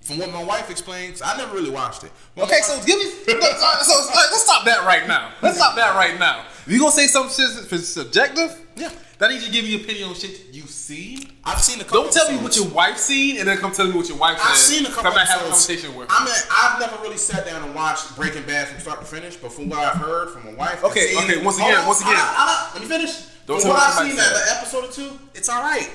From 0.00 0.18
what 0.18 0.32
my 0.32 0.42
wife 0.42 0.70
explained, 0.70 1.12
'cause 1.18 1.22
I 1.22 1.36
never 1.36 1.54
really 1.54 1.68
watched 1.70 2.02
it. 2.04 2.10
When 2.34 2.46
Okay, 2.46 2.60
so 2.62 2.76
wife- 2.76 2.86
give 2.86 2.98
me. 2.98 3.04
Uh, 3.28 3.82
so, 3.82 3.82
so, 3.82 4.00
so, 4.02 4.10
let's 4.14 4.42
stop 4.42 4.64
that 4.64 4.84
right 4.86 5.06
now. 5.06 5.32
Let's 5.42 5.56
stop 5.58 5.74
that 5.76 5.94
right 5.96 6.18
now. 6.18 6.44
If 6.66 6.72
you 6.72 6.78
gonna 6.78 6.92
say 6.92 7.08
something 7.08 7.34
shit 7.34 7.68
that's 7.68 7.88
subjective, 7.88 8.56
Yeah. 8.76 8.90
that 9.18 9.30
needs 9.30 9.44
you 9.44 9.52
give 9.52 9.64
me 9.64 9.70
your 9.72 9.80
opinion 9.80 10.08
on 10.10 10.14
shit 10.14 10.46
you've 10.52 10.70
seen. 10.70 11.30
I've 11.44 11.60
seen 11.62 11.80
a 11.80 11.84
couple. 11.84 12.04
Don't 12.04 12.12
tell 12.12 12.30
me 12.30 12.38
what 12.38 12.54
your 12.56 12.66
wife 12.68 12.96
seen, 12.98 13.38
and 13.38 13.48
then 13.48 13.58
come 13.58 13.72
tell 13.72 13.86
me 13.86 13.92
what 13.92 14.08
your 14.08 14.16
wife. 14.16 14.38
I've 14.42 14.56
seen 14.56 14.86
a 14.86 14.88
couple 14.88 15.04
Come 15.04 15.14
back 15.14 15.28
have 15.28 15.40
a 15.40 15.44
conversation 15.44 15.94
with 15.96 16.08
her. 16.10 16.16
I 16.16 16.24
mean, 16.24 16.34
I've 16.56 16.80
never 16.80 16.96
really 17.02 17.18
sat 17.18 17.44
down 17.44 17.62
and 17.64 17.74
watched 17.74 18.14
Breaking 18.16 18.44
Bad 18.44 18.68
from 18.68 18.80
start 18.80 19.00
to 19.00 19.06
finish, 19.06 19.36
but 19.36 19.52
from 19.52 19.68
what 19.68 19.80
I've 19.80 19.96
heard 20.00 20.30
from 20.30 20.46
my 20.46 20.52
wife, 20.54 20.84
Okay, 20.84 21.16
okay, 21.18 21.36
once 21.38 21.56
again, 21.58 21.84
once 21.86 22.00
again. 22.00 22.14
on, 22.16 22.18
hold 22.34 22.48
on, 22.48 22.72
let 22.74 22.82
me 22.82 22.88
finish. 22.88 23.12
Don't 23.46 23.60
from 23.60 23.70
what 23.70 23.82
I've 23.82 24.06
seen, 24.06 24.16
that 24.16 24.32
the 24.32 24.56
episode 24.58 24.84
or 24.84 24.92
two, 24.92 25.18
it's 25.34 25.48
all 25.50 25.60
right. 25.62 25.90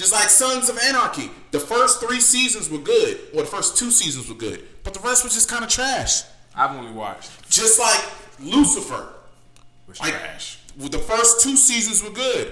Just 0.00 0.14
like 0.14 0.30
Sons 0.30 0.70
of 0.70 0.78
Anarchy, 0.78 1.28
the 1.50 1.60
first 1.60 2.00
three 2.00 2.20
seasons 2.20 2.70
were 2.70 2.78
good, 2.78 3.20
or 3.34 3.42
the 3.42 3.46
first 3.48 3.76
two 3.76 3.90
seasons 3.90 4.30
were 4.30 4.34
good, 4.34 4.66
but 4.82 4.94
the 4.94 5.00
rest 5.00 5.22
was 5.24 5.34
just 5.34 5.50
kind 5.50 5.62
of 5.62 5.68
trash. 5.68 6.22
I've 6.54 6.70
only 6.74 6.90
watched 6.90 7.30
Just 7.50 7.78
like 7.78 8.02
Lucifer, 8.40 9.08
was 9.86 10.00
like 10.00 10.12
trash. 10.14 10.58
the 10.78 10.98
first 10.98 11.42
two 11.42 11.54
seasons 11.54 12.02
were 12.02 12.14
good. 12.14 12.50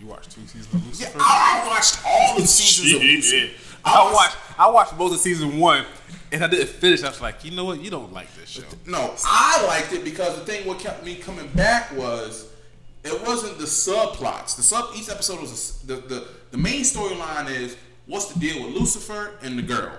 You 0.00 0.08
watched 0.08 0.32
two 0.32 0.40
seasons 0.48 0.66
of 0.74 0.80
Yeah, 0.80 0.88
Lucifer? 0.88 1.18
I, 1.20 1.62
I 1.64 1.68
watched 1.68 2.00
all 2.04 2.40
the 2.40 2.46
seasons 2.48 2.94
of 2.96 3.02
Lucifer. 3.02 3.52
I 3.84 4.12
watched 4.12 4.36
I 4.58 4.68
watched 4.68 4.98
both 4.98 5.12
of 5.12 5.20
season 5.20 5.60
one, 5.60 5.84
and 6.32 6.42
I 6.42 6.48
didn't 6.48 6.70
finish. 6.70 7.04
I 7.04 7.08
was 7.10 7.20
like, 7.20 7.44
you 7.44 7.52
know 7.52 7.66
what? 7.66 7.80
You 7.80 7.90
don't 7.90 8.12
like 8.12 8.34
this 8.34 8.48
show. 8.48 8.62
No, 8.84 9.14
I 9.24 9.64
liked 9.68 9.92
it 9.92 10.02
because 10.02 10.36
the 10.40 10.44
thing 10.44 10.66
what 10.66 10.80
kept 10.80 11.04
me 11.04 11.14
coming 11.14 11.46
back 11.54 11.96
was 11.96 12.48
it 13.06 13.26
wasn't 13.26 13.58
the 13.58 13.64
subplots. 13.64 14.56
The 14.56 14.62
sub 14.62 14.90
each 14.96 15.08
episode 15.08 15.40
was 15.40 15.82
a 15.84 15.86
the 15.86 15.96
the 15.96 16.28
the 16.50 16.58
main 16.58 16.82
storyline 16.82 17.50
is 17.50 17.76
what's 18.06 18.32
the 18.32 18.38
deal 18.38 18.64
with 18.66 18.74
Lucifer 18.74 19.38
and 19.42 19.58
the 19.58 19.62
girl 19.62 19.92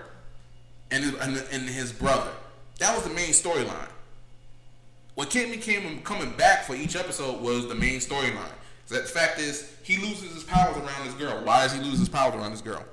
and 0.91 1.03
his, 1.03 1.13
and, 1.15 1.37
and 1.51 1.69
his 1.69 1.91
brother. 1.91 2.31
That 2.79 2.95
was 2.95 3.03
the 3.03 3.13
main 3.13 3.29
storyline. 3.29 3.89
What 5.15 5.29
kept 5.29 5.49
me 5.49 5.57
came 5.57 6.01
coming 6.03 6.31
back 6.31 6.65
for 6.65 6.75
each 6.75 6.95
episode 6.95 7.41
was 7.41 7.67
the 7.67 7.75
main 7.75 7.99
storyline. 7.99 8.51
The 8.87 8.99
fact 8.99 9.39
is, 9.39 9.75
he 9.83 9.97
loses 9.97 10.33
his 10.33 10.43
powers 10.43 10.77
around 10.77 11.05
this 11.05 11.13
girl. 11.15 11.43
Why 11.43 11.63
does 11.63 11.73
he 11.73 11.81
lose 11.81 11.99
his 11.99 12.07
powers 12.07 12.35
around 12.35 12.51
this 12.51 12.61
girl? 12.61 12.83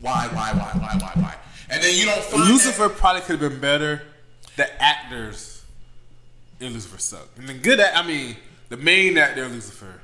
Why, 0.00 0.28
why, 0.32 0.52
why, 0.52 0.70
why, 0.80 0.96
why, 0.98 1.12
why? 1.20 1.34
And 1.68 1.82
then 1.82 1.96
you 1.96 2.06
don't 2.06 2.22
find 2.22 2.42
that- 2.44 2.48
Lucifer 2.48 2.88
probably 2.88 3.22
could 3.22 3.40
have 3.40 3.50
been 3.50 3.60
better. 3.60 4.02
The 4.56 4.82
actors 4.82 5.64
in 6.60 6.72
Lucifer 6.72 6.98
suck. 6.98 7.28
And 7.36 7.48
the 7.48 7.54
good 7.54 7.80
I 7.80 8.06
mean, 8.06 8.36
the 8.68 8.76
main 8.76 9.16
actor 9.18 9.48
Lucifer 9.48 10.00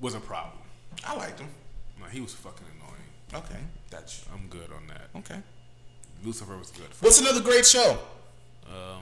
was 0.00 0.14
a 0.14 0.20
problem. 0.20 0.58
I 1.06 1.16
liked 1.16 1.38
him. 1.40 1.48
No, 1.98 2.06
he 2.06 2.20
was 2.20 2.34
fucking 2.34 2.66
annoying. 2.76 3.44
Okay, 3.44 3.60
that's 3.90 4.24
I'm 4.32 4.48
good 4.48 4.70
on 4.72 4.86
that. 4.88 5.08
okay. 5.18 5.40
Lucifer 6.24 6.56
was 6.56 6.70
good. 6.70 6.86
What's 7.00 7.18
another 7.20 7.40
great 7.40 7.64
show 7.64 7.98
Um, 8.66 9.00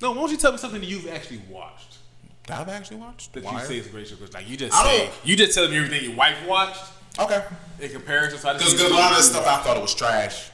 no, 0.00 0.12
why 0.12 0.16
don't 0.16 0.30
you 0.30 0.36
tell 0.38 0.50
me 0.52 0.56
something 0.58 0.80
that 0.80 0.86
you've 0.86 1.06
actually 1.08 1.42
watched 1.50 1.98
that 2.46 2.60
I've 2.60 2.68
actually 2.70 2.96
watched? 2.98 3.32
that 3.34 3.44
Wire? 3.44 3.60
you 3.60 3.66
say 3.66 3.78
is 3.78 3.86
a 3.86 3.90
great 3.90 4.08
show? 4.08 4.16
Because 4.16 4.32
like 4.34 4.48
you 4.48 4.56
just 4.56 4.74
I 4.74 4.84
say 4.84 5.10
you 5.24 5.36
just 5.36 5.54
tell 5.54 5.68
me 5.68 5.76
everything 5.76 6.04
your 6.08 6.16
wife 6.16 6.36
watched 6.46 6.82
Okay. 7.18 7.44
in 7.80 7.90
comparison. 7.90 8.38
So 8.38 8.48
I 8.48 8.52
Because 8.54 8.80
a 8.80 8.88
lot 8.88 9.10
of 9.10 9.18
this 9.18 9.30
stuff 9.30 9.46
I 9.46 9.62
thought 9.62 9.76
it 9.76 9.82
was 9.82 9.94
trash. 9.94 10.50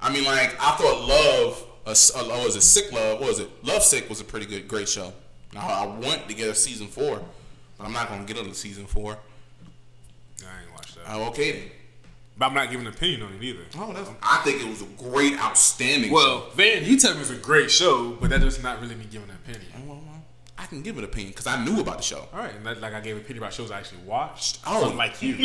I 0.00 0.12
mean, 0.12 0.24
like 0.24 0.54
I 0.60 0.76
thought 0.76 1.08
Love, 1.08 1.64
s- 1.86 2.14
uh, 2.14 2.24
was 2.44 2.56
it 2.56 2.62
Sick 2.62 2.92
Love? 2.92 3.20
What 3.20 3.28
was 3.30 3.38
it? 3.38 3.48
Love 3.64 3.82
Sick 3.82 4.08
was 4.10 4.20
a 4.20 4.24
pretty 4.24 4.46
good, 4.46 4.68
great 4.68 4.88
show. 4.88 5.12
Now 5.54 5.66
I 5.68 5.86
want 5.86 6.28
to 6.28 6.34
get 6.34 6.48
a 6.48 6.54
season 6.54 6.86
four, 6.86 7.20
but 7.78 7.84
I'm 7.86 7.92
not 7.92 8.08
gonna 8.08 8.24
get 8.24 8.36
a 8.38 8.54
season 8.54 8.86
four. 8.86 9.12
I 10.42 10.62
ain't 10.62 10.72
watched 10.72 10.94
that, 10.96 11.04
Oh, 11.08 11.24
okay 11.28 11.52
then. 11.52 11.70
but 12.38 12.46
I'm 12.46 12.54
not 12.54 12.70
giving 12.70 12.86
an 12.86 12.92
opinion 12.92 13.22
on 13.22 13.32
it 13.34 13.42
either. 13.42 13.62
Oh, 13.76 13.92
that's. 13.92 14.08
I 14.22 14.38
think 14.44 14.62
it 14.62 14.68
was 14.68 14.82
a 14.82 14.86
great, 15.10 15.34
outstanding. 15.38 16.10
Well, 16.12 16.48
Van, 16.54 16.84
you 16.84 16.96
tell 16.98 17.14
me 17.14 17.20
it's 17.20 17.30
a 17.30 17.34
great 17.36 17.70
show, 17.70 18.12
but 18.20 18.30
that 18.30 18.40
does 18.40 18.62
not 18.62 18.80
really 18.80 18.94
me 18.94 19.04
giving 19.10 19.28
an 19.28 19.36
opinion. 19.44 19.66
Oh, 19.88 19.89
show. 20.62 20.66
Well, 20.66 20.66
well, 20.66 20.66
I 20.66 20.66
can 20.66 20.82
give 20.82 20.98
an 20.98 21.04
opinion 21.04 21.30
because 21.32 21.46
I 21.46 21.64
knew 21.64 21.80
about 21.80 21.98
the 21.98 22.02
show. 22.02 22.28
All 22.32 22.38
right, 22.40 22.54
and 22.54 22.64
that, 22.66 22.80
like 22.80 22.94
I 22.94 23.00
gave 23.00 23.16
an 23.16 23.22
opinion 23.22 23.42
about 23.42 23.52
shows 23.52 23.70
I 23.70 23.78
actually 23.78 24.02
watched. 24.06 24.58
Oh. 24.66 24.92
like 24.96 25.22
you, 25.22 25.36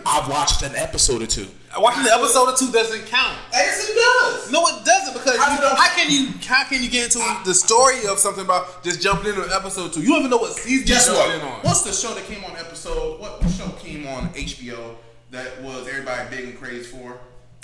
I've 0.06 0.28
watched 0.28 0.62
an 0.62 0.74
episode 0.76 1.22
or 1.22 1.26
two. 1.26 1.46
watching 1.78 2.02
the 2.04 2.12
episode 2.12 2.48
or 2.48 2.56
two 2.56 2.72
doesn't 2.72 3.06
count. 3.06 3.38
Yes, 3.52 3.88
it 3.88 3.94
does. 3.94 4.52
No, 4.52 4.66
it 4.68 4.84
doesn't 4.84 5.12
because 5.14 5.38
How 5.38 5.52
you, 5.52 5.76
how 5.76 5.88
can 5.96 6.10
you 6.10 6.28
how 6.46 6.64
can 6.64 6.82
you 6.82 6.90
get 6.90 7.04
into 7.04 7.18
the 7.44 7.54
story 7.54 8.06
of 8.06 8.18
something 8.18 8.44
about 8.44 8.82
just 8.82 9.00
jumping 9.00 9.30
into 9.30 9.44
an 9.44 9.52
episode 9.52 9.92
two? 9.92 10.00
You 10.02 10.08
don't 10.08 10.18
even 10.20 10.30
know 10.30 10.38
what 10.38 10.52
season 10.52 10.86
Guess 10.86 11.08
what? 11.10 11.42
on. 11.42 11.48
What's 11.62 11.82
the 11.82 11.92
show 11.92 12.14
that 12.14 12.24
came 12.24 12.44
on 12.44 12.56
episode? 12.56 13.20
What, 13.20 13.42
what 13.42 13.50
show 13.50 13.68
came 13.72 14.06
on 14.06 14.28
HBO 14.30 14.96
that 15.30 15.62
was 15.62 15.88
everybody 15.88 16.36
big 16.36 16.48
and 16.50 16.58
crazy 16.58 16.84
for? 16.84 17.18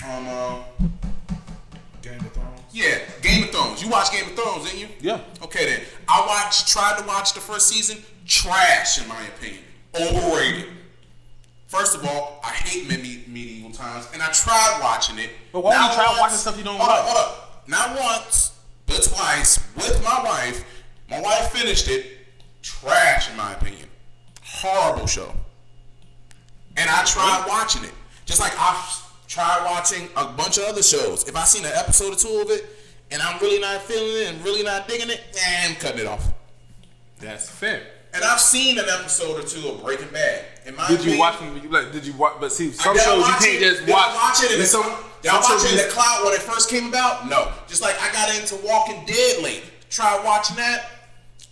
Um, 0.05 0.27
uh, 0.27 0.59
Game 2.01 2.19
of 2.19 2.31
Thrones. 2.31 2.58
Yeah, 2.71 2.99
Game 3.21 3.43
of 3.43 3.49
Thrones. 3.51 3.81
You 3.83 3.89
watch 3.89 4.11
Game 4.11 4.25
of 4.25 4.33
Thrones, 4.35 4.65
didn't 4.65 4.79
you? 4.79 4.87
Yeah. 5.01 5.21
Okay 5.43 5.65
then. 5.65 5.81
I 6.07 6.25
watched, 6.25 6.67
tried 6.67 6.97
to 6.99 7.05
watch 7.05 7.33
the 7.33 7.39
first 7.39 7.67
season. 7.67 7.97
Trash, 8.25 9.01
in 9.01 9.07
my 9.07 9.21
opinion. 9.27 9.63
Overrated. 9.99 10.65
First 11.67 11.95
of 11.95 12.05
all, 12.05 12.39
I 12.43 12.49
hate 12.49 12.87
medi- 12.87 13.23
medieval 13.27 13.71
times, 13.71 14.07
and 14.13 14.21
I 14.21 14.27
tried 14.31 14.79
watching 14.81 15.19
it. 15.19 15.29
But 15.51 15.63
why 15.63 15.75
Not 15.75 15.91
you 15.91 15.95
try 15.97 16.05
once- 16.07 16.19
watching 16.19 16.37
stuff 16.37 16.57
you 16.57 16.63
don't 16.63 16.77
hold 16.77 16.89
like? 16.89 16.99
Up, 16.99 17.05
hold 17.05 17.17
up. 17.17 17.63
Not 17.67 17.99
once, 17.99 18.51
but 18.87 19.03
twice 19.03 19.59
with 19.75 20.03
my 20.03 20.23
wife. 20.23 20.63
My 21.09 21.21
wife 21.21 21.51
finished 21.51 21.87
it. 21.87 22.17
Trash, 22.61 23.29
in 23.29 23.37
my 23.37 23.53
opinion. 23.53 23.87
Horrible 24.43 25.05
show. 25.07 25.33
And 26.75 26.89
I 26.89 27.03
tried 27.03 27.45
watching 27.47 27.83
it. 27.83 27.93
Just 28.25 28.39
like 28.39 28.53
I've 28.59 28.98
tried 29.29 29.63
watching 29.63 30.09
a 30.17 30.25
bunch 30.25 30.57
of 30.57 30.65
other 30.65 30.81
shows. 30.83 31.25
If 31.29 31.35
I 31.35 31.43
seen 31.43 31.63
an 31.63 31.71
episode 31.75 32.13
or 32.13 32.15
two 32.15 32.41
of 32.41 32.49
it, 32.49 32.65
and 33.11 33.21
I'm 33.21 33.39
really 33.39 33.61
not 33.61 33.81
feeling 33.83 34.23
it 34.23 34.33
and 34.33 34.43
really 34.43 34.63
not 34.63 34.87
digging 34.87 35.09
it, 35.09 35.21
eh, 35.35 35.67
I'm 35.69 35.75
cutting 35.75 36.01
it 36.01 36.07
off. 36.07 36.33
That's 37.19 37.49
fair. 37.49 37.83
And 38.13 38.23
I've 38.23 38.39
seen 38.39 38.79
an 38.79 38.85
episode 38.89 39.39
or 39.39 39.47
two 39.47 39.69
of 39.69 39.83
Breaking 39.83 40.07
Bad. 40.09 40.45
In 40.65 40.75
my 40.75 40.87
Did 40.87 41.05
you 41.05 41.13
opinion, 41.13 41.19
watch 41.19 41.39
them? 41.39 41.71
Like, 41.71 41.91
did 41.91 42.05
you 42.07 42.13
watch? 42.13 42.37
But 42.39 42.51
see, 42.51 42.71
some 42.71 42.97
shows 42.97 43.17
you 43.17 43.33
can't 43.33 43.45
it. 43.45 43.59
just 43.59 43.81
watch. 43.81 44.15
watch 44.15 44.43
it. 44.43 44.51
And 44.51 44.59
There's 44.59 44.71
some, 44.71 44.81
some, 44.81 44.95
did 45.21 45.29
I 45.31 45.41
some 45.41 45.55
watch 45.57 45.65
it 45.65 45.71
in 45.71 45.77
the 45.77 45.93
cloud 45.93 46.25
when 46.25 46.33
it 46.33 46.41
first 46.41 46.69
came 46.71 46.87
about? 46.87 47.29
No. 47.29 47.51
Just 47.67 47.83
like 47.83 47.95
I 48.01 48.11
got 48.11 48.35
into 48.35 48.55
Walking 48.65 49.05
Dead 49.05 49.43
late. 49.43 49.63
Try 49.91 50.19
watching 50.25 50.55
that. 50.57 50.89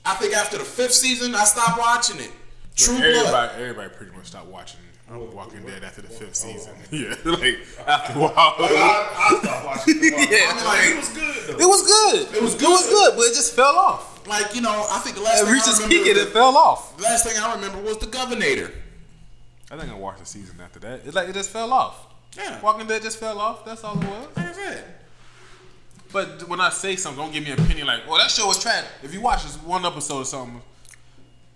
I 0.04 0.16
think 0.16 0.34
after 0.36 0.58
the 0.58 0.64
fifth 0.64 0.94
season, 0.94 1.36
I 1.36 1.44
stopped 1.44 1.78
watching 1.78 2.20
it. 2.20 2.32
True 2.76 2.98
Blood. 2.98 3.06
Everybody, 3.06 3.62
everybody 3.62 3.90
pretty 3.90 4.18
much 4.18 4.26
stopped 4.28 4.48
watching 4.48 4.80
Walking 5.10 5.66
Dead 5.66 5.84
after 5.84 6.02
the 6.02 6.10
fifth 6.10 6.30
oh, 6.46 6.52
season. 6.52 6.74
Oh. 6.76 6.88
Yeah, 6.92 7.16
like 7.32 7.60
after 7.88 8.14
a 8.20 8.22
while. 8.22 8.34
I, 8.36 9.32
I 9.32 9.40
stopped 9.42 9.66
watching. 9.66 9.96
it. 9.98 10.30
Yeah. 10.32 10.52
I'm 10.52 10.66
like, 10.66 10.90
It 10.90 10.98
was 10.98 11.10
good 11.14 11.48
though. 11.48 11.64
It 11.64 11.68
was 11.68 11.82
good. 11.84 12.36
It 12.36 12.42
was 12.44 12.56
good. 12.56 12.64
It 12.64 12.70
was 12.70 12.88
good. 12.90 13.16
but 13.16 13.22
it 13.24 13.34
just 13.34 13.56
fell 13.56 13.76
off. 13.78 14.28
like 14.28 14.54
you 14.54 14.62
know, 14.62 14.86
I 14.92 15.00
think 15.00 15.16
the 15.16 15.22
last 15.22 15.44
It 15.48 15.52
reached 15.52 15.68
I 15.68 15.72
its 15.72 15.80
remember, 15.82 16.04
peak 16.04 16.08
and 16.18 16.28
it 16.28 16.34
fell 16.34 16.58
off. 16.58 16.98
the 16.98 17.04
last 17.04 17.26
thing 17.26 17.42
I 17.42 17.56
remember 17.56 17.82
was 17.82 17.98
the 18.00 18.08
Governor. 18.08 18.72
I 19.70 19.78
think 19.78 19.92
I 19.92 19.96
watched 19.96 20.20
the 20.20 20.26
season 20.26 20.60
after 20.62 20.80
that. 20.80 21.02
It's 21.06 21.16
like 21.16 21.30
it 21.30 21.34
just 21.34 21.50
fell 21.52 21.72
off. 21.72 22.06
Yeah. 22.36 22.60
Walking 22.62 22.88
Dead 22.88 23.02
just 23.02 23.18
fell 23.20 23.40
off. 23.40 23.64
That's 23.66 23.84
all 23.84 23.94
it 24.02 24.06
was. 24.06 24.28
Like 24.36 24.48
I 24.48 24.54
said. 24.54 24.84
But 26.12 26.48
when 26.48 26.62
I 26.62 26.70
say 26.70 26.96
something, 26.96 27.22
don't 27.24 27.34
give 27.34 27.44
me 27.44 27.52
an 27.52 27.60
opinion 27.60 27.88
like, 27.88 28.08
"Well, 28.08 28.18
that 28.18 28.32
show 28.32 28.48
was 28.48 28.62
trash." 28.62 28.86
If 29.04 29.14
you 29.14 29.20
watch 29.22 29.44
this 29.44 29.56
one 29.64 29.86
episode 29.86 30.20
or 30.22 30.26
something, 30.26 30.62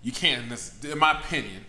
You 0.02 0.10
can't, 0.12 0.42
in 0.84 0.98
my 0.98 1.12
opinion, 1.20 1.64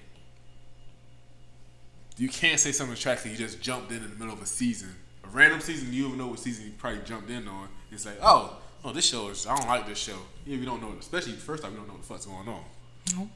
you 2.17 2.29
can't 2.29 2.59
say 2.59 2.71
something's 2.71 2.99
trash 2.99 3.23
because 3.23 3.39
you 3.39 3.45
just 3.45 3.61
jumped 3.61 3.91
in 3.91 3.97
in 3.97 4.09
the 4.09 4.15
middle 4.15 4.33
of 4.33 4.41
a 4.41 4.45
season. 4.45 4.89
A 5.23 5.27
random 5.29 5.61
season, 5.61 5.91
you 5.91 6.07
don't 6.07 6.17
know 6.17 6.27
what 6.27 6.39
season 6.39 6.65
you 6.65 6.71
probably 6.77 7.01
jumped 7.05 7.29
in 7.29 7.47
on. 7.47 7.67
It's 7.91 8.05
like, 8.05 8.17
oh, 8.21 8.57
oh, 8.83 8.91
this 8.91 9.05
show 9.05 9.29
is, 9.29 9.47
I 9.47 9.55
don't 9.55 9.67
like 9.67 9.87
this 9.87 9.97
show. 9.97 10.17
Yeah, 10.45 10.57
we 10.57 10.65
don't 10.65 10.81
know, 10.81 10.93
especially 10.99 11.33
the 11.33 11.39
first 11.39 11.63
time, 11.63 11.71
we 11.71 11.77
don't 11.77 11.87
know 11.87 11.93
what 11.93 12.01
the 12.01 12.07
fuck's 12.07 12.25
going 12.25 12.47
on. 12.47 13.29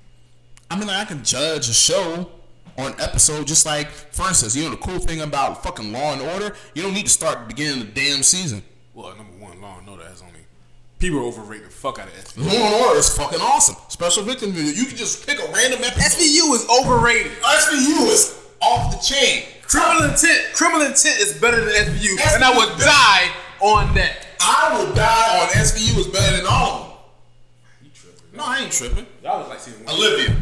I 0.70 0.78
mean, 0.78 0.88
like, 0.88 0.98
I 0.98 1.06
can 1.06 1.24
judge 1.24 1.70
a 1.70 1.74
show 1.74 2.30
on 2.78 2.94
episode 3.00 3.48
just 3.48 3.66
like, 3.66 3.90
for 3.90 4.28
instance, 4.28 4.56
you 4.56 4.64
know 4.64 4.72
the 4.72 4.78
cool 4.78 5.00
thing 5.00 5.22
about 5.22 5.64
fucking 5.64 5.92
Law 5.92 6.14
and 6.14 6.22
Order, 6.22 6.56
you 6.74 6.84
don't 6.84 6.94
need 6.94 7.06
to 7.06 7.12
start 7.12 7.40
the 7.40 7.46
beginning 7.56 7.82
of 7.82 7.94
the 7.94 8.02
damn 8.02 8.24
season. 8.24 8.64
Well, 8.94 9.16
number 9.16 9.34
one, 9.34 9.62
Law 9.62 9.80
and 9.80 9.90
Order 9.90 10.04
has 10.04 10.22
only 10.22 10.42
people 11.00 11.20
overrate 11.20 11.64
the 11.64 11.70
fuck 11.70 12.00
out 12.00 12.08
of 12.08 12.14
SVU. 12.14 12.46
Law 12.46 12.52
and 12.52 12.86
Order 12.86 13.00
is 13.00 13.18
fucking 13.18 13.42
awesome. 13.42 13.76
Special 13.90 14.24
Victims 14.24 14.58
Unit, 14.58 14.76
you 14.76 14.86
can 14.86 14.98
just 14.98 15.26
pick 15.26 15.40
a 15.40 15.52
random 15.52 15.84
episode. 15.84 16.20
SVU 16.20 16.54
is 16.54 16.68
overrated. 16.70 17.32
SVU 17.32 18.08
is 18.12 18.47
off 18.62 18.92
the 18.92 18.98
chain. 19.04 19.44
Criminal 19.64 20.04
intent. 20.10 20.54
Criminal 20.54 20.82
intent 20.82 21.20
is 21.20 21.38
better 21.40 21.60
than 21.64 21.74
SVU, 21.74 22.36
and 22.36 22.44
I 22.44 22.56
would 22.58 22.78
die 22.80 23.30
on 23.60 23.94
that. 23.96 24.26
I 24.40 24.78
would 24.86 24.96
die 24.96 25.40
on 25.42 25.48
SVU 25.50 25.98
is 26.00 26.08
better 26.08 26.38
than 26.38 26.46
all 26.50 26.74
of 26.74 26.88
them. 26.88 26.98
You 27.84 27.90
tripping? 27.94 28.38
No, 28.38 28.44
I 28.46 28.60
ain't 28.60 28.72
tripping. 28.72 29.06
That 29.24 29.38
was 29.38 29.50
like 29.50 29.60
season 29.60 29.84
one. 29.86 29.96
Olivia, 29.96 30.36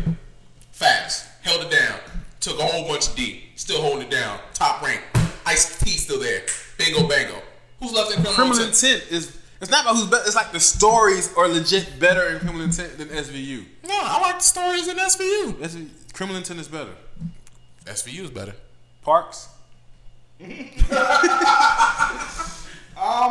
facts, 0.72 1.28
held 1.42 1.64
it 1.64 1.72
down. 1.72 1.98
Took 2.40 2.60
a 2.60 2.64
whole 2.66 2.88
bunch 2.88 3.08
of 3.10 3.16
D, 3.16 3.46
still 3.56 3.82
holding 3.82 4.04
it 4.04 4.12
down. 4.12 4.40
Top 4.54 4.82
rank. 4.84 5.02
Ice 5.48 5.80
T 5.80 5.92
still 5.92 6.20
there. 6.20 6.42
Bingo 6.78 7.08
bango. 7.08 7.42
Who's 7.80 7.94
left 7.94 8.10
in 8.12 8.18
criminal, 8.18 8.34
Criminal 8.34 8.60
intent? 8.66 8.84
intent 8.84 9.12
is. 9.12 9.38
It's 9.62 9.72
not 9.72 9.84
about 9.86 9.96
who's 9.96 10.06
better. 10.08 10.24
It's 10.26 10.36
like 10.36 10.52
the 10.52 10.60
stories 10.60 11.34
are 11.36 11.48
legit 11.48 12.00
better 12.00 12.28
in 12.30 12.40
criminal 12.40 12.64
intent 12.64 12.98
than 12.98 13.08
SVU. 13.08 13.66
No, 13.86 13.98
I 14.04 14.20
like 14.22 14.38
the 14.38 14.44
stories 14.44 14.88
in 14.88 14.98
SVU. 14.98 15.54
SV, 15.54 15.90
criminal 16.14 16.38
intent 16.38 16.60
is 16.60 16.68
better. 16.68 16.92
SVU 17.86 18.24
is 18.24 18.32
better. 18.32 18.54
Parks. 19.02 19.50
I'm 20.42 20.58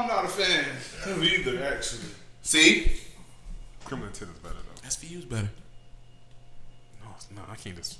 not 0.06 0.24
a 0.24 0.28
fan 0.28 0.64
of 1.06 1.22
either, 1.22 1.62
actually. 1.64 2.04
See? 2.42 2.92
Criminal 3.84 4.08
intent 4.08 4.30
is 4.30 4.38
better 4.38 4.54
though. 4.54 4.88
SVU 4.88 5.18
is 5.18 5.24
better. 5.24 5.50
No, 7.02 7.10
no. 7.36 7.42
I 7.50 7.56
can't 7.56 7.76
just. 7.76 7.98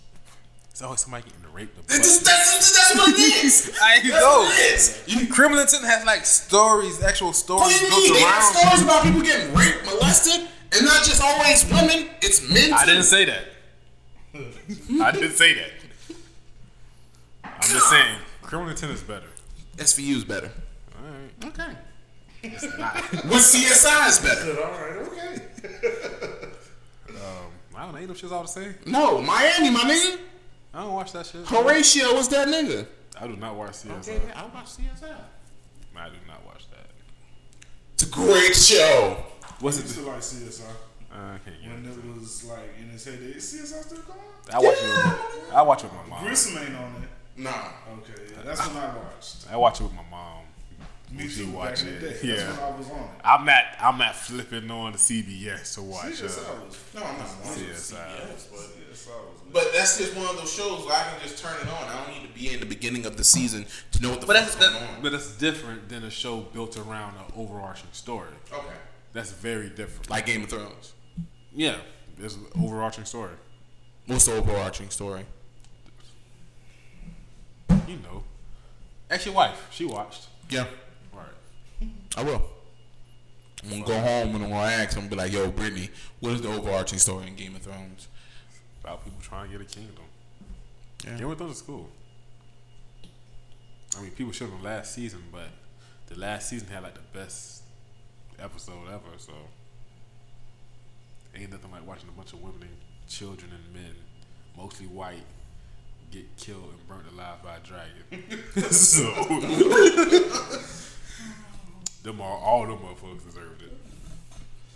It's 0.71 0.83
always 0.83 1.01
somebody 1.01 1.25
getting 1.25 1.53
raped. 1.53 1.77
The 1.77 1.83
That's, 1.87 2.19
that's, 2.21 2.75
that's 2.77 2.95
what 2.97 3.11
it 3.11 3.45
is. 3.45 3.79
I 3.83 3.95
ain't 3.97 4.05
That's 4.09 4.21
go. 4.21 4.39
what 4.41 4.59
it 4.59 4.75
is. 4.75 5.05
You, 5.07 5.29
Criminal 5.29 5.61
intent 5.63 5.85
has 5.85 6.05
like 6.05 6.25
stories, 6.25 7.01
actual 7.03 7.29
what 7.29 7.37
stories 7.37 7.79
do 7.79 7.85
you 7.85 7.91
built 7.91 8.03
mean? 8.03 8.15
They 8.15 8.21
have 8.21 8.43
stories 8.43 8.83
about 8.83 9.05
people 9.05 9.21
getting 9.21 9.55
raped, 9.55 9.85
molested, 9.85 10.49
and 10.73 10.85
not 10.85 11.05
just 11.05 11.23
always 11.23 11.65
women. 11.71 12.11
It's 12.23 12.49
men. 12.49 12.73
I 12.73 12.85
too. 12.85 12.91
didn't 12.91 13.05
say 13.05 13.25
that. 13.27 13.45
I 15.01 15.13
didn't 15.13 15.33
say 15.37 15.55
that. 15.55 15.71
I'm 17.65 17.71
just 17.71 17.89
saying, 17.91 18.17
criminal 18.43 18.71
intent 18.71 18.93
is 18.93 19.03
better. 19.03 19.27
SVU 19.77 20.17
is 20.17 20.25
better. 20.25 20.51
All 20.99 21.11
right. 21.11 21.49
Okay. 21.51 21.77
It's 22.43 22.79
not. 22.79 22.95
What 23.25 23.41
CSI 23.41 24.09
is 24.09 24.19
better? 24.19 24.63
All 24.63 24.71
right, 24.73 24.97
okay. 25.09 26.49
Um, 27.09 27.51
I 27.75 27.83
don't 27.85 27.93
know. 27.93 27.99
Ain't 27.99 28.09
them 28.09 28.17
shits 28.17 28.33
all 28.33 28.43
the 28.43 28.49
same. 28.49 28.75
No, 28.87 29.21
Miami, 29.23 29.71
my 29.71 29.81
nigga. 29.81 30.21
I 30.75 30.83
don't 30.83 30.93
watch 30.93 31.13
that 31.13 31.25
shit. 31.27 31.47
Horatio 31.47 32.15
was 32.15 32.29
that 32.29 32.49
nigga. 32.49 32.87
I 33.19 33.27
do 33.29 33.37
not 33.37 33.55
watch 33.57 33.71
CSI. 33.73 34.35
I 34.37 34.43
watch 34.47 34.67
CSI. 34.67 35.15
I 35.97 36.09
do 36.09 36.17
not 36.27 36.45
watch 36.45 36.69
that. 36.71 36.87
It's 37.95 38.03
a 38.03 38.11
great 38.11 38.55
show. 38.55 39.25
What's 39.61 39.79
it? 39.79 39.83
used 39.85 39.97
to 39.99 40.03
like 40.03 40.19
CSI 40.19 40.63
I 41.13 41.39
can't 41.45 41.63
get 41.63 41.71
when 41.73 41.85
it. 41.87 41.97
it 41.97 42.19
was 42.21 42.45
like 42.45 42.71
in 42.81 42.91
its 42.91 43.05
heyday. 43.05 43.37
Is 43.37 43.55
CSI 43.55 43.83
still 43.85 43.99
going? 44.03 44.19
I 44.53 44.59
watch 44.59 44.77
it. 44.77 44.83
With 44.83 45.55
I 45.55 45.63
watch 45.63 45.85
it 45.85 45.93
with 45.93 46.01
my 46.03 46.07
mom. 46.17 46.25
Grissom 46.25 46.59
ain't 46.59 46.75
on 46.75 47.03
it. 47.03 47.09
Nah. 47.37 47.51
Okay, 47.99 48.23
yeah, 48.31 48.43
that's 48.45 48.67
when 48.69 48.77
I 48.77 48.95
watched. 48.97 49.47
I 49.51 49.57
watch 49.57 49.81
it 49.81 49.85
with 49.85 49.95
my 49.95 50.05
mom. 50.11 50.43
Me 51.11 51.29
She 51.29 51.41
too. 51.45 51.47
Back 51.47 51.55
watching 51.55 51.89
in 51.89 52.01
the 52.01 52.09
it. 52.11 52.23
day. 52.23 52.29
Yeah. 52.29 52.35
That's 52.37 52.59
when 52.59 52.73
I 52.73 52.77
was 52.77 52.91
on 52.91 52.99
it. 52.99 53.09
I'm 53.25 53.45
not. 53.47 53.65
I'm 53.81 53.99
not 53.99 54.17
flipping 54.17 54.71
on 54.71 54.93
the 54.93 54.99
CBS 54.99 55.75
to 55.75 55.83
watch. 55.83 56.07
CSI 56.07 56.39
Uh, 56.39 56.65
was. 56.65 56.79
No, 56.95 57.03
I'm 57.05 57.19
not 57.19 57.29
watching 57.45 57.65
CSI. 57.65 57.95
CBS, 57.95 58.47
but 58.51 58.61
CSI 58.61 59.09
was. 59.09 59.41
But 59.53 59.65
that's 59.75 59.99
just 59.99 60.17
one 60.17 60.27
of 60.27 60.37
those 60.37 60.53
shows 60.53 60.85
where 60.87 60.97
I 60.97 61.03
can 61.11 61.21
just 61.23 61.39
turn 61.43 61.55
it 61.61 61.69
on. 61.69 61.85
I 61.89 62.05
don't 62.05 62.15
need 62.21 62.27
to 62.27 62.35
be 62.35 62.53
in 62.53 62.59
the 62.61 62.67
beginning 62.67 63.07
of 63.07 63.17
the 63.17 63.23
season 63.25 63.67
to 63.93 64.03
know 64.03 64.11
what 64.11 64.21
the 64.23 64.27
But 64.27 64.33
that's 64.35 64.55
fuck's 64.55 64.67
that, 64.73 64.81
going 64.81 64.97
on. 64.97 65.03
but 65.03 65.13
it's 65.15 65.37
different 65.37 65.89
than 65.89 66.03
a 66.05 66.11
show 66.11 66.41
built 66.41 66.77
around 66.79 67.15
an 67.17 67.25
overarching 67.37 67.91
story. 67.93 68.31
Okay. 68.53 68.67
That's 69.13 69.31
very 69.31 69.69
different. 69.69 70.11
Like 70.11 70.27
Game 70.27 70.43
of 70.45 70.51
Thrones. 70.51 70.95
yeah, 71.55 71.77
there's 72.19 72.35
an 72.35 72.47
overarching 72.61 73.05
story. 73.05 73.35
What's 74.07 74.27
the 74.27 74.35
overarching 74.37 74.91
story? 74.91 75.25
You 77.69 77.97
know. 77.97 78.25
Ask 79.11 79.27
your 79.27 79.35
wife. 79.35 79.69
She 79.71 79.85
watched. 79.85 80.29
Yeah, 80.51 80.67
Right. 81.13 81.89
I 82.17 82.23
will. 82.23 82.43
I'm 83.63 83.71
gonna 83.71 83.85
go 83.85 83.99
home 83.99 84.35
and 84.35 84.45
I'm 84.45 84.51
gonna 84.51 84.71
ask 84.73 84.97
him, 84.97 85.09
be 85.09 85.17
like, 85.17 85.33
"Yo, 85.33 85.51
Brittany, 85.51 85.89
what 86.21 86.33
is 86.35 86.43
the 86.43 86.49
overarching 86.49 86.99
story 86.99 87.27
in 87.29 87.35
Game 87.35 87.57
of 87.57 87.63
Thrones?" 87.63 88.09
About 88.83 89.05
people 89.05 89.21
trying 89.23 89.51
to 89.51 89.59
get 89.59 89.67
a 89.67 89.71
kingdom. 89.71 90.05
Yeah. 91.05 91.17
Game 91.17 91.31
of 91.31 91.39
Thrones 91.39 91.57
is 91.57 91.63
cool. 91.63 91.89
I 93.97 94.03
mean, 94.03 94.11
people 94.11 94.33
showed 94.33 94.51
them 94.51 94.63
last 94.63 94.95
season, 94.95 95.23
but 95.33 95.49
the 96.09 96.19
last 96.19 96.49
season 96.49 96.69
had 96.69 96.83
like 96.83 96.95
the 96.95 97.19
best 97.19 97.63
episode 98.39 98.89
ever. 98.89 99.17
So 99.19 99.33
ain't 101.35 101.51
nothing 101.51 101.71
like 101.71 101.87
watching 101.87 102.09
a 102.09 102.13
bunch 102.13 102.33
of 102.33 102.43
women 102.43 102.63
and 102.63 102.77
children 103.09 103.51
and 103.53 103.75
men, 103.75 103.95
mostly 104.57 104.87
white, 104.87 105.25
get 106.15 106.37
killed 106.37 106.65
and 106.71 106.89
burnt 106.89 107.03
alive 107.13 107.43
by 107.43 107.57
a 107.57 107.61
dragon. 107.61 108.71
so 108.73 109.03
them 112.03 112.21
all, 112.21 112.39
all 112.45 112.67
them 112.67 112.79
motherfuckers 112.79 113.25
deserved 113.27 113.63
it. 113.63 113.73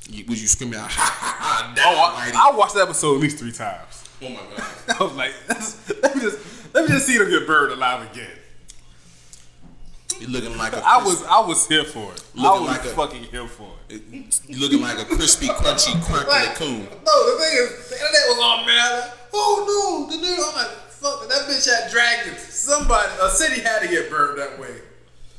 Would 0.08 0.14
you, 0.18 0.24
was 0.26 0.40
you 0.42 0.48
screaming 0.48 0.78
out! 0.78 0.90
Oh, 0.90 2.14
I, 2.16 2.32
I 2.34 2.56
watched 2.56 2.74
the 2.74 2.80
episode 2.82 3.16
at 3.16 3.20
least 3.20 3.38
three 3.38 3.52
times. 3.52 4.04
oh 4.22 4.28
my 4.30 4.40
god! 4.56 4.66
I 5.00 5.04
was 5.04 5.14
like, 5.14 5.32
let 6.02 6.14
me 6.16 6.20
just 6.22 6.74
let 6.74 6.84
me 6.84 6.94
just 6.94 7.06
see 7.06 7.18
them 7.18 7.28
get 7.30 7.46
burned 7.46 7.72
alive 7.72 8.10
again. 8.10 8.30
You 10.18 10.26
looking 10.28 10.56
like 10.58 10.72
a 10.72 10.82
I 10.84 10.96
was 11.04 11.22
I 11.24 11.40
was 11.40 11.68
here 11.68 11.84
for 11.84 12.12
it. 12.12 12.24
I 12.36 12.42
Looking 12.42 12.66
was 12.66 12.76
like 12.78 12.84
a- 12.86 12.88
fucking 12.96 13.22
here 13.24 13.46
for 13.46 13.70
it. 13.88 14.02
you 14.48 14.58
looking 14.58 14.80
like 14.80 14.98
a 14.98 15.04
crispy, 15.04 15.46
crunchy, 15.46 15.94
crackly 16.02 16.54
coon. 16.56 16.80
No, 16.80 17.32
the 17.36 17.38
thing 17.38 17.52
is, 17.62 17.88
the 17.90 17.94
internet 17.94 18.28
was 18.28 18.38
all 18.42 18.64
mad. 18.66 18.98
Like, 19.00 19.12
oh 19.34 20.06
no, 20.10 20.16
the 20.16 20.20
dude. 20.22 20.38
I'm 20.40 20.54
like, 20.56 20.70
fuck, 21.00 21.28
that 21.28 21.48
bitch 21.48 21.66
had 21.68 21.90
dragons. 21.90 22.40
Somebody, 22.40 23.10
a 23.22 23.30
city 23.30 23.60
had 23.60 23.82
to 23.82 23.88
get 23.88 24.10
burned 24.10 24.38
that 24.38 24.58
way. 24.58 24.74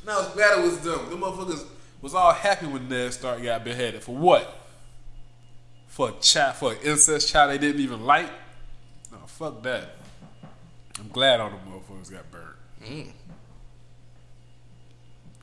And 0.02 0.10
I 0.10 0.16
was 0.18 0.28
glad 0.28 0.58
it 0.58 0.62
was 0.62 0.80
them. 0.80 1.10
The 1.10 1.16
motherfuckers 1.16 1.66
Was 2.00 2.14
all 2.14 2.32
happy 2.32 2.66
when 2.66 2.88
Ned 2.88 3.12
Stark 3.12 3.42
got 3.42 3.64
beheaded 3.64 4.02
for 4.02 4.16
what? 4.16 4.60
for 5.90 6.10
a 6.10 6.12
child, 6.22 6.54
for 6.54 6.72
an 6.72 6.78
incest 6.84 7.28
child 7.28 7.50
they 7.50 7.58
didn't 7.58 7.80
even 7.80 8.06
like. 8.06 8.30
No, 9.10 9.18
fuck 9.26 9.62
that. 9.64 9.96
I'm 10.98 11.08
glad 11.08 11.40
all 11.40 11.50
the 11.50 11.56
motherfuckers 11.56 12.10
got 12.10 12.30
burned. 12.30 12.46
Mm. 12.82 13.12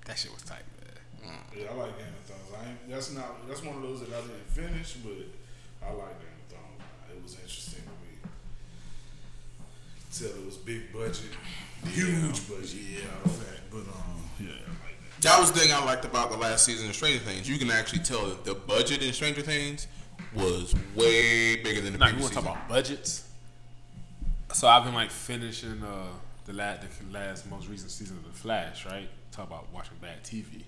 That 0.05 0.17
shit 0.17 0.33
was 0.33 0.41
tight, 0.43 0.63
man. 0.79 1.35
Yeah, 1.55 1.67
I 1.69 1.75
like 1.75 1.97
Game 1.97 2.07
of 2.07 2.25
Thrones. 2.25 2.51
I 2.57 2.69
ain't, 2.69 2.89
that's 2.89 3.11
not 3.13 3.47
that's 3.47 3.61
one 3.61 3.75
of 3.75 3.81
those 3.81 3.99
that 3.99 4.09
I 4.09 4.21
didn't 4.21 4.49
finish, 4.49 4.93
but 4.93 5.11
I 5.85 5.91
like 5.91 6.17
Game 6.17 6.26
Tell 10.19 10.27
it 10.29 10.45
was 10.45 10.57
big 10.57 10.91
budget, 10.91 11.29
huge 11.85 12.49
budget. 12.49 12.81
Yeah, 12.91 13.29
fact. 13.29 13.61
But 13.69 13.79
um, 13.79 14.21
yeah, 14.39 14.49
I 14.49 14.91
that. 15.11 15.21
That 15.21 15.39
was 15.39 15.51
the 15.51 15.59
thing 15.59 15.71
I 15.71 15.83
liked 15.83 16.05
about 16.05 16.31
the 16.31 16.37
last 16.37 16.65
season 16.65 16.89
of 16.89 16.95
Stranger 16.95 17.19
Things. 17.19 17.47
You 17.47 17.59
can 17.59 17.69
actually 17.69 17.99
tell 17.99 18.25
that 18.27 18.43
the 18.43 18.55
budget 18.55 19.03
in 19.03 19.13
Stranger 19.13 19.41
Things 19.41 19.87
was 20.33 20.73
way 20.95 21.57
bigger 21.57 21.81
than 21.81 21.93
the 21.93 21.99
Now 21.99 22.07
you 22.07 22.15
want 22.15 22.29
to 22.29 22.35
talk 22.35 22.45
about 22.45 22.67
budgets? 22.67 23.29
So 24.53 24.67
I've 24.67 24.85
been 24.85 24.95
like 24.95 25.11
finishing 25.11 25.83
uh, 25.83 26.07
the 26.45 26.53
last, 26.53 26.81
the 26.81 27.13
last 27.13 27.49
most 27.49 27.67
recent 27.67 27.91
season 27.91 28.17
of 28.17 28.23
The 28.23 28.39
Flash, 28.39 28.85
right? 28.85 29.09
Talk 29.31 29.47
about 29.47 29.67
watching 29.73 29.97
bad 30.01 30.23
TV. 30.23 30.63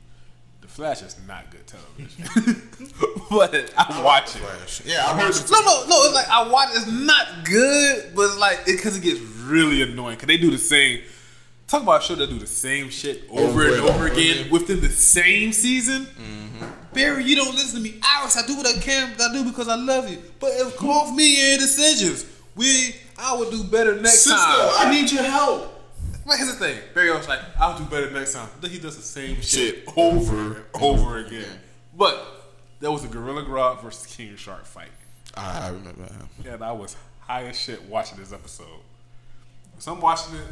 The 0.70 0.76
Flash 0.76 1.02
is 1.02 1.18
not 1.28 1.50
good 1.50 1.66
television, 1.66 2.70
but 3.30 3.74
I 3.76 4.04
watch 4.04 4.36
it. 4.36 4.40
Flash. 4.40 4.86
Yeah, 4.86 5.04
I 5.06 5.20
heard. 5.20 5.34
No, 5.52 5.62
no, 5.62 5.86
no. 5.88 6.04
It's 6.06 6.14
like 6.14 6.30
I 6.30 6.48
watch. 6.48 6.70
It's 6.74 6.88
not 6.88 7.44
good, 7.44 8.12
but 8.16 8.22
it's 8.24 8.38
like 8.38 8.66
because 8.66 8.96
it, 8.96 9.04
gets 9.04 9.20
really 9.20 9.82
annoying. 9.82 10.16
Because 10.16 10.28
they 10.28 10.38
do 10.38 10.52
the 10.52 10.60
same. 10.60 11.02
Talk 11.68 11.84
about 11.84 12.04
a 12.04 12.06
show 12.06 12.16
that 12.16 12.30
do 12.30 12.38
the 12.38 12.48
same 12.48 12.90
shit 12.90 13.24
over, 13.30 13.66
and 13.66 13.82
over 13.82 14.08
again 14.08 14.50
within 14.52 14.80
the 14.80 14.90
same 14.90 15.54
season. 15.54 16.06
Mm-hmm. 16.06 16.66
Barry, 16.94 17.24
you 17.24 17.36
don't 17.36 17.56
listen 17.56 17.84
to 17.84 17.90
me. 17.90 18.00
Iris, 18.04 18.38
I 18.38 18.46
do 18.46 18.56
what 18.56 18.68
I 18.68 18.80
can. 18.80 19.16
I 19.20 19.34
do 19.34 19.44
because 19.44 19.68
I 19.68 19.76
love 19.76 20.10
you. 20.10 20.22
But 20.40 20.52
it 20.52 20.76
cost 20.78 21.14
me 21.14 21.50
your 21.50 21.58
decisions. 21.58 22.26
We, 22.56 22.96
I 23.18 23.36
would 23.38 23.52
do 23.52 23.64
better 23.64 23.96
next 23.96 24.22
Sister, 24.22 24.38
time. 24.38 24.72
I 24.78 24.92
need 24.92 25.12
your 25.12 25.24
help. 25.24 25.79
But 26.30 26.38
here's 26.38 26.56
the 26.56 26.64
thing. 26.64 26.78
Barry 26.94 27.12
was 27.12 27.28
like, 27.28 27.40
I'll 27.60 27.76
do 27.76 27.84
better 27.86 28.12
next 28.12 28.34
time. 28.34 28.48
Then 28.62 28.70
he 28.70 28.78
does 28.78 28.96
the 28.96 29.02
same 29.02 29.42
shit 29.42 29.84
over 29.98 30.58
and 30.58 30.64
over 30.80 31.18
again. 31.18 31.60
But 31.98 32.24
that 32.82 32.92
was 32.92 33.04
a 33.04 33.08
Gorilla 33.08 33.44
Grodd 33.44 33.82
versus 33.82 34.06
King 34.06 34.36
Shark 34.36 34.66
fight. 34.66 34.92
I 35.36 35.70
remember. 35.70 36.04
that. 36.04 36.54
And 36.54 36.64
I 36.64 36.72
was 36.72 36.96
high 37.22 37.46
as 37.46 37.60
shit 37.60 37.82
watching 37.86 38.20
this 38.20 38.32
episode. 38.32 38.68
So 39.80 39.92
I'm 39.92 40.02
watching 40.02 40.36
it, 40.36 40.46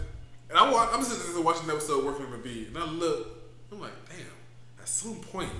and 0.49 0.57
I'm, 0.57 0.73
I'm 0.73 1.03
sitting 1.03 1.35
there 1.35 1.43
watching 1.43 1.67
the 1.67 1.73
episode 1.73 2.03
working 2.03 2.31
the 2.31 2.37
beat, 2.39 2.69
and 2.69 2.77
I 2.79 2.85
look, 2.85 3.27
I'm 3.71 3.79
like, 3.79 3.91
damn, 4.09 4.25
at 4.81 4.87
some 4.87 5.17
point, 5.17 5.51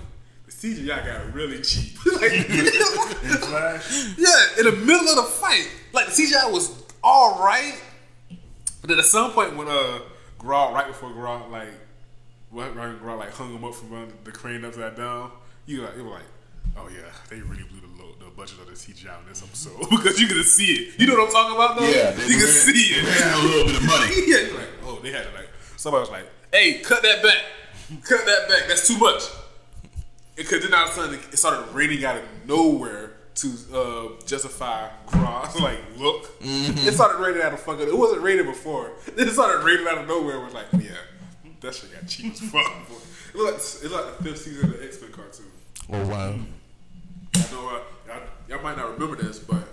the 0.48 0.52
CGI 0.52 1.06
got 1.06 1.32
really 1.32 1.62
cheap. 1.62 1.96
like, 2.06 2.32
yeah, 4.18 4.46
in 4.58 4.66
the 4.66 4.82
middle 4.84 5.10
of 5.10 5.16
the 5.18 5.30
fight, 5.30 5.70
like 5.94 6.08
the 6.08 6.12
CGI 6.14 6.52
was 6.52 6.82
all 7.04 7.44
right, 7.44 7.80
but 8.82 8.90
then 8.90 9.00
at 9.00 9.06
some 9.06 9.32
point 9.32 9.56
when 9.56 9.68
uh 9.68 10.00
Grodd, 10.40 10.74
right 10.74 10.88
before 10.88 11.10
Grodd, 11.10 11.50
like, 11.50 11.70
what 12.52 12.76
right 12.76 12.88
when 12.88 13.00
Grodd 13.00 13.20
like 13.20 13.32
hung 13.32 13.54
him 13.54 13.64
up 13.64 13.74
from 13.74 13.94
under 13.94 14.14
the 14.24 14.32
crane 14.32 14.64
upside 14.64 14.96
down, 14.96 15.32
you 15.66 15.82
like, 15.82 15.98
you 15.98 16.04
were 16.04 16.12
like, 16.12 16.30
oh 16.78 16.90
yeah, 16.90 17.12
they 17.30 17.38
really 17.42 17.64
blew 17.64 17.82
the 17.82 18.02
low, 18.02 18.12
the 18.20 18.30
budget 18.36 18.60
of 18.60 18.68
the 18.68 18.74
CGI 18.74 19.20
in 19.22 19.30
this 19.30 19.44
episode 19.44 19.80
because 19.90 20.20
you 20.20 20.28
could 20.28 20.44
see 20.46 20.74
it. 20.74 21.00
You 21.00 21.08
know 21.08 21.14
what 21.14 21.28
I'm 21.28 21.32
talking 21.32 21.56
about 21.56 21.80
though? 21.80 21.88
Yeah, 21.88 22.12
you 22.12 22.38
can 22.38 22.48
see 22.48 22.96
it. 22.96 23.06
They 23.06 23.12
had 23.12 23.40
a 23.40 23.48
little 23.48 23.66
bit 23.66 23.76
of 23.78 23.84
money. 23.84 24.14
yeah, 24.28 24.38
you're 24.48 24.58
like, 24.58 24.70
oh, 24.84 25.00
they 25.02 25.12
had 25.12 25.26
it 25.26 25.34
like 25.34 25.50
somebody 25.76 26.02
was 26.02 26.12
like, 26.12 26.28
hey, 26.52 26.80
cut 26.80 27.02
that 27.04 27.24
back, 27.24 27.38
cut 28.04 28.26
that 28.26 28.48
back. 28.48 28.68
That's 28.68 28.88
too 28.88 28.98
much. 28.98 29.24
Because 30.36 30.62
then 30.62 30.74
all 30.74 30.86
of 30.86 30.92
a 30.92 30.94
sudden 30.94 31.16
it 31.16 31.38
started 31.38 31.74
raining 31.74 32.06
out 32.06 32.18
of 32.18 32.24
nowhere 32.46 33.07
to 33.38 33.54
uh, 33.72 34.26
justify 34.26 34.90
Grodd's 35.08 35.60
like 35.60 35.80
look. 35.98 36.32
It 36.42 36.94
started 36.94 37.20
raining 37.20 37.42
out 37.42 37.54
of 37.54 37.60
fucking. 37.60 37.88
It 37.88 37.98
wasn't 37.98 38.22
raining 38.22 38.46
before. 38.46 38.92
Then 39.16 39.28
it 39.28 39.32
started 39.32 39.64
raining 39.64 39.88
out 39.88 40.00
of 40.00 40.08
nowhere. 40.08 40.38
It 40.38 40.46
was 40.46 40.54
like, 40.54 40.66
yeah, 40.74 40.90
that 41.62 41.76
shit 41.76 41.94
got 41.94 42.08
cheap 42.08 42.34
as 42.34 42.40
fuck. 42.42 42.66
It 43.34 43.38
looked 43.38 43.84
like, 43.84 43.92
like 43.92 44.18
the 44.18 44.24
fifth 44.24 44.42
season 44.42 44.72
of 44.72 44.80
the 44.80 44.86
X 44.86 45.02
Men 45.02 45.12
cartoon. 45.12 45.46
Oh 45.94 46.08
wow. 46.08 46.36
I 47.36 47.52
know 47.52 47.70
uh, 47.70 47.80
y'all, 48.08 48.22
y'all 48.50 48.64
might 48.64 48.78
not 48.78 48.94
remember 48.94 49.22
this, 49.22 49.38
but 49.38 49.64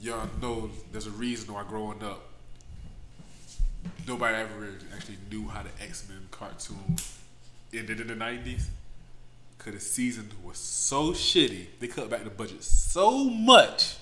y'all 0.00 0.28
know 0.42 0.70
there's 0.90 1.06
a 1.06 1.10
reason 1.12 1.54
why 1.54 1.62
growing 1.62 2.02
up 2.02 2.22
nobody 4.08 4.36
ever 4.36 4.68
actually 4.94 5.18
knew 5.30 5.46
how 5.48 5.62
the 5.62 5.70
X 5.82 6.08
Men 6.08 6.26
cartoon 6.32 6.96
ended 7.72 8.00
in 8.00 8.08
the 8.08 8.14
'90s. 8.14 8.64
Cause 9.58 9.74
the 9.74 9.80
season 9.80 10.30
was 10.42 10.58
so 10.58 11.12
shitty, 11.12 11.66
they 11.80 11.86
cut 11.86 12.10
back 12.10 12.24
the 12.24 12.30
budget 12.30 12.62
so 12.62 13.24
much, 13.24 13.96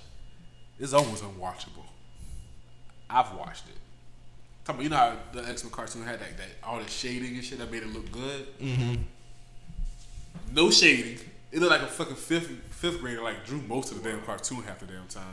it's 0.79 0.93
almost 0.93 1.23
unwatchable. 1.23 1.85
I've 3.09 3.33
watched 3.35 3.69
it. 3.69 3.77
Talking 4.65 4.77
about, 4.77 4.83
you 4.85 4.91
know 4.91 4.97
how 4.97 5.17
the 5.43 5.49
X 5.49 5.63
Men 5.65 5.73
cartoon 5.73 6.03
had 6.03 6.21
that, 6.21 6.37
that 6.37 6.49
all 6.63 6.79
the 6.79 6.89
shading 6.89 7.35
and 7.35 7.45
shit 7.45 7.59
that 7.59 7.71
made 7.71 7.83
it 7.83 7.93
look 7.93 8.11
good. 8.11 8.59
Mm-hmm. 8.59 9.03
No 10.53 10.71
shading. 10.71 11.19
It 11.51 11.61
looked 11.61 11.73
like 11.73 11.83
a 11.83 11.87
fucking 11.87 12.17
fifth 12.17 12.51
fifth 12.71 13.01
grader 13.01 13.23
like 13.23 13.45
drew 13.45 13.61
most 13.63 13.93
of 13.93 14.03
the 14.03 14.09
damn 14.11 14.23
cartoon 14.23 14.63
half 14.63 14.81
the 14.81 14.87
damn 14.87 15.07
time. 15.09 15.25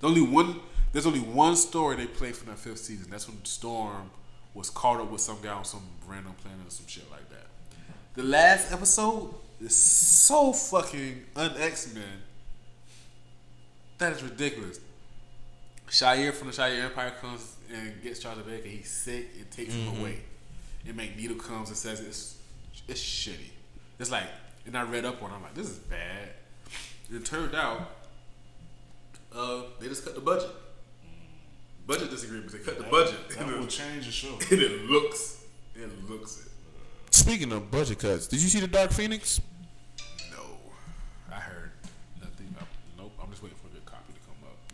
There's 0.00 0.10
only 0.10 0.22
one 0.22 0.60
there's 0.92 1.06
only 1.06 1.20
one 1.20 1.56
story 1.56 1.96
they 1.96 2.06
played 2.06 2.36
from 2.36 2.48
that 2.48 2.58
fifth 2.58 2.78
season. 2.78 3.10
That's 3.10 3.28
when 3.28 3.44
Storm 3.44 4.10
was 4.54 4.70
caught 4.70 5.00
up 5.00 5.10
with 5.10 5.20
some 5.20 5.38
guy 5.42 5.52
on 5.52 5.64
some 5.64 5.82
random 6.06 6.32
planet 6.42 6.66
or 6.66 6.70
some 6.70 6.86
shit 6.86 7.08
like 7.10 7.28
that. 7.30 7.46
The 8.14 8.24
last 8.24 8.72
episode 8.72 9.34
is 9.60 9.76
so 9.76 10.52
fucking 10.52 11.22
un 11.36 11.54
X 11.58 11.94
Men. 11.94 12.04
That 13.98 14.12
is 14.14 14.22
ridiculous. 14.22 14.80
Shi'ar 15.88 16.32
from 16.32 16.48
the 16.48 16.54
Shi'ar 16.54 16.84
Empire 16.84 17.12
comes 17.20 17.56
and 17.72 18.02
gets 18.02 18.20
Charles 18.20 18.42
Baker. 18.42 18.66
He's 18.68 18.88
sick. 18.90 19.28
and 19.38 19.50
takes 19.50 19.74
him 19.74 19.98
away. 20.00 20.20
And 20.86 20.96
Magneto 20.96 21.34
comes 21.34 21.68
and 21.68 21.76
says 21.76 22.00
it's 22.00 22.36
it's 22.88 23.00
shitty. 23.00 23.50
It's 23.98 24.10
like, 24.10 24.24
and 24.66 24.76
I 24.76 24.82
read 24.82 25.04
up 25.04 25.22
on. 25.22 25.30
it, 25.30 25.34
I'm 25.34 25.42
like, 25.42 25.54
this 25.54 25.68
is 25.68 25.78
bad. 25.78 26.28
And 27.08 27.18
it 27.20 27.26
turned 27.26 27.54
out, 27.54 27.90
uh, 29.34 29.62
they 29.78 29.88
just 29.88 30.04
cut 30.04 30.14
the 30.14 30.20
budget. 30.20 30.50
Budget 31.86 32.10
disagreements. 32.10 32.52
They 32.54 32.60
cut 32.60 32.78
the 32.78 32.84
budget, 32.84 33.28
That 33.30 33.38
and 33.40 33.52
will 33.52 33.64
it, 33.64 33.70
change 33.70 34.06
the 34.06 34.12
show. 34.12 34.38
and 34.50 34.60
it 34.62 34.84
looks, 34.86 35.44
it 35.74 36.10
looks 36.10 36.46
it. 36.46 36.52
Speaking 37.12 37.52
of 37.52 37.70
budget 37.70 37.98
cuts, 37.98 38.26
did 38.28 38.40
you 38.40 38.48
see 38.48 38.60
the 38.60 38.68
Dark 38.68 38.92
Phoenix? 38.92 39.40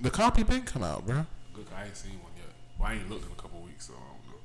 The 0.00 0.10
copy 0.10 0.42
been 0.42 0.62
come 0.62 0.82
out, 0.82 1.06
bro. 1.06 1.24
Good, 1.54 1.66
I 1.76 1.84
ain't 1.84 1.96
seen 1.96 2.12
one 2.22 2.32
yet. 2.36 2.52
Well, 2.78 2.88
I 2.88 2.94
ain't 2.94 3.08
looked 3.08 3.26
in 3.26 3.32
a 3.32 3.34
couple 3.34 3.60
weeks, 3.60 3.86
so 3.86 3.94
I 3.94 3.96
don't 3.96 4.32
know. 4.32 4.40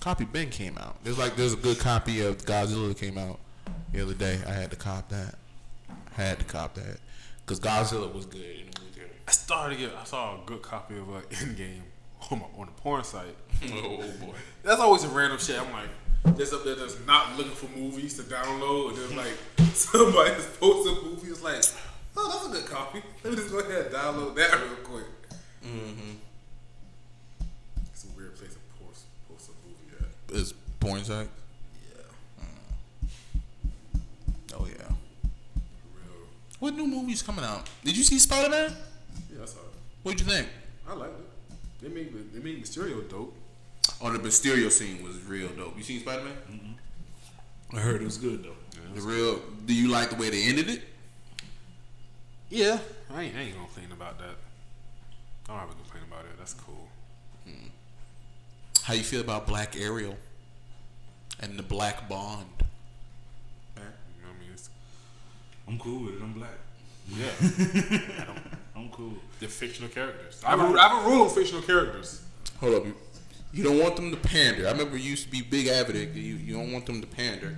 Copy 0.00 0.24
Ben 0.24 0.50
came 0.50 0.78
out. 0.78 1.02
There's 1.02 1.18
like 1.18 1.36
there's 1.36 1.52
a 1.52 1.56
good 1.56 1.78
copy 1.78 2.20
of 2.20 2.38
Godzilla 2.44 2.88
that 2.88 2.98
came 2.98 3.18
out 3.18 3.40
the 3.92 4.02
other 4.02 4.14
day. 4.14 4.38
I 4.46 4.52
had 4.52 4.70
to 4.70 4.76
cop 4.76 5.08
that. 5.08 5.34
I 5.90 6.22
Had 6.22 6.38
to 6.38 6.44
cop 6.44 6.74
that 6.74 6.98
because 7.44 7.58
Godzilla 7.58 8.12
was 8.12 8.26
good 8.26 8.40
in 8.40 8.70
the 8.70 8.80
movie 8.80 8.92
theater. 8.94 9.10
I 9.26 9.32
started 9.32 9.76
to 9.76 9.80
get. 9.80 9.96
I 9.96 10.04
saw 10.04 10.36
a 10.36 10.46
good 10.46 10.62
copy 10.62 10.96
of 10.96 11.08
uh, 11.08 11.20
Endgame 11.30 11.82
on 12.30 12.38
my, 12.38 12.46
on 12.58 12.66
the 12.66 12.72
porn 12.72 13.02
site. 13.04 13.36
Oh 13.72 13.96
boy. 14.20 14.34
That's 14.62 14.80
always 14.80 15.04
a 15.04 15.08
random 15.08 15.38
shit. 15.38 15.60
I'm 15.60 15.72
like, 15.72 16.36
just 16.36 16.52
up 16.52 16.64
there 16.64 16.74
that's 16.74 16.96
not 17.06 17.36
looking 17.36 17.52
for 17.52 17.66
movies 17.76 18.14
to 18.16 18.22
download, 18.22 18.90
and 18.90 18.98
then 18.98 19.16
like 19.16 19.36
somebody 19.74 20.30
just 20.30 20.60
posts 20.60 20.88
a 20.88 21.04
movie. 21.04 21.28
It's 21.28 21.42
like, 21.42 21.62
oh, 22.16 22.28
that's 22.32 22.46
a 22.46 22.60
good 22.62 22.70
copy. 22.70 23.02
Let 23.22 23.32
me 23.32 23.36
just 23.38 23.50
go 23.50 23.58
ahead 23.60 23.86
and 23.86 23.94
download 23.94 24.34
that 24.36 24.52
real 24.62 24.76
quick. 24.84 25.04
Mm-hmm. 25.64 26.12
It's 27.92 28.04
a 28.04 28.08
weird 28.16 28.36
place 28.36 28.52
to 28.52 28.58
post 28.84 29.04
post 29.28 29.50
a 29.50 29.52
movie 29.66 30.04
at. 30.30 30.40
It's 30.40 30.52
porn 30.80 31.04
site. 31.04 31.28
Yeah, 31.96 33.18
Oh 34.56 34.66
yeah. 34.66 34.88
real. 35.94 36.28
What 36.58 36.74
new 36.74 36.86
movies 36.86 37.22
coming 37.22 37.44
out? 37.44 37.68
Did 37.84 37.96
you 37.96 38.02
see 38.04 38.18
Spider 38.18 38.50
Man? 38.50 38.72
Yeah, 39.34 39.42
I 39.42 39.46
saw 39.46 39.58
it. 39.60 39.64
What'd 40.02 40.20
you 40.20 40.26
think? 40.26 40.48
I 40.88 40.94
liked 40.94 41.18
it. 41.18 41.26
They 41.82 41.88
made 41.88 42.32
they 42.32 42.40
made 42.40 42.62
Mysterio 42.62 43.08
dope. 43.08 43.34
Oh, 44.00 44.10
the 44.10 44.18
Mysterio 44.18 44.70
scene 44.70 45.02
was 45.02 45.22
real 45.24 45.48
dope. 45.48 45.76
You 45.76 45.82
seen 45.82 46.00
Spider 46.00 46.24
Man? 46.24 46.36
Mhm. 46.50 47.76
I 47.76 47.80
heard 47.80 48.00
it 48.02 48.04
was 48.04 48.18
good 48.18 48.44
though. 48.44 48.54
The 48.94 49.00
real. 49.00 49.40
Do 49.66 49.74
you 49.74 49.88
like 49.88 50.10
the 50.10 50.16
way 50.16 50.30
they 50.30 50.44
ended 50.44 50.68
it? 50.68 50.82
Yeah, 52.54 52.78
I 53.12 53.22
ain't, 53.22 53.36
I 53.36 53.40
ain't 53.40 53.54
gonna 53.56 53.66
complain 53.66 53.90
about 53.90 54.16
that. 54.20 54.36
I 55.48 55.48
don't 55.48 55.58
have 55.58 55.70
a 55.70 55.72
complaint 55.72 56.06
about 56.08 56.20
it. 56.20 56.38
That's 56.38 56.54
cool. 56.54 56.86
Hmm. 57.44 57.66
How 58.84 58.94
you 58.94 59.02
feel 59.02 59.22
about 59.22 59.48
Black 59.48 59.74
Ariel 59.76 60.16
and 61.40 61.58
the 61.58 61.64
Black 61.64 62.08
Bond? 62.08 62.46
You 63.76 63.82
know 63.82 63.88
what 64.28 64.36
I 64.36 64.40
mean? 64.40 64.50
It's, 64.52 64.70
I'm 65.66 65.80
cool 65.80 66.04
with 66.04 66.14
it. 66.14 66.22
I'm 66.22 66.32
black. 66.32 66.50
yeah, 67.08 68.26
I'm 68.76 68.88
cool. 68.90 69.14
they're 69.40 69.48
fictional 69.48 69.90
characters. 69.90 70.40
I 70.46 70.50
have, 70.50 70.60
a, 70.60 70.78
I 70.78 70.88
have 70.88 71.04
a 71.04 71.10
rule 71.10 71.22
on 71.22 71.30
fictional 71.30 71.62
characters. 71.62 72.22
Hold 72.60 72.74
up. 72.76 72.84
You 73.52 73.64
don't 73.64 73.80
want 73.80 73.96
them 73.96 74.12
to 74.12 74.16
pander. 74.16 74.68
I 74.68 74.70
remember 74.70 74.96
you 74.96 75.10
used 75.10 75.24
to 75.24 75.30
be 75.30 75.42
big 75.42 75.66
advocate. 75.66 76.14
You 76.14 76.36
you 76.36 76.54
don't 76.54 76.72
want 76.72 76.86
them 76.86 77.00
to 77.00 77.06
pander. 77.08 77.56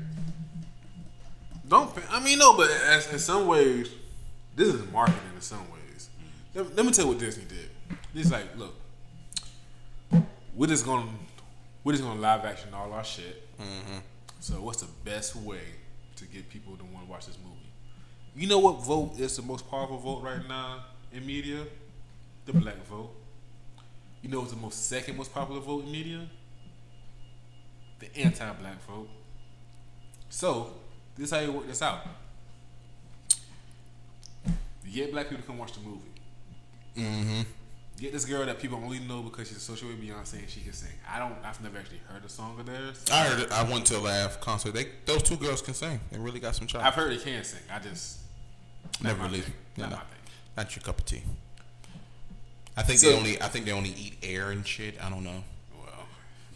Don't. 1.69 1.93
I 2.11 2.19
mean, 2.25 2.39
no, 2.39 2.57
but 2.57 2.71
as, 2.71 3.13
in 3.13 3.19
some 3.19 3.47
ways, 3.47 3.91
this 4.57 4.69
is 4.69 4.91
marketing 4.91 5.21
in 5.35 5.41
some 5.41 5.71
ways. 5.71 6.09
Let, 6.55 6.75
let 6.75 6.87
me 6.87 6.93
tell 6.93 7.05
you 7.05 7.11
what 7.13 7.21
Disney 7.21 7.45
did. 7.45 7.69
It's 8.15 8.33
like, 8.33 8.57
look, 8.57 8.75
we're 10.55 10.67
just 10.67 10.87
gonna 10.87 11.11
we're 11.85 11.93
just 11.93 12.03
gonna 12.03 12.21
live 12.21 12.45
action 12.45 12.73
all 12.73 12.93
our 12.93 13.05
shit. 13.05 13.47
Mm-hmm. 13.59 13.99
So 14.41 14.55
what's 14.55 14.81
the 14.81 14.89
best 15.05 15.37
way 15.37 15.61
to 16.17 16.25
get 16.25 16.49
people 16.49 16.77
to 16.77 16.85
want 16.85 17.05
to 17.05 17.11
watch 17.11 17.27
this 17.27 17.37
movie? 17.45 17.57
You 18.35 18.49
know 18.49 18.59
what 18.59 18.83
vote 18.83 19.13
is 19.19 19.37
the 19.37 19.43
most 19.43 19.71
powerful 19.71 19.99
vote 19.99 20.23
right 20.23 20.47
now 20.49 20.85
in 21.13 21.27
media? 21.27 21.65
The 22.47 22.53
black 22.53 22.83
vote. 22.87 23.11
You 24.23 24.31
know 24.31 24.41
what's 24.41 24.53
the 24.53 24.59
most 24.59 24.89
second 24.89 25.17
most 25.17 25.33
popular 25.33 25.61
vote 25.61 25.85
in 25.85 25.93
media? 25.93 26.27
The 27.99 28.17
anti-black 28.17 28.83
vote. 28.87 29.09
So 30.29 30.73
this 31.17 31.27
is 31.27 31.31
how 31.31 31.41
you 31.41 31.53
work 31.53 31.67
this 31.67 31.83
out. 31.83 32.01
Get 34.93 35.13
black 35.13 35.29
people 35.29 35.43
to 35.43 35.47
come 35.47 35.59
watch 35.59 35.73
the 35.73 35.81
movie. 35.81 36.01
Mm-hmm. 36.97 37.43
Get 37.99 38.13
this 38.13 38.25
girl 38.25 38.45
that 38.47 38.59
people 38.59 38.79
only 38.83 38.99
know 39.01 39.23
because 39.23 39.49
she's 39.49 39.57
associated 39.57 39.99
with 39.99 40.07
Beyonce 40.09 40.35
and 40.41 40.49
she 40.51 40.61
can 40.61 40.73
sing. 40.73 40.93
I 41.11 41.19
don't. 41.19 41.35
I've 41.45 41.61
never 41.63 41.79
actually 41.79 42.01
heard 42.09 42.25
a 42.25 42.29
song 42.29 42.59
of 42.61 42.67
theirs. 42.67 43.05
I 43.11 43.25
heard 43.25 43.41
it. 43.41 43.53
I 43.53 43.63
went 43.71 43.87
to 43.87 43.97
a 43.97 44.01
live 44.01 44.39
concert. 44.41 44.75
They 44.75 44.89
those 45.07 45.23
two 45.23 45.37
girls 45.37 45.63
can 45.63 45.73
sing. 45.75 45.99
They 46.13 46.19
really 46.19 46.41
got 46.41 46.55
some 46.55 46.67
chops. 46.67 46.85
I've 46.85 46.95
heard 46.95 47.11
they 47.11 47.17
can 47.23 47.43
sing. 47.43 47.61
I 47.73 47.79
just 47.79 48.19
Never 49.03 49.23
really. 49.25 49.43
Not 49.77 49.91
no. 49.91 49.97
my 49.97 50.03
thing. 50.03 50.19
Not 50.57 50.77
your 50.77 50.83
cup 50.83 50.99
of 50.99 51.05
tea. 51.07 51.23
I 52.77 52.83
think 52.83 52.99
So- 52.99 53.11
they 53.11 53.17
only. 53.17 53.41
I 53.43 53.49
think 53.49 53.65
they 53.65 53.73
only 53.73 53.91
eat 53.91 54.17
air 54.23 54.51
and 54.51 54.67
shit. 54.67 55.03
I 55.03 55.09
don't 55.09 55.25
know. 55.25 55.43
Well, 55.79 56.07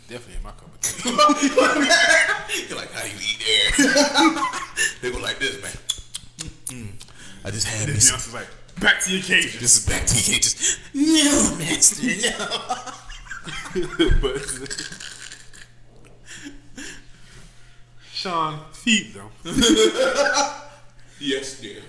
definitely 0.09 0.37
in 0.37 0.43
my 0.43 0.51
cup 0.51 0.75
of 0.75 0.81
tea. 0.81 1.09
You're 2.69 2.77
like, 2.79 2.93
how 2.93 3.03
do 3.03 3.09
you 3.09 3.17
eat 3.19 3.43
air? 3.49 3.73
they 5.03 5.11
go 5.11 5.19
like 5.23 5.39
this, 5.39 5.61
man. 5.63 5.73
I 7.45 7.51
just 7.51 7.67
had 7.67 7.89
this. 7.89 8.11
Beyonce's 8.11 8.35
like, 8.35 8.49
back 8.81 9.01
to 9.03 9.13
your 9.13 9.23
cage. 9.23 9.59
This 9.59 9.79
is 9.79 9.87
back 9.87 10.07
to 10.07 10.15
you. 10.15 10.41
Just 10.41 10.79
no, 10.95 11.57
master, 11.59 12.07
no. 12.31 14.19
but 14.21 14.39
Sean, 18.13 18.61
feed 18.73 19.15
them. 19.15 19.31
Yes, 21.21 21.61
dear. 21.61 21.83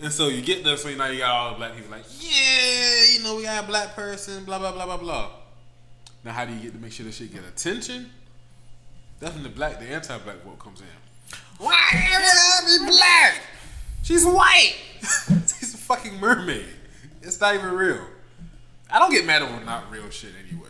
And 0.00 0.12
so 0.12 0.28
you 0.28 0.42
get 0.42 0.64
there, 0.64 0.76
so 0.76 0.88
now 0.94 1.06
you 1.06 1.18
got 1.18 1.30
all 1.30 1.50
the 1.50 1.56
black 1.56 1.74
people 1.74 1.90
like, 1.90 2.04
yeah, 2.20 3.04
you 3.12 3.22
know, 3.22 3.36
we 3.36 3.44
got 3.44 3.64
a 3.64 3.66
black 3.66 3.94
person, 3.94 4.44
blah 4.44 4.58
blah 4.58 4.72
blah 4.72 4.86
blah 4.86 4.96
blah. 4.96 5.30
Now, 6.24 6.32
how 6.32 6.44
do 6.44 6.52
you 6.52 6.60
get 6.60 6.72
to 6.72 6.78
make 6.78 6.92
sure 6.92 7.06
this 7.06 7.16
shit 7.16 7.32
get 7.32 7.44
attention? 7.44 8.10
That's 9.20 9.34
when 9.34 9.42
the 9.42 9.48
black, 9.48 9.80
the 9.80 9.86
anti-black 9.86 10.44
vote 10.44 10.58
comes 10.58 10.80
in. 10.80 10.86
Why 11.58 11.76
gotta 11.92 12.66
be 12.66 12.86
black? 12.90 13.40
She's 14.02 14.24
white. 14.24 14.76
She's 15.58 15.74
a 15.74 15.78
fucking 15.78 16.18
mermaid. 16.20 16.66
It's 17.22 17.40
not 17.40 17.54
even 17.54 17.70
real. 17.72 18.00
I 18.90 18.98
don't 18.98 19.10
get 19.10 19.26
mad 19.26 19.42
over 19.42 19.62
not 19.64 19.90
real 19.90 20.08
shit 20.10 20.30
anyway. 20.48 20.68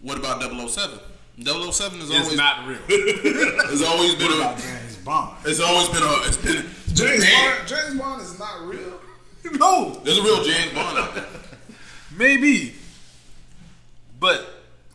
What 0.00 0.18
about 0.18 0.42
007? 0.42 0.98
007 1.42 2.00
is 2.00 2.10
It's 2.10 2.18
always 2.18 2.36
not 2.36 2.66
real. 2.66 2.78
it's 2.88 3.82
always 3.84 4.14
been 4.16 4.26
What 4.28 4.36
about 4.38 4.58
a 4.58 4.62
James 4.62 4.96
Bond? 4.96 5.36
it's 5.46 5.60
always 5.60 5.88
been 5.88 6.02
a 6.02 6.12
it's 6.26 6.36
been 6.36 6.66
James 6.94 7.22
Man, 7.24 7.56
Bond, 7.56 7.68
James 7.68 7.98
Bond 8.00 8.22
is 8.22 8.38
not 8.38 8.66
real. 8.66 9.00
no, 9.58 10.00
There's 10.04 10.18
a 10.18 10.22
real 10.22 10.42
James 10.44 10.72
Bond 10.74 10.98
out 10.98 11.14
there. 11.14 11.26
maybe, 12.16 12.74
but 14.20 14.46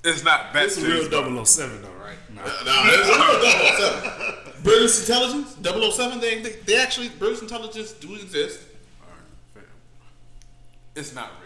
it's 0.03 0.23
not 0.23 0.53
that 0.53 0.65
It's 0.65 0.77
a 0.77 0.81
serious. 0.81 1.09
real 1.11 1.45
007 1.45 1.81
though, 1.81 1.89
right? 2.03 2.18
Nah. 2.34 2.43
No, 2.43 2.81
it's 2.85 3.07
real 3.07 3.91
007. 4.43 4.46
British 4.63 4.99
intelligence, 5.01 5.55
007, 5.63 6.19
they, 6.19 6.41
they 6.41 6.51
they 6.65 6.77
actually 6.77 7.09
British 7.09 7.41
intelligence 7.41 7.91
do 7.93 8.13
exist. 8.15 8.59
All 9.01 9.07
right. 9.55 9.65
It's 10.95 11.13
not 11.13 11.29
real. 11.39 11.43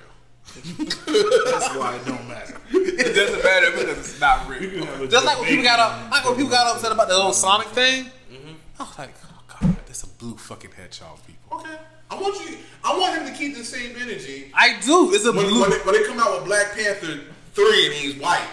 That's 0.86 1.76
why 1.76 1.96
it 1.96 2.06
don't 2.06 2.28
matter. 2.28 2.58
It 2.72 3.16
doesn't 3.16 3.44
matter 3.44 3.72
because 3.72 3.98
it's 4.00 4.20
not 4.20 4.50
real. 4.50 4.60
can 4.70 4.84
have 4.86 5.02
a 5.02 5.08
Just 5.08 5.26
like 5.26 5.40
when 5.40 5.48
people 5.50 5.64
got 5.64 5.78
debate. 5.78 6.06
up, 6.06 6.12
like 6.12 6.26
when 6.26 6.36
people 6.36 6.52
got 6.52 6.76
upset 6.76 6.92
about 6.92 7.08
the 7.08 7.16
little 7.16 7.34
Sonic 7.34 7.68
thing. 7.68 8.06
Mm-hmm. 8.32 8.54
I 8.80 8.84
was 8.84 8.98
like, 9.00 9.14
oh 9.26 9.44
god, 9.48 9.76
that's 9.86 10.04
a 10.04 10.08
blue 10.08 10.36
fucking 10.38 10.72
hedgehog, 10.72 11.20
people. 11.26 11.60
Okay. 11.60 11.78
I 12.10 12.16
want 12.16 12.50
you 12.50 12.58
I 12.84 12.98
want 12.98 13.18
him 13.22 13.32
to 13.32 13.38
keep 13.38 13.56
the 13.56 13.64
same 13.64 13.96
energy. 13.98 14.52
I 14.54 14.80
do. 14.82 15.14
It's 15.14 15.26
a 15.26 15.32
When, 15.32 15.48
blue. 15.48 15.62
when, 15.62 15.70
they, 15.70 15.78
when 15.78 15.94
they 16.02 16.08
come 16.08 16.20
out 16.20 16.34
with 16.38 16.46
Black 16.46 16.74
Panther 16.76 17.22
3 17.54 17.86
and 17.86 17.94
he's 17.96 18.16
white. 18.18 18.48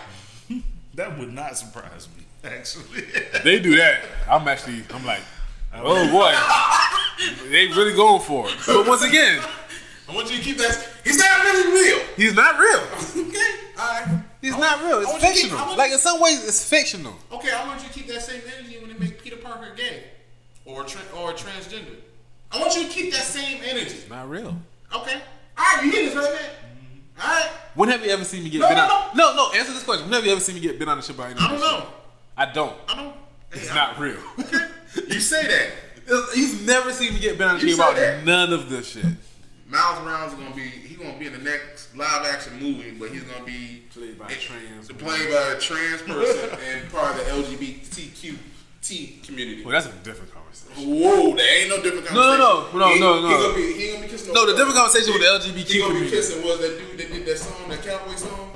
That 0.95 1.17
would 1.19 1.33
not 1.33 1.57
surprise 1.57 2.09
me, 2.17 2.18
actually. 2.45 3.05
They 3.45 3.59
do 3.61 3.77
that. 3.77 4.01
I'm 4.29 4.47
actually. 4.49 4.83
I'm 4.93 5.05
like, 5.05 5.21
oh 5.75 6.11
boy, 6.11 6.35
they 7.51 7.67
really 7.69 7.95
going 7.95 8.23
for 8.23 8.49
it. 8.49 8.55
But 8.67 8.87
once 8.87 9.03
again, 9.03 9.43
I 10.09 10.15
want 10.15 10.31
you 10.31 10.39
to 10.39 10.43
keep 10.43 10.59
that 10.59 10.89
he's 11.05 11.19
not 11.19 11.45
really 11.45 11.73
real. 11.73 12.07
he's 12.17 12.35
not 12.35 12.59
real. 12.59 13.27
Okay. 13.29 13.51
Alright. 13.79 14.25
He's 14.41 14.55
I 14.55 14.59
not 14.59 14.83
want- 14.83 14.89
real. 14.89 15.01
It's 15.01 15.13
to 15.15 15.19
keep- 15.21 15.29
fictional. 15.51 15.77
Like 15.77 15.93
in 15.93 15.99
some 15.99 16.21
ways, 16.21 16.47
it's 16.47 16.69
fictional. 16.69 17.15
Okay, 17.33 17.51
I 17.53 17.67
want 17.67 17.83
you 17.83 17.89
to 17.89 17.95
keep 17.95 18.07
that 18.09 18.23
same 18.23 18.43
energy 18.57 18.79
when 18.79 18.93
they 18.93 18.99
make 18.99 19.23
Peter 19.23 19.37
Parker 19.37 19.73
gay 19.77 20.05
or 20.65 20.85
tra- 20.85 21.01
or 21.17 21.33
transgender. 21.33 21.97
I 22.51 22.59
want 22.61 22.75
you 22.77 22.85
to 22.85 22.89
keep 22.89 23.13
that 23.13 23.23
same 23.23 23.61
energy. 23.65 23.87
It's 23.97 24.09
Not 24.09 24.29
real. 24.31 24.57
Okay. 24.95 25.21
All 25.59 25.65
right, 25.77 25.85
you 25.85 25.91
hear 25.91 26.05
this, 26.07 26.15
right, 26.15 26.33
man? 26.33 26.51
All 27.21 27.27
right. 27.29 27.51
When 27.75 27.89
have 27.91 28.03
you 28.05 28.11
ever 28.11 28.25
seen 28.25 28.43
me 28.45 28.49
get 28.51 28.61
No, 28.61 28.69
bent 28.69 28.79
no, 28.79 28.95
on? 28.95 29.17
No, 29.17 29.35
no. 29.37 29.53
Answer 29.59 29.73
this 29.73 29.83
question. 29.85 30.07
When 30.07 30.15
have 30.15 30.25
you 30.25 30.33
ever 30.33 30.41
seen 30.41 30.55
me 30.55 30.61
get 30.63 30.79
bent 30.79 30.89
on 30.91 30.97
the 30.99 31.03
shit 31.03 31.17
by 31.17 31.31
any 31.31 31.39
I 31.41 31.49
don't 31.51 31.61
know. 31.61 31.87
I 32.39 32.47
don't. 32.53 32.75
I 32.89 32.95
don't. 32.95 33.15
It's 33.53 33.69
Hey, 33.69 33.75
not 33.75 33.99
real. 33.99 34.17
Okay. 34.41 34.67
You 35.09 35.21
say 35.21 35.47
that. 35.47 35.71
You've 36.35 36.65
never 36.67 36.91
seen 36.93 37.13
me 37.15 37.21
get 37.21 37.37
bent 37.37 37.51
on 37.51 37.59
the 37.61 37.73
about 37.75 37.97
that. 37.97 38.25
none 38.25 38.53
of 38.55 38.71
this 38.71 38.89
shit. 38.93 39.05
Miles 39.69 39.99
Brown's 40.03 40.33
gonna 40.33 40.55
be 40.55 40.63
he's 40.63 40.97
gonna 40.97 41.19
be 41.19 41.27
in 41.27 41.33
the 41.33 41.39
next 41.41 41.95
live 41.95 42.25
action 42.25 42.55
movie, 42.59 42.93
but 42.93 43.11
he's 43.11 43.23
gonna 43.25 43.45
be 43.45 43.83
Played 43.93 44.19
by 44.19 44.27
a 44.31 44.37
trans 44.37 44.89
played 44.93 45.29
by 45.31 45.55
a 45.57 45.59
trans 45.59 46.03
person 46.03 46.51
and 46.69 46.91
part 46.93 47.11
of 47.19 47.25
the 47.27 47.33
LGBTQ 47.33 48.37
T 48.81 49.19
community. 49.25 49.65
Well, 49.65 49.73
that's 49.73 49.87
a 49.87 49.99
different 50.05 50.33
conversation. 50.33 50.89
Whoa, 50.89 51.35
there 51.37 51.61
ain't 51.61 51.69
no 51.71 51.83
different 51.83 52.07
conversation. 52.07 52.39
No, 52.39 52.39
no, 52.39 52.69
conversation. 52.71 53.01
no, 53.01 53.21
no, 53.21 53.29
He- 53.29 53.31
no, 53.31 53.39
He 53.39 53.43
gonna 53.43 53.55
be, 53.57 53.73
he 53.83 53.89
gonna 53.93 54.03
be 54.07 54.09
kissing. 54.09 54.33
No, 54.33 54.47
the 54.47 54.53
different 54.53 54.77
conversation 54.77 55.13
with 55.13 55.23
the 55.23 55.29
LGBTQ 55.29 55.67
He 55.69 55.79
gonna 55.81 55.93
be 55.95 55.99
community. 56.01 56.11
kissing 56.17 56.43
was 56.45 56.61
that 56.61 56.79
dude 56.79 56.99
that 56.99 57.13
did 57.13 57.27
that 57.27 57.39
song, 57.39 57.69
that 57.69 57.83
cowboy 57.83 58.15
song. 58.15 58.53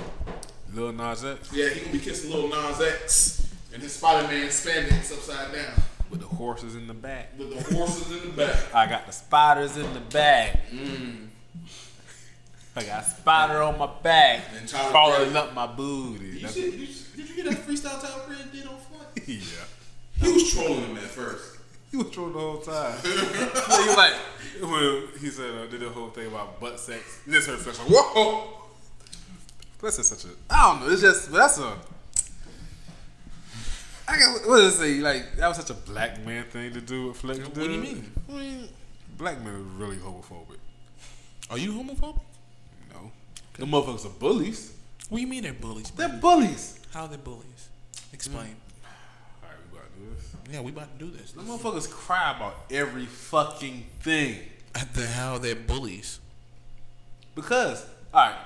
Lil 0.73 0.93
Nas 0.93 1.25
X 1.25 1.53
Yeah, 1.53 1.69
he 1.69 1.81
gonna 1.81 1.93
be 1.93 1.99
kissing 1.99 2.31
Lil 2.31 2.49
Nas 2.49 2.81
X 2.81 3.52
and 3.73 3.83
his 3.83 3.95
Spider 3.95 4.29
Man 4.29 4.49
spandex 4.49 5.13
upside 5.13 5.53
down 5.53 5.83
with 6.11 6.21
the 6.21 6.27
horses 6.27 6.75
in 6.75 6.87
the 6.87 6.95
back. 6.95 7.31
with 7.39 7.55
the 7.55 7.75
horses 7.75 8.13
in 8.13 8.31
the 8.31 8.37
back. 8.37 8.57
I 8.75 8.87
got 8.87 9.07
the 9.07 9.13
spiders 9.13 9.77
in 9.77 9.93
the 9.95 10.01
bag. 10.01 10.59
I 12.75 12.83
got 12.85 13.03
a 13.03 13.11
spider 13.11 13.63
on 13.63 13.79
my 13.79 13.89
back, 14.03 14.45
And 14.59 14.71
crawling 14.71 15.37
up 15.37 15.53
my 15.55 15.67
booty. 15.67 16.25
You 16.25 16.33
That's- 16.41 16.55
did, 16.55 16.75
you, 16.75 16.87
did 16.87 17.29
you 17.29 17.35
hear 17.35 17.45
that 17.45 17.67
freestyle 17.67 18.01
Tyler 18.01 18.23
Perry 18.27 18.39
did 18.51 18.67
on 18.67 18.77
Fun? 18.79 19.07
yeah. 19.27 19.41
He 20.17 20.33
was 20.33 20.53
trolling 20.53 20.85
him 20.85 20.97
at 20.97 21.03
first. 21.03 21.59
He 21.91 21.99
was 21.99 22.11
trolling 22.11 22.33
the 22.33 22.39
whole 22.39 22.59
time. 22.59 22.99
he 23.03 23.09
was 23.11 23.97
like, 23.97 24.15
when 24.63 25.09
he 25.21 25.29
said, 25.29 25.55
uh, 25.55 25.67
did 25.67 25.81
the 25.81 25.91
whole 25.91 26.09
thing 26.09 26.29
about 26.29 26.59
butt 26.61 26.81
sex. 26.81 27.21
Just 27.29 27.47
heard 27.49 27.67
like, 27.67 27.77
whoa! 27.89 28.63
Flex 29.79 29.99
is 29.99 30.07
such 30.07 30.25
a, 30.25 30.29
I 30.49 30.73
don't 30.73 30.81
know, 30.87 30.93
it's 30.93 31.03
just, 31.03 31.31
that's 31.33 31.59
a, 31.59 31.77
I 34.13 34.19
got, 34.19 34.47
what 34.47 34.57
does 34.59 34.75
it 34.75 34.79
say? 34.79 34.95
Like, 35.01 35.37
that 35.37 35.49
was 35.49 35.57
such 35.57 35.71
a 35.71 35.75
black 35.75 36.23
man 36.25 36.45
thing 36.45 36.75
to 36.75 36.83
do 36.83 37.09
with 37.09 37.17
Flex. 37.17 37.39
What 37.39 37.55
do 37.55 37.71
you 37.71 37.81
mean? 37.81 38.13
I 38.29 38.33
mean, 38.33 38.69
black 39.17 39.41
men 39.41 39.55
are 39.55 39.59
really 39.59 39.97
homophobic. 39.97 40.59
Are 41.49 41.57
you 41.57 41.73
homophobic? 41.73 42.21
No. 42.93 43.11
The 43.55 43.65
motherfuckers 43.65 44.05
are 44.05 44.11
bullies. 44.11 44.75
What 45.09 45.17
do 45.17 45.23
you 45.23 45.29
mean 45.29 45.45
they're 45.45 45.55
bullies? 45.55 45.91
They're 45.93 46.11
bullies. 46.11 46.79
How 46.93 47.03
are 47.03 47.09
they 47.09 47.17
bullies? 47.17 47.69
Explain. 48.13 48.55
Alright, 49.43 49.59
we 49.73 49.79
about 49.79 49.95
to 49.95 50.01
do 50.01 50.15
this. 50.15 50.53
Yeah, 50.53 50.61
we 50.61 50.73
about 50.73 50.99
to 50.99 51.05
do 51.07 51.11
this. 51.11 51.33
The 51.33 51.41
motherfuckers 51.41 51.91
cry 51.91 52.37
about 52.37 52.57
every 52.71 53.07
fucking 53.07 53.87
thing. 54.01 54.41
At 54.75 54.93
the 54.93 55.07
how 55.07 55.39
they're 55.39 55.55
bullies. 55.55 56.21
Because, 57.35 57.87
alright, 58.13 58.37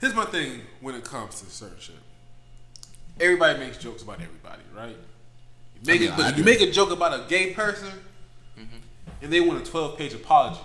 here's 0.00 0.14
my 0.14 0.24
thing 0.24 0.62
when 0.80 0.94
it 0.94 1.04
comes 1.04 1.40
to 1.42 1.46
certain 1.50 1.78
shit. 1.78 1.96
Everybody 3.20 3.58
makes 3.58 3.78
jokes 3.78 4.02
about 4.02 4.20
everybody, 4.20 4.62
right? 4.76 4.96
You 5.74 5.86
make, 5.86 6.00
I 6.00 6.04
mean, 6.04 6.12
it, 6.12 6.16
but 6.16 6.38
you 6.38 6.44
make 6.44 6.60
a 6.60 6.70
joke 6.70 6.90
about 6.90 7.14
a 7.18 7.28
gay 7.28 7.52
person, 7.52 7.88
mm-hmm. 8.58 8.76
and 9.22 9.32
they 9.32 9.40
want 9.40 9.66
a 9.66 9.70
12 9.70 9.96
page 9.96 10.14
apology. 10.14 10.60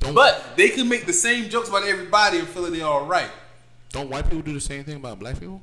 Don't, 0.00 0.14
But 0.14 0.56
they 0.56 0.68
can 0.70 0.88
make 0.88 1.06
the 1.06 1.12
same 1.12 1.48
jokes 1.48 1.68
about 1.68 1.84
everybody 1.84 2.38
and 2.38 2.48
feel 2.48 2.62
that 2.62 2.72
they're 2.72 2.86
all 2.86 3.04
right. 3.04 3.30
don't 3.90 4.08
white 4.08 4.24
people 4.24 4.42
do 4.42 4.52
the 4.52 4.60
same 4.60 4.84
thing 4.84 4.96
about 4.96 5.18
black 5.18 5.38
people? 5.38 5.60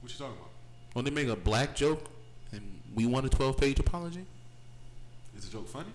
What 0.00 0.12
you 0.12 0.18
talking 0.18 0.34
about? 0.34 0.50
When 0.92 1.04
they 1.04 1.10
make 1.10 1.28
a 1.28 1.36
black 1.36 1.74
joke 1.74 2.10
and 2.52 2.80
we 2.94 3.06
want 3.06 3.26
a 3.26 3.28
12 3.28 3.56
page 3.56 3.78
apology? 3.80 4.24
Is 5.36 5.46
the 5.46 5.52
joke 5.52 5.68
funny? 5.68 5.90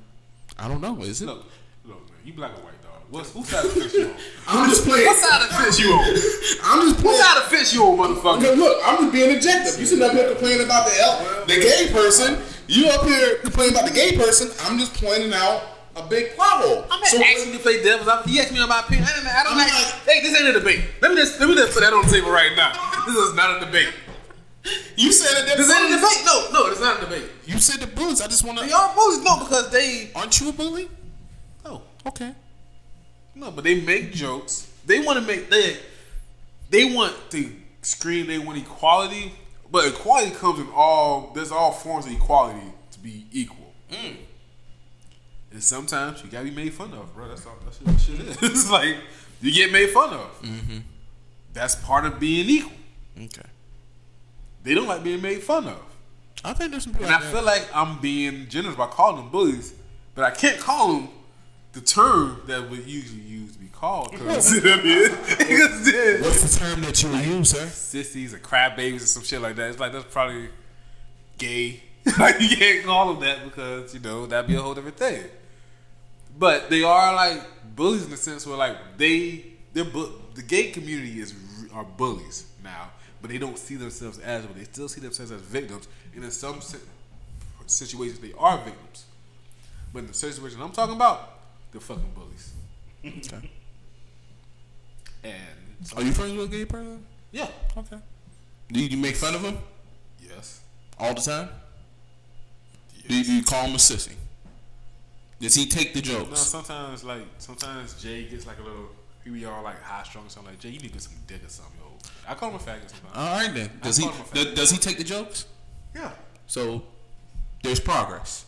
I 0.57 0.67
don't 0.67 0.81
know. 0.81 1.01
Is 1.01 1.21
it? 1.21 1.25
Look, 1.25 1.45
look, 1.85 2.09
man, 2.09 2.19
you 2.25 2.33
black 2.33 2.51
or 2.57 2.61
white 2.61 2.81
dog. 2.81 2.88
What's, 3.09 3.33
whose 3.33 3.47
side 3.49 3.65
of 3.65 3.73
the 3.73 3.81
fence 3.81 3.93
you 3.95 4.05
on? 4.05 4.13
I'm 4.47 4.69
just 4.69 4.85
playing. 4.85 5.05
What 5.07 5.17
side 5.17 5.41
of 5.41 5.49
the 5.49 5.55
fence 5.55 5.79
you 5.79 5.89
on? 5.93 6.03
I'm 6.63 6.81
just 6.89 7.01
What 7.01 7.09
playing. 7.09 7.21
side 7.21 7.37
of 7.37 7.43
the 7.49 7.49
fence 7.57 7.73
you 7.73 7.81
on, 7.83 7.97
motherfucker? 7.97 8.37
Okay, 8.37 8.55
look, 8.55 8.77
I'm 8.85 8.97
just 9.01 9.11
being 9.13 9.35
objective. 9.35 9.79
You 9.79 9.85
sitting 9.85 10.05
up 10.05 10.11
here 10.13 10.29
complaining 10.29 10.65
about 10.65 10.85
the 10.87 10.93
L, 11.01 11.45
the 11.49 11.57
gay 11.57 11.89
person 11.91 12.37
You 12.67 12.87
up 12.89 13.03
here 13.05 13.37
complaining 13.41 13.73
about 13.73 13.87
the 13.89 13.95
gay 13.95 14.15
person? 14.15 14.49
I'm 14.61 14.77
just 14.77 14.93
pointing 14.93 15.33
out 15.33 15.63
a 15.95 16.05
big 16.05 16.35
plot 16.35 16.61
hole. 16.61 16.85
I'm 16.91 16.99
not 17.01 17.07
So- 17.09 17.17
asking 17.17 17.47
you 17.51 17.57
to 17.57 17.63
play 17.65 17.81
devil's 17.81 18.07
advocate. 18.07 18.29
He 18.31 18.39
asked 18.39 18.53
me 18.53 18.61
my 18.67 18.79
opinion. 18.85 19.07
I 19.09 19.15
don't, 19.17 19.25
I 19.25 19.43
don't 19.43 19.51
I'm 19.53 19.57
like, 19.57 19.73
like- 19.73 20.05
Hey, 20.05 20.21
this 20.21 20.37
ain't 20.39 20.55
a 20.55 20.59
debate. 20.59 20.85
Let 21.01 21.09
me 21.11 21.17
just 21.17 21.39
let 21.39 21.49
me 21.49 21.55
just 21.55 21.73
put 21.73 21.81
that 21.81 21.93
on 21.93 22.05
the 22.05 22.11
table 22.13 22.29
right 22.29 22.53
now. 22.55 22.71
This 23.07 23.15
is 23.17 23.33
not 23.33 23.57
a 23.57 23.65
debate. 23.65 23.89
You 24.95 25.11
said 25.11 25.47
that 25.47 25.57
This 25.57 25.65
ain't 25.71 25.89
a 25.91 25.95
debate. 25.95 26.21
No, 26.25 26.35
no, 26.53 26.69
it's 26.69 26.79
not 26.79 27.01
a 27.01 27.05
debate. 27.05 27.25
You 27.47 27.57
said 27.57 27.79
the 27.81 27.87
bullies. 27.87 28.21
I 28.21 28.27
just 28.27 28.45
want 28.45 28.59
They 28.59 28.67
to. 28.69 28.75
are 28.75 28.93
bullies. 28.93 29.23
No, 29.23 29.39
because 29.39 29.71
they 29.71 30.11
Aren't 30.13 30.39
you 30.39 30.49
a 30.49 30.53
bully? 30.53 30.89
Oh, 31.65 31.81
Okay. 32.05 32.35
No, 33.35 33.51
but 33.51 33.63
they 33.63 33.81
make 33.81 34.13
jokes. 34.13 34.71
They 34.85 34.99
want 34.99 35.19
to 35.19 35.25
make 35.25 35.49
they 35.49 35.77
they 36.69 36.85
want 36.85 37.15
to 37.31 37.51
scream. 37.81 38.27
They 38.27 38.39
want 38.39 38.57
equality, 38.57 39.33
but 39.71 39.87
equality 39.87 40.31
comes 40.31 40.59
in 40.59 40.67
all. 40.73 41.31
There's 41.33 41.51
all 41.51 41.71
forms 41.71 42.05
of 42.05 42.11
equality 42.11 42.73
to 42.91 42.99
be 42.99 43.25
equal. 43.31 43.73
Mm. 43.91 44.15
And 45.51 45.63
sometimes 45.63 46.23
you 46.23 46.29
gotta 46.29 46.45
be 46.45 46.51
made 46.51 46.73
fun 46.73 46.93
of, 46.93 47.13
bro. 47.13 47.27
That's 47.27 47.45
all. 47.45 47.57
That's 47.63 47.81
what 47.81 47.99
shit 47.99 48.19
is. 48.19 48.37
it's 48.41 48.71
like 48.71 48.97
you 49.41 49.51
get 49.51 49.71
made 49.71 49.89
fun 49.89 50.13
of. 50.13 50.41
Mm-hmm. 50.41 50.77
That's 51.53 51.75
part 51.75 52.05
of 52.05 52.19
being 52.19 52.47
equal. 52.49 52.71
Okay. 53.17 53.49
They 54.63 54.73
don't 54.75 54.87
like 54.87 55.03
being 55.03 55.21
made 55.21 55.41
fun 55.41 55.67
of. 55.67 55.81
I 56.43 56.53
think 56.53 56.71
there's 56.71 56.83
some 56.83 56.93
people 56.93 57.07
And 57.07 57.15
I 57.15 57.19
like 57.19 57.33
feel 57.33 57.43
like 57.43 57.67
I'm 57.73 57.99
being 57.99 58.47
generous 58.47 58.75
by 58.75 58.87
calling 58.87 59.17
them 59.17 59.29
bullies, 59.29 59.73
but 60.15 60.23
I 60.23 60.31
can't 60.31 60.59
call 60.59 60.93
them 60.93 61.09
the 61.73 61.81
term 61.81 62.41
that 62.47 62.69
would 62.69 62.85
usually 62.85 63.21
use 63.21 63.53
to 63.53 63.59
be 63.59 63.67
called. 63.67 64.11
Because 64.11 64.49
that. 64.61 66.19
What's 66.23 66.53
the 66.53 66.59
term 66.59 66.81
that 66.81 67.03
you 67.03 67.09
would 67.09 67.25
use, 67.25 67.49
sir? 67.51 67.67
sissies 67.67 68.33
or 68.33 68.39
crab 68.39 68.75
babies 68.75 69.03
or 69.03 69.07
some 69.07 69.23
shit 69.23 69.41
like 69.41 69.55
that. 69.57 69.69
It's 69.69 69.79
like 69.79 69.91
that's 69.91 70.05
probably 70.05 70.49
gay. 71.37 71.83
like 72.19 72.39
you 72.39 72.55
can't 72.55 72.85
call 72.85 73.13
them 73.13 73.23
that 73.23 73.43
because 73.43 73.93
you 73.93 73.99
know 73.99 74.25
that'd 74.25 74.47
be 74.47 74.55
a 74.55 74.61
whole 74.61 74.73
different 74.73 74.97
thing. 74.97 75.23
But 76.37 76.69
they 76.69 76.83
are 76.83 77.13
like 77.13 77.41
bullies 77.75 78.05
in 78.05 78.09
the 78.09 78.17
sense 78.17 78.47
where 78.47 78.57
like 78.57 78.77
they 78.97 79.45
they're 79.73 79.83
bu- 79.83 80.11
the 80.33 80.41
gay 80.41 80.71
community 80.71 81.19
is 81.19 81.33
are 81.73 81.83
bullies 81.83 82.47
now, 82.63 82.89
but 83.21 83.29
they 83.29 83.37
don't 83.37 83.57
see 83.57 83.75
themselves 83.75 84.17
as 84.19 84.45
one. 84.45 84.57
They 84.57 84.63
still 84.63 84.87
see 84.87 85.01
themselves 85.01 85.31
as 85.31 85.41
victims, 85.41 85.87
and 86.15 86.23
in 86.23 86.31
some 86.31 86.61
si- 86.61 86.77
situations 87.67 88.19
they 88.19 88.33
are 88.37 88.57
victims. 88.57 89.05
But 89.93 89.99
in 89.99 90.07
the 90.07 90.13
situation 90.13 90.61
I'm 90.61 90.71
talking 90.71 90.95
about, 90.95 91.38
they're 91.71 91.81
fucking 91.81 92.11
bullies. 92.15 92.53
Okay. 93.05 93.49
And 95.23 95.35
Are 95.95 96.01
you 96.03 96.11
friends 96.11 96.33
with 96.33 96.45
a 96.45 96.57
gay 96.57 96.65
person? 96.65 97.05
yeah, 97.31 97.47
Okay. 97.77 97.97
Do 98.71 98.79
you 98.79 98.97
make 98.97 99.15
fun 99.15 99.33
of 99.35 99.41
him 99.41 99.57
yes, 100.21 100.61
all 100.99 101.13
the 101.15 101.21
time? 101.21 101.49
Do 103.07 103.15
you, 103.17 103.23
do 103.23 103.33
you 103.33 103.43
call 103.43 103.65
him 103.65 103.73
a 103.73 103.77
sissy? 103.77 104.13
Does 105.39 105.55
he 105.55 105.65
take 105.65 105.93
the 105.95 106.01
jokes? 106.01 106.29
No, 106.29 106.35
sometimes 106.35 107.03
like 107.03 107.23
sometimes 107.39 107.99
Jay 108.01 108.25
gets 108.25 108.45
like 108.45 108.59
a 108.59 108.61
little. 108.61 108.89
He 109.23 109.31
be 109.31 109.45
all 109.45 109.63
like 109.63 109.81
high 109.81 110.03
strung 110.03 110.25
or 110.27 110.29
something 110.29 110.51
like 110.53 110.59
Jay. 110.59 110.69
You 110.69 110.79
need 110.79 110.87
to 110.89 110.93
get 110.93 111.01
some 111.01 111.13
dick 111.25 111.43
or 111.43 111.49
something, 111.49 111.73
yo. 111.79 111.97
I 112.27 112.35
call 112.35 112.49
him 112.49 112.55
a 112.57 112.59
faggot 112.59 112.89
sometimes. 112.89 113.15
All 113.15 113.37
right 113.39 113.53
then. 113.53 113.71
Does 113.81 113.97
he 113.97 114.03
call 114.03 114.13
him 114.13 114.25
a 114.31 114.35
does, 114.35 114.53
does 114.53 114.71
he 114.71 114.77
take 114.77 114.97
the 114.97 115.03
jokes? 115.03 115.45
yeah, 115.95 116.11
So 116.45 116.83
there's 117.63 117.79
progress 117.79 118.45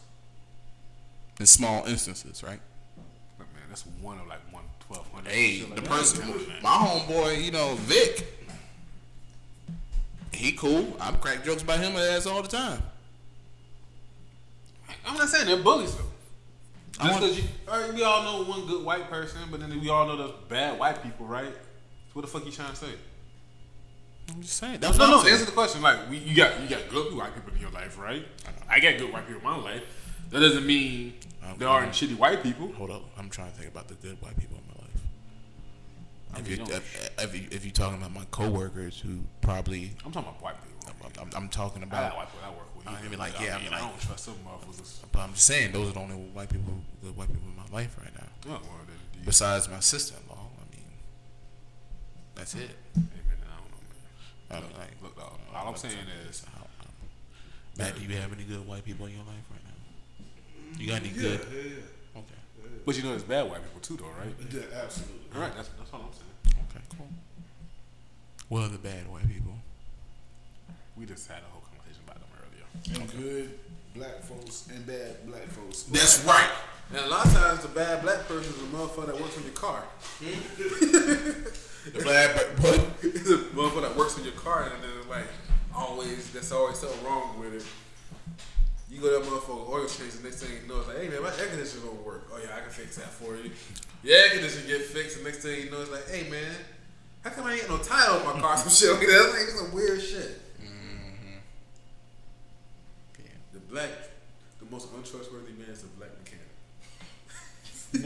in 1.40 1.46
small 1.48 1.86
instances, 1.86 2.44
right? 2.44 2.60
Look, 3.72 3.86
man, 3.88 3.94
that's 3.98 4.04
one 4.04 4.20
of 4.20 4.28
like 4.28 4.40
one 4.54 4.64
twelve 4.88 5.08
hundred. 5.12 5.32
Hey, 5.32 5.62
the 5.62 5.82
person, 5.82 6.28
my 6.62 6.70
homeboy, 6.70 7.44
you 7.44 7.52
know, 7.52 7.76
Vic, 7.76 8.28
he 10.34 10.52
cool. 10.54 10.96
I'm 11.00 11.18
crack 11.18 11.44
jokes 11.44 11.62
about 11.64 11.80
him 11.80 11.96
ass 11.96 12.26
all 12.26 12.42
the 12.42 12.48
time. 12.48 12.82
I'm 15.06 15.18
not 15.18 15.30
saying 15.30 15.48
they're 15.48 15.58
bullies 15.58 15.96
though. 15.96 16.04
Just 17.04 17.20
because 17.20 17.38
you, 17.38 17.44
all 17.68 17.82
right, 17.82 17.94
we 17.94 18.04
all 18.04 18.24
know 18.24 18.50
one 18.50 18.68
good 18.68 18.86
white 18.86 19.10
person, 19.10 19.40
but 19.50 19.60
then 19.60 19.80
we 19.80 19.90
all 19.90 20.06
know 20.06 20.18
there's 20.18 20.32
bad 20.50 20.78
white 20.78 21.02
people, 21.02 21.26
right? 21.26 21.54
So 21.54 22.14
what 22.14 22.22
the 22.22 22.28
fuck 22.28 22.46
you 22.46 22.52
trying 22.52 22.72
to 22.72 22.76
say? 22.76 22.92
I'm 24.30 24.42
just 24.42 24.58
saying. 24.58 24.80
That's 24.80 24.98
No, 24.98 25.08
no. 25.08 25.18
I'm 25.18 25.22
saying. 25.22 25.34
Answer 25.34 25.46
the 25.46 25.52
question. 25.52 25.82
Like, 25.82 26.10
we, 26.10 26.18
you 26.18 26.36
got 26.36 26.62
you 26.62 26.70
got 26.70 26.88
good 26.90 27.16
white 27.16 27.34
people 27.34 27.54
in 27.54 27.60
your 27.60 27.72
life, 27.72 27.98
right? 27.98 28.26
I 28.70 28.80
got 28.80 28.98
good 28.98 29.12
white 29.12 29.26
people 29.28 29.42
in 29.42 29.58
my 29.58 29.64
life. 29.64 29.84
That 30.30 30.42
doesn't 30.42 30.66
mean 30.66 31.14
there 31.58 31.68
aren't 31.68 31.92
shitty 31.92 32.18
white 32.18 32.44
people. 32.44 32.72
Hold 32.74 32.92
up, 32.92 33.04
I'm 33.18 33.30
trying 33.30 33.52
to 33.52 33.58
think 33.58 33.70
about 33.72 33.88
the 33.88 33.96
good 33.96 34.22
white 34.22 34.38
people 34.38 34.58
in 34.58 34.64
my 34.76 34.82
life. 34.84 35.02
I 36.34 36.40
If 36.40 36.44
mean, 36.44 36.52
you 36.52 36.58
don't- 36.66 36.72
if, 36.72 37.20
if 37.20 37.36
you 37.42 37.48
if 37.52 37.66
you 37.66 37.72
talking 37.72 37.98
about 37.98 38.14
my 38.14 38.26
coworkers 38.32 39.00
who 39.00 39.20
probably 39.42 39.92
I'm 40.06 40.12
talking 40.12 40.30
about 40.30 40.42
white 40.42 40.56
people. 40.64 40.68
I'm, 41.20 41.22
I'm, 41.22 41.30
I'm 41.44 41.50
talking 41.50 41.84
I 41.84 41.86
about. 41.86 42.16
white 42.18 42.28
people 42.32 42.46
I 42.46 42.50
work 42.50 42.76
with. 42.76 42.88
I 42.88 43.02
mean, 43.10 43.20
like, 43.20 43.40
yeah, 43.40 43.56
I 43.58 43.60
mean, 43.62 43.68
I 43.74 43.82
like- 43.82 43.90
don't 43.92 44.02
trust 44.02 44.26
some 44.26 44.36
motherfuckers. 44.46 45.00
But 45.12 45.20
I'm 45.20 45.34
just 45.34 45.46
saying 45.46 45.72
those 45.74 45.90
are 45.90 45.94
the 45.94 46.00
only 46.00 46.16
white 46.16 46.50
people 46.50 46.74
good 47.04 47.16
white 47.16 47.28
people 47.28 47.48
in 47.50 47.56
my 47.56 47.68
life 47.76 47.96
right 48.02 48.14
now. 48.16 48.28
Oh, 48.48 48.50
well, 48.50 48.62
then, 48.88 48.96
do 49.14 49.20
Besides 49.26 49.70
my 49.70 49.80
sister-in-law, 49.80 50.36
I 50.38 50.76
mean, 50.76 50.86
that's 52.36 52.54
it. 52.56 52.60
Hey, 52.96 53.02
man, 53.28 53.38
I 53.46 53.60
don't 53.60 53.72
know, 53.72 53.78
man. 53.88 54.64
I 54.64 54.68
mean, 54.68 54.80
like, 54.80 55.02
Look, 55.04 55.16
dog, 55.18 55.40
all 55.54 55.68
I'm 55.70 55.76
saying 55.76 55.96
is, 56.28 56.44
how- 56.56 56.66
Matt, 57.78 57.96
do 57.96 58.02
you 58.04 58.16
have 58.18 58.34
any 58.34 58.44
good 58.44 58.66
white 58.68 58.84
people 58.84 59.06
in 59.06 59.14
your 59.14 59.24
life 59.24 59.46
right? 59.52 59.61
You 60.78 60.88
got 60.88 61.02
any 61.02 61.10
Yeah, 61.10 61.22
good? 61.22 61.40
yeah, 61.54 61.62
yeah. 61.62 62.20
Okay. 62.20 62.40
but 62.86 62.98
you 62.98 63.04
know, 63.04 63.10
there's 63.10 63.24
bad 63.24 63.50
white 63.50 63.62
people 63.64 63.82
too, 63.82 63.98
though, 63.98 64.10
right? 64.20 64.34
Yeah, 64.52 64.84
absolutely. 64.84 65.20
All 65.36 65.42
right, 65.42 65.56
that's 65.56 65.70
that's 65.78 65.92
all 65.94 66.02
I'm 66.02 66.14
saying. 66.14 66.66
Okay. 66.70 66.84
Cool. 66.98 67.08
What 68.50 68.64
are 68.64 68.70
the 68.70 68.78
bad 68.78 69.08
white 69.12 69.28
people? 69.28 69.54
We 70.98 71.06
just 71.06 71.28
had 71.28 71.40
a 71.40 71.50
whole 71.52 71.62
conversation 71.62 72.02
about 72.06 72.20
them 72.20 72.30
earlier. 72.42 73.02
And 73.02 73.24
good 73.24 73.60
black 73.96 74.22
folks 74.24 74.68
and 74.74 74.86
bad 74.86 75.26
black 75.28 75.48
folks. 75.48 75.84
That's 75.84 76.24
right. 76.26 76.50
And 76.90 77.00
a 77.00 77.08
lot 77.10 77.26
of 77.26 77.34
times, 77.34 77.62
the 77.62 77.70
bad 77.70 78.02
black 78.02 78.28
person 78.28 78.54
is 78.54 78.60
a 78.62 78.66
motherfucker 78.76 79.08
that 79.08 79.20
works 79.22 79.38
on 79.38 79.44
your 79.44 79.54
car. 79.54 79.84
Hmm? 80.20 81.44
The 81.84 82.04
bad 82.04 82.36
but 82.58 82.64
what? 82.78 82.88
it's 83.02 83.28
a 83.28 83.38
motherfucker 83.58 83.82
that 83.82 83.96
works 83.96 84.16
on 84.16 84.24
your 84.24 84.34
car, 84.34 84.66
and 84.72 84.84
then 84.84 84.92
it's 85.00 85.08
like 85.10 85.26
always, 85.74 86.30
there's 86.32 86.52
always 86.52 86.78
something 86.78 87.04
wrong 87.04 87.40
with 87.40 87.56
it. 87.56 87.66
You 88.92 89.00
go 89.00 89.08
to 89.08 89.24
that 89.24 89.32
motherfucker 89.32 89.70
oil 89.70 89.88
change, 89.88 90.12
the 90.20 90.24
next 90.28 90.44
thing 90.44 90.52
you 90.62 90.68
know, 90.68 90.80
it's 90.80 90.90
like, 90.90 90.98
hey 90.98 91.08
man, 91.08 91.24
my 91.24 91.30
air 91.40 91.48
conditioner 91.48 91.86
don't 91.86 92.06
work. 92.06 92.28
Oh 92.34 92.38
yeah, 92.38 92.58
I 92.58 92.60
can 92.60 92.70
fix 92.70 92.98
that 92.98 93.08
for 93.08 93.38
you. 93.38 93.50
Your 94.04 94.18
air 94.18 94.30
conditioner 94.32 94.68
get 94.68 94.82
fixed, 94.82 95.18
the 95.18 95.24
next 95.24 95.38
thing 95.40 95.64
you 95.64 95.72
know, 95.72 95.80
it's 95.80 95.92
like, 95.92 96.10
hey 96.10 96.30
man, 96.30 96.52
how 97.24 97.30
come 97.30 97.46
I 97.46 97.54
ain't 97.54 97.70
no 97.70 97.78
tile 97.78 98.20
on 98.20 98.36
my 98.36 98.42
car? 98.42 98.58
Some 98.58 98.70
shit 98.90 98.92
like 98.92 99.08
that. 99.08 99.30
Like 99.32 99.48
some 99.48 99.74
weird 99.74 100.02
shit. 100.02 100.42
Mm-hmm. 100.60 101.40
The 103.54 103.60
black, 103.72 103.90
the 104.60 104.66
most 104.70 104.90
untrustworthy 104.94 105.54
man 105.54 105.70
is 105.70 105.84
a 105.84 105.88
black 105.96 106.10
mechanic. 106.20 106.52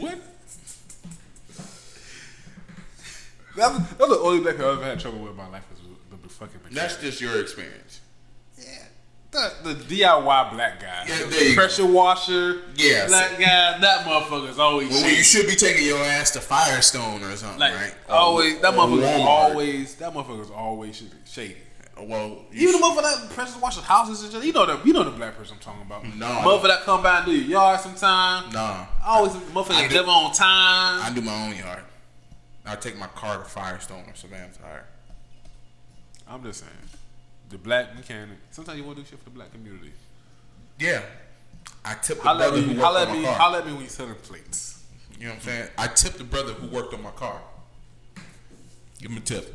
What? 0.00 0.22
That 3.56 3.72
was, 3.72 3.88
that 3.88 4.00
was 4.00 4.18
the 4.18 4.22
only 4.22 4.40
black 4.40 4.56
I've 4.56 4.60
ever 4.60 4.84
had 4.84 5.00
trouble 5.00 5.20
with 5.20 5.30
in 5.30 5.36
my 5.38 5.48
life 5.48 5.64
was 5.70 5.80
the, 5.80 6.16
the 6.22 6.28
fucking 6.28 6.60
mechanic. 6.62 6.74
That's 6.74 7.00
just 7.00 7.22
your 7.22 7.40
experience. 7.40 8.00
The, 9.62 9.74
the 9.74 10.00
DIY 10.02 10.52
black 10.52 10.80
guy. 10.80 11.04
Yeah, 11.08 11.24
the 11.26 11.44
you 11.44 11.48
go. 11.50 11.54
pressure 11.60 11.86
washer. 11.86 12.62
yeah, 12.76 13.06
Black 13.06 13.32
guy. 13.38 13.78
That 13.78 14.04
motherfucker's 14.06 14.58
always 14.58 14.90
Well, 14.90 15.08
you 15.08 15.22
should 15.22 15.46
be 15.46 15.54
taking 15.54 15.84
your 15.86 15.98
ass 15.98 16.30
to 16.32 16.40
Firestone 16.40 17.22
or 17.22 17.36
something, 17.36 17.58
like 17.60 17.74
right? 17.74 17.94
always. 18.08 18.58
That 18.60 18.74
motherfucker's 18.74 19.04
Walmart. 19.04 19.26
always. 19.26 19.94
That 19.96 20.12
motherfucker's 20.14 20.50
always 20.50 20.96
shady. 20.96 21.10
shady. 21.26 21.56
Well, 21.98 22.42
you 22.52 22.68
Even 22.68 22.80
the 22.80 22.86
motherfucker 22.86 23.02
that 23.02 23.30
pressure 23.30 23.58
washes 23.58 23.82
houses 23.84 24.22
and 24.22 24.30
shit. 24.32 24.44
You 24.44 24.52
know 24.52 24.66
the 24.66 24.80
you 24.86 24.92
know 24.92 25.02
the 25.02 25.10
black 25.12 25.36
person 25.36 25.56
I'm 25.56 25.62
talking 25.62 25.82
about. 25.82 26.04
No. 26.16 26.26
Motherfucker 26.26 26.68
that 26.68 26.82
come 26.82 27.02
by 27.02 27.18
and 27.18 27.26
do 27.26 27.32
your 27.32 27.48
yard 27.48 27.80
sometime. 27.80 28.54
Always 29.06 29.34
I 29.34 29.38
motherfucker 29.38 29.88
do- 29.88 29.94
never 29.94 30.08
on 30.10 30.32
time. 30.32 31.00
I 31.02 31.12
do 31.14 31.22
my 31.22 31.46
own 31.46 31.56
yard. 31.56 31.82
I 32.66 32.76
take 32.76 32.98
my 32.98 33.06
car 33.06 33.38
to 33.38 33.44
Firestone 33.44 34.04
or 34.08 34.14
Savannah 34.14 34.48
Tire. 34.60 34.84
I'm 36.28 36.42
just 36.42 36.60
saying. 36.60 36.72
The 37.50 37.58
black 37.58 37.94
mechanic. 37.94 38.38
Sometimes 38.50 38.78
you 38.78 38.84
want 38.84 38.96
to 38.98 39.02
do 39.04 39.08
shit 39.08 39.18
for 39.18 39.24
the 39.26 39.30
black 39.30 39.52
community. 39.52 39.92
Yeah. 40.78 41.02
I 41.84 41.94
tip 41.94 42.16
the 42.18 42.22
Holla 42.24 42.44
at 42.46 42.50
brother 42.50 42.66
me. 42.66 42.74
who 42.74 42.80
worked 42.80 42.96
on 43.08 43.12
me. 43.12 43.22
my 43.22 43.28
car. 43.28 43.34
Holla 43.38 43.58
at 43.58 43.66
me 43.66 43.72
when 43.72 43.82
you 43.82 43.88
selling 43.88 44.14
plates. 44.16 44.82
You 45.18 45.24
know 45.26 45.30
what 45.30 45.36
I'm 45.36 45.42
saying? 45.42 45.68
I 45.78 45.86
tipped 45.86 46.18
the 46.18 46.24
brother 46.24 46.52
who 46.52 46.66
worked 46.68 46.92
on 46.94 47.02
my 47.02 47.10
car. 47.10 47.40
Give 49.00 49.10
him 49.10 49.18
a 49.18 49.20
tip. 49.20 49.54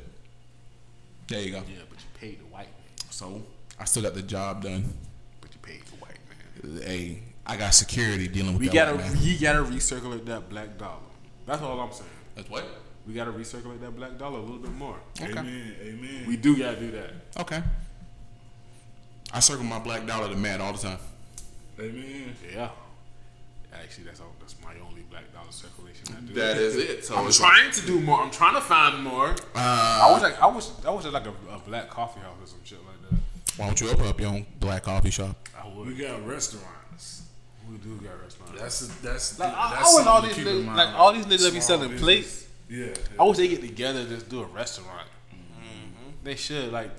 There 1.28 1.42
you 1.42 1.52
go. 1.52 1.58
Yeah, 1.58 1.82
but 1.90 2.00
you 2.00 2.06
paid 2.20 2.40
the 2.40 2.46
white 2.46 2.68
man. 2.68 3.12
So 3.12 3.42
I 3.80 3.86
still 3.86 4.04
got 4.04 4.14
the 4.14 4.22
job 4.22 4.64
done. 4.64 4.94
But 5.42 5.52
you 5.54 5.60
paid 5.62 5.82
the 5.86 5.96
white 5.98 6.18
man. 6.64 6.82
Hey, 6.88 7.20
I 7.46 7.58
got 7.58 7.74
security 7.74 8.28
dealing 8.28 8.54
with 8.54 8.62
We 8.62 8.68
that 8.68 8.74
gotta, 8.74 8.96
white 8.98 9.14
man. 9.14 9.22
we 9.24 9.38
gotta 9.38 9.64
recirculate 9.64 10.26
that 10.26 10.50
black 10.50 10.78
dollar. 10.78 10.96
That's 11.46 11.62
all 11.62 11.80
I'm 11.80 11.92
saying. 11.92 12.10
That's 12.36 12.50
what? 12.50 12.66
We 13.12 13.18
gotta 13.18 13.34
recirculate 13.34 13.82
that 13.82 13.94
black 13.94 14.18
dollar 14.18 14.40
a 14.40 14.42
little 14.42 14.58
bit 14.58 14.72
more. 14.72 14.96
Okay. 15.20 15.32
Amen. 15.32 15.76
Amen. 15.84 16.24
We 16.26 16.38
do 16.38 16.58
gotta 16.58 16.80
do 16.80 16.92
that. 16.92 17.10
Okay. 17.42 17.62
I 19.34 19.42
circle 19.42 19.66
my 19.66 19.80
black 19.80 20.08
dollar 20.08 20.30
to 20.30 20.36
Matt 20.38 20.62
all 20.62 20.72
the 20.72 20.80
time. 20.80 20.98
Amen. 21.78 22.34
Yeah. 22.54 22.70
Actually, 23.74 24.06
that's 24.06 24.22
all. 24.22 24.32
That's 24.40 24.56
my 24.64 24.76
only 24.88 25.02
black 25.10 25.30
dollar 25.34 25.52
circulation. 25.52 26.06
I 26.18 26.22
do. 26.22 26.34
That 26.36 26.56
is 26.56 26.78
it. 26.78 27.04
So 27.04 27.18
I'm 27.18 27.28
it's 27.28 27.36
trying 27.38 27.70
to 27.72 27.86
do 27.86 28.00
more. 28.00 28.22
I'm 28.22 28.32
trying 28.32 28.56
to 28.56 28.62
find 28.62 29.04
more. 29.04 29.32
Uh, 29.32 29.36
I 29.56 30.14
wish 30.14 30.24
like 30.24 30.42
I 30.42 30.48
wish 30.48 30.68
I 30.88 30.90
wish 30.92 31.04
like 31.04 31.26
a, 31.26 31.34
a 31.54 31.60
black 31.68 31.90
coffee 31.90 32.22
house 32.22 32.38
or 32.42 32.48
some 32.48 32.60
shit 32.64 32.80
like 32.86 33.10
that. 33.10 33.20
Why 33.58 33.66
don't 33.66 33.82
you 33.82 33.90
open 33.90 34.08
up 34.08 34.22
your 34.22 34.30
own 34.30 34.46
black 34.62 34.84
coffee 34.84 35.10
shop? 35.10 35.36
I 35.62 35.68
We 35.68 35.96
got 35.96 36.26
restaurants. 36.26 37.24
We 37.70 37.76
do 37.76 37.98
got 37.98 38.22
restaurants. 38.22 38.62
That's 38.62 38.88
that's. 39.02 39.40
Like, 39.40 39.54
I, 39.54 39.76
that's 39.76 39.92
I 39.92 39.94
want 39.96 40.08
all 40.08 40.22
these 40.22 40.32
to 40.32 40.38
keep 40.38 40.48
in 40.48 40.56
niggas, 40.62 40.66
mind, 40.66 40.78
like 40.78 40.96
all 40.96 41.12
these 41.12 41.26
niggas 41.26 41.44
that 41.44 41.54
be 41.54 41.60
selling 41.60 41.90
business. 41.90 42.02
plates. 42.02 42.41
Yeah, 42.72 42.93
I 43.19 43.23
wish 43.23 43.35
they 43.35 43.49
get 43.49 43.60
together 43.60 44.06
just 44.06 44.30
do 44.30 44.41
a 44.41 44.45
restaurant. 44.45 45.07
Mm-hmm. 45.30 46.11
They 46.23 46.35
should 46.38 46.72
like, 46.72 46.89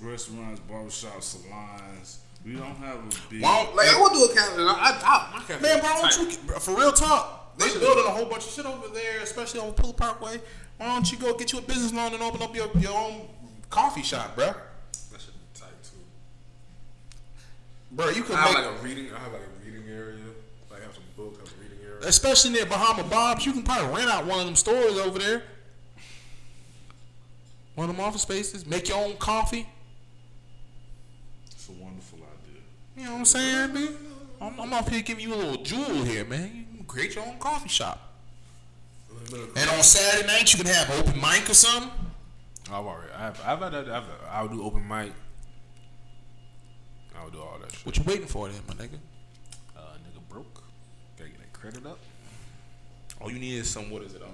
restaurants, 0.00 0.60
barbershops, 0.70 1.22
salons. 1.24 2.20
We 2.44 2.52
don't 2.52 2.76
have 2.76 2.98
a 2.98 3.08
big. 3.28 3.42
Why 3.42 3.64
don't, 3.64 3.74
like 3.74 3.88
I 3.88 3.98
want 4.00 4.12
to 4.12 4.18
do 4.20 4.24
a 4.26 4.34
cafe. 4.34 4.62
I, 4.62 4.64
I, 4.64 5.00
I, 5.02 5.36
my 5.38 5.44
cafe. 5.44 5.60
Man, 5.60 5.82
why 5.82 6.00
don't 6.00 6.20
you, 6.20 6.30
get- 6.30 6.62
for 6.62 6.76
real 6.76 6.92
talk, 6.92 7.58
they 7.58 7.66
building 7.80 8.04
a 8.06 8.10
whole 8.10 8.26
bunch 8.26 8.44
of 8.46 8.52
shit 8.52 8.64
over 8.64 8.86
there, 8.94 9.20
especially 9.22 9.58
on 9.58 9.72
Pooler 9.72 9.96
Parkway. 9.96 10.40
Why 10.78 10.86
don't 10.86 11.10
you 11.10 11.18
go 11.18 11.34
get 11.36 11.52
you 11.52 11.58
a 11.58 11.62
business 11.62 11.92
loan 11.92 12.14
and 12.14 12.22
open 12.22 12.40
up 12.42 12.54
your, 12.54 12.68
your 12.78 12.92
own 12.96 13.26
coffee 13.70 14.02
shop, 14.04 14.36
bro? 14.36 14.46
That 14.46 14.54
should 15.20 15.32
be 15.34 15.40
tight 15.58 15.70
too. 15.82 15.96
Bro, 17.90 18.10
you 18.10 18.22
could 18.22 18.36
I 18.36 18.42
have 18.42 18.54
make, 18.54 18.64
like 18.64 18.80
a 18.80 18.84
reading. 18.84 19.12
I 19.12 19.18
have 19.18 19.32
like 19.32 19.42
a 19.42 19.64
reading 19.66 19.88
area. 19.90 20.18
Like 20.70 20.82
have 20.82 20.94
some 20.94 21.02
books, 21.16 21.38
have 21.38 21.48
a 21.48 21.60
reading 21.62 21.78
area. 21.84 21.95
Especially 22.06 22.52
near 22.52 22.66
Bahama 22.66 23.04
Bob's, 23.04 23.44
you 23.44 23.52
can 23.52 23.62
probably 23.62 23.94
rent 23.94 24.10
out 24.10 24.26
one 24.26 24.40
of 24.40 24.46
them 24.46 24.56
stores 24.56 24.98
over 24.98 25.18
there. 25.18 25.42
One 27.74 27.90
of 27.90 27.96
them 27.96 28.04
office 28.04 28.22
spaces. 28.22 28.66
Make 28.66 28.88
your 28.88 28.98
own 28.98 29.16
coffee. 29.16 29.68
It's 31.46 31.68
a 31.68 31.72
wonderful 31.72 32.18
idea. 32.18 32.62
You 32.96 33.04
know 33.04 33.12
what 33.12 33.18
I'm 33.18 33.24
saying, 33.24 33.74
man? 33.74 33.96
I'm, 34.40 34.60
I'm 34.60 34.72
up 34.72 34.88
here 34.88 35.02
giving 35.02 35.24
you 35.24 35.34
a 35.34 35.36
little 35.36 35.62
jewel 35.62 36.04
here, 36.04 36.24
man. 36.24 36.66
You 36.70 36.76
can 36.78 36.86
create 36.86 37.14
your 37.14 37.26
own 37.26 37.38
coffee 37.38 37.68
shop. 37.68 38.14
And 39.32 39.70
on 39.70 39.82
Saturday 39.82 40.26
night, 40.26 40.52
you 40.52 40.62
can 40.62 40.72
have 40.72 40.90
open 40.98 41.20
mic 41.20 41.50
or 41.50 41.54
something. 41.54 41.90
I've 42.70 42.84
already. 42.84 43.12
I've. 43.12 43.40
I've 43.44 43.58
had. 43.60 43.88
I've. 43.88 44.04
I'll 44.30 44.48
do 44.48 44.62
open 44.62 44.86
mic. 44.86 45.12
I'll 47.18 47.30
do 47.30 47.40
all 47.40 47.58
that 47.60 47.72
shit. 47.72 47.86
What 47.86 47.96
you 47.96 48.04
waiting 48.04 48.26
for 48.26 48.48
then, 48.48 48.60
my 48.68 48.74
nigga? 48.74 48.98
Nigga 51.66 51.82
broke. 51.82 51.82
Gotta 51.82 51.82
get 51.82 51.82
that 51.82 51.82
credit 51.82 51.86
up. 51.86 51.98
All 53.20 53.30
you 53.30 53.38
need 53.38 53.58
is 53.58 53.70
some, 53.70 53.90
what 53.90 54.02
is 54.02 54.14
it, 54.14 54.22
um, 54.22 54.28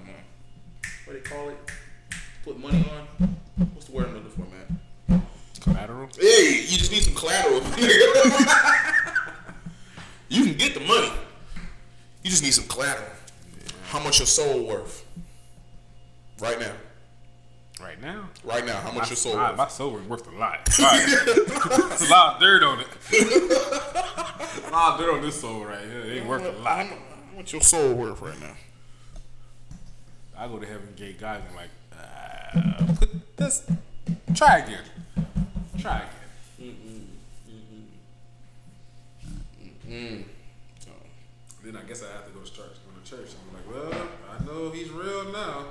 what 1.05 1.13
do 1.13 1.19
they 1.19 1.19
call 1.19 1.49
it? 1.49 1.57
Put 2.43 2.59
money 2.59 2.85
on? 2.89 3.07
What's 3.73 3.85
the 3.85 3.93
word 3.93 4.07
I'm 4.07 4.15
looking 4.15 4.31
for, 4.31 4.41
man? 4.41 4.79
Collateral. 5.61 6.09
Hey, 6.19 6.65
you 6.67 6.77
just 6.77 6.91
need 6.91 7.03
some 7.03 7.13
collateral. 7.15 7.61
you 10.29 10.43
can 10.43 10.57
get 10.57 10.73
the 10.73 10.81
money. 10.81 11.11
You 12.21 12.29
just 12.29 12.43
need 12.43 12.53
some 12.53 12.67
collateral. 12.67 13.07
How 13.89 13.99
much 14.03 14.19
your 14.19 14.25
soul 14.25 14.65
worth? 14.65 15.05
Right 16.41 16.59
now. 16.59 16.73
Right 17.81 18.01
now. 18.01 18.29
Right 18.43 18.65
now, 18.65 18.79
how 18.81 18.91
much 18.91 19.09
your 19.09 19.15
soul 19.15 19.35
my, 19.37 19.49
worth? 19.49 19.57
my 19.57 19.67
soul 19.69 19.97
is 19.97 20.07
worth 20.07 20.27
a 20.27 20.31
lot. 20.37 20.67
Right. 20.79 21.07
A 22.01 22.07
lot 22.09 22.35
of 22.35 22.41
dirt 22.41 22.63
on 22.63 22.81
it. 22.81 22.87
a 24.67 24.71
lot 24.71 24.93
of 24.93 24.99
dirt 24.99 25.13
on 25.13 25.21
this 25.21 25.39
soul 25.39 25.63
right 25.65 25.79
here. 25.85 26.01
It 26.01 26.17
ain't 26.17 26.27
worth 26.27 26.43
a 26.43 26.51
lot. 26.61 26.87
Much 27.35 27.51
your 27.51 27.61
soul 27.61 27.93
worth 27.93 28.21
right 28.21 28.39
now? 28.39 28.55
I 30.37 30.47
go 30.47 30.59
to 30.59 30.65
Heaven 30.65 30.93
Gate 30.95 31.19
God 31.19 31.41
and 31.47 31.55
like, 31.55 31.69
uh, 31.97 32.93
put 32.95 33.37
this. 33.37 33.65
Try 34.35 34.59
again. 34.59 34.83
Try 35.79 35.97
again. 35.97 36.09
Mm. 39.89 40.23
So, 40.79 40.89
then 41.63 41.75
I 41.75 41.81
guess 41.83 42.03
I 42.03 42.11
have 42.13 42.25
to 42.27 42.31
go 42.31 42.39
to 42.39 42.51
church. 42.51 42.77
Go 42.85 42.99
to 42.99 43.09
church. 43.09 43.35
I'm 43.35 43.53
like, 43.53 43.67
well, 43.69 44.07
I 44.31 44.43
know 44.45 44.71
he's 44.71 44.89
real 44.89 45.31
now. 45.31 45.65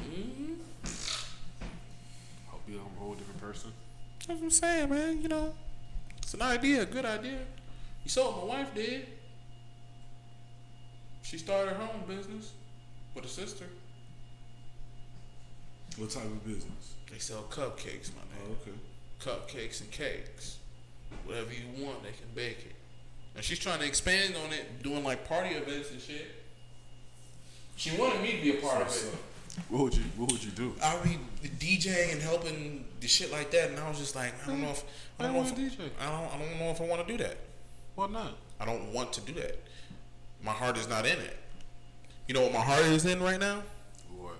Mm-hmm. 0.00 0.54
Hope 2.48 2.62
you're 2.66 2.80
a 2.80 2.98
whole 2.98 3.14
different 3.14 3.40
person. 3.40 3.72
That's 4.26 4.40
what 4.40 4.46
I'm 4.46 4.50
saying, 4.50 4.90
man. 4.90 5.22
You 5.22 5.28
know, 5.28 5.54
it's 6.18 6.34
an 6.34 6.42
idea, 6.42 6.82
a 6.82 6.86
good 6.86 7.04
idea. 7.04 7.38
You 8.04 8.10
saw 8.10 8.30
what 8.30 8.48
my 8.48 8.58
wife 8.58 8.74
did. 8.74 9.06
She 11.28 11.36
started 11.36 11.74
her 11.74 11.82
own 11.82 12.16
business 12.16 12.52
with 13.14 13.26
a 13.26 13.28
sister. 13.28 13.66
What 15.98 16.08
type 16.08 16.24
of 16.24 16.42
business? 16.46 16.94
They 17.12 17.18
sell 17.18 17.42
cupcakes, 17.50 18.12
my 18.16 18.22
man. 18.32 18.48
Oh, 18.48 18.56
okay. 18.62 18.72
Cupcakes 19.20 19.82
and 19.82 19.90
cakes. 19.90 20.56
Whatever 21.26 21.50
you 21.52 21.84
want, 21.84 22.02
they 22.02 22.12
can 22.12 22.28
bake 22.34 22.64
it. 22.64 22.74
And 23.36 23.44
she's 23.44 23.58
trying 23.58 23.78
to 23.80 23.84
expand 23.84 24.36
on 24.42 24.54
it, 24.54 24.82
doing 24.82 25.04
like 25.04 25.28
party 25.28 25.50
events 25.50 25.90
and 25.90 26.00
shit. 26.00 26.28
She 27.76 27.94
wanted 27.98 28.22
me 28.22 28.38
to 28.38 28.42
be 28.42 28.56
a 28.56 28.62
part 28.62 28.80
of 28.80 28.88
it. 28.88 29.14
What 29.68 29.82
would 29.82 29.96
you 29.98 30.04
What 30.16 30.32
would 30.32 30.42
you 30.42 30.50
do? 30.52 30.74
I'll 30.82 31.02
be 31.02 31.18
DJing 31.42 32.12
and 32.12 32.22
helping 32.22 32.86
the 33.00 33.06
shit 33.06 33.30
like 33.30 33.50
that, 33.50 33.68
and 33.68 33.78
I 33.78 33.86
was 33.86 33.98
just 33.98 34.16
like, 34.16 34.32
I 34.44 34.46
don't 34.46 34.62
know 34.62 34.70
if 34.70 34.82
I 35.20 35.24
don't 35.24 35.34
Why 35.34 35.42
know 35.42 35.46
if 35.46 35.54
DJ? 35.54 35.90
I 36.00 36.10
don't 36.10 36.34
I 36.34 36.38
don't 36.38 36.58
know 36.58 36.70
if 36.70 36.80
I 36.80 36.84
want 36.84 37.06
to 37.06 37.12
do 37.16 37.22
that. 37.22 37.36
Why 37.96 38.06
not? 38.06 38.32
I 38.58 38.64
don't 38.64 38.94
want 38.94 39.12
to 39.12 39.20
do 39.20 39.34
that. 39.34 39.58
My 40.42 40.52
heart 40.52 40.76
is 40.76 40.88
not 40.88 41.04
in 41.06 41.18
it. 41.18 41.36
You 42.26 42.34
know 42.34 42.42
what 42.42 42.52
my 42.52 42.60
heart 42.60 42.82
is 42.82 43.04
in 43.06 43.22
right 43.22 43.40
now? 43.40 43.62
What? 44.16 44.36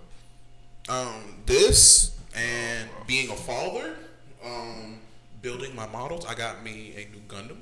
Um, 0.89 1.37
this 1.47 2.17
and 2.37 2.89
being 3.07 3.31
a 3.31 3.35
father. 3.37 3.97
Um, 4.45 5.01
building 5.43 5.75
my 5.75 5.87
models. 5.89 6.25
I 6.27 6.35
got 6.35 6.63
me 6.63 6.95
a 6.97 7.11
new 7.13 7.21
Gundam. 7.29 7.59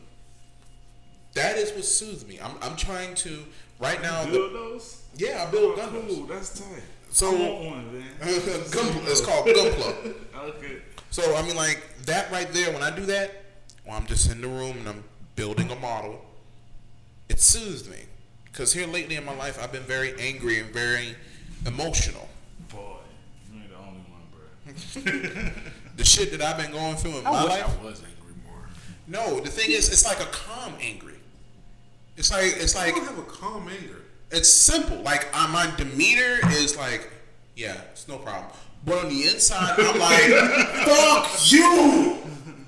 That 1.35 1.57
is 1.57 1.73
what 1.73 1.85
soothes 1.85 2.27
me. 2.27 2.39
I'm 2.43 2.53
I'm 2.63 2.77
trying 2.77 3.15
to 3.17 3.45
right 3.79 4.01
now. 4.03 4.25
the- 4.25 4.31
Build 4.33 4.55
those? 4.55 5.03
yeah, 5.17 5.45
I 5.47 5.51
build 5.51 5.79
Oh, 5.79 5.83
Gundams. 5.83 6.09
cool. 6.17 6.27
That's 6.27 6.59
tight. 6.59 6.83
So- 7.11 7.31
I 7.37 7.41
want 7.41 7.65
one, 7.67 7.99
man. 7.99 8.09
Gunpla. 8.21 9.09
It's 9.11 9.21
called 9.25 9.47
Gunpla. 9.47 10.15
Okay. 10.37 10.77
So 11.11 11.35
I 11.35 11.43
mean, 11.43 11.57
like 11.57 11.83
that 12.05 12.31
right 12.31 12.51
there. 12.53 12.73
When 12.73 12.83
I 12.83 12.91
do 12.95 13.07
that, 13.07 13.43
when 13.85 13.97
I'm 13.97 14.07
just 14.07 14.31
in 14.31 14.41
the 14.43 14.49
room 14.49 14.77
and 14.79 14.89
I'm 14.89 15.05
building 15.35 15.71
a 15.71 15.77
model, 15.77 16.21
it 17.29 17.41
soothes 17.41 17.89
me. 17.89 17.99
Cause 18.57 18.73
here 18.73 18.87
lately 18.87 19.17
in 19.17 19.25
my 19.25 19.35
life, 19.37 19.63
I've 19.63 19.71
been 19.73 19.83
very 19.83 20.15
angry 20.19 20.61
and 20.61 20.71
very 20.73 21.15
emotional. 21.67 22.27
Boy, 22.71 22.79
you 23.53 23.61
ain't 23.61 23.69
the 23.71 23.77
only 23.77 24.01
one, 24.09 25.53
bro. 25.53 25.63
The 25.97 26.05
shit 26.05 26.31
that 26.33 26.43
I've 26.43 26.59
been 26.59 26.73
going 26.73 26.97
through 26.97 27.19
in 27.19 27.27
I 27.27 27.31
my 27.31 27.45
wish 27.45 27.53
life. 27.53 27.79
I 27.81 27.85
was 27.85 28.03
angry 28.03 28.35
more. 28.47 28.69
No, 29.07 29.41
the 29.41 29.51
thing 29.51 29.71
is, 29.71 29.89
it's 29.91 30.05
like 30.05 30.21
a 30.21 30.31
calm 30.31 30.75
angry. 30.81 31.15
It's 32.19 32.31
like 32.31 32.55
it's 32.57 32.75
I 32.77 32.87
like 32.87 32.95
don't 32.95 33.07
have 33.07 33.19
a 33.19 33.23
calm 33.23 33.69
anger. 33.69 33.97
it's 34.31 34.49
simple. 34.49 34.99
Like 35.03 35.27
uh, 35.35 35.49
my 35.49 35.71
demeanor 35.77 36.39
is 36.53 36.77
like, 36.79 37.11
yeah, 37.57 37.77
it's 37.93 38.09
no 38.09 38.17
problem. 38.19 38.51
But 38.85 39.05
on 39.05 39.09
the 39.11 39.23
inside, 39.25 39.75
I'm 39.79 39.99
like, 39.99 40.31
fuck 40.87 41.53
you, 41.53 42.17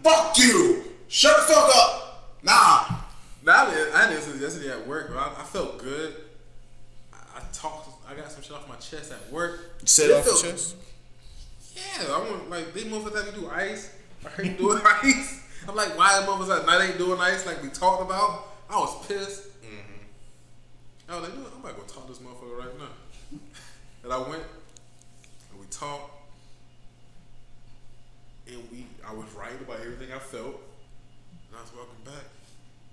fuck 0.03 0.39
you, 0.39 0.85
shut 1.09 1.35
the 1.37 1.55
fuck 1.55 1.71
up. 1.77 2.35
Nah, 2.43 2.98
Now 3.49 3.67
I 3.67 3.75
did, 3.75 3.95
I 3.95 4.11
did 4.11 4.19
this 4.23 4.41
yesterday 4.43 4.71
at 4.73 4.87
work, 4.87 5.09
bro. 5.09 5.19
I, 5.19 5.41
I 5.41 5.45
felt 5.45 5.79
good. 5.79 6.15
I, 7.15 7.39
I 7.39 7.43
talked. 7.55 7.89
I 8.07 8.15
got 8.15 8.31
some 8.31 8.43
shit 8.43 8.53
off 8.53 8.69
my 8.69 8.77
chest 8.77 9.11
at 9.11 9.33
work. 9.33 9.81
set 9.87 10.11
It 10.11 10.17
off 10.17 10.25
felt- 10.27 10.43
chest. 10.43 10.77
Yeah, 11.75 12.13
I 12.13 12.19
want 12.19 12.51
like 12.51 12.75
these 12.75 12.85
motherfuckers 12.85 13.25
have 13.25 13.35
to 13.35 13.41
do 13.41 13.49
ice. 13.49 13.91
I 14.39 14.43
you 14.43 14.51
doing 14.53 14.83
ice. 15.03 15.43
I'm 15.67 15.75
like, 15.75 15.97
why 15.97 16.21
the 16.21 16.27
motherfuckers 16.27 16.61
at 16.61 16.67
night 16.67 16.89
ain't 16.91 16.99
doing 16.99 17.19
ice 17.21 17.47
like 17.47 17.63
we 17.63 17.71
talked 17.71 18.03
about? 18.03 18.49
I 18.69 18.77
was 18.77 19.07
pissed. 19.07 19.45
Mhm. 19.63 19.81
I 21.09 21.15
was 21.19 21.23
like, 21.29 21.33
you 21.39 21.41
know, 21.43 21.49
I'm 21.55 21.61
about 21.61 21.75
to 21.77 21.81
go 21.81 21.87
talk 21.87 22.07
to 22.07 22.13
this 22.13 22.21
motherfucker 22.21 22.59
right 22.59 22.79
now. 22.79 23.39
and 24.05 24.13
I 24.13 24.19
went 24.19 24.43
and 25.53 25.59
we 25.61 25.67
talked. 25.71 26.13
And 28.47 28.59
we, 28.73 28.87
I 29.07 29.13
was 29.15 29.27
right 29.33 29.59
about 29.61 29.81
everything 29.81 30.13
I 30.13 30.19
felt. 30.19 30.61
And 31.49 31.57
I 31.57 31.63
was 31.63 31.73
welcome 31.75 31.97
back. 32.05 32.25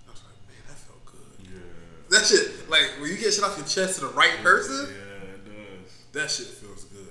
I 0.06 0.10
was 0.12 0.22
like, 0.22 0.36
man, 0.46 0.62
that 0.68 0.76
felt 0.76 1.04
good. 1.06 1.46
Yeah. 1.50 1.86
That 2.10 2.24
shit, 2.24 2.68
like 2.70 2.92
when 3.00 3.10
you 3.10 3.16
get 3.16 3.32
shit 3.34 3.42
off 3.44 3.56
your 3.56 3.66
chest 3.66 3.96
to 4.00 4.06
the 4.06 4.12
right 4.12 4.36
person, 4.42 4.88
Yeah, 4.88 5.34
it 5.34 5.44
does. 5.44 5.92
that 6.12 6.30
shit 6.30 6.46
feels 6.46 6.84
good. 6.84 7.02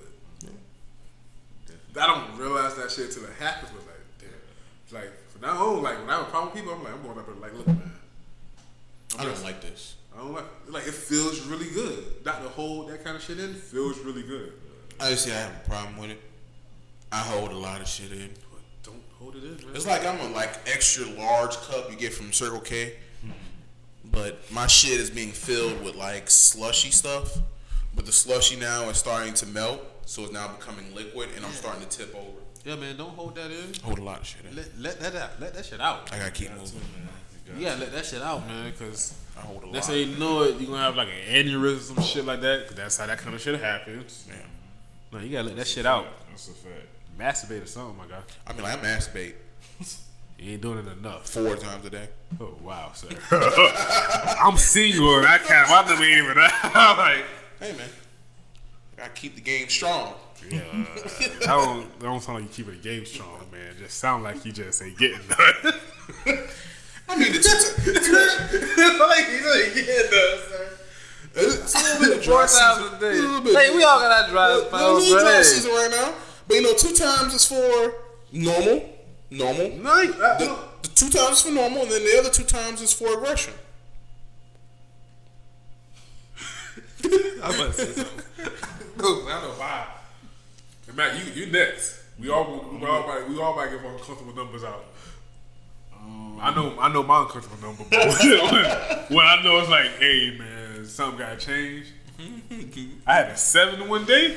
I 1.98 2.08
don't 2.08 2.38
realize 2.38 2.76
that 2.76 2.92
shit 2.92 3.06
until 3.08 3.24
it 3.26 3.34
happens. 3.40 3.72
Was 3.74 3.84
like, 3.86 3.96
damn. 4.20 5.02
Like 5.02 5.30
from 5.30 5.42
now 5.42 5.66
on, 5.68 5.84
like 5.84 5.98
when 6.00 6.10
I 6.10 6.18
have 6.18 6.22
a 6.28 6.30
problem 6.30 6.54
with 6.54 6.62
people, 6.62 6.74
I'm 6.74 6.84
like, 6.84 6.94
I'm 6.94 7.02
going 7.04 7.18
up 7.18 7.28
and 7.28 7.40
like, 7.42 7.54
look, 7.54 7.68
man, 7.68 7.92
I 9.18 9.24
don't 9.24 9.44
like 9.44 9.62
this. 9.62 9.96
I 10.14 10.18
don't 10.20 10.34
like. 10.34 10.46
Like 10.70 10.88
it 10.88 10.94
feels 10.94 11.42
really 11.42 11.70
good. 11.72 12.04
Not 12.26 12.42
to 12.44 12.50
hold 12.50 12.90
that 12.90 13.04
kind 13.04 13.16
of 13.16 13.24
shit 13.24 13.40
in 13.40 13.54
feels 13.54 14.00
really 14.00 14.24
good. 14.24 14.54
Honestly, 15.00 15.32
I 15.34 15.36
have 15.38 15.52
a 15.66 15.70
problem 15.70 15.98
with 15.98 16.12
it. 16.12 16.22
I 17.12 17.18
hold 17.20 17.52
a 17.52 17.58
lot 17.58 17.82
of 17.82 17.88
shit 17.88 18.12
in. 18.12 18.30
But 18.52 18.60
don't 18.84 19.02
hold 19.20 19.36
it 19.36 19.44
in, 19.44 19.52
man. 19.66 19.76
It's 19.76 19.86
like 19.88 20.06
I'm 20.06 20.20
a 20.20 20.28
like 20.34 20.52
extra 20.68 21.06
large 21.06 21.56
cup 21.58 21.90
you 21.92 21.98
get 21.98 22.14
from 22.14 22.32
Circle 22.34 22.62
K, 22.62 22.96
but 24.16 24.40
my 24.52 24.66
shit 24.66 25.00
is 25.00 25.10
being 25.12 25.32
filled 25.32 25.84
with 25.84 25.94
like 25.96 26.30
slushy 26.30 26.90
stuff. 26.90 27.38
But 27.96 28.06
the 28.08 28.12
slushy 28.12 28.56
now 28.56 28.90
is 28.90 28.98
starting 28.98 29.34
to 29.36 29.46
melt, 29.46 29.82
so 30.06 30.24
it's 30.24 30.32
now 30.34 30.48
becoming 30.48 30.94
liquid, 30.96 31.30
and 31.36 31.46
I'm 31.46 31.52
starting 31.52 31.82
to 31.88 31.98
tip 31.98 32.16
over. 32.16 32.40
yeah, 32.66 32.76
man, 32.76 32.98
don't 32.98 33.12
hold 33.12 33.36
that 33.36 33.52
in. 33.52 33.74
Hold 33.84 34.00
a 34.00 34.04
lot 34.04 34.22
of 34.22 34.26
shit 34.28 34.42
in. 34.50 34.56
Let, 34.56 34.68
let 34.80 35.00
that 35.02 35.16
out. 35.16 35.40
Let 35.40 35.54
that 35.54 35.66
shit 35.66 35.80
out. 35.80 36.12
I 36.12 36.18
gotta 36.18 36.32
keep 36.32 36.50
moving. 36.52 36.82
You 37.58 37.66
gotta 37.66 37.80
let 37.82 37.92
that 37.94 38.06
shit 38.06 38.22
out, 38.22 38.46
man. 38.48 38.74
Cause 38.80 39.14
I 39.38 39.42
hold 39.42 39.64
a 39.64 39.66
lot. 39.68 39.76
Let's 39.76 39.88
say 39.88 40.02
you 40.04 40.18
know 40.18 40.44
it, 40.44 40.60
you're 40.60 40.70
gonna 40.72 40.82
have 40.82 40.96
like 40.96 41.10
an 41.10 41.46
aneurysm, 41.46 41.96
some 41.96 42.04
shit 42.04 42.26
like 42.26 42.42
that. 42.42 42.68
'cause 42.68 42.76
that's 42.76 42.98
how 42.98 43.06
that 43.06 43.20
kind 43.20 43.36
of 43.36 43.42
shit 43.42 43.60
happens. 43.62 44.26
Yeah. 44.28 44.36
No, 45.12 45.20
you 45.20 45.30
gotta 45.32 45.48
let 45.50 45.56
that 45.58 45.68
shit 45.68 45.86
out. 45.86 46.08
That's 46.30 46.48
a 46.50 46.52
fact. 46.52 46.88
Masturbate 47.18 47.64
or 47.64 47.68
something, 47.68 47.98
my 47.98 48.08
guy. 48.08 48.22
I 48.48 48.52
mean, 48.54 48.64
like, 48.64 48.78
I 48.78 48.86
masturbate. 48.86 49.34
You 50.38 50.52
ain't 50.54 50.62
doing 50.62 50.80
it 50.80 50.88
enough. 50.98 51.28
Four 51.30 51.56
times 51.56 51.86
a 51.86 51.90
day. 51.90 52.10
Oh 52.42 52.56
wow, 52.62 52.92
sir. 52.94 53.08
I'm 54.44 54.58
single. 54.58 55.26
I 55.26 55.38
can't. 55.40 55.70
my 55.70 55.86
number 55.88 56.04
ain't 56.04 56.24
even 56.24 56.36
that. 56.36 56.96
like, 56.98 57.26
Hey 57.60 57.78
man, 57.78 57.88
gotta 58.98 59.10
keep 59.12 59.36
the 59.36 59.42
game 59.42 59.70
strong. 59.70 60.14
yeah, 60.52 60.60
that 60.60 61.40
don't, 61.46 62.00
that 62.00 62.06
don't 62.06 62.22
sound 62.22 62.40
like 62.40 62.44
you 62.58 62.64
keeping 62.66 62.80
the 62.82 62.88
game 62.90 63.06
strong, 63.06 63.40
man. 63.52 63.62
It 63.72 63.78
just 63.80 63.98
sound 63.98 64.24
like 64.24 64.44
you 64.46 64.52
just 64.52 64.82
ain't 64.84 64.98
getting 64.98 65.20
done. 65.28 65.74
I 67.08 67.18
mean, 67.18 67.32
the 67.32 67.40
two, 67.40 67.92
the 67.92 68.00
two, 68.00 69.00
like 69.00 69.26
he's 69.28 69.46
like, 69.46 69.88
yeah, 69.88 70.02
no, 70.12 70.40
sir. 70.50 70.78
it's 71.36 71.76
a 71.76 71.78
little 71.84 72.00
bit 72.10 72.18
of 72.18 72.26
Four 72.26 72.34
dry 72.34 72.48
times 72.48 72.50
season. 72.82 72.96
a 72.96 73.00
day. 73.00 73.20
little 73.22 73.42
bit- 73.42 73.56
Hey, 73.56 73.76
we 73.76 73.84
all 73.84 74.00
got 74.00 74.12
our 74.24 74.30
dry 74.30 74.48
little- 74.54 74.68
spells, 74.70 75.10
little 75.10 75.24
dry 75.24 75.42
season 75.42 75.72
right 75.72 75.92
now. 75.92 76.14
But 76.48 76.56
you 76.56 76.62
know, 76.64 76.74
two 76.74 76.94
times 76.94 77.34
is 77.34 77.46
for 77.46 77.94
normal, 78.32 78.90
normal. 79.30 79.70
No, 79.78 80.02
you- 80.02 80.14
uh, 80.14 80.38
The, 80.40 80.58
the 80.84 80.88
two 80.90 81.10
times 81.10 81.38
is 81.38 81.42
for 81.44 81.52
normal, 81.52 81.84
and 81.84 81.92
then 81.92 82.04
the 82.04 82.18
other 82.20 82.30
two 82.30 82.44
times 82.44 82.82
is 82.82 82.94
for 82.94 83.14
aggression. 83.18 83.54
I 87.04 87.48
was 87.48 87.56
about 87.56 87.68
to 87.68 87.74
say 87.74 87.92
something. 87.94 88.22
Cool, 88.98 89.28
I 89.28 89.42
know 89.42 89.52
why. 89.58 89.88
And 90.88 90.96
Matt, 90.96 91.16
you 91.18 91.32
you 91.46 91.52
next. 91.52 92.00
We 92.20 92.30
all 92.30 92.46
we 92.80 92.86
all 92.88 93.04
about 93.04 93.30
we 93.30 93.40
all 93.42 93.54
about 93.54 93.66
to 93.66 93.72
give 93.78 93.84
uncomfortable 93.86 94.34
numbers 94.36 94.64
out. 94.64 94.86
I 96.42 96.54
know 96.56 96.76
I 96.80 96.92
know 96.94 97.04
my 97.04 97.22
uncomfortable 97.24 97.58
number, 97.68 97.84
but 97.90 98.08
when 99.10 99.26
I 99.26 99.42
know 99.44 99.58
it's 99.60 99.70
like, 99.70 99.92
hey 100.00 100.36
man, 100.38 100.86
something 100.86 101.20
got 101.20 101.40
changed. 101.40 101.90
I 103.06 103.14
had 103.14 103.30
a 103.32 103.38
seven 103.38 103.88
one 103.90 104.06
day. 104.06 104.36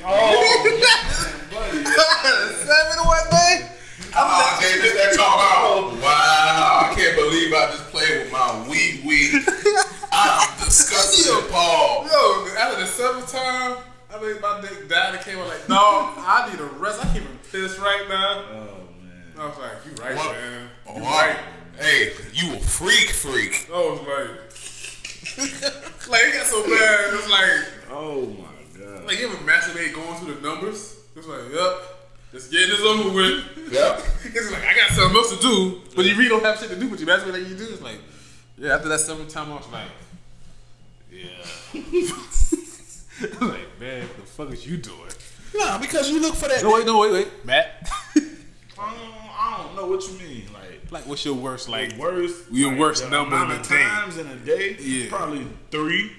seven 2.65 2.99
one 3.07 3.31
day. 3.31 3.71
Oh, 4.15 4.59
they 4.61 4.81
just 4.81 4.95
that 4.97 5.15
talk 5.17 5.35
about. 5.35 5.59
Oh. 5.63 5.99
Wow, 6.03 6.91
I 6.91 6.95
can't 6.95 7.17
believe 7.17 7.53
I 7.53 7.67
just 7.71 7.85
played 7.91 8.23
with 8.25 8.33
my 8.33 8.69
wee 8.69 9.01
wee. 9.05 9.31
I'm 10.13 10.65
disgusted, 10.65 11.51
Paul. 11.51 12.07
Yo, 12.07 12.49
after 12.57 12.81
the 12.81 12.87
seventh 12.87 13.31
time, 13.31 13.79
I 14.13 14.19
think 14.19 14.41
my 14.41 14.61
dick 14.61 14.89
died 14.89 15.15
and 15.15 15.25
came 15.25 15.39
out 15.39 15.49
like, 15.49 15.69
no, 15.69 15.77
I 16.17 16.49
need 16.51 16.61
a 16.61 16.65
rest. 16.65 17.01
I 17.01 17.05
can't 17.05 17.17
even 17.19 17.39
piss 17.53 17.79
right 17.79 18.07
now. 18.09 18.45
Oh 18.51 18.79
man. 19.03 19.33
I 19.39 19.47
was 19.47 19.59
like, 19.59 19.73
you 19.85 20.03
right, 20.03 20.17
What? 20.17 20.33
man. 20.37 20.69
Oh, 20.87 20.97
You 20.97 21.03
wow. 21.03 21.11
right. 21.19 21.37
Hey, 21.79 22.13
you 22.33 22.55
a 22.55 22.59
freak, 22.61 23.11
freak. 23.11 23.69
I 23.73 23.77
was 23.79 24.01
like, 24.01 24.31
like 26.09 26.23
it 26.25 26.35
got 26.35 26.47
so 26.47 26.63
bad. 26.65 27.13
It 27.13 27.17
was 27.17 27.31
like, 27.31 27.65
Oh 27.91 28.27
my 28.27 28.81
god. 28.81 29.05
like 29.07 29.19
you 29.21 29.27
ever 29.29 29.37
masturbate 29.45 29.95
going 29.95 30.15
through 30.19 30.35
the 30.35 30.41
numbers? 30.41 30.97
It's 31.15 31.27
like, 31.27 31.53
yep, 31.53 31.98
just 32.33 32.51
getting 32.51 32.69
this 32.71 32.81
over 32.81 33.15
with. 33.15 33.73
Yep. 33.73 34.03
It's 34.31 34.53
like 34.53 34.65
I 34.65 34.75
got 34.75 34.91
something 34.91 35.17
else 35.17 35.35
to 35.35 35.41
do, 35.41 35.81
but 35.97 36.05
you 36.05 36.15
really 36.15 36.29
don't 36.29 36.45
have 36.45 36.59
shit 36.59 36.69
to 36.69 36.77
do. 36.77 36.89
But 36.89 37.01
you 37.01 37.07
masturbate 37.07 37.33
like 37.33 37.49
you 37.49 37.57
do. 37.57 37.69
It's 37.71 37.81
like, 37.81 37.99
yeah. 38.59 38.75
After 38.75 38.89
that 38.89 39.01
seventh 39.01 39.33
time, 39.33 39.51
I 39.51 39.57
was 39.57 39.69
like, 39.69 39.89
yeah. 41.11 41.29
I 41.75 43.39
was 43.41 43.41
like, 43.41 43.81
man, 43.81 44.03
what 44.03 44.17
the 44.17 44.23
fuck 44.23 44.53
is 44.53 44.67
you 44.67 44.77
doing? 44.77 45.11
Nah, 45.55 45.79
because 45.79 46.11
you 46.11 46.21
look 46.21 46.35
for 46.35 46.49
that. 46.49 46.63
No, 46.63 46.75
wait, 46.75 46.87
no, 46.87 46.99
wait, 46.99 47.13
wait, 47.13 47.29
Matt. 47.45 47.91
I 48.15 48.21
don't, 48.77 48.87
um, 48.87 49.31
I 49.31 49.65
don't 49.65 49.77
know 49.77 49.87
what 49.87 50.07
you 50.07 50.19
mean. 50.19 50.45
Like 50.53 50.69
like, 50.91 51.07
what's 51.07 51.25
your 51.25 51.35
worst? 51.35 51.69
Like, 51.69 51.97
worst. 51.99 52.51
Your 52.51 52.71
like, 52.71 52.81
worst 52.81 53.11
number 53.11 53.37
in 53.37 53.51
a 53.51 53.63
day. 53.63 53.83
times 53.83 54.17
in 54.17 54.27
a 54.27 54.37
day. 54.37 54.77
Yeah. 54.81 55.09
Probably 55.11 55.47
three. 55.71 56.13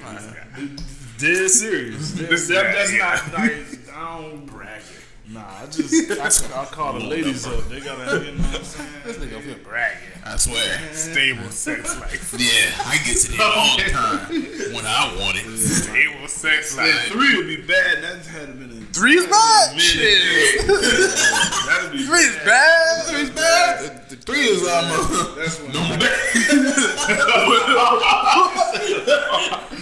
Alright, 0.00 0.22
look 0.24 0.36
at 0.36 0.84
this 1.18 1.60
serious. 1.60 2.12
This 2.12 2.48
that, 2.48 2.74
that's 2.74 2.92
yeah. 2.92 2.98
not 2.98 3.32
like 3.38 3.66
I 3.94 4.20
don't 4.20 4.46
bragging. 4.46 5.01
Nah, 5.28 5.40
I 5.62 5.66
just 5.70 6.10
I, 6.52 6.60
I 6.62 6.64
call 6.66 6.94
the 6.94 7.00
ladies 7.06 7.46
up. 7.46 7.64
They 7.68 7.80
gotta 7.80 8.24
you 8.24 8.32
know 8.32 8.42
what 8.42 8.56
I'm 8.58 8.64
saying. 8.64 8.90
This 9.04 9.16
nigga 9.18 9.32
over 9.34 9.42
here 9.46 9.56
bragging. 9.62 9.98
I 10.24 10.36
swear. 10.36 10.78
Stable 10.92 11.48
sex 11.50 11.96
life. 12.00 12.34
Yeah, 12.38 12.72
I 12.84 12.98
get 13.06 13.16
to 13.18 13.30
the 13.32 13.42
all 13.42 13.76
the 13.78 13.84
time 13.90 14.74
when 14.74 14.84
I 14.84 15.14
want 15.20 15.36
it. 15.38 15.46
Stable 15.58 16.26
sex 16.26 16.74
Yeah, 16.76 16.82
life. 16.84 17.06
three 17.12 17.36
would 17.36 17.46
be 17.46 17.56
bad. 17.62 18.02
That 18.02 18.26
had 18.26 18.46
to 18.48 18.52
been 18.54 18.70
in 18.70 18.86
Three 18.92 19.14
is 19.14 19.26
bad. 19.26 19.70
minute. 19.70 19.82
Shit. 19.82 20.66
That'd 20.66 21.92
be 21.92 22.02
Three 22.04 22.18
is 22.26 22.36
bad. 22.44 23.06
Three 23.06 23.20
is 23.22 23.30
bad. 23.30 24.08
The, 24.08 24.16
the 24.16 24.22
three 24.22 24.40
is 24.42 24.62
um. 24.66 24.90
That's 25.38 25.60
when 25.62 25.72
number 25.72 25.98
bad. 25.98 26.18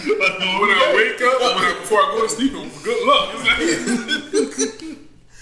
When 0.05 0.69
I 0.69 0.93
wake 0.95 1.21
up, 1.21 1.39
when 1.41 1.57
I, 1.57 1.77
before 1.81 1.99
I 1.99 2.01
go 2.15 2.21
to 2.23 2.29
sleep, 2.29 2.53
I'm 2.55 2.69
good 2.83 3.01
luck. 3.07 4.77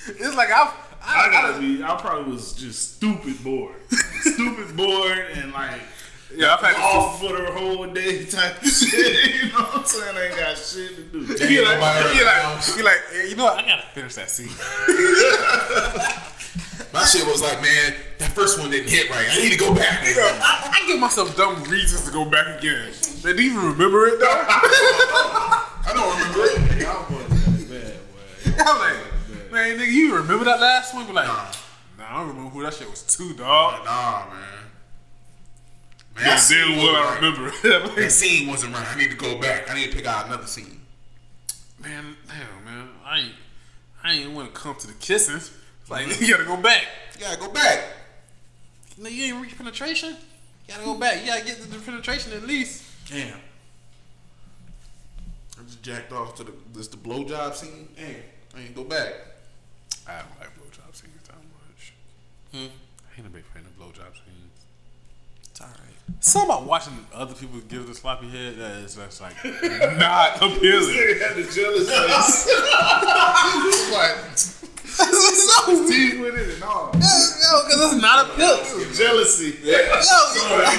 It's 0.19 0.36
like, 0.36 0.52
I've. 0.52 0.73
I, 1.02 1.27
I 1.27 1.31
gotta 1.31 1.60
be. 1.60 1.81
I 1.81 1.95
probably 1.95 2.34
was 2.34 2.53
just 2.53 2.95
stupid 2.98 3.41
bored, 3.44 3.76
stupid 4.22 4.76
bored, 4.76 5.18
and 5.34 5.52
like 5.53 5.80
yeah, 6.36 6.53
I've 6.53 6.60
had 6.60 6.73
to 6.76 6.81
off 6.81 7.19
for 7.22 7.31
the 7.36 7.52
whole 7.52 7.88
day 7.88 8.26
type 8.26 8.61
of 8.61 8.68
shit. 8.68 9.44
You 9.44 9.49
know 9.52 9.60
what 9.64 9.77
I'm 9.77 9.86
saying? 9.86 10.15
I 10.15 10.26
ain't 10.27 10.38
got 10.38 10.57
shit 10.57 10.95
to 10.95 11.02
do. 11.03 11.19
He 11.48 11.61
like, 11.61 11.80
Nobody 11.80 12.14
he 12.15 12.22
around. 12.23 12.56
like, 12.56 12.76
he 12.76 12.84
like, 12.84 13.02
hey, 13.11 13.30
you 13.30 13.36
know 13.36 13.45
what? 13.45 13.64
I 13.64 13.68
gotta 13.68 13.88
finish 13.94 14.15
that 14.15 14.30
scene. 14.30 14.49
My 16.94 17.03
shit 17.06 17.26
was 17.26 17.41
like, 17.41 17.61
man, 17.61 17.94
that 18.18 18.31
first 18.34 18.60
one 18.60 18.69
didn't 18.72 18.90
hit 18.90 19.10
right. 19.10 19.26
I 19.30 19.38
need 19.41 19.52
to 19.53 19.57
go 19.60 19.73
back. 19.73 20.02
I, 20.03 20.80
I 20.81 20.88
give 20.88 20.99
myself 20.99 21.36
dumb 21.38 21.64
reasons 21.64 22.03
to 22.06 22.11
go 22.11 22.26
back 22.26 22.60
again. 22.60 22.91
Man, 23.23 23.36
do 23.36 23.41
you 23.44 23.52
even 23.52 23.65
remember 23.72 24.07
it 24.07 24.19
though? 24.19 24.26
I 24.27 25.91
don't 25.94 26.18
remember 26.18 26.45
it. 26.45 26.81
Y'all 26.81 27.06
boys 27.10 27.27
got 27.30 27.69
bad, 27.69 27.98
boy. 28.10 28.64
I'm 28.65 28.77
like, 28.80 28.98
man, 29.51 29.77
nigga, 29.77 29.91
you 29.91 30.15
remember 30.15 30.45
that 30.45 30.59
last 30.59 30.93
one? 30.93 31.05
But 31.05 31.15
like, 31.15 31.27
nah, 31.27 32.05
I 32.07 32.19
don't 32.19 32.30
remember 32.30 32.49
who 32.49 32.63
that 32.63 32.73
shit 32.73 32.89
was 32.89 33.03
to, 33.03 33.34
dog. 33.34 33.85
Nah, 33.85 34.26
man. 34.30 34.39
Man, 36.15 36.26
that 36.26 36.39
scene 36.39 36.77
will 36.77 36.95
I 36.95 37.19
wasn't 37.19 37.38
right. 37.38 37.63
remember? 37.63 38.01
That 38.01 38.11
scene 38.11 38.47
wasn't 38.47 38.73
right. 38.73 38.88
I 38.88 38.97
need 38.97 39.11
to 39.11 39.17
go 39.17 39.39
back. 39.39 39.69
I 39.69 39.76
need 39.76 39.91
to 39.91 39.95
pick 39.95 40.05
out 40.05 40.27
another 40.27 40.47
scene. 40.47 40.81
man, 41.81 42.15
damn, 42.27 42.65
man, 42.65 42.89
I 43.05 43.19
ain't, 43.19 43.35
I 44.03 44.13
ain't 44.13 44.31
want 44.31 44.53
to 44.53 44.59
come 44.59 44.76
to 44.76 44.88
the 44.88 44.93
kissing. 44.93 45.39
Like, 45.89 46.07
you 46.21 46.30
gotta 46.31 46.45
go 46.45 46.57
back. 46.57 46.88
You 47.15 47.21
gotta 47.21 47.39
go 47.39 47.49
back. 47.49 47.84
No, 48.97 49.09
you 49.09 49.34
ain't 49.34 49.41
reach 49.41 49.57
penetration. 49.57 50.09
You 50.67 50.73
gotta 50.73 50.85
go 50.85 50.95
back. 50.95 51.21
You 51.21 51.27
gotta 51.27 51.45
get 51.45 51.57
to 51.61 51.67
the 51.67 51.80
penetration 51.80 52.34
at 52.34 52.43
least. 52.43 52.84
Damn. 53.09 53.38
I 55.57 55.63
just 55.63 55.81
jacked 55.81 56.11
off 56.11 56.35
to 56.35 56.43
the 56.43 56.53
this 56.73 56.88
the 56.89 56.97
blowjob 56.97 57.55
scene. 57.55 57.88
Damn. 57.95 58.15
I 58.55 58.65
ain't 58.65 58.76
go 58.76 58.84
back. 58.84 59.13
I 60.10 60.22
don't 60.22 60.40
like 60.40 60.49
blowjob 60.57 60.95
scenes 60.95 61.27
that 61.27 61.38
much. 61.38 61.94
Hmm? 62.52 62.73
I 63.06 63.18
ain't 63.18 63.27
a 63.27 63.30
big 63.30 63.44
fan 63.45 63.64
of 63.64 63.77
blowjob 63.77 64.14
scenes. 64.14 64.65
It's 65.52 65.61
alright. 65.61 65.77
Something 66.19 66.49
about 66.49 66.65
watching 66.65 66.94
other 67.14 67.36
people 67.36 67.60
give 67.61 67.86
the 67.86 67.94
sloppy 67.94 68.27
head 68.27 68.57
that 68.57 68.77
is 68.84 68.95
just 68.95 69.22
like 69.22 69.36
not 69.98 70.38
appealing. 70.38 70.60
They 70.95 71.19
had 71.19 71.36
the 71.36 71.45
jealous 71.53 71.90
face. 71.90 72.49
Like, 73.90 74.38
so 74.38 75.88
Teeth 75.88 76.19
with 76.19 76.36
it 76.36 76.56
and 76.56 76.64
all. 76.64 76.91
Yo, 76.94 77.64
because 77.64 77.94
it's 77.94 78.02
not 78.02 78.26
a 78.26 78.34
pill. 78.34 78.57
Jealousy. 78.94 79.57
Yo, 79.64 79.73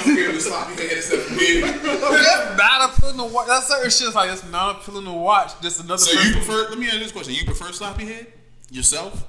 give 0.05 0.33
the 0.33 0.39
sloppy 0.39 0.73
head 0.75 0.97
except 0.97 1.23
for 1.23 1.33
me. 1.33 1.61
it's 1.63 2.57
not 2.57 2.89
a 2.89 3.01
pill 3.01 3.13
to 3.13 3.33
watch. 3.33 3.47
That 3.47 3.63
certain 3.63 3.89
shit 3.89 4.07
is 4.09 4.15
like 4.15 4.31
it's 4.31 4.49
not 4.49 4.75
a 4.75 4.79
pill 4.79 5.01
to 5.01 5.11
watch. 5.11 5.59
Just 5.61 5.81
another. 5.83 5.97
So 5.97 6.15
person. 6.15 6.29
you 6.29 6.35
prefer? 6.35 6.69
Let 6.69 6.77
me 6.77 6.85
ask 6.87 6.93
you 6.95 6.99
this 6.99 7.11
question: 7.11 7.33
You 7.33 7.45
prefer 7.45 7.71
sloppy 7.71 8.05
head 8.05 8.27
yourself, 8.71 9.27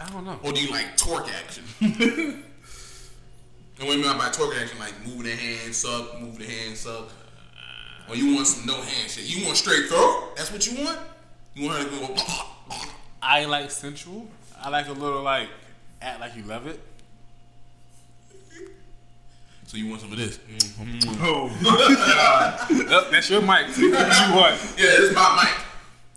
I 0.00 0.08
don't 0.10 0.24
know. 0.24 0.38
or 0.42 0.52
do 0.52 0.60
you 0.62 0.70
like 0.70 0.96
torque 0.96 1.28
action? 1.32 1.64
and 1.80 2.42
what 3.78 3.92
I 3.92 3.96
mean 3.96 4.18
by 4.18 4.30
torque 4.30 4.56
action, 4.56 4.78
like 4.78 4.94
moving 5.06 5.24
the 5.24 5.36
hands 5.36 5.84
up, 5.84 6.20
move 6.20 6.38
the 6.38 6.46
hands 6.46 6.86
up, 6.86 7.10
or 8.08 8.16
you 8.16 8.34
want 8.34 8.46
some 8.46 8.66
no 8.66 8.74
hand 8.74 9.10
shit? 9.10 9.24
You 9.24 9.44
want 9.44 9.56
straight 9.56 9.86
throat? 9.86 10.32
That's 10.36 10.50
what 10.50 10.66
you 10.66 10.84
want? 10.84 10.98
You 11.54 11.68
want 11.68 11.82
her 11.82 11.84
to 11.84 12.14
go? 12.14 12.16
I 13.20 13.44
like 13.44 13.70
sensual. 13.70 14.26
I 14.60 14.70
like 14.70 14.88
a 14.88 14.92
little 14.92 15.22
like 15.22 15.48
act 16.00 16.20
like 16.20 16.36
you 16.36 16.42
love 16.44 16.66
it. 16.66 16.80
So 19.66 19.76
you 19.76 19.88
want 19.88 20.00
some 20.00 20.12
of 20.12 20.18
this? 20.18 20.38
Mm-hmm. 20.38 21.22
Oh, 21.22 21.50
Yep, 22.70 23.04
that's 23.10 23.28
your 23.28 23.42
mic. 23.42 23.76
You 23.76 23.92
want. 23.92 24.54
Yeah, 24.78 24.86
this 24.96 25.10
is 25.10 25.14
my 25.14 25.42
mic. 25.44 25.67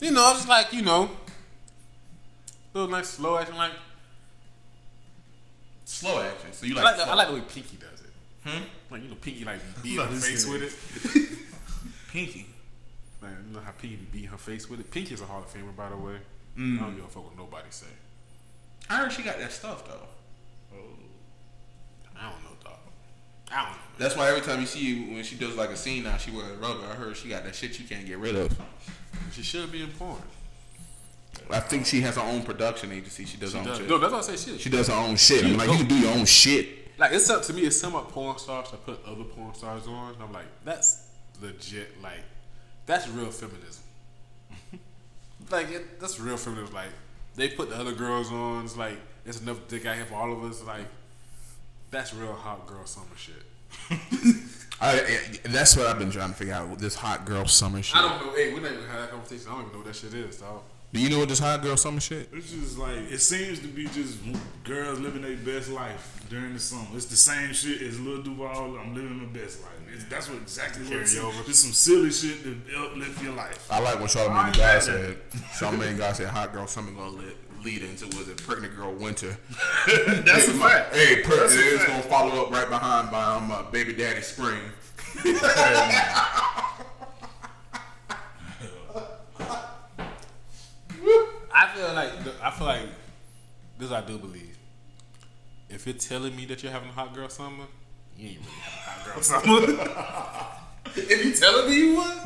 You 0.02 0.12
know, 0.12 0.34
just 0.34 0.50
like 0.50 0.74
you 0.74 0.82
know, 0.82 1.10
little 2.74 2.90
nice 2.90 3.08
slow 3.10 3.38
action. 3.38 3.56
Like 3.56 3.72
Slow 5.86 6.22
action. 6.22 6.54
So 6.54 6.66
you 6.66 6.78
I 6.80 6.82
like? 6.84 6.98
like, 6.98 7.06
the, 7.06 7.12
I 7.12 7.16
like 7.16 7.28
the 7.28 7.34
way 7.36 7.42
Pinky 7.42 7.78
does 7.78 8.02
it. 8.02 8.10
Hmm? 8.44 8.64
Like 8.90 9.04
you 9.04 9.10
know, 9.10 9.16
Pinky 9.16 9.46
like 9.46 9.60
beat 9.84 10.00
her 10.00 10.08
face 10.08 10.48
with 10.48 10.64
it. 10.64 11.38
Pinky. 12.12 12.48
Man, 13.22 13.46
you 13.48 13.54
know 13.54 13.60
how 13.60 13.72
Pinky 13.72 14.00
beat 14.12 14.26
her 14.26 14.38
face 14.38 14.70
with 14.70 14.80
it. 14.80 14.90
Pinky's 14.90 15.22
a 15.22 15.26
Hall 15.26 15.40
of 15.42 15.54
Famer, 15.54 15.76
by 15.76 15.90
the 15.90 15.98
way. 15.98 16.16
I 16.58 16.60
don't 16.60 16.96
give 16.96 17.06
a 17.06 17.08
fuck 17.08 17.26
what 17.26 17.38
nobody 17.38 17.68
say. 17.70 17.88
I 18.90 18.98
heard 18.98 19.12
she 19.12 19.22
got 19.22 19.38
that 19.40 19.52
stuff 19.52 19.88
though. 19.88 20.08
Oh. 20.74 20.78
I 22.20 22.30
don't 22.30 22.44
know, 22.44 22.51
dog. 23.52 23.66
Don't 23.66 23.72
know. 23.72 23.78
That's 23.98 24.16
why 24.16 24.30
every 24.30 24.42
time 24.42 24.60
you 24.62 24.66
see 24.66 25.14
when 25.14 25.24
she 25.24 25.36
does 25.36 25.56
like 25.56 25.70
a 25.70 25.78
scene 25.78 26.04
now, 26.04 26.18
she 26.18 26.32
wears 26.32 26.58
rubber. 26.58 26.86
I 26.90 26.96
heard 26.96 27.16
she 27.16 27.30
got 27.30 27.44
that 27.44 27.54
shit 27.56 27.80
you 27.80 27.88
can't 27.88 28.06
get 28.06 28.18
rid 28.18 28.36
of. 28.36 28.58
She 29.32 29.44
should 29.44 29.72
be 29.72 29.84
in 29.84 29.90
porn. 29.92 30.22
I 31.50 31.60
think 31.60 31.86
she 31.86 32.02
has 32.02 32.16
her 32.16 32.22
own 32.22 32.44
production 32.44 32.92
agency. 32.92 33.26
She 33.26 33.38
does 33.38 33.54
her 33.54 33.60
own 33.60 33.66
does- 33.66 33.78
shit. 33.78 33.90
No, 33.90 33.98
that's 33.98 34.12
what 34.12 34.30
I 34.30 34.36
say. 34.36 34.52
Shit. 34.52 34.62
She 34.62 34.70
does 34.70 34.88
her 34.88 34.94
own 34.94 35.16
shit. 35.18 35.46
I'm 35.46 35.58
like, 35.58 35.70
you 35.70 35.78
can 35.78 35.88
do 35.88 35.98
your 36.00 36.14
own 36.14 36.26
shit. 36.26 36.98
Like 36.98 37.14
it's 37.14 37.30
up 37.30 37.42
to 37.44 37.54
me. 37.54 37.62
It's 37.62 37.80
some 37.80 37.96
of 37.96 38.08
porn 38.10 38.38
stars 38.38 38.72
that 38.72 38.86
put 38.86 39.04
other 39.06 39.24
porn 39.24 39.54
stars 39.56 39.88
on. 39.88 40.14
And 40.14 40.24
I'm 40.24 40.32
like, 40.32 40.46
that's 40.64 41.08
legit. 41.42 42.02
Like 42.02 42.24
that's 42.86 43.08
real 43.10 43.32
feminism. 43.32 43.84
like 45.50 45.72
it, 45.72 46.00
that's 46.00 46.20
real 46.20 46.38
feminism. 46.38 46.74
Like 46.74 46.90
they 47.36 47.50
put 47.50 47.70
the 47.70 47.76
other 47.78 47.94
girls 47.94 48.32
on. 48.32 48.66
It's 48.66 48.78
like 48.78 49.00
it's 49.26 49.42
enough 49.42 49.68
dick 49.68 49.86
out 49.86 49.96
here 49.96 50.06
for 50.06 50.16
all 50.16 50.32
of 50.32 50.44
us. 50.44 50.64
Like 50.64 50.86
that's 51.92 52.14
real 52.14 52.34
hot 52.34 52.66
girl 52.68 52.86
summer 52.86 53.06
shit. 53.18 53.36
I, 54.82 55.00
I- 55.00 55.20
that's 55.50 55.76
what 55.78 55.88
I've 55.88 56.00
been 56.00 56.12
trying 56.12 56.30
to 56.30 56.36
figure 56.36 56.54
out. 56.54 56.80
This 56.80 56.96
hot 56.96 57.26
girl 57.26 57.46
summer 57.46 57.82
shit. 57.82 57.96
I 57.98 58.02
don't 58.02 58.26
know. 58.26 58.34
Hey, 58.34 58.54
we're 58.54 58.62
not 58.62 58.72
even 58.72 58.86
having 58.86 59.02
that 59.02 59.12
conversation. 59.12 59.46
I 59.50 59.52
don't 59.52 59.62
even 59.62 59.72
know 59.74 59.78
what 59.80 59.88
that 59.88 59.96
shit 59.96 60.14
is, 60.14 60.38
dog. 60.38 60.62
Do 60.94 61.00
you 61.00 61.10
know 61.10 61.20
what 61.20 61.30
this 61.30 61.40
hot 61.40 61.62
girl 61.62 61.78
summer 61.78 62.02
shit? 62.02 62.28
It's 62.34 62.52
just 62.52 62.78
like 62.78 62.98
it 62.98 63.20
seems 63.20 63.60
to 63.60 63.68
be 63.68 63.86
just 63.86 64.18
girls 64.66 65.00
living 65.00 65.22
their 65.22 65.38
best 65.38 65.70
life 65.70 66.22
during 66.30 66.54
the 66.54 66.60
summer. 66.60 66.86
It's 66.96 67.06
the 67.06 67.16
same 67.16 67.54
shit 67.54 67.82
as 67.82 67.98
Lil 67.98 68.24
Duval. 68.24 68.78
I'm 68.78 68.94
living 68.94 69.18
my 69.20 69.26
best 69.26 69.62
life. 69.62 69.72
It's, 69.94 70.04
that's 70.06 70.28
what 70.30 70.40
exactly 70.42 70.84
what 70.86 70.94
it's. 70.98 71.18
Over. 71.18 71.38
It's 71.48 71.60
some 71.60 71.72
silly 71.72 72.12
shit 72.12 72.44
to 72.44 72.60
uplift 72.78 73.24
your 73.24 73.34
life. 73.34 73.68
I 73.72 73.80
like 73.80 74.02
what 74.02 74.10
Charlamagne 74.10 74.32
I 74.48 74.52
the 74.52 74.58
guy 74.58 74.74
ain't 74.76 74.84
said. 74.84 75.18
Charlamagne 75.58 75.98
guy 75.98 76.12
said 76.12 76.28
hot 76.28 76.52
girl 76.52 76.68
summer 76.68 76.92
gonna 76.92 77.12
lead, 77.12 77.36
lead 77.64 77.84
into 77.84 78.06
was 78.18 78.28
it 78.30 78.38
pregnant 78.38 78.76
girl 78.76 78.92
winter. 78.94 79.38
That's 79.88 80.48
a 80.48 80.54
fact. 80.54 80.96
Hey, 80.96 81.22
per- 81.24 81.36
That's 81.38 81.54
it's 81.56 81.84
fact. 81.84 81.88
gonna 81.90 82.04
follow 82.04 82.46
up 82.46 82.52
right 82.52 82.70
behind 82.70 83.12
by 83.12 83.24
um, 83.24 83.52
uh, 83.52 83.64
baby 83.72 83.94
daddy 83.94 84.22
spring. 84.22 84.60
I 91.54 91.72
feel 91.76 91.94
like 91.94 92.12
I 92.42 92.52
feel 92.52 92.68
like 92.68 92.82
this. 93.78 93.92
I 93.92 94.02
do 94.02 94.18
believe. 94.18 94.58
If 95.70 95.86
you're 95.86 95.96
telling 95.96 96.36
me 96.36 96.46
that 96.46 96.64
you're 96.64 96.72
having 96.72 96.90
a 96.90 96.94
hot 96.94 97.14
girl 97.16 97.30
summer, 97.30 97.66
you 98.18 98.30
ain't 98.30 98.40
really 98.40 98.52
having 98.62 98.78
a 98.78 98.90
hot 98.90 99.06
girl 99.06 99.22
summer. 99.24 100.58
If 100.94 101.24
you 101.26 101.32
telling 101.34 101.70
me 101.70 101.78
you 101.78 101.96
was, 101.96 102.18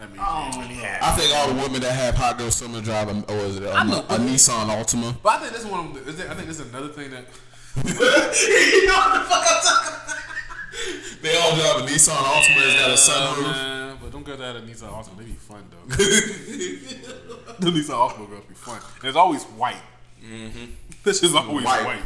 that 0.00 0.08
means 0.12 0.56
you 0.56 0.82
ain't. 0.82 1.02
I 1.02 1.10
think 1.12 1.32
all 1.36 1.48
the 1.54 1.62
women 1.62 1.80
that 1.82 1.92
have 1.92 2.14
hot 2.14 2.38
girl 2.38 2.50
summer 2.50 2.80
drive 2.80 3.08
a, 3.08 3.32
or 3.32 3.38
is 3.46 3.56
it 3.56 3.62
a, 3.64 3.84
know, 3.84 3.98
a, 4.00 4.02
but- 4.02 4.20
Nissan 4.20 4.66
Altima? 4.68 5.14
But 5.22 5.34
I 5.34 5.38
think 5.40 5.52
this 5.52 5.64
one. 5.66 5.96
Is 6.06 6.16
there, 6.16 6.30
I 6.30 6.34
think 6.34 6.48
this 6.48 6.58
is 6.60 6.68
another 6.68 6.88
thing 6.88 7.10
that. 7.10 7.24
you 7.76 8.86
know 8.86 8.94
what 8.98 9.14
the 9.14 9.20
fuck 9.30 9.44
I'm 9.46 9.62
talking 9.62 9.94
about. 9.94 11.22
They 11.22 11.36
all 11.36 11.54
drive 11.54 11.76
a 11.84 11.86
Nissan 11.92 12.16
Altima. 12.16 12.62
It's 12.66 12.74
got 12.80 12.90
a 12.90 12.94
sunroof. 12.94 13.42
man, 13.52 13.98
but 14.02 14.10
don't 14.10 14.24
go 14.24 14.32
to 14.32 14.38
that 14.38 14.56
Nissan 14.66 14.88
Altima. 14.90 15.16
They 15.18 15.24
be 15.24 15.32
fun 15.32 15.64
though. 15.70 15.86
the 15.96 17.70
Nissan 17.70 17.94
Altima 17.94 18.28
girls 18.28 18.44
be 18.48 18.54
fun. 18.54 18.80
And 19.00 19.04
it's 19.04 19.16
always 19.16 19.44
white. 19.44 19.76
Mm-hmm. 20.24 20.64
This 21.04 21.22
is 21.22 21.34
always 21.34 21.64
White. 21.64 21.84
white. 21.84 22.02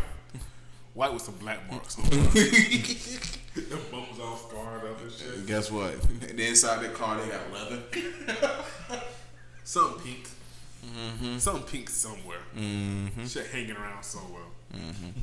white. 0.94 1.12
with 1.12 1.22
some 1.22 1.34
black 1.36 1.60
marks. 1.70 1.96
the 3.70 3.78
bums 3.90 4.18
all 4.20 4.36
scarred 4.36 4.84
up 4.84 5.00
and 5.00 5.12
shit. 5.12 5.46
Guess 5.46 5.70
what? 5.70 5.94
The 6.34 6.48
inside 6.48 6.82
the 6.82 6.88
car 6.88 7.20
they 7.20 7.28
got 7.28 7.52
leather. 7.52 7.82
Something 9.64 10.02
pink. 10.02 10.28
Mm-hmm. 10.84 11.38
Something 11.38 11.62
pink 11.62 11.88
somewhere. 11.88 12.38
Mm-hmm. 12.56 13.26
Shit 13.26 13.46
hanging 13.46 13.76
around 13.76 14.02
somewhere. 14.02 14.42
Mm-hmm. 14.74 15.20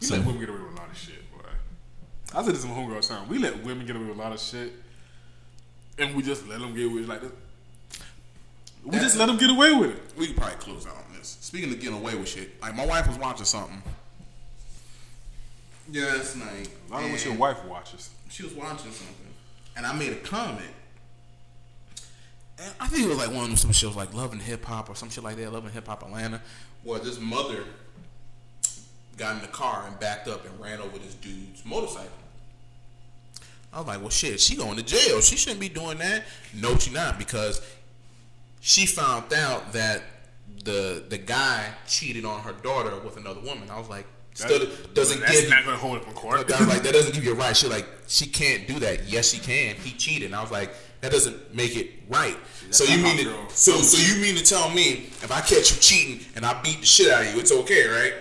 we 0.00 0.08
let 0.08 0.26
women 0.26 0.40
get 0.40 0.48
away 0.48 0.58
with 0.58 0.72
a 0.72 0.76
lot 0.76 0.90
of 0.90 0.98
shit, 0.98 1.32
boy. 1.32 1.48
I 2.34 2.44
said 2.44 2.54
this 2.54 2.64
in 2.64 2.70
my 2.70 2.76
homegirl 2.76 3.06
time. 3.06 3.28
We 3.28 3.38
let 3.38 3.62
women 3.62 3.86
get 3.86 3.94
away 3.94 4.06
with 4.06 4.16
a 4.16 4.20
lot 4.20 4.32
of 4.32 4.40
shit, 4.40 4.72
and 5.98 6.16
we 6.16 6.22
just 6.22 6.48
let 6.48 6.58
them 6.58 6.74
get 6.74 6.86
away 6.86 6.94
with 7.00 7.08
like 7.08 7.20
this. 7.20 7.32
We 8.84 8.98
just 8.98 9.16
let 9.16 9.26
them 9.26 9.36
get 9.36 9.50
away 9.50 9.72
with 9.74 9.90
it. 9.90 10.02
We 10.16 10.32
probably 10.32 10.56
close 10.56 10.86
out 10.86 10.96
on 10.96 11.16
this. 11.16 11.38
Speaking 11.40 11.72
of 11.72 11.80
getting 11.80 11.96
away 11.96 12.16
with 12.16 12.28
shit, 12.28 12.60
like 12.60 12.74
my 12.74 12.84
wife 12.84 13.06
was 13.06 13.18
watching 13.18 13.44
something. 13.44 13.82
Yeah, 15.90 16.06
last 16.06 16.36
night. 16.36 16.68
I 16.90 17.00
don't 17.00 17.08
know 17.08 17.12
what 17.12 17.24
your 17.24 17.34
wife 17.34 17.64
watches. 17.64 18.10
She 18.28 18.42
was 18.42 18.54
watching 18.54 18.90
something, 18.90 19.26
and 19.76 19.86
I 19.86 19.92
made 19.92 20.12
a 20.12 20.16
comment. 20.16 20.72
And 22.58 22.72
I 22.80 22.88
think 22.88 23.04
it 23.04 23.08
was 23.08 23.18
like 23.18 23.28
one 23.28 23.44
of 23.44 23.48
them 23.48 23.56
some 23.56 23.72
shows 23.72 23.94
like 23.94 24.14
Love 24.14 24.32
and 24.32 24.42
Hip 24.42 24.64
Hop 24.64 24.88
or 24.88 24.96
some 24.96 25.10
shit 25.10 25.22
like 25.22 25.36
that, 25.36 25.52
Love 25.52 25.64
and 25.64 25.74
Hip 25.74 25.86
Hop 25.86 26.02
Atlanta, 26.02 26.40
where 26.82 26.98
this 26.98 27.20
mother 27.20 27.64
got 29.16 29.36
in 29.36 29.42
the 29.42 29.48
car 29.48 29.84
and 29.86 29.98
backed 30.00 30.28
up 30.28 30.44
and 30.44 30.58
ran 30.60 30.80
over 30.80 30.98
this 30.98 31.14
dude's 31.14 31.64
motorcycle. 31.64 32.10
I 33.72 33.78
was 33.78 33.88
like, 33.88 34.00
well, 34.00 34.10
shit, 34.10 34.40
she 34.40 34.56
going 34.56 34.76
to 34.76 34.82
jail. 34.82 35.20
She 35.20 35.36
shouldn't 35.36 35.60
be 35.60 35.68
doing 35.68 35.98
that. 35.98 36.24
No, 36.54 36.76
she 36.78 36.90
not 36.90 37.18
because 37.18 37.60
she 38.60 38.86
found 38.86 39.32
out 39.32 39.72
that 39.72 40.02
the 40.64 41.04
the 41.08 41.18
guy 41.18 41.72
cheated 41.86 42.24
on 42.24 42.40
her 42.40 42.52
daughter 42.52 42.98
with 43.00 43.16
another 43.16 43.40
woman. 43.40 43.70
I 43.70 43.78
was 43.78 43.88
like, 43.88 44.06
still 44.36 44.68
doesn't 44.92 45.20
That's 45.20 45.40
give 45.40 45.50
not 45.50 45.64
gonna 45.64 45.76
hold 45.76 45.98
up 45.98 46.06
in 46.06 46.12
court. 46.12 46.50
I 46.50 46.64
like, 46.64 46.82
that 46.82 46.92
doesn't 46.92 47.14
give 47.14 47.24
you 47.24 47.32
a 47.32 47.34
right. 47.34 47.56
She 47.56 47.68
like, 47.68 47.86
she 48.06 48.26
can't 48.26 48.68
do 48.68 48.78
that. 48.80 49.08
Yes, 49.08 49.32
she 49.32 49.40
can. 49.40 49.76
He 49.76 49.92
cheated. 49.92 50.26
And 50.26 50.34
I 50.34 50.42
was 50.42 50.50
like, 50.50 50.74
that 51.00 51.10
doesn't 51.10 51.54
make 51.54 51.76
it 51.76 51.90
right. 52.08 52.36
So 52.70 52.84
you 52.84 53.02
mean 53.02 53.16
to, 53.18 53.34
so 53.48 53.76
so 53.76 53.96
you 53.96 54.20
mean 54.20 54.36
to 54.36 54.44
tell 54.44 54.70
me 54.70 55.06
if 55.22 55.32
I 55.32 55.40
catch 55.40 55.74
you 55.74 55.80
cheating 55.80 56.26
and 56.34 56.44
I 56.44 56.60
beat 56.62 56.80
the 56.80 56.86
shit 56.86 57.10
out 57.12 57.24
of 57.24 57.32
you, 57.32 57.40
it's 57.40 57.52
okay, 57.52 57.86
right? 57.88 58.12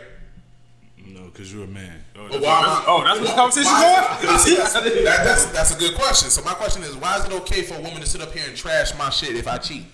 No, 1.05 1.25
because 1.25 1.53
you're 1.53 1.63
a 1.63 1.67
man. 1.67 2.03
Oh, 2.15 2.27
But 2.29 2.41
why 2.41 2.83
oh, 2.87 3.03
that's 3.03 3.19
what 3.19 3.29
the 3.29 3.35
conversation 3.35 3.71
why- 3.71 4.19
going. 4.21 5.03
that, 5.05 5.21
that's 5.23 5.45
that's 5.47 5.75
a 5.75 5.79
good 5.79 5.95
question. 5.95 6.29
So 6.29 6.43
my 6.43 6.53
question 6.53 6.83
is, 6.83 6.95
why 6.95 7.17
is 7.17 7.25
it 7.25 7.31
okay 7.33 7.61
for 7.63 7.75
a 7.75 7.81
woman 7.81 7.99
to 8.01 8.05
sit 8.05 8.21
up 8.21 8.31
here 8.33 8.43
and 8.47 8.55
trash 8.55 8.97
my 8.97 9.09
shit 9.09 9.35
if 9.35 9.47
I 9.47 9.57
cheat? 9.57 9.85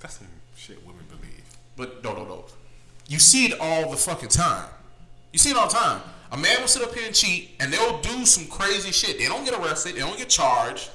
That's 0.00 0.18
some 0.18 0.26
shit 0.56 0.84
women 0.86 1.04
believe. 1.08 1.44
But 1.76 2.04
no, 2.04 2.14
no, 2.14 2.24
no. 2.24 2.44
You 3.08 3.18
see 3.18 3.46
it 3.46 3.58
all 3.60 3.90
the 3.90 3.96
fucking 3.96 4.28
time. 4.28 4.68
You 5.32 5.38
see 5.38 5.50
it 5.50 5.56
all 5.56 5.68
the 5.68 5.74
time. 5.74 6.00
A 6.32 6.36
man 6.36 6.60
will 6.60 6.68
sit 6.68 6.82
up 6.82 6.94
here 6.94 7.06
and 7.06 7.14
cheat, 7.14 7.50
and 7.60 7.72
they'll 7.72 8.00
do 8.00 8.26
some 8.26 8.46
crazy 8.46 8.90
shit. 8.92 9.18
They 9.18 9.26
don't 9.26 9.44
get 9.44 9.54
arrested. 9.58 9.94
They 9.94 10.00
don't 10.00 10.16
get 10.18 10.28
charged. 10.28 10.90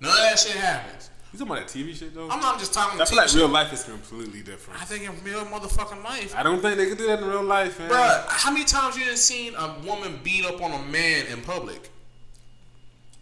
None 0.00 0.10
of 0.10 0.16
that 0.18 0.38
shit 0.38 0.52
happens. 0.56 1.10
You 1.32 1.38
talking 1.40 1.52
about 1.52 1.66
that 1.68 1.76
TV 1.78 1.94
shit 1.96 2.14
though? 2.14 2.28
I'm 2.30 2.40
not 2.40 2.60
just 2.60 2.72
talking. 2.72 3.00
I 3.00 3.04
feel 3.06 3.16
like 3.16 3.28
shit. 3.28 3.38
real 3.38 3.48
life 3.48 3.72
is 3.72 3.82
completely 3.82 4.42
different. 4.42 4.80
I 4.80 4.84
think 4.84 5.02
in 5.02 5.24
real 5.24 5.44
motherfucking 5.46 6.04
life, 6.04 6.32
I 6.36 6.44
don't 6.44 6.60
think 6.62 6.76
they 6.76 6.88
could 6.88 6.98
do 6.98 7.08
that 7.08 7.18
in 7.20 7.26
real 7.28 7.42
life, 7.42 7.76
man. 7.80 7.90
bruh. 7.90 8.24
How 8.28 8.52
many 8.52 8.64
times 8.64 8.96
you 8.96 9.04
done 9.04 9.16
seen 9.16 9.52
a 9.56 9.74
woman 9.84 10.20
beat 10.22 10.44
up 10.46 10.62
on 10.62 10.70
a 10.72 10.82
man 10.84 11.26
in 11.26 11.40
public? 11.42 11.90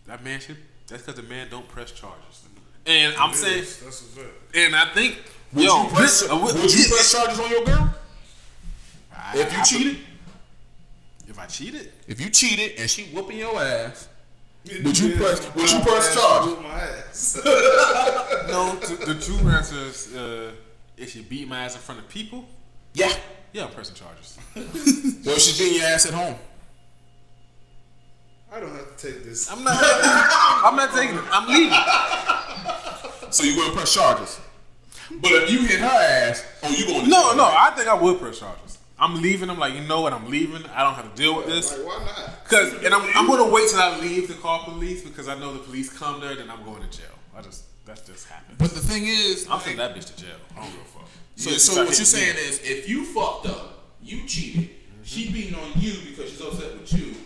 That 0.07 0.23
man 0.23 0.41
should. 0.41 0.59
That's 0.89 1.03
because 1.05 1.21
the 1.23 1.27
man 1.27 1.49
don't 1.51 1.67
press 1.69 1.91
charges. 1.93 2.43
And 2.85 3.15
I'm 3.17 3.33
saying, 3.33 3.61
that's 3.61 4.01
a 4.03 4.05
fact. 4.05 4.27
and 4.57 4.75
I 4.77 4.93
think, 4.93 5.19
Would 5.55 5.65
yo, 5.65 5.85
you 5.85 5.89
press? 5.91 6.21
this- 6.21 6.31
uh, 6.31 6.35
would 6.35 6.55
what- 6.55 6.63
you 6.77 6.85
press 6.89 7.13
charges 7.13 7.39
on 7.41 7.51
your 7.51 7.65
girl 7.65 7.95
I- 9.23 9.39
if 9.39 9.53
you 9.53 9.59
I- 9.59 9.63
cheated? 9.63 9.99
If 11.29 11.39
I 11.39 11.47
cheated, 11.47 11.93
If 12.09 12.21
you 12.21 12.29
cheated 12.31 12.79
and 12.79 12.91
she 12.91 13.05
whooping 13.05 13.39
your 13.39 13.59
ass, 13.63 14.09
would 14.85 14.99
you 14.99 15.17
press? 15.17 15.55
Would 15.55 15.71
you 15.71 15.81
press 15.81 16.15
charges? 16.15 16.51
With 16.57 16.63
my 16.63 16.81
ass. 16.81 17.41
no. 18.49 18.75
the 18.77 19.15
true 19.21 19.49
answer 19.49 19.77
is, 19.79 20.15
uh, 20.15 20.53
if 20.97 21.11
she 21.13 21.23
beat 21.23 21.49
my 21.49 21.65
ass 21.65 21.75
in 21.75 21.81
front 21.81 22.01
of 22.01 22.09
people, 22.09 22.45
Yeah. 22.95 23.13
yeah, 23.53 23.65
I'm 23.65 23.71
pressing 23.71 23.95
charges. 23.95 24.39
Well, 25.25 25.39
she 25.39 25.53
beating 25.63 25.81
your 25.81 25.89
ass 25.89 26.05
at 26.07 26.13
home. 26.15 26.37
I 28.53 28.61
don't 28.61 28.75
have 28.75 28.97
to 28.97 29.07
take 29.13 29.25
this. 29.25 29.51
I'm 29.51 29.65
not. 29.65 29.79
I'm 29.83 30.77
not 30.77 30.93
taking 30.95 31.17
it. 31.17 31.25
I'm 31.33 31.49
leaving. 31.49 31.73
So 33.33 33.45
you 33.45 33.57
gonna 33.57 33.73
press 33.75 33.95
charges. 33.95 34.39
But 35.21 35.33
if 35.33 35.51
you 35.51 35.61
hit 35.67 35.81
her 35.81 35.87
ass, 35.87 36.45
oh, 36.63 36.69
you 36.71 36.87
going 36.87 37.05
to 37.05 37.09
No, 37.11 37.35
no. 37.35 37.45
I 37.45 37.73
think 37.75 37.89
I 37.89 37.95
would 37.95 38.19
press 38.21 38.39
charges. 38.41 38.62
I'm 39.03 39.21
leaving. 39.21 39.51
I'm 39.51 39.59
like, 39.59 39.75
you 39.75 39.81
know 39.81 40.01
what? 40.03 40.13
I'm 40.13 40.31
leaving. 40.31 40.65
I 40.67 40.85
don't 40.85 40.95
have 40.95 41.13
to 41.13 41.21
deal 41.21 41.37
with 41.37 41.47
this. 41.47 41.77
Like, 41.77 41.87
why 41.87 42.05
not? 42.05 42.45
Cause 42.45 42.73
and 42.85 42.95
I'm, 42.95 43.03
I'm 43.17 43.27
gonna 43.27 43.51
wait 43.51 43.69
till 43.69 43.81
I 43.81 43.99
leave 43.99 44.29
to 44.29 44.35
call 44.35 44.63
police 44.63 45.03
because 45.03 45.27
I 45.27 45.37
know 45.39 45.53
the 45.53 45.59
police 45.59 45.91
come 45.91 46.21
there, 46.21 46.37
then 46.37 46.49
I'm 46.49 46.65
going 46.65 46.81
to 46.89 46.99
jail. 46.99 47.09
I 47.37 47.43
just 47.43 47.65
that's 47.85 48.07
just 48.07 48.29
happened. 48.29 48.59
But 48.59 48.71
the 48.71 48.81
thing 48.81 49.07
is, 49.07 49.49
I'm 49.51 49.59
sending 49.59 49.79
that 49.79 49.97
bitch 49.97 50.15
to 50.15 50.23
jail. 50.23 50.37
I 50.57 50.61
don't 50.61 50.71
give 50.71 50.81
a 50.81 50.85
fuck. 50.85 51.09
so, 51.35 51.51
You 51.51 51.59
so 51.59 51.85
what 51.85 51.99
you're 51.99 52.05
saying 52.05 52.37
me. 52.37 52.43
is, 52.43 52.61
if 52.61 52.89
you 52.89 53.05
fucked 53.05 53.47
up, 53.47 53.89
you 54.01 54.25
cheated, 54.29 54.71
she 55.03 55.25
mm-hmm. 55.25 55.33
beating 55.35 55.55
on 55.57 55.73
you 55.77 55.95
because 56.09 56.31
she's 56.31 56.41
upset 56.41 56.79
with 56.79 56.93
you, 56.93 57.17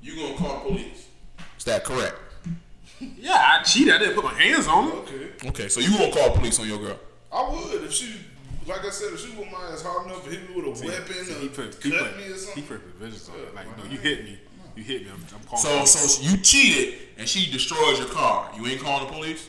you're 0.00 0.16
gonna 0.16 0.38
call 0.38 0.64
the 0.64 0.70
police. 0.70 1.08
Is 1.58 1.64
that 1.64 1.84
correct? 1.84 2.16
yeah, 2.98 3.58
I 3.58 3.62
cheated. 3.62 3.92
I 3.92 3.98
didn't 3.98 4.14
put 4.14 4.24
my 4.24 4.32
hands 4.34 4.66
on 4.66 4.90
her. 4.90 4.96
Okay. 4.98 5.48
Okay, 5.48 5.68
so 5.68 5.80
you 5.80 5.90
gonna 5.98 6.10
call 6.10 6.30
police 6.30 6.58
on 6.58 6.66
your 6.66 6.78
girl? 6.78 6.98
I 7.30 7.46
would 7.50 7.84
if 7.84 7.92
she, 7.92 8.14
like 8.66 8.84
I 8.84 8.90
said, 8.90 9.12
if 9.12 9.20
she 9.20 9.30
whooped 9.36 9.52
my 9.52 9.58
ass 9.72 9.82
hard 9.82 10.06
enough 10.06 10.24
to 10.24 10.30
hit 10.30 10.48
me 10.50 10.56
with 10.60 10.66
a 10.82 10.86
weapon 10.86 11.14
See, 11.24 11.32
or 11.34 11.38
he 11.38 11.48
put 11.48 11.82
he 11.82 11.90
cut 11.90 12.00
put, 12.00 12.16
me 12.18 12.24
or 12.24 12.36
something. 12.36 12.36
he 12.36 12.38
something. 12.38 12.62
put 12.64 12.98
provisions 12.98 13.28
on 13.28 13.36
it. 13.40 13.54
Like, 13.54 13.78
no, 13.78 13.84
you 13.90 13.98
hit 13.98 14.24
me. 14.24 14.38
You 14.76 14.82
hit 14.82 15.04
me. 15.04 15.10
I'm, 15.12 15.24
I'm 15.34 15.46
calling. 15.46 15.62
So, 15.62 15.68
police. 15.76 16.18
so 16.18 16.22
you 16.22 16.36
cheated 16.38 16.98
and 17.18 17.28
she 17.28 17.50
destroyed 17.50 17.98
your 17.98 18.08
car. 18.08 18.50
You 18.56 18.66
ain't 18.66 18.80
calling 18.80 19.06
the 19.06 19.12
police? 19.12 19.48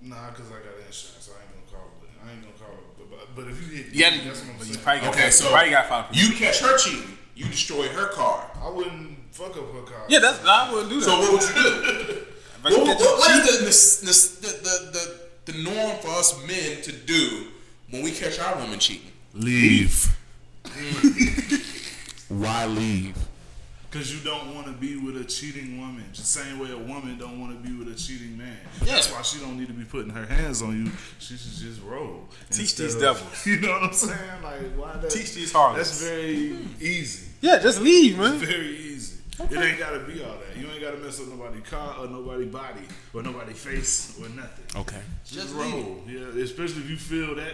Nah, 0.00 0.30
because 0.30 0.48
I 0.50 0.54
got 0.54 0.76
insurance. 0.86 1.30
I 1.30 1.42
ain't 1.42 1.52
gonna 1.52 1.80
call 1.80 1.90
it. 2.02 2.10
I 2.26 2.32
ain't 2.32 2.42
gonna 2.42 2.54
call 2.54 2.74
it. 2.74 3.10
But, 3.10 3.10
but, 3.10 3.44
but 3.44 3.50
if 3.50 3.60
you 3.62 3.76
hit, 3.82 3.94
yeah, 3.94 4.10
that's 4.24 4.40
what 4.40 4.50
I'm 4.50 4.58
but 4.58 4.66
you 4.66 4.74
saying. 4.74 4.84
probably 4.84 5.00
got 5.02 5.14
Okay, 5.14 5.30
so 5.30 5.44
you 5.44 5.50
probably 5.50 5.70
got 5.70 5.86
five. 5.86 6.04
you 6.12 6.34
catch 6.34 6.60
her 6.60 6.76
cheating, 6.78 7.18
you 7.34 7.44
destroy 7.46 7.88
her 7.88 8.08
car. 8.08 8.50
I 8.62 8.68
wouldn't 8.68 9.18
fuck 9.34 9.56
up 9.56 9.72
her 9.74 9.82
car. 9.82 10.04
yeah, 10.08 10.18
that's 10.18 10.44
I 10.44 10.70
wouldn't 10.72 10.90
do 10.90 11.00
that. 11.00 11.04
So 11.06 11.18
what 11.18 11.32
would 11.32 11.42
you 11.42 11.62
do? 11.62 12.18
What, 12.62 12.72
what, 12.78 12.96
what 12.96 13.48
is 13.48 13.98
the, 14.38 14.46
the, 14.46 14.46
the, 14.46 14.62
the, 14.62 14.90
the, 14.92 15.52
the 15.52 15.58
norm 15.64 15.98
for 15.98 16.10
us 16.10 16.38
men 16.46 16.80
to 16.82 16.92
do 16.92 17.48
when 17.92 18.02
we 18.02 18.10
catch 18.10 18.40
our 18.40 18.56
woman 18.58 18.78
cheating? 18.78 19.12
Leave. 19.34 20.16
Mm. 20.64 22.28
Why 22.40 22.66
leave? 22.66 23.16
Because 23.90 24.14
you 24.14 24.20
don't 24.24 24.54
want 24.54 24.66
to 24.68 24.72
be 24.72 24.96
with 24.96 25.18
a 25.20 25.24
cheating 25.24 25.78
woman. 25.78 26.04
The 26.14 26.22
same 26.22 26.58
way 26.58 26.72
a 26.72 26.78
woman 26.78 27.18
don't 27.18 27.38
want 27.38 27.52
to 27.52 27.68
be 27.68 27.76
with 27.76 27.94
a 27.94 27.94
cheating 27.94 28.38
man. 28.38 28.56
Yeah. 28.80 28.94
That's 28.94 29.12
why 29.12 29.20
she 29.20 29.38
don't 29.40 29.58
need 29.58 29.66
to 29.66 29.74
be 29.74 29.84
putting 29.84 30.08
her 30.10 30.24
hands 30.24 30.62
on 30.62 30.86
you. 30.86 30.90
She 31.18 31.36
should 31.36 31.52
just 31.52 31.82
roll. 31.82 32.26
Teach 32.50 32.74
these 32.76 32.94
of- 32.94 33.00
devils. 33.02 33.46
You 33.46 33.60
know 33.60 33.68
what 33.72 33.82
I'm 33.82 33.92
saying? 33.92 34.42
Like, 34.42 34.60
why 34.76 34.96
that? 34.96 35.10
Teach 35.10 35.34
these 35.34 35.52
harlots. 35.52 35.90
That's 35.90 36.02
very 36.10 36.56
easy. 36.80 37.26
Yeah, 37.42 37.58
just 37.58 37.82
leave, 37.82 38.18
man. 38.18 38.36
It's 38.36 38.44
very 38.50 38.68
easy. 38.76 39.18
It 39.40 39.56
ain't 39.58 39.78
gotta 39.78 39.98
be 40.00 40.22
all 40.22 40.36
that. 40.38 40.56
You 40.58 40.68
ain't 40.70 40.80
gotta 40.80 40.98
mess 40.98 41.20
up 41.20 41.28
nobody's 41.28 41.62
car 41.68 41.96
or 41.98 42.06
nobody's 42.06 42.48
body 42.48 42.82
or 43.12 43.22
nobody's 43.22 43.58
face 43.58 44.16
or 44.20 44.28
nothing. 44.30 44.80
Okay. 44.80 45.00
Just 45.26 45.54
roll. 45.54 46.02
Yeah, 46.06 46.28
especially 46.42 46.82
if 46.82 46.90
you 46.90 46.96
feel 46.96 47.34
that, 47.34 47.52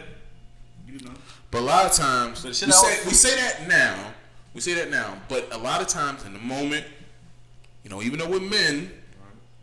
you 0.89 0.99
know. 1.07 1.15
But 1.51 1.61
a 1.61 1.65
lot 1.65 1.87
of 1.87 1.93
times 1.93 2.45
we 2.45 2.53
say, 2.53 2.67
we 3.07 3.13
say 3.13 3.37
that 3.37 3.69
now. 3.69 4.13
We 4.55 4.61
say 4.61 4.75
that 4.75 4.91
now. 4.91 5.17
But 5.29 5.53
a 5.53 5.59
lot 5.59 5.81
of 5.81 5.89
times 5.89 6.25
in 6.25 6.33
the 6.33 6.39
moment, 6.39 6.85
you 7.85 7.91
know, 7.91 8.03
even 8.03 8.19
though 8.19 8.29
we're 8.29 8.41
men, 8.41 8.91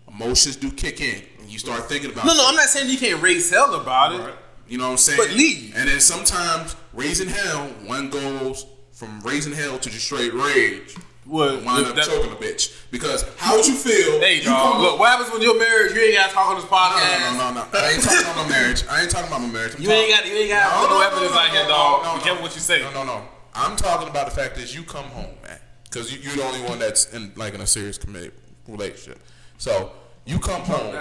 emotions 0.07 0.55
do 0.55 0.71
kick 0.71 1.01
in, 1.01 1.21
and 1.39 1.49
you 1.49 1.59
start 1.59 1.89
thinking 1.89 2.11
about. 2.11 2.25
No, 2.25 2.33
no, 2.33 2.39
shit. 2.39 2.49
I'm 2.49 2.55
not 2.55 2.65
saying 2.65 2.89
you 2.89 2.97
can't 2.97 3.21
raise 3.21 3.49
hell 3.49 3.73
about 3.75 4.13
it. 4.13 4.35
You 4.67 4.77
know 4.77 4.85
what 4.85 4.91
I'm 4.91 4.97
saying? 4.97 5.19
But 5.19 5.31
leave. 5.35 5.75
And 5.75 5.89
then 5.89 5.99
sometimes 5.99 6.75
raising 6.93 7.27
hell, 7.27 7.67
one 7.85 8.09
goes 8.09 8.65
from 8.93 9.19
raising 9.21 9.53
hell 9.53 9.77
to 9.77 9.89
just 9.89 10.05
straight 10.05 10.33
rage. 10.33 10.95
Well, 11.25 11.57
Wind 11.65 11.87
up 11.87 11.95
choking 11.97 12.31
a 12.31 12.35
bitch 12.35 12.71
because 12.91 13.25
how 13.37 13.55
would 13.57 13.65
you 13.65 13.73
feel? 13.73 14.19
Hey, 14.19 14.37
you 14.37 14.43
dog. 14.43 14.79
Look, 14.79 14.99
what 14.99 15.09
happens 15.09 15.31
when 15.31 15.41
you're 15.41 15.57
married? 15.57 15.95
You 15.95 16.01
ain't 16.01 16.15
got 16.15 16.29
to 16.29 16.33
talk 16.35 16.47
on 16.49 16.55
this 16.55 16.65
no, 16.65 16.77
podcast. 16.77 17.33
no, 17.33 17.49
no, 17.49 17.61
no, 17.61 17.65
no. 17.65 17.79
I 17.79 17.91
ain't 17.93 18.03
talking 18.03 18.21
about 18.21 18.37
my 18.37 18.49
marriage. 18.49 18.83
I 18.87 19.01
ain't 19.01 19.09
talking 19.09 19.27
about 19.27 19.41
my 19.41 19.47
marriage. 19.49 19.75
I'm 19.75 19.81
You 19.81 19.89
ain't 19.91 20.11
got. 20.11 20.25
You 20.27 20.33
ain't 20.33 20.49
got 20.49 20.69
to 20.69 20.87
put 20.87 20.95
no 20.95 21.01
evidence 21.01 21.35
out 21.35 21.49
here, 21.49 21.67
dog. 21.67 22.03
no, 22.03 22.11
Be 22.13 22.17
no. 22.19 22.23
careful 22.23 22.43
what 22.43 22.53
you 22.53 22.61
say. 22.61 22.81
No, 22.81 22.91
no, 22.93 23.03
no. 23.05 23.21
I'm 23.55 23.75
talking 23.75 24.07
about 24.07 24.29
the 24.29 24.35
fact 24.35 24.55
that 24.57 24.75
you 24.75 24.83
come 24.83 25.05
home, 25.05 25.33
man, 25.43 25.57
because 25.85 26.13
you, 26.13 26.19
you're 26.21 26.35
the 26.35 26.43
only 26.43 26.61
one 26.69 26.77
that's 26.77 27.11
in 27.13 27.31
like 27.35 27.53
in 27.55 27.61
a 27.61 27.67
serious 27.67 27.97
committed 27.97 28.33
relationship. 28.67 29.19
So 29.57 29.93
you 30.25 30.37
come 30.39 30.61
home. 30.61 30.93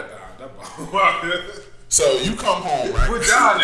So 1.89 2.19
you 2.23 2.35
come 2.35 2.63
home, 2.63 2.93
right? 2.95 3.09
Good 3.11 3.23
job. 3.29 3.61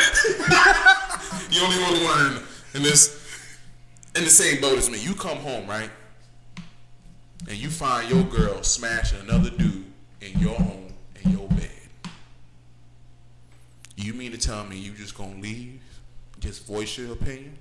You're 1.50 1.68
the 1.68 1.84
only 1.88 2.04
one 2.04 2.26
in, 2.26 2.42
in 2.76 2.82
this 2.82 3.18
in 4.14 4.24
the 4.24 4.30
same 4.30 4.60
boat 4.60 4.76
as 4.76 4.90
me. 4.90 4.98
You 4.98 5.14
come 5.14 5.38
home, 5.38 5.66
right? 5.66 5.90
And 7.48 7.56
you 7.56 7.70
find 7.70 8.10
your 8.10 8.24
girl 8.24 8.62
smashing 8.62 9.20
another 9.20 9.50
dude 9.50 9.86
in 10.20 10.38
your 10.38 10.54
home 10.54 10.92
in 11.24 11.32
your 11.32 11.48
bed. 11.48 11.70
You 13.96 14.12
mean 14.14 14.32
to 14.32 14.38
tell 14.38 14.64
me 14.64 14.76
you 14.76 14.92
just 14.92 15.16
gonna 15.16 15.40
leave? 15.40 15.80
Just 16.38 16.66
voice 16.66 16.96
your 16.96 17.12
opinion? 17.12 17.56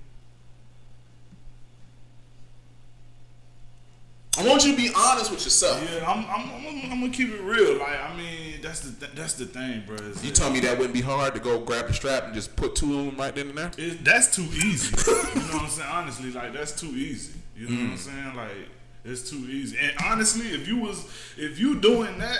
I 4.38 4.48
want 4.48 4.64
you 4.64 4.72
to 4.72 4.78
be 4.78 4.90
honest 4.96 5.32
with 5.32 5.44
yourself. 5.44 5.86
Yeah, 5.92 6.10
I'm, 6.10 6.20
I'm, 6.26 6.50
I'm, 6.50 6.92
I'm 6.92 7.00
gonna 7.02 7.10
keep 7.12 7.30
it 7.30 7.42
real. 7.42 7.78
Like, 7.78 8.00
I 8.02 8.16
mean, 8.16 8.62
that's 8.62 8.80
the 8.82 9.08
that's 9.08 9.34
the 9.34 9.46
thing, 9.46 9.84
bro. 9.86 9.96
is 9.98 10.24
You 10.24 10.32
that- 10.32 10.36
tell 10.38 10.50
me 10.50 10.62
that 10.62 10.78
wouldn't 10.78 10.94
be 10.94 11.02
hard 11.02 11.34
to 11.34 11.42
go 11.42 11.60
grab 11.60 11.88
the 11.88 11.94
strap 11.94 12.26
and 12.26 12.34
just 12.34 12.56
put 12.56 12.76
two 12.76 13.00
of 13.00 13.06
them 13.06 13.18
right 13.18 13.36
then 13.36 13.50
and 13.50 13.58
there? 13.58 13.72
It, 13.78 14.06
that's 14.06 14.34
too 14.34 14.44
easy. 14.44 14.96
you 15.12 15.14
know 15.14 15.48
what 15.48 15.64
I'm 15.64 15.70
saying? 15.70 15.90
Honestly, 15.92 16.32
like 16.32 16.54
that's 16.54 16.72
too 16.80 16.88
easy. 16.88 17.34
You 17.58 17.70
know 17.70 17.76
what 17.76 17.82
I'm 17.82 17.94
mm. 17.96 17.98
saying? 17.98 18.36
Like 18.36 18.70
it's 19.06 19.30
too 19.30 19.38
easy. 19.38 19.78
And 19.80 19.94
honestly, 20.04 20.48
if 20.48 20.68
you 20.68 20.78
was 20.78 21.06
if 21.38 21.60
you 21.60 21.80
doing 21.80 22.18
that, 22.20 22.40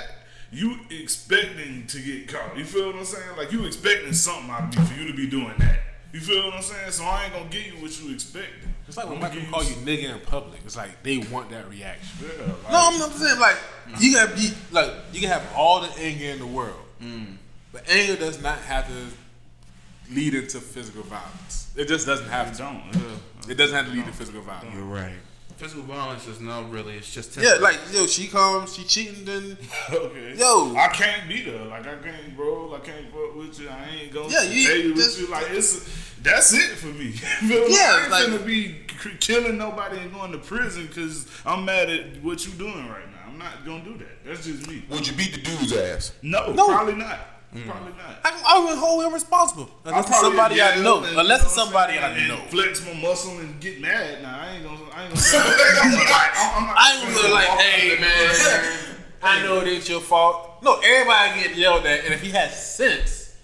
you 0.52 0.80
expecting 0.90 1.88
to 1.88 2.02
get 2.02 2.28
caught. 2.28 2.58
You 2.58 2.66
feel 2.66 2.88
what 2.88 2.96
I'm 2.96 3.06
saying? 3.06 3.38
Like 3.38 3.52
you 3.52 3.66
expecting 3.66 4.14
something 4.14 4.50
out 4.50 4.64
of 4.64 4.78
me 4.78 4.86
for 4.86 5.00
you 5.00 5.08
to 5.08 5.16
be 5.16 5.28
doing 5.28 5.54
that. 5.60 5.80
You 6.12 6.20
feel 6.20 6.46
what 6.46 6.56
I'm 6.56 6.62
saying? 6.62 6.92
So 6.92 7.04
I 7.04 7.26
ain't 7.26 7.34
gonna 7.34 7.50
give 7.50 7.66
you 7.68 7.74
what 7.74 8.02
you 8.02 8.14
expecting. 8.14 8.74
It's 8.88 8.98
like 8.98 9.08
when 9.08 9.18
I'ma 9.18 9.28
white 9.28 9.34
give 9.34 9.44
people 9.44 9.60
call 9.60 9.70
you 9.70 9.76
nigga 9.76 10.16
in 10.16 10.20
public. 10.22 10.62
It's 10.66 10.76
like 10.76 11.04
they 11.04 11.18
want 11.18 11.52
that 11.52 11.70
reaction. 11.70 12.26
Yeah, 12.26 12.46
like, 12.46 12.72
No, 12.72 12.90
I'm, 12.92 13.02
I'm 13.02 13.12
saying 13.12 13.40
like 13.40 13.58
you 14.00 14.16
gotta 14.16 14.36
be 14.36 14.52
like 14.72 14.92
you 15.14 15.22
can 15.22 15.30
have 15.30 15.46
all 15.56 15.82
the 15.82 15.92
anger 16.00 16.26
in 16.26 16.40
the 16.40 16.48
world, 16.48 16.82
mm. 17.02 17.36
but 17.72 17.88
anger 17.88 18.16
does 18.16 18.42
not 18.42 18.58
have 18.60 18.88
to 18.88 20.14
lead 20.14 20.34
into 20.34 20.60
physical 20.60 21.04
violence. 21.04 21.72
It 21.76 21.88
just 21.88 22.08
doesn't 22.08 22.30
have 22.30 22.48
I 22.48 22.52
to. 22.54 22.58
don't. 22.58 22.84
Yeah. 22.94 23.52
It 23.52 23.56
doesn't 23.56 23.76
have 23.76 23.86
to 23.86 23.92
lead 23.92 24.06
to 24.06 24.12
physical 24.12 24.42
violence. 24.42 24.74
You're 24.74 24.84
right. 24.84 25.14
Physical 25.60 25.84
violence 25.84 26.26
is 26.26 26.40
not 26.40 26.72
really. 26.72 26.96
It's 26.96 27.14
just 27.14 27.36
Yeah, 27.36 27.56
like 27.60 27.78
yo, 27.92 28.06
she 28.06 28.28
comes, 28.28 28.76
she 28.76 28.84
cheating, 28.86 29.26
then 29.26 29.58
Okay. 29.92 30.36
Yo. 30.38 30.74
I 30.78 30.88
can't 30.88 31.28
beat 31.28 31.48
her. 31.48 31.66
Like 31.66 31.82
I 31.86 31.96
can't, 31.98 32.36
bro. 32.38 32.74
I 32.74 32.80
can't 32.80 33.12
fuck 33.12 33.36
with 33.36 33.60
you. 33.60 33.68
I 33.68 33.86
ain't 34.04 34.14
gonna 34.14 34.30
Yeah, 34.30 34.44
you- 34.44 34.64
stay 34.64 34.88
with 34.88 34.96
just- 34.96 35.20
you. 35.20 35.28
Like 35.28 35.48
it's 35.50 36.14
that's 36.24 36.54
it 36.54 36.78
for 36.78 36.88
me. 36.88 37.08
You 37.42 37.50
feel? 37.50 37.70
Yeah, 37.70 37.92
I 37.92 38.02
ain't 38.04 38.12
like- 38.12 38.24
finna 38.42 38.46
be 38.46 38.80
killing 39.20 39.58
nobody 39.58 39.98
and 39.98 40.14
going 40.14 40.32
to 40.32 40.38
prison 40.38 40.88
because 40.88 41.28
I'm 41.46 41.66
mad 41.66 41.90
at 41.90 42.24
what 42.24 42.46
you 42.46 42.54
doing 42.54 42.88
right 42.88 43.10
now. 43.12 43.20
I'm 43.28 43.38
not 43.38 43.66
gonna 43.66 43.84
do 43.84 43.98
that. 43.98 44.24
That's 44.26 44.46
just 44.46 44.66
me. 44.68 44.84
Would 44.90 45.06
you 45.08 45.14
beat 45.18 45.34
the 45.34 45.42
dude's 45.42 45.74
ass? 45.74 46.14
No, 46.22 46.54
No. 46.54 46.68
probably 46.68 46.96
not. 46.96 47.20
Mm. 47.54 47.66
Probably 47.66 47.94
not. 47.94 48.20
I, 48.24 48.44
I 48.48 48.66
would 48.66 48.78
hold 48.78 49.04
him 49.06 49.14
responsible 49.14 49.72
unless 49.84 50.08
it's 50.08 50.20
somebody 50.20 50.62
I 50.62 50.76
know. 50.84 51.04
and, 51.04 51.18
Unless 51.18 51.44
it's 51.46 51.56
somebody 51.56 51.98
I 51.98 52.28
know. 52.28 52.38
Flex 52.50 52.86
my 52.86 52.94
muscle 52.94 53.40
and 53.40 53.60
get 53.60 53.82
mad. 53.82 54.22
Nah, 54.22 54.38
I 54.42 54.50
ain't 54.52 54.64
gonna. 54.64 54.78
I 54.94 55.06
ain't 55.06 55.14
gonna. 55.16 55.26
I'm 55.82 55.92
like, 55.94 56.32
I'm 56.36 56.64
not 56.68 56.76
I 56.78 57.02
ain't 57.04 57.16
gonna 57.16 57.34
like, 57.34 57.48
hey 57.48 58.00
man, 58.00 58.96
I 59.24 59.44
know 59.44 59.62
it 59.62 59.68
ain't 59.68 59.90
your 59.90 60.00
fault. 60.00 60.62
No, 60.62 60.80
everybody 60.84 61.42
get 61.42 61.56
yelled 61.58 61.86
at, 61.88 62.06
and 62.06 62.14
if 62.14 62.22
he 62.22 62.30
has 62.32 62.76
sense, 62.76 63.36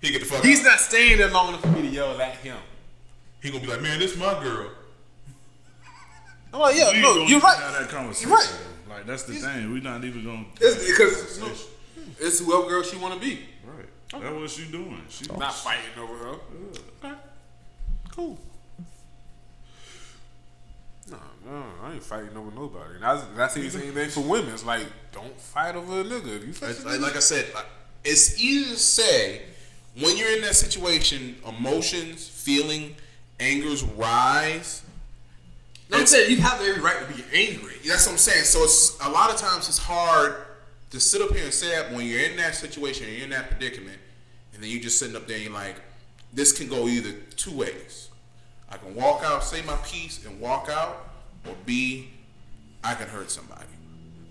He 0.00 0.12
get 0.12 0.20
the 0.20 0.26
fuck 0.26 0.38
out. 0.38 0.44
he's 0.44 0.60
out. 0.60 0.66
not 0.66 0.80
staying 0.80 1.18
there 1.18 1.30
long 1.30 1.48
enough 1.48 1.62
for 1.62 1.68
me 1.68 1.82
to 1.82 1.88
yell 1.88 2.20
at 2.20 2.36
him. 2.36 2.58
He 3.42 3.50
gonna 3.50 3.60
be 3.62 3.66
like, 3.68 3.82
man, 3.82 3.98
this 3.98 4.16
my 4.16 4.40
girl. 4.40 4.70
I'm 6.52 6.60
like, 6.60 6.76
yeah, 6.76 6.92
no, 7.00 7.24
you're 7.26 7.40
right. 7.40 7.58
Have 7.58 7.72
that 7.72 7.88
conversation. 7.88 8.28
You're 8.30 8.38
right. 8.38 8.58
Like 8.88 9.06
that's 9.06 9.24
the 9.24 9.34
thing. 9.34 9.72
We're 9.72 9.82
not 9.82 10.04
even 10.04 10.24
gonna. 10.24 10.44
It's 10.60 10.88
because 10.90 11.67
it's 12.20 12.40
whoever 12.40 12.68
girl 12.68 12.82
she 12.82 12.96
want 12.96 13.14
to 13.14 13.20
be. 13.20 13.40
Right. 13.64 13.86
That's 14.12 14.34
what 14.34 14.50
she 14.50 14.70
doing. 14.70 15.02
She 15.08 15.26
Not 15.26 15.54
fighting 15.54 15.98
over 15.98 16.14
her. 16.14 16.34
Okay, 17.04 17.14
cool. 18.10 18.38
No, 21.10 21.16
no, 21.46 21.64
I 21.82 21.92
ain't 21.94 22.02
fighting 22.02 22.36
over 22.36 22.50
nobody. 22.50 22.94
And 22.94 23.02
that's 23.02 23.24
that's 23.36 23.54
the 23.54 23.68
same 23.70 23.92
thing 23.92 24.10
for 24.10 24.20
women. 24.20 24.52
It's 24.52 24.64
like 24.64 24.86
don't 25.12 25.38
fight 25.40 25.74
over 25.74 26.00
a 26.00 26.04
nigga. 26.04 26.36
If 26.36 26.46
you 26.46 26.52
fight 26.52 26.84
Like, 26.84 27.00
like, 27.00 27.16
I 27.16 27.20
said, 27.20 27.46
it's 28.04 28.40
easy 28.40 28.70
to 28.70 28.78
say 28.78 29.42
when 29.98 30.16
you're 30.16 30.34
in 30.34 30.42
that 30.42 30.54
situation, 30.54 31.36
emotions, 31.46 32.28
feeling, 32.28 32.94
angers 33.40 33.82
rise. 33.82 34.82
No, 35.90 35.98
I'm 35.98 36.06
saying 36.06 36.30
you 36.30 36.36
have 36.38 36.60
every 36.60 36.82
right 36.82 37.08
to 37.08 37.14
be 37.14 37.24
angry. 37.32 37.74
That's 37.86 38.06
what 38.06 38.12
I'm 38.12 38.18
saying. 38.18 38.44
So 38.44 38.62
it's 38.64 38.98
a 39.02 39.08
lot 39.08 39.30
of 39.30 39.36
times 39.36 39.68
it's 39.68 39.78
hard 39.78 40.36
to 40.90 41.00
sit 41.00 41.20
up 41.20 41.34
here 41.34 41.44
and 41.44 41.52
say 41.52 41.70
that 41.70 41.92
when 41.92 42.06
you're 42.06 42.20
in 42.20 42.36
that 42.36 42.54
situation, 42.54 43.06
and 43.06 43.14
you're 43.14 43.24
in 43.24 43.30
that 43.30 43.50
predicament, 43.50 43.98
and 44.54 44.62
then 44.62 44.70
you're 44.70 44.80
just 44.80 44.98
sitting 44.98 45.16
up 45.16 45.26
there 45.26 45.36
and 45.36 45.44
you're 45.46 45.54
like, 45.54 45.76
this 46.32 46.52
can 46.52 46.68
go 46.68 46.88
either 46.88 47.12
two 47.36 47.56
ways. 47.56 48.08
I 48.70 48.76
can 48.76 48.94
walk 48.94 49.22
out, 49.24 49.44
say 49.44 49.62
my 49.62 49.76
piece, 49.76 50.24
and 50.24 50.40
walk 50.40 50.68
out, 50.68 51.10
or 51.46 51.54
B, 51.64 52.10
I 52.84 52.94
can 52.94 53.08
hurt 53.08 53.30
somebody. 53.30 53.64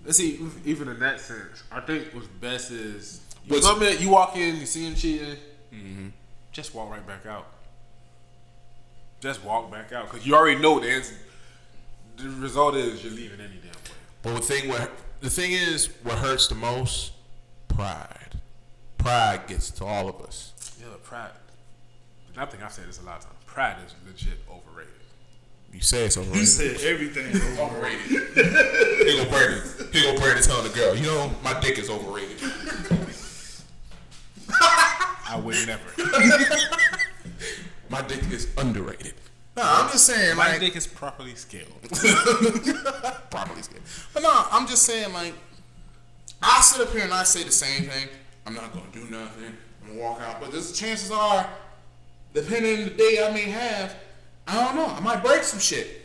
let's 0.04 0.18
see. 0.18 0.38
Even 0.64 0.88
in 0.88 0.98
that 1.00 1.20
sense, 1.20 1.62
I 1.70 1.80
think 1.80 2.08
what's 2.12 2.26
best 2.26 2.70
is 2.70 3.20
you 3.44 3.54
What's- 3.54 3.66
come 3.66 3.82
in, 3.82 4.00
you 4.00 4.10
walk 4.10 4.36
in, 4.36 4.56
you 4.56 4.66
see 4.66 4.86
him 4.86 4.94
cheating, 4.94 5.36
mm-hmm. 5.72 6.08
just 6.52 6.74
walk 6.74 6.90
right 6.90 7.06
back 7.06 7.26
out. 7.26 7.46
Just 9.20 9.42
walk 9.44 9.70
back 9.70 9.92
out 9.92 10.10
because 10.10 10.24
you 10.26 10.34
already 10.36 10.60
know 10.60 10.78
the 10.78 10.88
answer. 10.88 11.14
The 12.16 12.28
result 12.30 12.76
is 12.76 13.02
you're 13.02 13.12
leaving 13.12 13.40
any 13.40 13.56
damn 13.56 13.72
way. 13.72 13.90
But 14.22 14.34
the 14.34 14.40
thing 14.40 14.68
what 14.68 14.90
the 15.20 15.30
thing 15.30 15.52
is, 15.52 15.88
what 16.02 16.18
hurts 16.18 16.48
the 16.48 16.54
most, 16.54 17.12
pride. 17.68 18.40
Pride 18.98 19.46
gets 19.46 19.70
to 19.72 19.84
all 19.84 20.08
of 20.08 20.20
us. 20.20 20.52
Yeah, 20.80 20.86
pride. 21.02 21.30
And 22.32 22.42
I 22.42 22.46
think 22.46 22.62
I've 22.62 22.72
said 22.72 22.88
this 22.88 23.00
a 23.00 23.04
lot 23.04 23.18
of 23.18 23.24
times. 23.24 23.36
Pride 23.46 23.76
is 23.86 23.94
legit 24.06 24.38
overrated. 24.50 24.92
You 25.72 25.80
say 25.80 26.04
it's 26.04 26.16
overrated. 26.16 26.36
You 26.36 26.42
overrated. 26.42 26.80
said 26.80 26.90
everything. 26.90 27.26
is 27.26 27.58
overrated. 27.58 28.00
Here 29.06 29.24
go 29.24 29.30
Brandon. 29.30 29.62
Here 29.92 30.12
go 30.12 30.20
Brandon 30.20 30.42
telling 30.42 30.70
the 30.70 30.74
girl, 30.76 30.94
you 30.94 31.06
know, 31.06 31.30
my 31.42 31.58
dick 31.60 31.78
is 31.78 31.90
overrated. 31.90 32.38
I 35.30 35.38
would 35.38 35.56
never. 35.66 35.90
My 37.90 38.02
dick 38.02 38.22
is 38.30 38.48
underrated. 38.58 39.14
No, 39.58 39.64
I'm 39.66 39.90
just 39.90 40.06
saying, 40.06 40.36
My 40.36 40.50
like, 40.52 40.60
dick 40.60 40.76
is 40.76 40.86
properly 40.86 41.34
scaled. 41.34 41.66
properly 43.30 43.60
scared. 43.62 43.82
But 44.14 44.22
no, 44.22 44.44
I'm 44.52 44.68
just 44.68 44.84
saying, 44.84 45.12
like, 45.12 45.34
I 46.40 46.60
sit 46.60 46.86
up 46.86 46.92
here 46.92 47.02
and 47.02 47.12
I 47.12 47.24
say 47.24 47.42
the 47.42 47.50
same 47.50 47.88
thing. 47.88 48.08
I'm 48.46 48.54
not 48.54 48.72
gonna 48.72 48.86
do 48.92 49.00
nothing. 49.10 49.56
I'm 49.82 49.88
gonna 49.88 50.00
walk 50.00 50.20
out. 50.20 50.40
But 50.40 50.52
there's 50.52 50.78
chances 50.78 51.10
are, 51.10 51.48
depending 52.34 52.78
on 52.78 52.84
the 52.84 52.90
day 52.90 53.26
I 53.28 53.32
may 53.32 53.50
have, 53.50 53.96
I 54.46 54.64
don't 54.64 54.76
know. 54.76 54.86
I 54.86 55.00
might 55.00 55.24
break 55.24 55.42
some 55.42 55.58
shit. 55.58 56.02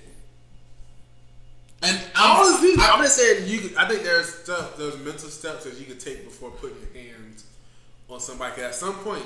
And 1.83 1.99
Honestly, 2.19 2.73
I'm 2.79 3.03
just 3.03 3.17
saying 3.17 3.47
you. 3.47 3.69
I 3.77 3.87
think 3.87 4.01
there's 4.01 4.33
stuff, 4.33 4.77
there's 4.77 4.97
mental 4.97 5.29
steps 5.29 5.65
that 5.65 5.77
you 5.77 5.85
can 5.85 5.99
take 5.99 6.23
before 6.23 6.49
putting 6.49 6.77
your 6.79 7.03
hands 7.03 7.45
on 8.09 8.19
somebody. 8.19 8.55
'Cause 8.55 8.63
at 8.63 8.73
some 8.75 8.95
point, 8.95 9.25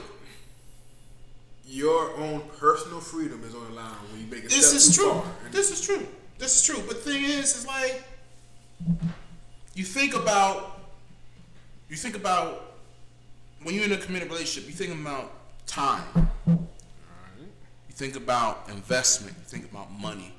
your 1.68 2.16
own 2.18 2.42
personal 2.58 3.00
freedom 3.00 3.44
is 3.44 3.54
on 3.54 3.66
the 3.66 3.76
line 3.76 3.92
when 4.12 4.22
you 4.22 4.28
make 4.28 4.46
a 4.46 4.48
This 4.48 4.68
step 4.68 4.78
is 4.78 4.96
true. 4.96 5.22
This 5.52 5.72
is 5.72 5.82
true. 5.82 6.08
This 6.38 6.56
is 6.56 6.64
true. 6.66 6.84
But 6.88 7.04
the 7.04 7.12
thing 7.12 7.24
is, 7.24 7.56
is 7.56 7.68
like 7.68 8.04
you 9.74 9.84
think 9.84 10.16
about 10.16 10.80
you 11.90 11.96
think 11.96 12.16
about 12.16 12.76
when 13.64 13.76
you're 13.76 13.86
in 13.86 13.92
a 13.92 13.98
committed 13.98 14.30
relationship, 14.30 14.70
you 14.70 14.76
think 14.76 14.94
about 14.94 15.32
time. 15.66 16.30
You 16.46 17.94
think 17.94 18.16
about 18.16 18.70
investment. 18.70 19.36
You 19.38 19.44
think 19.46 19.72
about 19.72 19.92
money. 19.92 20.34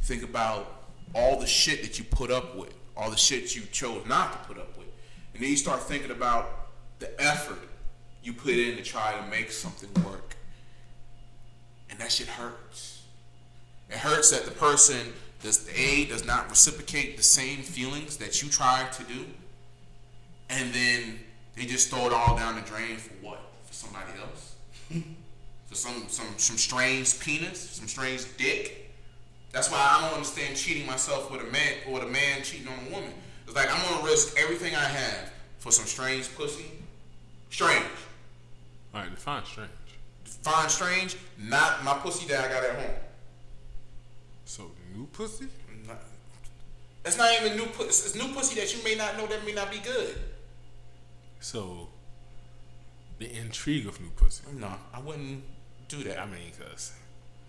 You 0.00 0.04
think 0.04 0.22
about 0.22 0.80
all 1.14 1.38
the 1.38 1.46
shit 1.46 1.82
that 1.82 1.98
you 1.98 2.04
put 2.04 2.30
up 2.30 2.56
with, 2.56 2.72
all 2.96 3.10
the 3.10 3.16
shit 3.16 3.54
you 3.56 3.62
chose 3.72 4.06
not 4.06 4.32
to 4.32 4.48
put 4.48 4.58
up 4.58 4.76
with, 4.78 4.86
and 5.34 5.42
then 5.42 5.50
you 5.50 5.56
start 5.56 5.82
thinking 5.82 6.10
about 6.10 6.68
the 7.00 7.20
effort 7.20 7.58
you 8.22 8.32
put 8.32 8.54
in 8.54 8.76
to 8.76 8.82
try 8.82 9.18
to 9.18 9.26
make 9.28 9.50
something 9.50 9.90
work, 10.04 10.36
and 11.90 11.98
that 11.98 12.12
shit 12.12 12.28
hurts. 12.28 13.02
It 13.88 13.96
hurts 13.96 14.30
that 14.30 14.44
the 14.44 14.52
person 14.52 15.12
does 15.42 15.68
a 15.74 16.06
does 16.06 16.24
not 16.24 16.48
reciprocate 16.48 17.16
the 17.16 17.22
same 17.22 17.58
feelings 17.58 18.16
that 18.18 18.42
you 18.42 18.48
tried 18.48 18.92
to 18.92 19.04
do, 19.04 19.26
and 20.48 20.72
then 20.72 21.20
they 21.56 21.64
just 21.64 21.90
throw 21.90 22.06
it 22.06 22.12
all 22.12 22.36
down 22.36 22.54
the 22.54 22.62
drain 22.62 22.96
for 22.96 23.12
what? 23.24 23.40
For 23.66 23.74
somebody 23.74 24.12
else? 24.20 24.54
for 25.66 25.74
some 25.74 26.04
some 26.08 26.26
some 26.36 26.56
strange 26.56 27.18
penis, 27.20 27.58
some 27.58 27.88
strange 27.88 28.24
dick. 28.36 28.92
That's 29.52 29.70
why 29.70 29.78
I 29.78 30.02
don't 30.02 30.14
understand 30.14 30.56
cheating 30.56 30.86
myself 30.86 31.30
with 31.30 31.40
a 31.40 31.50
man 31.50 31.74
or 31.86 31.94
with 31.94 32.04
a 32.04 32.08
man 32.08 32.42
cheating 32.42 32.68
on 32.68 32.86
a 32.86 32.94
woman. 32.94 33.12
It's 33.46 33.56
like 33.56 33.72
I'm 33.72 33.82
gonna 33.90 34.06
risk 34.06 34.38
everything 34.38 34.76
I 34.76 34.84
have 34.84 35.32
for 35.58 35.72
some 35.72 35.86
strange 35.86 36.32
pussy. 36.36 36.66
Strange. 37.50 37.84
All 38.94 39.00
right, 39.00 39.10
define 39.10 39.44
strange. 39.44 39.70
Fine 40.42 40.68
strange, 40.70 41.16
not 41.38 41.84
my 41.84 41.94
pussy 41.94 42.26
that 42.28 42.44
I 42.44 42.48
got 42.48 42.64
at 42.64 42.74
home. 42.76 42.94
So 44.44 44.70
new 44.94 45.06
pussy? 45.06 45.48
Not- 45.86 46.02
It's 47.04 47.16
not 47.18 47.30
even 47.40 47.56
new 47.56 47.66
pussy. 47.66 48.06
It's 48.06 48.14
new 48.14 48.32
pussy 48.34 48.54
that 48.60 48.74
you 48.74 48.82
may 48.82 48.94
not 48.94 49.16
know 49.16 49.26
that 49.26 49.44
may 49.44 49.52
not 49.52 49.70
be 49.70 49.78
good. 49.78 50.16
So 51.40 51.88
the 53.18 53.30
intrigue 53.30 53.86
of 53.86 54.00
new 54.00 54.10
pussy. 54.10 54.44
No, 54.54 54.72
I 54.94 55.00
wouldn't 55.00 55.42
do 55.88 56.02
that. 56.04 56.18
I 56.20 56.26
mean, 56.26 56.52
cause 56.58 56.92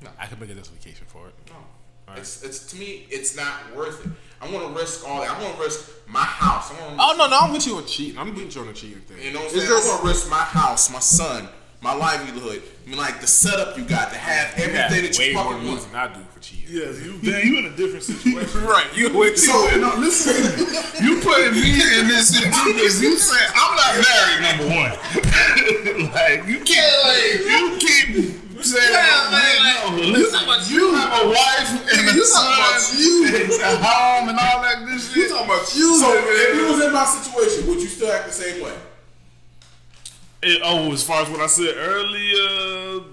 No. 0.01 0.09
I 0.19 0.25
could 0.27 0.39
make 0.41 0.49
a 0.49 0.55
justification 0.55 1.05
for 1.07 1.27
it. 1.27 1.33
No. 1.47 2.13
It's, 2.17 2.43
it's 2.43 2.65
to 2.71 2.75
me, 2.77 3.07
it's 3.09 3.37
not 3.37 3.73
worth 3.73 4.05
it. 4.05 4.11
I'm 4.41 4.51
gonna 4.51 4.75
risk 4.77 5.07
all 5.07 5.21
that. 5.21 5.29
I'm 5.31 5.41
gonna 5.41 5.63
risk 5.63 5.89
my 6.07 6.23
house. 6.23 6.69
I'm 6.71 6.77
gonna, 6.77 6.97
Oh 6.99 7.15
no, 7.17 7.27
no, 7.29 7.39
I'm 7.39 7.53
with 7.53 7.65
you 7.65 7.77
on 7.77 7.85
cheating. 7.85 8.17
I'm 8.19 8.33
with 8.35 8.53
you 8.53 8.61
on 8.61 8.67
the 8.67 8.73
cheating 8.73 8.99
thing. 9.01 9.19
you 9.23 9.31
know 9.31 9.39
what 9.39 9.45
I'm 9.53 9.55
saying? 9.59 9.67
just- 9.69 9.89
I'm 9.89 9.97
gonna 9.97 10.09
risk 10.09 10.29
my 10.29 10.39
house, 10.43 10.89
my 10.91 10.99
son, 10.99 11.47
my 11.81 11.93
livelihood. 11.93 12.61
I 12.85 12.89
mean, 12.89 12.97
like 12.99 13.21
the 13.21 13.27
setup 13.27 13.77
you 13.77 13.83
got 13.85 14.11
to 14.11 14.17
have 14.17 14.57
You 14.57 14.65
everything 14.65 15.03
that 15.05 15.17
you 15.17 15.33
more 15.33 15.43
fucking 15.45 15.63
moves 15.65 15.81
want. 15.87 15.91
than 15.93 16.01
I 16.01 16.13
do 16.13 16.21
for 16.33 16.39
cheese. 16.39 16.67
Yes, 16.69 17.01
you 17.01 17.13
man, 17.23 17.41
you 17.47 17.57
in 17.59 17.65
a 17.65 17.75
different 17.75 18.03
situation. 18.03 18.63
right. 18.65 18.85
You 18.95 19.09
with 19.17 19.37
So 19.39 19.53
no, 19.77 19.95
listen, 19.97 20.33
to 20.35 20.65
me. 21.01 21.07
you 21.07 21.21
putting 21.21 21.53
me 21.53 21.71
in 21.99 22.07
this 22.07 22.29
situation 22.37 22.73
because 22.77 23.01
you 23.01 23.17
said 23.17 23.47
I'm 23.55 23.73
not 23.75 23.93
married. 23.97 24.39
Number 24.45 24.67
one, 24.69 24.91
like 26.13 26.45
you 26.47 26.59
keep, 26.61 26.77
you 27.49 27.77
keep 27.79 28.37
saying, 28.61 28.93
Yeah, 28.93 29.89
no, 29.89 29.97
listen, 30.05 30.75
you 30.75 30.93
have 30.93 31.25
a 31.25 31.29
wife 31.29 31.69
and 31.97 32.09
a 32.09 32.13
You 32.13 32.25
son, 32.25 32.45
talking 32.45 32.61
about 32.61 32.93
you. 32.93 33.25
and 33.25 33.61
a 33.61 33.83
home 33.83 34.29
and 34.29 34.37
all 34.37 34.61
that 34.61 34.85
good 34.85 35.01
shit. 35.01 35.15
You 35.17 35.29
talking 35.29 35.45
about 35.45 35.75
you? 35.75 35.97
So 35.97 36.13
if 36.13 36.55
you 36.55 36.65
was 36.71 36.85
in 36.85 36.93
my 36.93 37.05
situation, 37.05 37.67
would 37.67 37.81
you 37.81 37.87
still 37.87 38.11
act 38.11 38.27
the 38.27 38.33
same 38.33 38.63
way? 38.63 38.73
It- 40.43 40.61
oh, 40.63 40.91
as 40.91 41.03
far 41.03 41.21
as 41.21 41.29
what 41.29 41.39
I 41.41 41.47
said 41.47 41.75
earlier, 41.77 43.03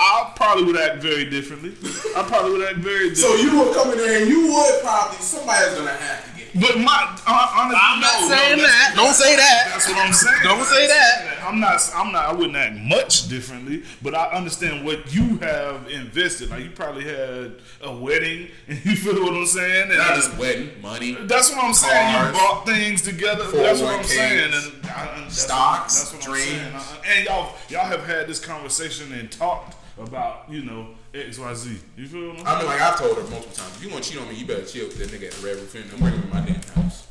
I 0.00 0.32
probably 0.34 0.64
would 0.64 0.76
act 0.76 1.00
very 1.02 1.24
differently. 1.26 1.74
I 2.16 2.22
probably 2.24 2.52
would 2.58 2.68
act 2.68 2.78
very 2.78 3.10
differently. 3.10 3.14
So 3.16 3.34
you 3.52 3.58
would 3.60 3.74
come 3.74 3.92
in 3.92 3.98
there 3.98 4.20
and 4.22 4.28
you 4.28 4.52
would 4.52 4.82
probably 4.82 5.18
somebody's 5.20 5.74
gonna 5.74 5.90
have 5.90 6.24
to. 6.24 6.33
But 6.54 6.78
my 6.78 6.92
hon- 7.26 7.74
honestly, 7.74 7.80
I'm 7.82 8.00
no, 8.00 8.06
not 8.06 8.20
no, 8.22 8.36
saying 8.36 8.58
that's- 8.58 8.88
that. 8.88 8.92
Don't 8.96 9.14
say 9.14 9.36
that. 9.36 9.68
That's 9.72 9.88
what 9.88 9.98
I'm 9.98 10.12
saying. 10.12 10.36
Don't 10.44 10.64
say 10.64 10.86
that. 10.86 11.38
I'm 11.44 11.60
not. 11.60 11.90
I'm 11.94 12.12
not. 12.12 12.26
I 12.26 12.32
wouldn't 12.32 12.56
act 12.56 12.76
much 12.76 13.28
differently, 13.28 13.82
but 14.02 14.14
I 14.14 14.28
understand 14.30 14.84
what 14.84 15.12
you 15.14 15.38
have 15.38 15.88
invested. 15.90 16.50
Like 16.50 16.64
you 16.64 16.70
probably 16.70 17.04
had 17.04 17.56
a 17.82 17.94
wedding, 17.94 18.48
and 18.68 18.84
you 18.84 18.96
feel 18.96 19.22
what 19.22 19.34
I'm 19.34 19.46
saying. 19.46 19.88
And 19.90 19.98
Not 19.98 20.14
just 20.14 20.36
wedding, 20.38 20.70
money. 20.80 21.14
that's 21.22 21.50
what 21.50 21.64
I'm 21.64 21.74
saying. 21.74 22.26
You 22.26 22.32
bought 22.32 22.64
things 22.66 23.02
together. 23.02 23.44
That's 23.50 23.80
what 23.80 23.94
I'm 23.94 24.00
401ks, 24.00 24.04
saying. 24.06 24.52
And 24.54 24.86
I, 24.86 24.88
I- 24.88 25.20
that's 25.20 25.38
stocks, 25.42 26.12
What, 26.12 26.20
that's 26.22 26.28
what 26.28 26.36
dreams. 26.36 26.60
I'm 26.74 26.80
saying. 26.80 27.00
And 27.18 27.26
y'all, 27.26 27.54
y'all 27.68 27.84
have 27.86 28.04
had 28.06 28.26
this 28.28 28.38
conversation 28.38 29.12
and 29.12 29.30
talked 29.30 29.76
about, 29.98 30.50
you 30.50 30.62
know, 30.64 30.88
X, 31.14 31.38
Y, 31.38 31.54
Z. 31.54 31.78
You 31.96 32.06
feel 32.06 32.28
what 32.28 32.40
I'm 32.40 32.46
I 32.46 32.50
saying? 32.50 32.58
mean, 32.58 32.66
like 32.66 32.80
I've 32.80 32.98
told 32.98 33.16
her 33.16 33.22
multiple 33.24 33.54
times, 33.54 33.76
if 33.76 33.84
you 33.84 33.90
want 33.90 34.02
to 34.04 34.10
cheat 34.10 34.20
on 34.20 34.28
me, 34.28 34.34
you 34.34 34.46
better 34.46 34.64
chill 34.64 34.86
with 34.88 34.98
that 34.98 35.08
nigga 35.08 35.26
at 35.28 35.32
the 35.32 35.46
Red 35.46 35.56
Roof 35.56 35.74
Inn. 35.76 35.84
Don't 35.90 36.00
bring 36.00 36.14
him 36.14 36.22
in 36.24 36.30
my 36.30 36.40
damn 36.40 36.62
house. 36.82 37.06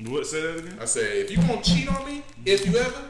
What? 0.00 0.26
Say 0.26 0.40
that 0.42 0.58
again. 0.58 0.78
I 0.80 0.84
said, 0.84 1.04
if 1.16 1.30
you 1.30 1.36
gonna 1.38 1.62
cheat 1.62 1.88
on 1.88 2.04
me, 2.06 2.22
if 2.44 2.66
you 2.66 2.76
ever, 2.76 3.02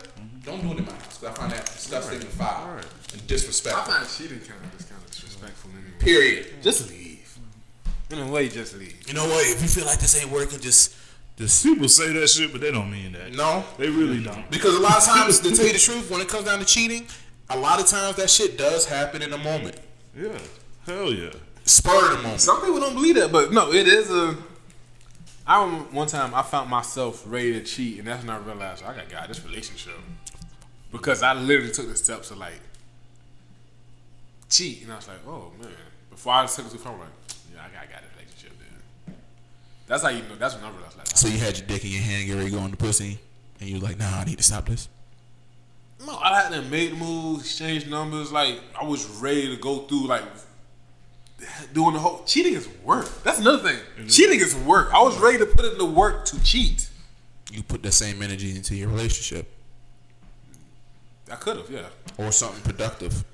don't 0.45 0.63
do 0.63 0.73
it 0.73 0.79
in 0.79 0.85
my 0.85 0.93
house. 0.93 1.19
Cause 1.19 1.25
I 1.25 1.33
find 1.33 1.53
that 1.53 1.65
disgusting 1.67 2.21
and 2.21 2.29
foul 2.29 2.75
Right. 2.77 2.85
and 3.13 3.23
I 3.23 3.27
disrespectful. 3.27 3.93
Uh, 3.93 3.99
find 3.99 4.09
cheating 4.09 4.39
kind 4.41 4.61
of 4.65 4.77
just 4.77 4.89
kind 4.91 5.03
of 5.03 5.11
disrespectful 5.11 5.71
anyway. 5.73 5.99
Period. 5.99 6.47
Just 6.63 6.91
leave. 6.91 7.39
In 8.11 8.19
a 8.19 8.31
way, 8.31 8.49
just 8.49 8.77
leave. 8.79 8.97
You 9.09 9.15
know 9.15 9.25
what? 9.27 9.45
If 9.47 9.61
you 9.63 9.69
feel 9.69 9.85
like 9.87 9.99
this 9.99 10.21
ain't 10.23 10.31
working, 10.31 10.61
just, 10.61 10.95
just 11.37 11.65
People 11.65 11.89
say 11.89 12.13
that 12.13 12.29
shit, 12.29 12.53
but 12.53 12.61
they 12.61 12.71
don't 12.71 12.91
mean 12.91 13.13
that. 13.13 13.33
no. 13.35 13.65
They 13.79 13.91
really 13.91 14.23
don't. 14.23 14.49
Because 14.51 14.77
a 14.77 14.81
lot 14.81 14.97
of 14.99 15.05
times, 15.05 15.41
to 15.41 15.51
tell 15.55 15.67
you 15.67 15.73
the 15.73 15.79
truth, 15.81 16.09
when 16.11 16.21
it 16.21 16.29
comes 16.29 16.45
down 16.45 16.61
to 16.61 16.65
cheating, 16.65 17.07
a 17.51 17.57
lot 17.59 17.81
of 17.81 17.87
times 17.87 18.15
that 18.17 18.31
shit 18.31 18.57
does 18.57 18.87
happen 18.87 19.23
in 19.23 19.33
a 19.33 19.39
moment, 19.39 19.77
Yeah. 20.17 20.39
Hell 20.87 21.13
yeah. 21.13 21.31
spur 21.65 22.13
of 22.13 22.17
the 22.17 22.23
moment. 22.23 22.41
Some 22.41 22.61
people 22.61 22.81
don't 22.81 22.95
believe 22.95 23.17
that, 23.17 23.31
but 23.31 23.53
no, 23.53 23.73
it 23.73 23.87
is 23.87 24.11
a. 24.11 24.37
I 25.47 25.63
remember 25.63 25.85
one 25.95 26.07
time 26.09 26.35
I 26.35 26.43
found 26.43 26.71
myself 26.71 27.23
ready 27.27 27.53
to 27.53 27.63
cheat, 27.63 27.99
and 27.99 28.09
that's 28.09 28.25
when 28.25 28.31
I 28.31 28.39
realized 28.39 28.83
I 28.83 28.95
got 28.95 29.09
got 29.09 29.29
this 29.29 29.45
relationship 29.45 29.95
because 30.91 31.23
I 31.23 31.35
literally 31.35 31.71
took 31.71 31.89
the 31.89 31.97
steps 31.97 32.29
to 32.29 32.35
like 32.35 32.61
cheat, 34.49 34.83
and 34.83 34.93
I 34.93 34.97
was 34.97 35.09
like, 35.09 35.19
oh 35.27 35.53
man. 35.61 35.71
Before 36.11 36.33
I 36.33 36.47
took 36.47 36.65
it 36.65 36.73
too 36.73 36.79
far, 36.79 36.95
I'm 36.95 37.01
like, 37.01 37.09
yeah, 37.53 37.61
I 37.61 37.65
got 37.65 37.93
got 37.93 38.01
this 38.01 38.11
relationship. 38.17 38.53
Then 38.59 39.15
that's 39.87 40.03
how 40.03 40.09
you 40.09 40.23
know. 40.23 40.37
That's 40.39 40.55
when 40.55 40.65
I 40.65 40.71
realized 40.71 40.97
like, 40.97 41.09
So 41.09 41.29
you 41.29 41.39
had 41.39 41.59
your 41.59 41.67
dick 41.67 41.85
in 41.85 41.91
your 41.91 42.01
hand, 42.01 42.27
get 42.27 42.37
ready 42.37 42.51
to 42.51 42.57
go 42.57 42.63
on 42.63 42.71
the 42.71 42.79
pussy, 42.79 43.19
and 43.61 43.69
you 43.69 43.75
was 43.75 43.83
like, 43.83 43.99
nah, 43.99 44.21
I 44.21 44.25
need 44.25 44.39
to 44.39 44.43
stop 44.43 44.67
this. 44.67 44.89
No, 46.05 46.19
I 46.19 46.43
hadn't 46.43 46.71
made 46.71 46.97
moves, 46.97 47.43
exchanged 47.43 47.89
numbers. 47.89 48.33
Like 48.33 48.61
I 48.79 48.85
was 48.85 49.07
ready 49.21 49.55
to 49.55 49.61
go 49.61 49.81
through 49.81 50.07
like 50.07 50.25
doing 51.73 51.95
the 51.95 52.01
whole 52.01 52.23
cheating 52.25 52.55
is 52.55 52.69
work. 52.85 53.09
That's 53.23 53.39
another 53.39 53.59
thing. 53.59 53.79
Mm-hmm. 53.99 54.07
Cheating 54.09 54.41
is 54.41 54.55
work. 54.55 54.93
I 54.93 55.03
was 55.03 55.19
ready 55.19 55.39
to 55.39 55.47
put 55.47 55.65
in 55.65 55.79
the 55.79 55.87
work 55.87 56.25
to 56.27 56.43
cheat. 56.43 56.89
You 57.53 57.63
put 57.63 57.83
that 57.83 57.93
same 57.93 58.23
energy 58.23 58.55
into 58.55 58.75
your 58.75 58.89
relationship 58.89 59.49
I 61.31 61.37
could 61.37 61.57
have, 61.57 61.71
yeah. 61.71 61.89
or 62.19 62.33
something 62.33 62.63
productive. 62.63 63.25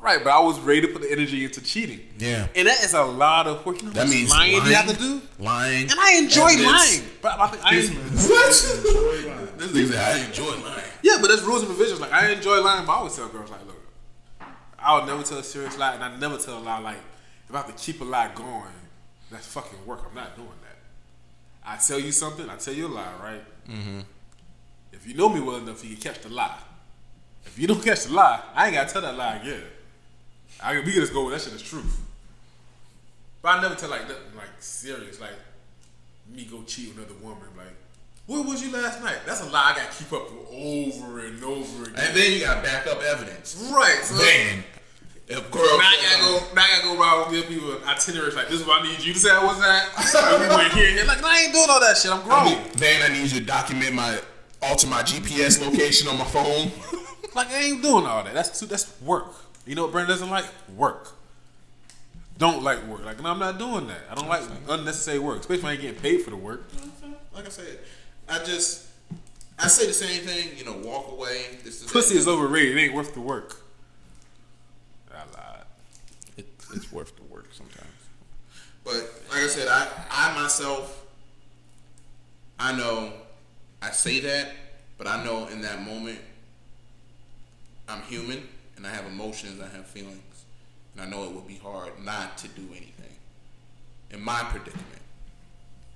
Right, 0.00 0.22
but 0.22 0.32
I 0.32 0.40
was 0.40 0.58
ready 0.58 0.80
to 0.80 0.88
put 0.88 1.02
the 1.02 1.12
energy 1.12 1.44
into 1.44 1.62
cheating. 1.62 2.00
Yeah. 2.18 2.48
And 2.56 2.66
that 2.66 2.82
is 2.82 2.92
a 2.92 3.04
lot 3.04 3.46
of 3.46 3.64
work. 3.64 3.80
You 3.80 3.88
know 3.88 3.92
That 3.92 4.08
means 4.08 4.30
lying, 4.30 4.58
lying, 4.58 4.68
you 4.68 4.74
have 4.74 4.88
to 4.88 4.96
do. 4.96 5.22
Lying. 5.38 5.90
And 5.90 6.00
I 6.00 6.14
enjoy 6.16 6.42
lying. 6.44 7.02
But 7.20 7.38
I 7.38 7.46
think 7.46 7.64
I 7.64 7.76
What? 7.76 9.58
this 9.58 9.72
nigga 9.72 9.92
said, 9.92 10.16
I 10.16 10.26
enjoy 10.26 10.56
lying. 10.64 10.81
Yeah, 11.02 11.18
but 11.20 11.28
there's 11.28 11.42
rules 11.42 11.62
and 11.62 11.68
provisions. 11.68 12.00
Like 12.00 12.12
I 12.12 12.30
enjoy 12.30 12.60
lying, 12.60 12.86
but 12.86 12.92
I 12.92 12.96
always 12.96 13.16
tell 13.16 13.28
girls 13.28 13.50
like, 13.50 13.66
look, 13.66 13.80
I 14.78 14.96
would 14.96 15.06
never 15.06 15.22
tell 15.22 15.38
a 15.38 15.44
serious 15.44 15.76
lie, 15.78 15.94
and 15.94 16.02
I 16.02 16.16
never 16.16 16.38
tell 16.38 16.58
a 16.58 16.60
lie 16.60 16.78
like 16.78 16.98
if 17.48 17.54
I 17.54 17.58
have 17.58 17.66
to 17.66 17.72
keep 17.72 18.00
a 18.00 18.04
lie 18.04 18.30
going, 18.34 18.72
that's 19.30 19.46
fucking 19.46 19.84
work. 19.84 20.04
I'm 20.08 20.14
not 20.14 20.36
doing 20.36 20.48
that. 20.48 20.78
I 21.64 21.76
tell 21.76 21.98
you 21.98 22.12
something, 22.12 22.48
I 22.48 22.56
tell 22.56 22.74
you 22.74 22.86
a 22.86 22.88
lie, 22.88 23.12
right? 23.22 23.68
Mm-hmm. 23.68 24.00
If 24.92 25.06
you 25.06 25.14
know 25.14 25.28
me 25.28 25.40
well 25.40 25.56
enough, 25.56 25.84
you 25.84 25.94
can 25.96 26.02
catch 26.02 26.22
the 26.22 26.28
lie. 26.28 26.58
If 27.44 27.58
you 27.58 27.66
don't 27.66 27.84
catch 27.84 28.04
the 28.04 28.14
lie, 28.14 28.40
I 28.54 28.66
ain't 28.66 28.74
gotta 28.74 28.92
tell 28.92 29.02
that 29.02 29.16
lie 29.16 29.36
again. 29.36 29.62
I 30.62 30.76
we 30.78 30.82
can 30.84 30.92
just 30.92 31.12
go 31.12 31.24
with 31.24 31.34
that 31.34 31.40
shit 31.42 31.52
is 31.54 31.62
truth. 31.62 32.00
But 33.40 33.58
I 33.58 33.62
never 33.62 33.74
tell 33.74 33.90
like 33.90 34.02
nothing 34.02 34.36
like 34.36 34.50
serious, 34.60 35.20
like 35.20 35.30
me 36.32 36.44
go 36.44 36.62
cheat 36.62 36.88
with 36.88 36.98
another 36.98 37.20
woman, 37.24 37.48
like. 37.56 37.81
Where 38.26 38.42
was 38.42 38.64
you 38.64 38.72
last 38.72 39.02
night? 39.02 39.18
That's 39.26 39.42
a 39.42 39.50
lie 39.50 39.74
I 39.74 39.78
gotta 39.78 39.96
keep 39.96 40.12
up 40.12 40.30
with 40.30 40.48
over 40.52 41.20
and 41.20 41.42
over 41.42 41.84
again. 41.84 41.94
And 41.98 42.16
then 42.16 42.32
you 42.32 42.40
got 42.40 42.62
backup 42.62 43.02
evidence. 43.02 43.70
right, 43.74 43.98
so 44.02 44.14
Then, 44.14 44.62
if 45.26 45.50
girl, 45.50 45.64
now 45.64 45.84
I 45.84 45.96
gotta 46.02 46.24
uh, 46.24 46.38
go. 46.38 46.54
Now 46.54 46.62
I 46.62 46.68
gotta 46.68 46.82
go 46.82 47.00
around 47.00 47.32
give 47.32 47.48
people 47.48 47.76
itineraries 47.86 48.36
like 48.36 48.48
this 48.48 48.60
is 48.60 48.66
what 48.66 48.82
I 48.82 48.86
need 48.86 49.00
you 49.04 49.12
to 49.12 49.18
say 49.18 49.30
I 49.30 49.44
was 49.44 49.60
at. 49.60 50.14
and 50.32 50.42
we 50.42 50.56
went 50.56 50.72
here, 50.72 50.88
and 50.88 50.96
here. 50.98 51.04
Like 51.04 51.24
I 51.24 51.42
ain't 51.42 51.52
doing 51.52 51.66
all 51.68 51.80
that 51.80 51.96
shit. 51.96 52.12
I'm 52.12 52.22
grown. 52.22 52.62
Then 52.74 53.02
I 53.02 53.12
need 53.12 53.30
you 53.30 53.40
to 53.40 53.44
document 53.44 53.94
my 53.94 54.18
alter 54.62 54.86
my 54.86 55.02
GPS 55.02 55.60
location 55.60 56.08
on 56.08 56.18
my 56.18 56.24
phone. 56.24 56.70
Like 57.34 57.50
I 57.50 57.62
ain't 57.62 57.82
doing 57.82 58.04
all 58.04 58.22
that. 58.22 58.34
That's 58.34 58.60
too. 58.60 58.66
That's 58.66 59.00
work. 59.00 59.34
You 59.66 59.74
know 59.74 59.84
what 59.84 59.92
Brandon 59.92 60.14
doesn't 60.14 60.28
like? 60.28 60.44
Work. 60.76 61.12
don't 62.36 62.62
like 62.62 62.84
work. 62.86 63.04
Like, 63.06 63.22
no, 63.22 63.30
I'm 63.30 63.38
not 63.38 63.58
doing 63.58 63.86
that. 63.86 64.00
I 64.10 64.14
don't 64.14 64.28
like 64.28 64.42
unnecessary 64.68 65.18
work, 65.18 65.40
especially 65.40 65.62
when 65.62 65.70
I 65.70 65.72
ain't 65.72 65.82
getting 65.82 66.00
paid 66.02 66.22
for 66.22 66.28
the 66.30 66.36
work. 66.36 66.64
Like 67.34 67.46
I 67.46 67.48
said, 67.48 67.78
I 68.28 68.38
just 68.44 68.88
I 69.58 69.68
say 69.68 69.86
the 69.86 69.92
same 69.92 70.22
thing. 70.22 70.56
You 70.56 70.64
know, 70.64 70.76
walk 70.84 71.10
away. 71.12 71.46
This 71.64 71.82
is 71.82 71.90
Pussy 71.90 72.16
is 72.16 72.26
overrated. 72.26 72.76
It 72.76 72.80
ain't 72.80 72.94
worth 72.94 73.14
the 73.14 73.20
work. 73.20 73.56
I 75.12 75.18
lied. 75.34 75.64
It, 76.36 76.46
it's 76.74 76.90
worth 76.90 77.14
the 77.16 77.22
work 77.24 77.48
sometimes. 77.52 77.86
But 78.84 78.94
like 79.30 79.42
I 79.42 79.46
said, 79.46 79.68
I 79.68 79.86
I 80.10 80.40
myself, 80.40 81.04
I 82.58 82.76
know 82.76 83.12
I 83.80 83.90
say 83.90 84.20
that, 84.20 84.52
but 84.98 85.06
I 85.06 85.24
know 85.24 85.46
in 85.48 85.60
that 85.62 85.82
moment, 85.82 86.18
I'm 87.88 88.02
human 88.02 88.48
and 88.76 88.86
I 88.86 88.90
have 88.90 89.06
emotions, 89.06 89.60
I 89.60 89.68
have 89.76 89.86
feelings, 89.86 90.44
and 90.94 91.02
I 91.02 91.08
know 91.08 91.24
it 91.24 91.32
would 91.32 91.46
be 91.46 91.56
hard 91.56 91.92
not 92.04 92.38
to 92.38 92.48
do 92.48 92.62
anything 92.70 93.16
in 94.10 94.20
my 94.20 94.42
predicament. 94.44 95.01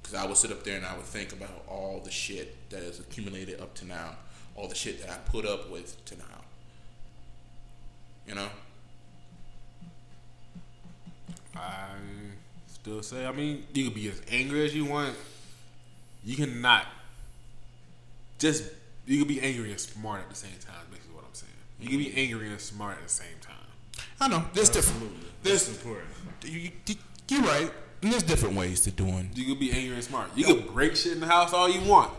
Because 0.07 0.23
I 0.23 0.27
would 0.29 0.37
sit 0.37 0.53
up 0.53 0.63
there 0.63 0.77
and 0.77 0.87
I 0.87 0.95
would 0.95 1.05
think 1.05 1.33
about 1.33 1.65
all 1.67 2.01
the 2.05 2.13
shit 2.13 2.71
that 2.71 2.81
has 2.81 3.01
accumulated 3.01 3.61
up 3.61 3.75
to 3.77 3.87
now, 3.87 4.15
all 4.55 4.69
the 4.69 4.75
shit 4.77 5.01
that 5.01 5.11
I 5.11 5.17
put 5.17 5.45
up 5.45 5.69
with 5.69 6.05
to 6.05 6.17
now. 6.17 6.25
You 8.29 8.37
know? 8.37 8.49
I 11.57 11.89
still 12.69 13.03
say, 13.03 13.27
I 13.27 13.33
mean, 13.33 13.67
you 13.75 13.87
can 13.87 13.95
be 13.95 14.09
as 14.09 14.23
angry 14.31 14.65
as 14.65 14.77
you 14.77 14.85
want. 14.85 15.17
You 16.25 16.37
cannot 16.37 16.87
just 18.39 18.63
you 19.07 19.19
can 19.19 19.27
be 19.27 19.41
angry 19.41 19.73
and 19.73 19.81
smart 19.81 20.21
at 20.21 20.29
the 20.29 20.37
same 20.37 20.51
time. 20.61 20.87
Basically, 20.89 21.17
what 21.17 21.25
I'm 21.27 21.35
saying. 21.35 21.53
You 21.81 21.89
can 21.89 21.99
be 21.99 22.17
angry 22.17 22.49
and 22.49 22.61
smart 22.61 22.99
at 22.99 23.03
the 23.03 23.09
same 23.13 23.39
time. 23.41 23.57
I 24.21 24.29
know. 24.29 24.45
There's 24.55 24.69
different. 24.69 25.13
There's 25.43 25.69
important. 25.69 26.11
you, 26.45 26.71
you, 26.87 26.95
you're 27.29 27.43
right. 27.43 27.73
And 28.07 28.13
there's 28.13 28.23
different 28.23 28.55
ways 28.55 28.83
to 28.83 28.93
doing. 28.93 29.31
You 29.35 29.47
can 29.47 29.59
be 29.59 29.73
angry 29.73 29.97
and 29.97 30.05
smart. 30.05 30.31
You 30.37 30.45
can 30.45 30.61
break 30.73 30.95
shit 30.95 31.11
in 31.15 31.19
the 31.19 31.27
house 31.27 31.53
all 31.53 31.69
you 31.69 31.81
want. 31.91 32.13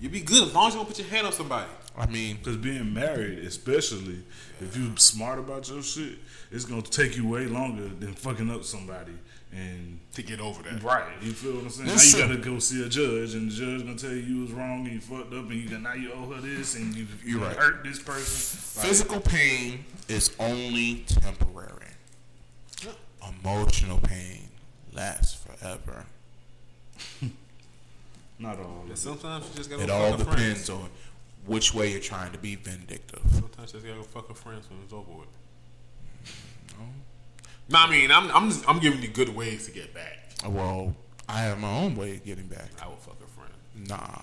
You 0.00 0.08
be 0.08 0.20
good 0.20 0.46
as 0.46 0.54
long 0.54 0.68
as 0.68 0.74
you 0.74 0.78
don't 0.78 0.86
put 0.86 0.96
your 0.96 1.08
hand 1.08 1.26
on 1.26 1.32
somebody. 1.32 1.68
I 1.96 2.06
mean, 2.06 2.36
Because 2.36 2.56
being 2.56 2.94
married, 2.94 3.40
especially 3.40 4.22
if 4.60 4.76
you're 4.76 4.96
smart 4.96 5.40
about 5.40 5.68
your 5.68 5.82
shit, 5.82 6.18
it's 6.52 6.64
gonna 6.64 6.82
take 6.82 7.16
you 7.16 7.26
way 7.26 7.46
longer 7.46 7.88
than 7.88 8.14
fucking 8.14 8.48
up 8.48 8.62
somebody. 8.62 9.10
And 9.52 9.98
To 10.14 10.22
get 10.22 10.38
over 10.38 10.62
that. 10.62 10.84
right, 10.84 11.02
you 11.20 11.32
feel 11.32 11.54
what 11.54 11.64
I'm 11.64 11.70
saying? 11.70 11.88
That's 11.88 12.12
now 12.14 12.20
you 12.20 12.24
true. 12.26 12.36
gotta 12.36 12.50
go 12.50 12.58
see 12.60 12.86
a 12.86 12.88
judge, 12.88 13.34
and 13.34 13.50
the 13.50 13.54
judge 13.56 13.84
gonna 13.84 13.98
tell 13.98 14.10
you 14.12 14.18
you 14.18 14.42
was 14.42 14.52
wrong 14.52 14.84
and 14.86 14.92
you 14.92 15.00
fucked 15.00 15.34
up, 15.34 15.50
and 15.50 15.54
you 15.54 15.68
got 15.68 15.82
now 15.82 15.94
you 15.94 16.12
owe 16.12 16.32
her 16.32 16.40
this, 16.40 16.76
and 16.76 16.94
you 16.94 17.08
you 17.24 17.40
right. 17.40 17.56
hurt 17.56 17.82
this 17.82 17.98
person. 17.98 18.80
Like, 18.80 18.86
physical 18.86 19.18
pain 19.18 19.84
is 20.06 20.30
only 20.38 21.02
temporary. 21.08 21.74
Emotional 23.42 23.98
pain 23.98 24.47
lasts 24.98 25.34
forever. 25.34 26.04
not 28.38 28.58
all. 28.58 28.80
And 28.82 28.90
Of 28.90 28.96
it. 28.96 28.98
sometimes 28.98 29.48
you 29.48 29.54
just 29.56 29.70
gotta 29.70 29.82
It 29.84 29.86
go 29.86 29.94
all 29.94 30.10
fuck 30.16 30.20
a 30.20 30.24
depends 30.30 30.66
friend. 30.66 30.82
on 30.82 30.90
which 31.46 31.72
way 31.74 31.90
you're 31.92 32.00
trying 32.00 32.32
to 32.32 32.38
be 32.38 32.56
vindictive. 32.56 33.22
Sometimes 33.30 33.72
you 33.72 33.80
just 33.80 33.86
gotta 33.86 33.98
go 33.98 34.02
fuck 34.04 34.30
a 34.30 34.34
friend 34.34 34.60
when 34.70 34.80
it's 34.84 34.92
over 34.92 35.10
with. 35.12 35.28
No, 37.70 37.78
I 37.80 37.90
mean, 37.90 38.10
I'm 38.10 38.30
I'm 38.30 38.48
just, 38.50 38.66
I'm 38.68 38.78
giving 38.78 39.02
you 39.02 39.08
good 39.08 39.34
ways 39.36 39.66
to 39.66 39.72
get 39.72 39.92
back. 39.92 40.30
Uh, 40.44 40.48
well, 40.50 40.94
I 41.28 41.40
have 41.42 41.58
my 41.60 41.70
own 41.70 41.96
way 41.96 42.12
of 42.16 42.24
getting 42.24 42.46
back. 42.46 42.70
I 42.82 42.86
will 42.88 42.96
fuck 42.96 43.18
a 43.22 43.26
friend. 43.26 43.52
Nah, 43.88 44.22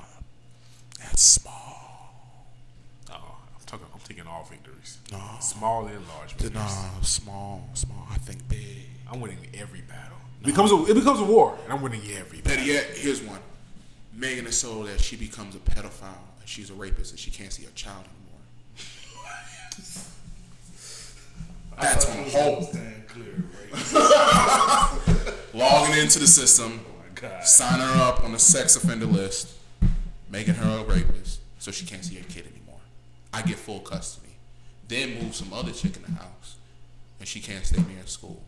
that's 1.00 1.22
small. 1.22 2.44
Oh, 3.12 3.14
I'm 3.14 3.66
talking. 3.68 3.86
I'm 3.94 4.00
taking 4.00 4.26
all 4.26 4.48
victories. 4.50 4.98
No. 5.12 5.20
Small 5.42 5.86
and 5.86 6.08
large 6.08 6.32
victories. 6.34 6.54
Nah, 6.56 7.02
small, 7.02 7.70
small. 7.76 8.08
I 8.10 8.18
think 8.18 8.48
big. 8.50 8.88
I'm 9.12 9.22
winning 9.22 9.38
every 9.54 9.82
battle. 9.82 9.95
It 10.42 10.46
becomes 10.46 10.72
a, 10.72 10.86
it 10.86 10.94
becomes 10.94 11.20
a 11.20 11.24
war, 11.26 11.58
and 11.64 11.74
I'm 11.74 11.82
winning 11.82 12.02
every 12.18 12.40
Better 12.42 12.58
battle. 12.58 12.74
yet, 12.74 12.86
here's 12.96 13.22
one. 13.22 13.40
Megan 14.14 14.46
is 14.48 14.58
so 14.58 14.84
that 14.86 15.00
she 15.02 15.16
becomes 15.16 15.56
a 15.56 15.60
pedophile 15.60 16.16
and 16.40 16.48
she's 16.48 16.70
a 16.70 16.74
rapist 16.74 17.12
and 17.12 17.20
she 17.20 17.32
can't 17.32 17.52
see 17.52 17.64
her 17.64 17.72
child 17.76 18.06
anymore. 18.06 18.42
That's 21.82 22.10
on 22.10 22.24
hold. 22.30 22.64
Stand 22.70 23.08
clear, 23.08 23.44
right? 23.74 25.34
Logging 25.54 25.98
into 26.02 26.20
the 26.20 26.28
system, 26.28 26.80
Oh 26.88 26.92
my 27.00 27.10
God. 27.30 27.44
signing 27.44 27.86
her 27.86 28.02
up 28.04 28.24
on 28.24 28.32
the 28.32 28.40
sex 28.40 28.76
offender 28.78 29.06
list, 29.06 29.54
making 30.30 30.54
her 30.56 30.80
a 30.80 30.84
rapist 30.86 31.42
so 31.60 31.72
she 31.72 31.86
can't 31.86 32.06
see 32.06 32.16
her 32.16 32.24
kid 32.26 32.46
anymore. 32.56 32.80
I 33.34 33.42
get 33.42 33.58
full 33.58 33.80
custody. 33.80 34.30
Then 34.88 35.16
move 35.22 35.36
some 35.36 35.52
other 35.52 35.72
chick 35.72 35.98
in 35.98 36.04
the 36.04 36.12
house 36.20 36.56
and 37.20 37.28
she 37.28 37.42
can't 37.42 37.66
stay 37.66 37.82
near 37.82 38.06
school. 38.06 38.42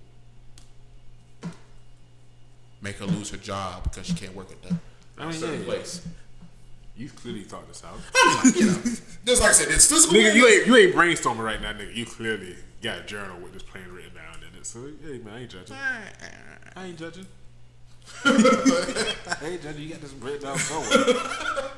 Make 2.81 2.97
her 2.97 3.05
lose 3.05 3.29
her 3.31 3.37
job 3.37 3.83
because 3.83 4.05
she 4.07 4.13
can't 4.13 4.35
work 4.35 4.51
at 4.51 4.61
the 4.61 4.75
I 5.17 5.23
mean, 5.25 5.33
certain 5.33 5.59
yeah, 5.61 5.65
place. 5.65 6.05
You 6.95 7.09
clearly 7.09 7.41
thought 7.43 7.67
this 7.67 7.83
out. 7.83 7.95
you 8.55 8.65
know, 8.67 8.73
just 9.25 9.41
like 9.41 9.49
I 9.49 9.53
said, 9.53 9.67
it's 9.69 9.87
physical. 9.89 10.17
nigga, 10.17 10.35
you 10.35 10.47
ain't 10.47 10.67
you 10.67 10.75
ain't 10.75 10.95
brainstorming 10.95 11.43
right 11.43 11.61
now, 11.61 11.73
nigga. 11.73 11.95
You 11.95 12.05
clearly 12.05 12.55
got 12.81 12.99
a 12.99 13.03
journal 13.03 13.39
with 13.39 13.53
this 13.53 13.63
plan 13.63 13.91
written 13.91 14.13
down 14.15 14.37
in 14.37 14.59
it. 14.59 14.65
So 14.65 14.79
hey 15.03 15.17
man, 15.19 15.33
I 15.33 15.39
ain't 15.41 15.49
judging. 15.49 15.75
I 16.75 16.85
ain't 16.85 16.97
judging. 16.97 17.25
I 18.25 19.37
ain't 19.43 19.61
judging. 19.61 19.81
You 19.83 19.89
got 19.89 20.01
this 20.01 20.13
written 20.13 20.41
down 20.41 20.57
somewhere. 20.57 21.15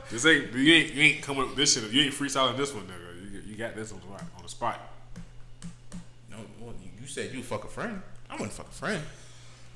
this 0.10 0.26
ain't 0.26 0.54
you 0.54 0.74
ain't 0.74 0.94
you 0.94 1.02
ain't 1.04 1.22
coming 1.22 1.44
up 1.44 1.50
with 1.50 1.58
this 1.58 1.74
shit. 1.74 1.92
You 1.92 2.02
ain't 2.04 2.14
freestyling 2.14 2.58
this 2.58 2.74
one, 2.74 2.84
nigga. 2.84 3.32
You, 3.34 3.42
you 3.52 3.56
got 3.58 3.76
this 3.76 3.92
on 3.92 4.00
the 4.00 4.06
spot- 4.06 4.24
on 4.38 4.44
the 4.44 4.50
spot. 4.50 4.80
No, 6.30 6.38
well, 6.60 6.74
you- 6.82 6.90
you 7.02 7.08
said 7.08 7.34
you 7.34 7.42
fuck 7.44 7.64
a 7.66 7.68
friend. 7.68 8.02
I 8.30 8.34
wouldn't 8.34 8.54
fuck 8.54 8.68
a 8.68 8.72
friend. 8.72 9.02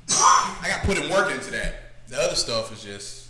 I 0.09 0.67
got 0.67 0.83
put 0.83 0.97
in 0.97 1.09
work 1.09 1.31
into 1.31 1.51
that. 1.51 2.07
The 2.07 2.19
other 2.19 2.35
stuff 2.35 2.71
is 2.71 2.83
just 2.83 3.23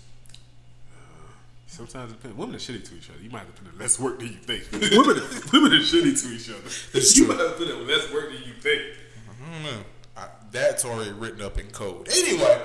Sometimes 1.73 2.11
it 2.11 2.21
depends. 2.21 2.37
Women 2.37 2.53
are 2.53 2.59
shitty 2.59 2.87
to 2.87 2.95
each 2.95 3.09
other. 3.09 3.19
You 3.19 3.31
might 3.31 3.39
have 3.39 3.55
to 3.55 3.61
put 3.63 3.73
in 3.73 3.79
less 3.79 3.99
work 3.99 4.19
than 4.19 4.27
you 4.27 4.35
think. 4.35 4.71
women, 4.71 5.23
women 5.53 5.73
are 5.73 5.81
shitty 5.81 6.21
to 6.21 6.35
each 6.35 6.47
other. 6.51 6.59
It's 6.93 7.17
you 7.17 7.25
true. 7.25 7.33
might 7.33 7.41
have 7.41 7.57
to 7.57 7.65
put 7.65 7.67
in 7.67 7.87
less 7.87 8.13
work 8.13 8.31
than 8.31 8.43
you 8.43 8.53
think. 8.53 8.81
I 9.27 9.51
don't 9.51 9.63
know. 9.63 9.83
I, 10.15 10.27
that's 10.51 10.85
already 10.85 11.09
written 11.13 11.41
up 11.41 11.57
in 11.57 11.65
code. 11.71 12.09
Anyway, 12.11 12.61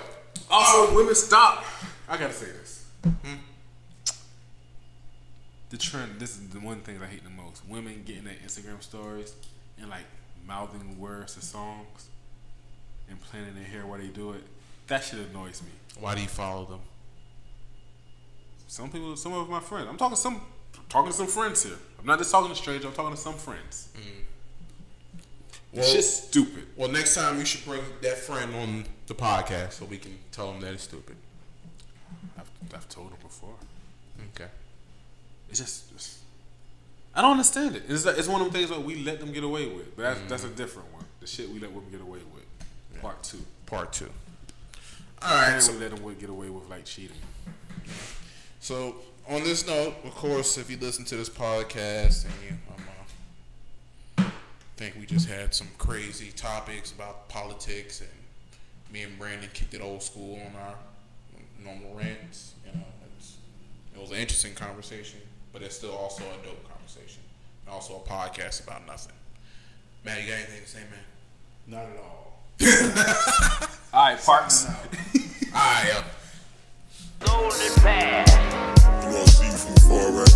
oh, 0.50 0.84
Also, 0.84 0.94
women 0.94 1.14
stop. 1.14 1.64
I 2.06 2.18
gotta 2.18 2.34
say 2.34 2.48
this. 2.48 2.84
Hmm? 3.02 3.36
The 5.70 5.78
trend. 5.78 6.20
This 6.20 6.32
is 6.32 6.46
the 6.50 6.60
one 6.60 6.80
thing 6.80 7.00
I 7.02 7.06
hate 7.06 7.24
the 7.24 7.30
most. 7.30 7.66
Women 7.66 8.02
getting 8.04 8.24
their 8.24 8.36
Instagram 8.44 8.82
stories 8.82 9.34
and 9.80 9.88
like 9.88 10.04
mouthing 10.46 11.00
words 11.00 11.32
to 11.36 11.40
songs 11.40 12.08
and 13.10 13.20
planning 13.22 13.54
their 13.54 13.64
hair 13.64 13.86
while 13.86 13.98
they 13.98 14.06
do 14.08 14.32
it. 14.32 14.42
That 14.86 15.04
shit 15.04 15.20
annoys 15.30 15.62
me. 15.62 15.68
why 16.00 16.14
do 16.14 16.22
you 16.22 16.28
follow 16.28 16.64
them? 16.64 16.80
Some 18.66 18.90
people, 18.90 19.16
some 19.16 19.32
of 19.32 19.48
my 19.48 19.60
friends. 19.60 19.86
I'm 19.88 19.96
talking 19.96 20.16
some, 20.16 20.40
talking 20.88 21.10
to 21.10 21.16
some 21.16 21.26
friends 21.26 21.62
here. 21.64 21.76
I'm 21.98 22.06
not 22.06 22.18
just 22.18 22.30
talking 22.30 22.50
to 22.50 22.54
strangers. 22.54 22.84
I'm 22.86 22.92
talking 22.92 23.14
to 23.14 23.20
some 23.20 23.34
friends. 23.34 23.88
Mm-hmm. 23.96 24.20
Well, 25.72 25.82
It's 25.84 25.92
just 25.92 26.28
stupid. 26.28 26.66
well, 26.76 26.88
next 26.88 27.14
time 27.14 27.38
you 27.38 27.44
should 27.44 27.64
bring 27.64 27.82
that 28.02 28.16
friend 28.18 28.54
on 28.54 28.84
the 29.06 29.14
podcast 29.14 29.72
so 29.72 29.84
we 29.84 29.98
can 29.98 30.18
tell 30.32 30.50
them 30.52 30.60
that 30.60 30.72
it's 30.74 30.84
stupid. 30.84 31.16
I've, 32.38 32.50
I've 32.74 32.88
told 32.88 33.10
them 33.10 33.18
before. 33.22 33.54
Okay. 34.34 34.50
It's 35.50 35.58
just, 35.60 35.90
it's, 35.92 36.20
I 37.14 37.22
don't 37.22 37.32
understand 37.32 37.76
it. 37.76 37.82
It's, 37.88 38.04
it's 38.06 38.28
one 38.28 38.40
of 38.40 38.46
them 38.46 38.54
things 38.54 38.70
that 38.70 38.82
we 38.82 39.02
let 39.02 39.18
them 39.20 39.32
get 39.32 39.44
away 39.44 39.66
with. 39.66 39.96
But 39.96 40.02
that's, 40.02 40.20
that's 40.28 40.44
a 40.44 40.48
different 40.56 40.92
one. 40.92 41.04
The 41.20 41.26
shit 41.26 41.48
we 41.50 41.58
let 41.58 41.72
women 41.72 41.90
get 41.90 42.00
away 42.00 42.20
with. 42.34 42.37
Part 43.00 43.22
two. 43.22 43.44
Part 43.66 43.92
two. 43.92 44.10
All 45.22 45.34
right. 45.34 45.52
And 45.54 45.62
So, 45.62 45.72
we 45.72 45.78
let 45.78 45.90
them 45.90 46.16
get 46.18 46.30
away 46.30 46.50
with 46.50 46.68
like 46.68 46.84
cheating. 46.84 47.16
so 48.60 48.96
on 49.28 49.44
this 49.44 49.66
note, 49.66 49.94
of 50.04 50.14
course, 50.14 50.56
if 50.58 50.70
you 50.70 50.76
listen 50.78 51.04
to 51.06 51.16
this 51.16 51.28
podcast 51.28 52.24
and 52.24 52.34
you 52.42 52.56
um, 52.74 54.24
uh, 54.26 54.30
think 54.76 54.96
we 54.98 55.06
just 55.06 55.28
had 55.28 55.54
some 55.54 55.68
crazy 55.76 56.32
topics 56.32 56.92
about 56.92 57.28
politics 57.28 58.00
and 58.00 58.10
me 58.92 59.02
and 59.02 59.18
Brandon 59.18 59.50
kicked 59.52 59.74
it 59.74 59.82
old 59.82 60.02
school 60.02 60.40
on 60.46 60.60
our 60.60 60.74
normal 61.62 61.94
rants, 61.94 62.54
you 62.64 62.72
know, 62.72 62.86
it's, 63.18 63.36
it 63.94 64.00
was 64.00 64.10
an 64.10 64.16
interesting 64.16 64.54
conversation, 64.54 65.20
but 65.52 65.62
it's 65.62 65.76
still 65.76 65.94
also 65.94 66.22
a 66.22 66.46
dope 66.46 66.66
conversation 66.68 67.22
and 67.66 67.74
also 67.74 67.96
a 67.96 68.08
podcast 68.08 68.64
about 68.64 68.86
nothing. 68.86 69.12
Matt, 70.04 70.22
you 70.22 70.28
got 70.28 70.36
anything 70.36 70.62
to 70.62 70.68
say, 70.68 70.78
man? 70.80 71.04
Not 71.66 71.82
at 71.90 71.98
all. 71.98 72.27
All 72.60 74.04
right, 74.04 74.18
Parks. 74.24 74.66
All 74.66 74.74
right. 75.54 76.02
Golden 77.20 77.74
Pass. 77.76 78.28
You 79.40 79.52
from 79.52 79.76
far, 79.88 80.10
right? 80.12 80.34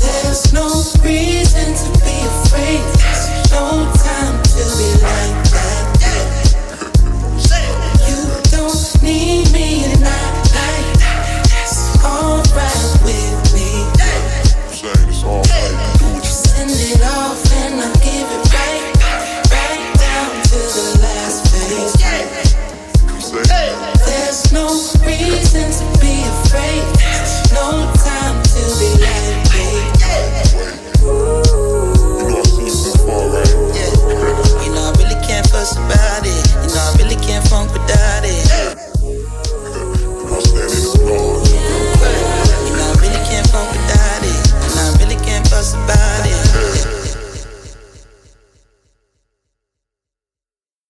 There's 0.00 0.52
no 0.52 0.66
reason 1.04 1.74
to 1.74 1.88
be 2.00 2.16
afraid. 2.24 2.80
There's 2.96 3.50
no 3.52 3.92
time 3.94 4.42
to 4.42 4.62
be 4.78 4.88
lying. 5.02 5.35
There's 24.26 24.50
no 24.50 24.66
reason 25.06 25.70
to 25.70 26.00
be 26.00 26.26
afraid. 26.26 26.82
No 27.54 27.86
time 27.94 28.42
to 28.42 28.62
be. 28.74 28.90
You 34.64 34.74
know 34.74 34.82
I 34.82 34.94
really 34.98 35.14
can't 35.24 35.46
fuss 35.46 35.76
about 35.76 36.26
it. 36.26 36.42
You 36.58 36.74
know 36.74 36.82
I 36.82 36.96
really 36.98 37.14
can't 37.24 37.46
funk 37.46 37.72
without 37.72 38.24
it. 38.24 38.25